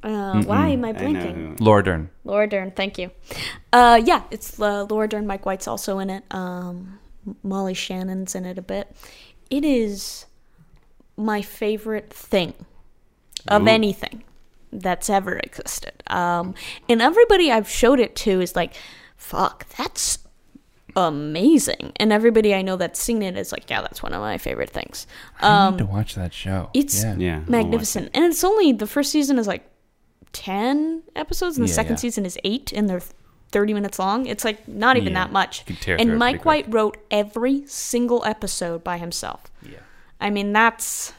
Uh, 0.03 0.41
why 0.43 0.69
am 0.69 0.83
I 0.83 0.89
I 0.89 0.91
know 0.93 0.99
blanking? 0.99 1.57
who- 1.59 1.63
Laura 1.63 1.83
Dern. 1.83 2.09
Laura 2.23 2.47
Dern, 2.47 2.71
thank 2.71 2.97
you. 2.97 3.11
Uh, 3.71 4.01
yeah, 4.03 4.23
it's 4.31 4.59
uh, 4.59 4.85
Laura 4.89 5.07
Dern. 5.07 5.27
Mike 5.27 5.45
White's 5.45 5.67
also 5.67 5.99
in 5.99 6.09
it. 6.09 6.23
Um, 6.31 6.99
Molly 7.43 7.73
Shannon's 7.75 8.33
in 8.35 8.45
it 8.45 8.57
a 8.57 8.61
bit. 8.63 8.95
It 9.51 9.63
is 9.63 10.25
my 11.17 11.41
favorite 11.41 12.11
thing 12.11 12.53
of 13.47 13.63
Ooh. 13.63 13.67
anything 13.67 14.23
that's 14.71 15.09
ever 15.09 15.37
existed. 15.37 16.01
Um, 16.07 16.55
and 16.89 17.01
everybody 17.01 17.51
I've 17.51 17.69
showed 17.69 17.99
it 17.99 18.15
to 18.17 18.41
is 18.41 18.55
like, 18.55 18.73
"Fuck, 19.17 19.67
that's 19.77 20.17
amazing!" 20.95 21.91
And 21.97 22.11
everybody 22.11 22.53
I 22.55 22.61
know 22.61 22.75
that's 22.75 22.99
seen 22.99 23.21
it 23.21 23.37
is 23.37 23.51
like, 23.51 23.69
"Yeah, 23.69 23.81
that's 23.81 24.01
one 24.01 24.13
of 24.13 24.21
my 24.21 24.37
favorite 24.37 24.69
things." 24.69 25.05
I 25.41 25.67
Um, 25.67 25.73
need 25.75 25.79
to 25.79 25.85
watch 25.85 26.15
that 26.15 26.33
show. 26.33 26.69
it's- 26.73 27.03
yeah. 27.03 27.15
yeah 27.17 27.35
I'll 27.45 27.51
magnificent. 27.51 28.09
And 28.13 28.25
it's 28.25 28.43
only 28.43 28.71
the 28.71 28.87
first 28.87 29.11
season 29.11 29.37
is 29.37 29.47
like 29.47 29.67
10 30.33 31.03
episodes 31.15 31.57
and 31.57 31.65
the 31.65 31.69
Yeah, 31.69 31.75
second 31.75 31.93
yeah. 31.93 31.97
season 31.97 32.25
is 32.25 32.37
8 32.43 32.71
and 32.73 32.89
they're 32.89 33.01
30 33.51 33.73
minutes 33.73 33.99
long. 33.99 34.25
It's 34.25 34.45
like 34.45 34.67
not 34.67 34.95
even 34.97 35.13
Yeah, 35.13 35.25
that 35.25 35.31
much. 35.31 35.59
you 35.59 35.65
can 35.65 35.75
tear 35.75 35.97
through 35.97 36.09
And 36.09 36.19
Mike 36.19 36.41
pretty 36.41 36.47
White 36.47 36.73
wrote 36.73 36.97
every 37.11 37.65
single 37.67 38.23
episode 38.25 38.83
by 38.83 38.97
himself. 38.97 39.43
Yeah. 39.61 39.79
I 40.19 40.29
mean, 40.29 40.53
that's 40.53 41.13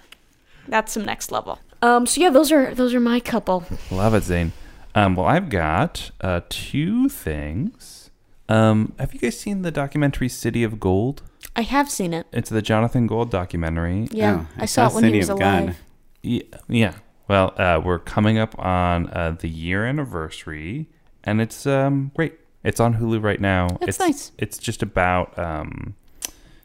that's 0.69 0.93
some 0.93 1.05
next 1.05 1.31
level. 1.33 1.59
Um 1.83 2.07
so 2.07 2.21
yeah, 2.21 2.31
those 2.31 2.51
are 2.53 2.75
those 2.75 2.95
are 2.95 3.01
my 3.01 3.21
couple. 3.21 3.65
Love 3.91 4.15
it, 4.15 4.23
Zane. 4.25 4.53
Um, 4.95 5.17
well, 5.17 5.27
I've 5.27 5.49
got 5.49 6.11
uh, 6.21 6.43
two 6.51 7.09
things. 7.09 8.11
Um, 8.49 8.93
have 8.99 9.15
you 9.15 9.21
guys 9.21 9.39
seen 9.41 9.63
the 9.63 9.71
documentary 9.71 10.29
City 10.29 10.63
of 10.65 10.79
Gold? 10.79 11.23
I 11.57 11.63
have 11.63 11.91
seen 11.91 12.13
it. 12.13 12.27
It's 12.31 12.51
the 12.51 12.61
Jonathan 12.61 13.07
Gold 13.07 13.31
documentary. 13.31 14.09
Yeah. 14.11 14.45
Oh, 14.45 14.49
I, 14.59 14.67
saw 14.67 14.89
it 14.89 14.93
when 14.93 15.03
City 15.05 15.13
he 15.15 15.19
was 15.21 15.31
of 15.31 15.39
alive. 15.39 15.67
God. 15.67 15.77
Yeah. 16.23 16.43
yeah. 16.69 16.95
Well, 17.29 17.55
uh, 17.57 17.81
we're 17.85 17.99
coming 17.99 18.39
up 18.39 18.59
on 18.59 19.09
uh, 19.11 19.37
the 19.39 19.49
year 19.49 19.85
anniversary, 19.87 20.89
and 21.25 21.41
it's 21.41 21.67
um, 21.67 22.11
great. 22.15 22.35
It's 22.65 22.81
on 22.81 22.95
Hulu 22.95 23.23
right 23.23 23.41
now. 23.41 23.69
That's 23.81 23.89
it's 23.89 23.99
nice. 23.99 24.33
It's 24.39 24.59
just 24.59 24.83
about 24.83 25.37
um, 25.39 25.95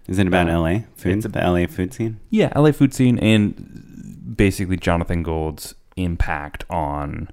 is 0.07 0.19
it 0.19 0.27
about 0.27 0.49
Uh, 0.49 0.59
LA 0.59 0.79
food 0.95 1.17
it's 1.17 1.25
a- 1.25 1.29
the 1.29 1.39
LA 1.39 1.67
food 1.67 1.93
scene 1.93 2.19
yeah, 2.29 2.51
LA 2.55 2.71
food 2.71 2.93
scene 2.93 3.17
and 3.19 4.33
basically 4.37 4.77
Jonathan 4.77 5.23
Gold's 5.23 5.73
impact 5.95 6.63
on 6.69 7.29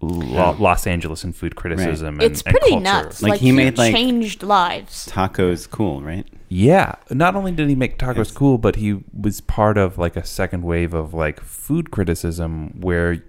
Lo- 0.00 0.56
Los 0.58 0.86
Angeles 0.86 1.22
and 1.24 1.36
food 1.36 1.54
criticism. 1.56 2.14
And, 2.14 2.22
it's 2.22 2.42
and 2.42 2.52
pretty 2.56 2.70
culture. 2.70 2.82
nuts. 2.84 3.22
Like, 3.22 3.30
Like, 3.32 3.40
he 3.40 3.46
he, 3.46 3.52
made, 3.52 3.78
like- 3.78 3.94
changed 3.94 4.42
lives. 4.42 5.06
Tacos 5.08 5.70
cool, 5.70 6.00
right? 6.02 6.26
Yeah. 6.52 6.96
Not 7.10 7.36
only 7.36 7.52
did 7.52 7.68
he 7.68 7.74
make 7.76 7.96
tacos 7.98 8.10
It's- 8.10 8.30
cool, 8.32 8.58
but 8.58 8.76
he 8.76 9.02
was 9.18 9.40
part 9.40 9.78
of 9.78 9.96
like 9.98 10.16
a 10.16 10.24
second 10.24 10.62
wave 10.64 10.92
of 10.92 11.14
like 11.14 11.40
food 11.40 11.90
criticism 11.92 12.80
where 12.80 13.22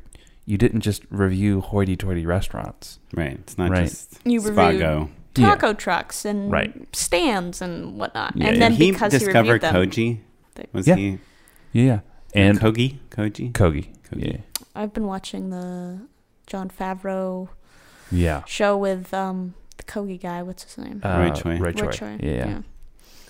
you 0.46 0.58
didn't 0.58 0.82
just 0.82 1.04
review 1.12 1.62
hoity-toity 1.62 2.26
restaurants. 2.26 2.98
Right. 3.16 3.34
It's 3.34 3.58
not 3.60 3.70
Right. 3.70 3.84
just 3.88 4.20
You 4.26 4.42
Spago. 4.42 5.10
Yeah. 5.38 5.46
Taco 5.50 5.74
trucks 5.74 6.26
and 6.26 6.52
Right. 6.52 6.74
stands 6.96 7.62
and 7.62 7.98
whatnot. 7.98 8.36
Yeah, 8.36 8.48
and 8.48 8.58
yeah. 8.58 8.60
then 8.60 8.72
he 8.74 8.92
because 8.92 9.14
he 9.14 9.20
discovered 9.20 9.64
reviewed 9.64 9.92
Koji? 9.94 10.20
They- 10.56 10.66
Was 10.74 10.88
Yeah. 10.88 10.96
he 10.96 11.20
Yeah. 11.74 12.00
And 12.34 12.60
Kogi? 12.60 12.98
Koji? 13.12 13.52
Kogi. 13.54 13.88
Kogi. 14.10 14.32
Yeah. 14.34 14.38
I've 14.76 14.94
been 14.94 15.06
watching 15.06 15.52
the 15.52 16.00
Jon 16.48 16.70
Favreau 16.70 17.50
Yeah. 18.12 18.44
show 18.46 18.76
with 18.78 19.14
um 19.14 19.54
the 19.78 19.84
Kogi 19.84 20.20
guy. 20.20 20.42
What's 20.42 20.64
his 20.64 20.78
name? 20.84 21.02
Uh, 21.04 21.18
Roy 21.20 21.30
Choi. 21.30 21.52
Roy 21.52 21.60
Roy 21.60 21.72
Choi. 21.74 21.92
Choi. 21.92 22.18
Yeah. 22.20 22.60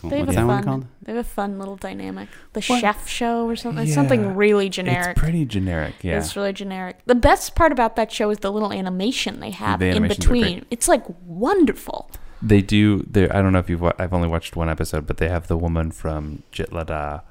They 0.09 0.19
have 0.19 0.29
a 0.29 0.31
that 0.33 0.47
one 0.47 0.57
fun- 0.57 0.63
called? 0.63 0.85
They 1.03 1.11
have 1.13 1.25
a 1.25 1.27
fun 1.29 1.59
little 1.59 1.75
dynamic. 1.75 2.29
The 2.53 2.61
What? 2.61 2.81
chef 2.81 3.07
show 3.07 3.45
or 3.47 3.55
something. 3.55 3.85
Yeah. 3.87 3.93
Something 3.93 4.35
really 4.35 4.69
generic. 4.69 5.11
It's 5.11 5.19
pretty 5.21 5.45
generic. 5.45 5.95
Yeah. 6.01 6.17
It's 6.17 6.35
really 6.35 6.53
generic. 6.53 6.97
The 7.05 7.15
best 7.15 7.53
part 7.55 7.71
about 7.71 7.95
that 7.97 8.11
show 8.11 8.29
is 8.31 8.39
the 8.39 8.51
little 8.51 8.73
animation 8.73 9.39
they 9.39 9.51
have 9.51 9.79
The 9.79 9.87
in 9.87 9.91
animations 9.97 10.25
are 10.25 10.29
great. 10.29 10.41
between. 10.43 10.65
It's 10.71 10.87
like 10.87 11.03
wonderful. 11.25 12.09
They 12.41 12.61
do. 12.61 13.03
They 13.09 13.29
I 13.29 13.41
don't 13.41 13.53
know 13.53 13.59
if 13.59 13.69
you've. 13.69 13.81
wa- 13.81 13.93
I've 13.99 14.13
only 14.13 14.27
watched 14.27 14.55
one 14.55 14.69
episode, 14.69 15.05
but 15.05 15.17
they 15.17 15.29
have 15.29 15.47
the 15.47 15.57
woman 15.57 15.91
from 15.91 16.43
Jitlada. 16.51 17.21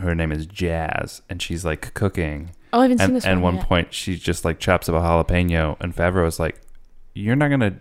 Her 0.00 0.14
name 0.14 0.30
is 0.32 0.46
Jazz, 0.46 1.20
and 1.28 1.42
she's 1.42 1.64
like 1.64 1.92
cooking. 1.94 2.50
Oh, 2.72 2.78
I 2.80 2.82
haven't 2.84 2.98
seen 2.98 3.12
this 3.14 3.26
at 3.26 3.38
one 3.40 3.58
point, 3.58 3.92
she 3.92 4.16
just 4.16 4.44
like 4.44 4.58
chops 4.58 4.88
up 4.88 4.94
a 4.94 4.98
jalapeno, 5.00 5.76
and 5.80 5.94
Favreau 5.94 6.26
is 6.26 6.38
like, 6.40 6.60
"You're 7.12 7.36
not 7.36 7.50
gonna 7.50 7.74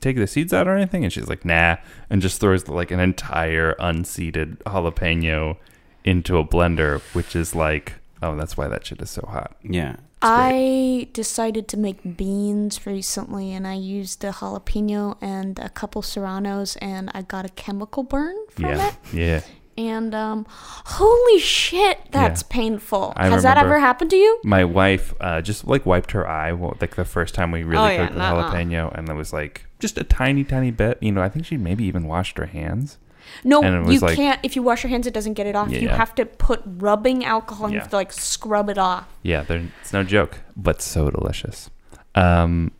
take 0.00 0.16
the 0.16 0.26
seeds 0.26 0.52
out 0.52 0.66
or 0.68 0.76
anything?" 0.76 1.04
And 1.04 1.12
she's 1.12 1.28
like, 1.28 1.44
"Nah," 1.44 1.76
and 2.10 2.20
just 2.22 2.40
throws 2.40 2.68
like 2.68 2.90
an 2.90 3.00
entire 3.00 3.74
unseeded 3.74 4.58
jalapeno 4.64 5.56
into 6.04 6.38
a 6.38 6.44
blender, 6.44 7.00
which 7.14 7.34
is 7.34 7.54
like, 7.54 7.94
oh, 8.22 8.36
that's 8.36 8.56
why 8.56 8.68
that 8.68 8.86
shit 8.86 9.00
is 9.02 9.10
so 9.10 9.26
hot. 9.28 9.56
Yeah. 9.62 9.96
I 10.22 11.08
decided 11.12 11.68
to 11.68 11.76
make 11.76 12.16
beans 12.16 12.86
recently, 12.86 13.52
and 13.52 13.66
I 13.66 13.74
used 13.74 14.24
a 14.24 14.30
jalapeno 14.32 15.16
and 15.20 15.58
a 15.58 15.68
couple 15.68 16.02
serranos, 16.02 16.76
and 16.76 17.10
I 17.12 17.22
got 17.22 17.44
a 17.44 17.48
chemical 17.50 18.02
burn 18.02 18.34
from 18.50 18.64
Yeah, 18.66 18.88
it. 18.88 18.94
yeah. 19.12 19.40
And 19.78 20.14
um, 20.14 20.46
holy 20.48 21.38
shit, 21.38 21.98
that's 22.10 22.42
Yeah. 22.42 22.46
painful. 22.50 23.12
I 23.16 23.28
Has 23.28 23.42
that 23.42 23.58
ever 23.58 23.78
happened 23.78 24.10
to 24.10 24.16
you? 24.16 24.40
My 24.42 24.64
wife 24.64 25.12
uh, 25.20 25.40
just 25.42 25.66
like 25.66 25.84
wiped 25.84 26.12
her 26.12 26.26
eye, 26.26 26.52
well, 26.52 26.76
like 26.80 26.96
the 26.96 27.04
first 27.04 27.34
time 27.34 27.50
we 27.50 27.62
really 27.62 27.84
Oh, 27.84 27.88
yeah, 27.88 28.08
the 28.08 28.16
nuh-uh. 28.18 28.50
jalapeno, 28.52 28.96
and 28.96 29.08
it 29.08 29.14
was 29.14 29.32
like 29.34 29.66
just 29.78 29.98
a 29.98 30.04
tiny, 30.04 30.44
tiny 30.44 30.70
bit. 30.70 30.98
You 31.02 31.12
know, 31.12 31.20
I 31.22 31.28
think 31.28 31.44
she 31.44 31.56
maybe 31.58 31.84
even 31.84 32.06
washed 32.06 32.38
her 32.38 32.46
hands. 32.46 32.96
No, 33.44 33.60
And 33.62 33.74
it 33.74 33.80
was 33.82 33.94
you 33.94 34.00
like- 34.00 34.16
can't. 34.16 34.40
If 34.42 34.56
you 34.56 34.62
wash 34.62 34.82
your 34.84 34.88
hands, 34.90 35.06
it 35.06 35.12
doesn't 35.12 35.34
get 35.34 35.46
it 35.46 35.56
off. 35.56 35.68
Yeah, 35.68 35.80
you 35.80 35.88
yeah. 35.88 35.96
have 35.96 36.14
to 36.14 36.24
put 36.24 36.62
rubbing 36.64 37.24
alcohol 37.24 37.66
and 37.66 37.74
you 37.74 37.80
have 37.80 37.90
to 37.90 37.96
like 37.96 38.12
scrub 38.12 38.70
it 38.70 38.78
off. 38.78 39.04
Yeah, 39.22 39.44
it's 39.48 39.92
no 39.92 40.04
joke, 40.04 40.38
but 40.56 40.80
so 40.80 41.10
delicious. 41.10 41.68
Um, 42.14 42.70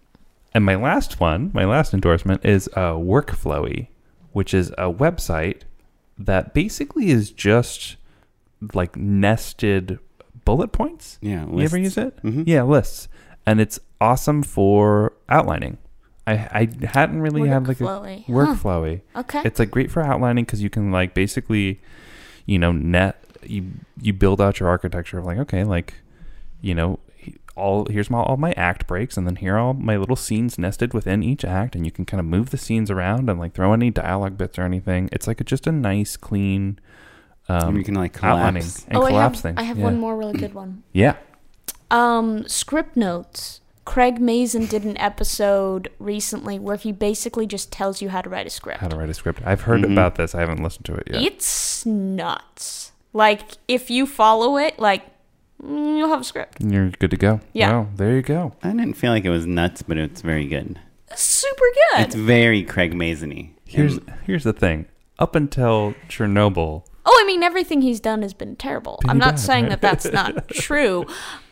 and 0.55 0.64
my 0.64 0.77
last 0.77 1.20
one, 1.20 1.51
my 1.52 1.64
last 1.66 1.93
endorsement 1.93 2.43
is 2.44 2.68
uh, 2.74 2.93
Workflowy, 2.93 3.89
which 4.32 4.55
is 4.55 4.70
a 4.78 4.90
website 4.90 5.62
that 6.19 6.55
basically 6.55 7.11
is 7.11 7.31
just 7.31 7.97
like 8.75 8.97
nested 8.97 9.99
bullet 10.45 10.73
points. 10.73 11.19
Yeah. 11.21 11.47
You 11.47 11.61
ever 11.61 11.79
use 11.79 11.97
it? 11.99 12.23
Mhm. 12.23 12.45
Yeah, 12.47 12.63
lists, 12.63 13.09
and 13.45 13.61
it's 13.61 13.79
awesome 14.01 14.43
for 14.43 15.13
outlining. 15.29 15.79
I 16.27 16.33
I 16.33 16.87
hadn't 16.87 17.21
really 17.21 17.43
had 17.49 17.69
like 17.69 17.81
a 17.81 17.85
Workflowy. 18.29 19.03
Huh. 19.15 19.21
Okay. 19.21 19.43
It's 19.45 19.59
like 19.59 19.71
great 19.71 19.91
for 19.91 20.03
outlining 20.03 20.45
because 20.45 20.63
you 20.63 20.71
can 20.71 20.91
like 20.91 21.15
basically, 21.15 21.81
you 22.47 22.59
know, 22.59 22.73
net 22.73 23.23
you 23.45 23.65
you 24.01 24.13
build 24.13 24.41
out 24.41 24.59
your 24.61 24.69
architecture 24.69 25.19
of 25.19 25.25
like 25.25 25.39
okay, 25.39 25.63
like, 25.65 25.95
you 26.61 26.75
know, 26.75 26.99
he- 26.99 27.06
all 27.57 27.86
here's 27.86 28.11
my 28.11 28.19
all 28.20 28.36
my 28.36 28.53
act 28.53 28.86
breaks 28.86 29.16
and 29.16 29.27
then 29.27 29.36
here 29.36 29.55
are 29.55 29.59
all 29.59 29.73
my 29.74 29.97
little 29.97 30.16
scenes 30.16 30.59
nested 30.59 30.93
within 30.93 31.23
each 31.23 31.44
act 31.44 31.74
and 31.74 31.86
you 31.86 31.90
can 31.90 32.05
kind 32.05 32.20
of 32.20 32.27
move 32.27 32.51
the 32.51 32.59
scenes 32.59 32.90
around 32.90 33.31
and 33.31 33.40
like 33.40 33.55
throw 33.55 33.73
any 33.73 33.90
dialogue 33.90 34.36
bits 34.36 34.59
or 34.59 34.62
anything. 34.62 35.09
It's 35.12 35.27
like 35.27 35.40
a, 35.40 35.44
just 35.44 35.66
a 35.66 35.73
nice 35.73 36.16
clean 36.16 36.78
um 37.48 37.77
you 37.77 37.85
can 37.85 37.94
like 37.94 38.23
outlining 38.23 38.62
collapse. 38.62 38.85
and 38.89 38.97
oh, 38.98 39.03
I 39.05 39.12
have, 39.12 39.36
things. 39.36 39.57
I 39.59 39.62
have 39.62 39.78
yeah. 39.78 39.85
one 39.85 39.98
more 39.98 40.16
really 40.16 40.39
good 40.39 40.55
one. 40.55 40.82
Yeah. 40.93 41.16
Um, 41.90 42.47
script 42.48 42.97
notes. 42.97 43.61
Craig 43.85 44.20
Mazin 44.20 44.66
did 44.66 44.82
an 44.85 44.98
episode 44.98 45.89
recently 46.01 46.59
where 46.59 46.74
he 46.77 46.90
basically 46.90 47.47
just 47.47 47.70
tells 47.70 48.03
you 48.03 48.09
how 48.09 48.20
to 48.20 48.28
write 48.28 48.47
a 48.47 48.51
script. 48.51 48.81
How 48.81 48.89
to 48.89 48.97
write 48.97 49.09
a 49.09 49.15
script. 49.15 49.40
I've 49.44 49.61
heard 49.61 49.82
Mhm. 49.82 49.93
about 49.93 50.16
this. 50.16 50.35
I 50.35 50.40
haven't 50.40 50.61
listened 50.61 50.85
to 50.86 50.94
it 50.94 51.07
yet. 51.09 51.23
It's 51.23 51.86
nuts. 51.86 52.90
Like 53.12 53.43
if 53.69 53.89
you 53.89 54.05
follow 54.07 54.57
it, 54.59 54.78
like 54.81 55.05
you'll 55.62 56.09
have 56.09 56.20
a 56.20 56.24
script. 56.24 56.61
You're 56.61 56.91
good 56.91 57.11
to 57.11 57.16
go. 57.16 57.41
Yeah. 57.53 57.70
Well, 57.73 57.89
there 57.97 58.15
you 58.15 58.23
go. 58.23 58.55
I 58.62 58.70
didn't 58.70 58.95
feel 58.95 59.12
like 59.12 59.24
it 59.24 59.31
was 59.31 59.47
nuts, 59.47 59.83
but 59.83 59.97
it's 59.99 60.20
very 60.20 60.47
good. 60.47 60.78
Super 61.15 61.65
good. 61.95 62.07
It's 62.07 62.15
very 62.15 62.62
Craig 62.62 62.95
Mazin-y. 62.95 63.51
Here's 63.65 63.99
here's 64.24 64.45
the 64.45 64.53
thing. 64.53 64.87
Up 65.19 65.35
until 65.35 65.95
Chernobyl, 66.09 66.85
oh, 67.05 67.19
I 67.23 67.27
mean 67.27 67.43
everything 67.43 67.81
he's 67.81 68.01
done 68.01 68.23
has 68.23 68.35
been 68.35 68.55
terrible. 68.57 69.01
I'm 69.07 69.19
not 69.19 69.33
bad, 69.33 69.41
saying 69.41 69.65
right? 69.65 69.81
that 69.81 69.81
that's 69.81 70.12
not 70.12 70.49
true. 70.53 71.03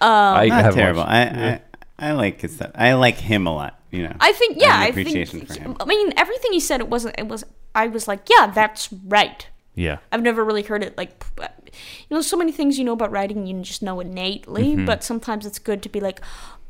Um, 0.00 0.10
I 0.10 0.46
not 0.46 0.62
haven't 0.64 0.78
terrible. 0.78 1.02
I, 1.02 1.22
yeah. 1.22 1.58
I 1.98 2.08
I 2.08 2.12
like 2.12 2.40
his 2.40 2.56
stuff. 2.56 2.72
I 2.74 2.92
like 2.94 3.16
him 3.16 3.46
a 3.46 3.54
lot. 3.54 3.80
You 3.90 4.04
know. 4.04 4.16
I 4.20 4.32
think 4.32 4.58
I 4.58 4.60
yeah, 4.60 4.72
have 4.72 4.80
I 4.80 4.84
an 4.84 4.90
appreciation 4.90 5.40
think. 5.40 5.52
for 5.52 5.60
him. 5.60 5.76
I 5.80 5.84
mean 5.86 6.12
everything 6.16 6.52
he 6.52 6.60
said. 6.60 6.80
It 6.80 6.88
wasn't. 6.88 7.14
It 7.18 7.28
was. 7.28 7.44
I 7.74 7.88
was 7.88 8.06
like, 8.06 8.28
yeah, 8.28 8.48
that's 8.48 8.92
right. 8.92 9.48
Yeah. 9.74 9.98
I've 10.12 10.22
never 10.22 10.44
really 10.44 10.62
heard 10.62 10.82
it 10.84 10.96
like, 10.96 11.24
you 11.38 12.14
know, 12.16 12.20
so 12.20 12.36
many 12.36 12.52
things 12.52 12.78
you 12.78 12.84
know 12.84 12.92
about 12.92 13.10
writing 13.10 13.46
you 13.46 13.60
just 13.62 13.82
know 13.82 14.00
innately, 14.00 14.74
Mm-hmm. 14.74 14.84
but 14.86 15.02
sometimes 15.04 15.44
it's 15.46 15.58
good 15.58 15.82
to 15.82 15.88
be 15.88 16.00
like, 16.00 16.20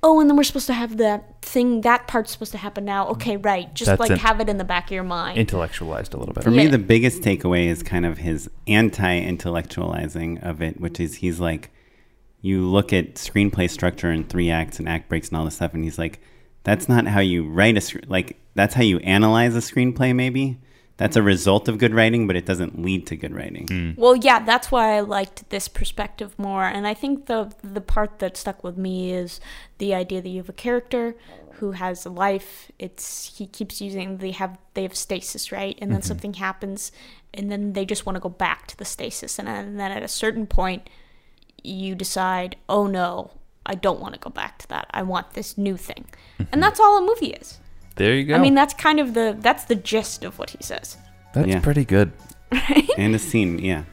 oh, 0.02 0.20
and 0.20 0.28
then 0.28 0.36
we're 0.36 0.42
supposed 0.44 0.66
to 0.66 0.74
have 0.74 0.98
that 0.98 1.40
thing, 1.40 1.80
that 1.80 2.06
part's 2.06 2.30
supposed 2.32 2.52
to 2.52 2.58
happen 2.58 2.84
now. 2.84 3.08
Okay, 3.08 3.38
right. 3.38 3.72
Just 3.74 3.86
That's 3.86 4.00
like 4.00 4.10
have 4.20 4.38
it 4.40 4.48
in 4.50 4.58
the 4.58 4.64
back 4.64 4.86
of 4.86 4.90
your 4.92 5.02
mind. 5.02 5.38
Intellectualized 5.38 6.12
a 6.12 6.18
little 6.18 6.34
bit. 6.34 6.44
For 6.44 6.50
me, 6.50 6.64
Yeah. 6.64 6.70
the 6.72 6.78
biggest 6.78 7.22
takeaway 7.22 7.66
is 7.68 7.82
kind 7.82 8.04
of 8.04 8.18
his 8.18 8.50
anti-intellectualizing 8.66 10.42
of 10.42 10.60
it, 10.62 10.80
which 10.80 11.00
is 11.00 11.16
he's 11.16 11.40
like, 11.40 11.70
you 12.40 12.66
look 12.66 12.92
at 12.92 13.14
screenplay 13.14 13.70
structure 13.70 14.10
and 14.10 14.28
three 14.28 14.50
acts 14.50 14.78
and 14.78 14.88
act 14.88 15.08
breaks 15.08 15.28
and 15.28 15.38
all 15.38 15.44
this 15.44 15.54
stuff, 15.56 15.74
and 15.74 15.84
he's 15.84 15.98
like, 15.98 16.20
that's 16.62 16.88
not 16.88 17.06
how 17.06 17.20
you 17.20 17.48
write 17.48 17.76
a 17.76 17.80
sc- 17.80 18.04
like 18.06 18.38
that's 18.54 18.74
how 18.74 18.82
you 18.82 18.98
analyze 19.00 19.54
a 19.54 19.58
screenplay. 19.60 20.14
Maybe 20.14 20.58
that's 20.96 21.16
a 21.16 21.22
result 21.22 21.68
of 21.68 21.78
good 21.78 21.92
writing, 21.92 22.26
but 22.26 22.36
it 22.36 22.46
doesn't 22.46 22.80
lead 22.80 23.06
to 23.08 23.16
good 23.16 23.34
writing. 23.34 23.66
Hmm. 23.66 24.00
Well, 24.00 24.14
yeah, 24.14 24.44
that's 24.44 24.70
why 24.70 24.96
I 24.96 25.00
liked 25.00 25.50
this 25.50 25.66
perspective 25.66 26.38
more, 26.38 26.64
and 26.64 26.86
I 26.86 26.94
think 26.94 27.26
the 27.26 27.52
the 27.62 27.80
part 27.80 28.20
that 28.20 28.36
stuck 28.36 28.62
with 28.62 28.76
me 28.76 29.12
is 29.12 29.40
the 29.78 29.94
idea 29.94 30.22
that 30.22 30.28
you 30.28 30.38
have 30.38 30.48
a 30.48 30.52
character 30.52 31.16
who 31.54 31.72
has 31.72 32.06
a 32.06 32.10
life. 32.10 32.70
It's 32.78 33.36
he 33.36 33.46
keeps 33.46 33.80
using 33.80 34.18
they 34.18 34.30
have 34.32 34.56
they 34.74 34.82
have 34.82 34.94
stasis, 34.94 35.50
right? 35.50 35.76
And 35.80 35.90
then 35.90 36.00
mm-hmm. 36.00 36.06
something 36.06 36.34
happens, 36.34 36.92
and 37.32 37.50
then 37.50 37.72
they 37.72 37.84
just 37.84 38.06
want 38.06 38.14
to 38.14 38.20
go 38.20 38.28
back 38.28 38.68
to 38.68 38.76
the 38.76 38.84
stasis, 38.84 39.38
and 39.38 39.48
then, 39.48 39.64
and 39.64 39.80
then 39.80 39.90
at 39.90 40.02
a 40.04 40.08
certain 40.08 40.46
point, 40.46 40.88
you 41.64 41.96
decide, 41.96 42.54
oh 42.68 42.86
no, 42.86 43.32
I 43.66 43.74
don't 43.74 43.98
want 43.98 44.14
to 44.14 44.20
go 44.20 44.30
back 44.30 44.58
to 44.58 44.68
that. 44.68 44.86
I 44.90 45.02
want 45.02 45.32
this 45.32 45.58
new 45.58 45.76
thing, 45.76 46.06
and 46.38 46.48
mm-hmm. 46.48 46.60
that's 46.60 46.78
all 46.78 46.98
a 46.98 47.00
movie 47.00 47.32
is. 47.32 47.58
There 47.96 48.14
you 48.14 48.24
go. 48.24 48.34
I 48.34 48.38
mean, 48.38 48.54
that's 48.54 48.74
kind 48.74 48.98
of 49.00 49.14
the 49.14 49.36
that's 49.38 49.64
the 49.64 49.74
gist 49.76 50.24
of 50.24 50.38
what 50.38 50.50
he 50.50 50.58
says. 50.60 50.96
that's 51.32 51.48
Yeah. 51.48 51.60
pretty 51.60 51.84
good. 51.84 52.12
and 52.96 53.14
a 53.14 53.18
scene, 53.18 53.58
yeah. 53.58 53.84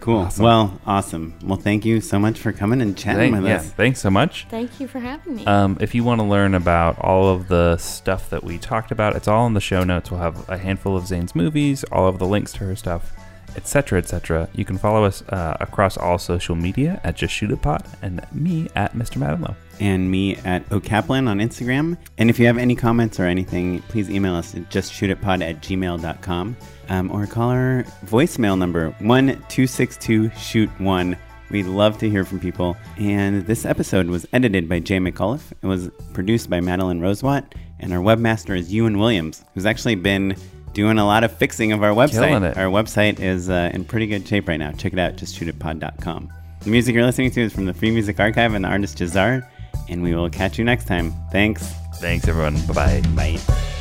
Cool. 0.00 0.18
Awesome. 0.18 0.44
Well, 0.44 0.80
awesome. 0.86 1.34
Well, 1.42 1.58
thank 1.58 1.84
you 1.84 2.00
so 2.00 2.20
much 2.20 2.38
for 2.38 2.52
coming 2.52 2.80
and 2.80 2.96
chatting 2.96 3.32
Thank- 3.32 3.42
with 3.42 3.50
yeah, 3.50 3.56
us. 3.56 3.70
thanks 3.72 4.00
so 4.00 4.10
much. 4.10 4.46
Thank 4.48 4.78
you 4.78 4.86
for 4.86 5.00
having 5.00 5.34
me. 5.36 5.44
Um, 5.44 5.76
if 5.80 5.92
you 5.92 6.04
want 6.04 6.20
to 6.20 6.24
learn 6.26 6.54
about 6.54 6.98
all 7.00 7.28
of 7.28 7.48
the 7.48 7.76
stuff 7.78 8.30
that 8.30 8.44
we 8.44 8.58
talked 8.58 8.92
about, 8.92 9.16
it's 9.16 9.26
all 9.26 9.44
in 9.48 9.54
the 9.54 9.60
show 9.60 9.82
notes. 9.82 10.10
We'll 10.12 10.20
have 10.20 10.48
a 10.48 10.56
handful 10.56 10.96
of 10.96 11.06
Zane's 11.08 11.34
movies, 11.34 11.82
all 11.90 12.06
of 12.06 12.20
the 12.20 12.26
links 12.26 12.52
to 12.54 12.58
her 12.60 12.76
stuff, 12.76 13.12
etc., 13.56 13.98
etc. 13.98 14.48
You 14.54 14.64
can 14.64 14.78
follow 14.78 15.02
us 15.04 15.22
uh, 15.30 15.56
across 15.60 15.96
all 15.96 16.18
social 16.18 16.54
media 16.54 17.00
at 17.02 17.16
Just 17.16 17.34
Shoot 17.34 17.50
It 17.50 17.60
Pod 17.60 17.82
and 18.00 18.24
me 18.32 18.68
at 18.76 18.94
Mr. 18.94 19.18
MattEnlow. 19.18 19.56
And 19.80 20.10
me 20.10 20.36
at 20.36 20.70
O'Kaplan 20.72 21.28
on 21.28 21.38
Instagram. 21.38 21.96
And 22.18 22.30
if 22.30 22.38
you 22.38 22.46
have 22.46 22.58
any 22.58 22.74
comments 22.74 23.20
or 23.20 23.24
anything, 23.24 23.80
please 23.82 24.10
email 24.10 24.34
us 24.34 24.54
at 24.54 24.70
justshootitpod 24.70 25.42
at 25.42 25.62
gmail.com 25.62 26.56
um, 26.88 27.10
or 27.10 27.26
call 27.26 27.50
our 27.50 27.84
voicemail 28.06 28.58
number 28.58 28.90
1262 29.00 30.30
shoot 30.30 30.68
1. 30.80 31.16
We'd 31.50 31.66
love 31.66 31.96
to 31.98 32.10
hear 32.10 32.24
from 32.24 32.40
people. 32.40 32.76
And 32.98 33.46
this 33.46 33.64
episode 33.64 34.06
was 34.06 34.26
edited 34.32 34.68
by 34.68 34.80
Jay 34.80 34.98
McAuliffe. 34.98 35.52
It 35.62 35.66
was 35.66 35.90
produced 36.12 36.50
by 36.50 36.60
Madeline 36.60 37.00
Rosewatt. 37.00 37.52
And 37.80 37.92
our 37.92 38.00
webmaster 38.00 38.58
is 38.58 38.72
Ewan 38.72 38.98
Williams, 38.98 39.44
who's 39.54 39.64
actually 39.64 39.94
been 39.94 40.36
doing 40.72 40.98
a 40.98 41.06
lot 41.06 41.24
of 41.24 41.32
fixing 41.32 41.72
of 41.72 41.82
our 41.82 41.92
website. 41.92 42.50
It. 42.50 42.56
Our 42.56 42.66
website 42.66 43.20
is 43.20 43.48
uh, 43.48 43.70
in 43.72 43.84
pretty 43.84 44.06
good 44.06 44.26
shape 44.26 44.48
right 44.48 44.58
now. 44.58 44.72
Check 44.72 44.92
it 44.92 44.98
out, 44.98 45.16
justshootitpod.com. 45.16 46.32
The 46.60 46.70
music 46.70 46.94
you're 46.94 47.04
listening 47.04 47.30
to 47.32 47.40
is 47.40 47.52
from 47.52 47.66
the 47.66 47.74
Free 47.74 47.90
Music 47.90 48.18
Archive 48.20 48.54
and 48.54 48.64
the 48.64 48.68
artist 48.68 48.98
Jahzzar. 48.98 49.46
And 49.88 50.02
we 50.02 50.14
will 50.14 50.30
catch 50.30 50.58
you 50.58 50.64
next 50.64 50.86
time. 50.86 51.12
Thanks. 51.30 51.66
Thanks, 51.94 52.28
everyone. 52.28 52.54
Bye 52.66 52.74
bye. 52.74 53.02
Bye. 53.14 53.74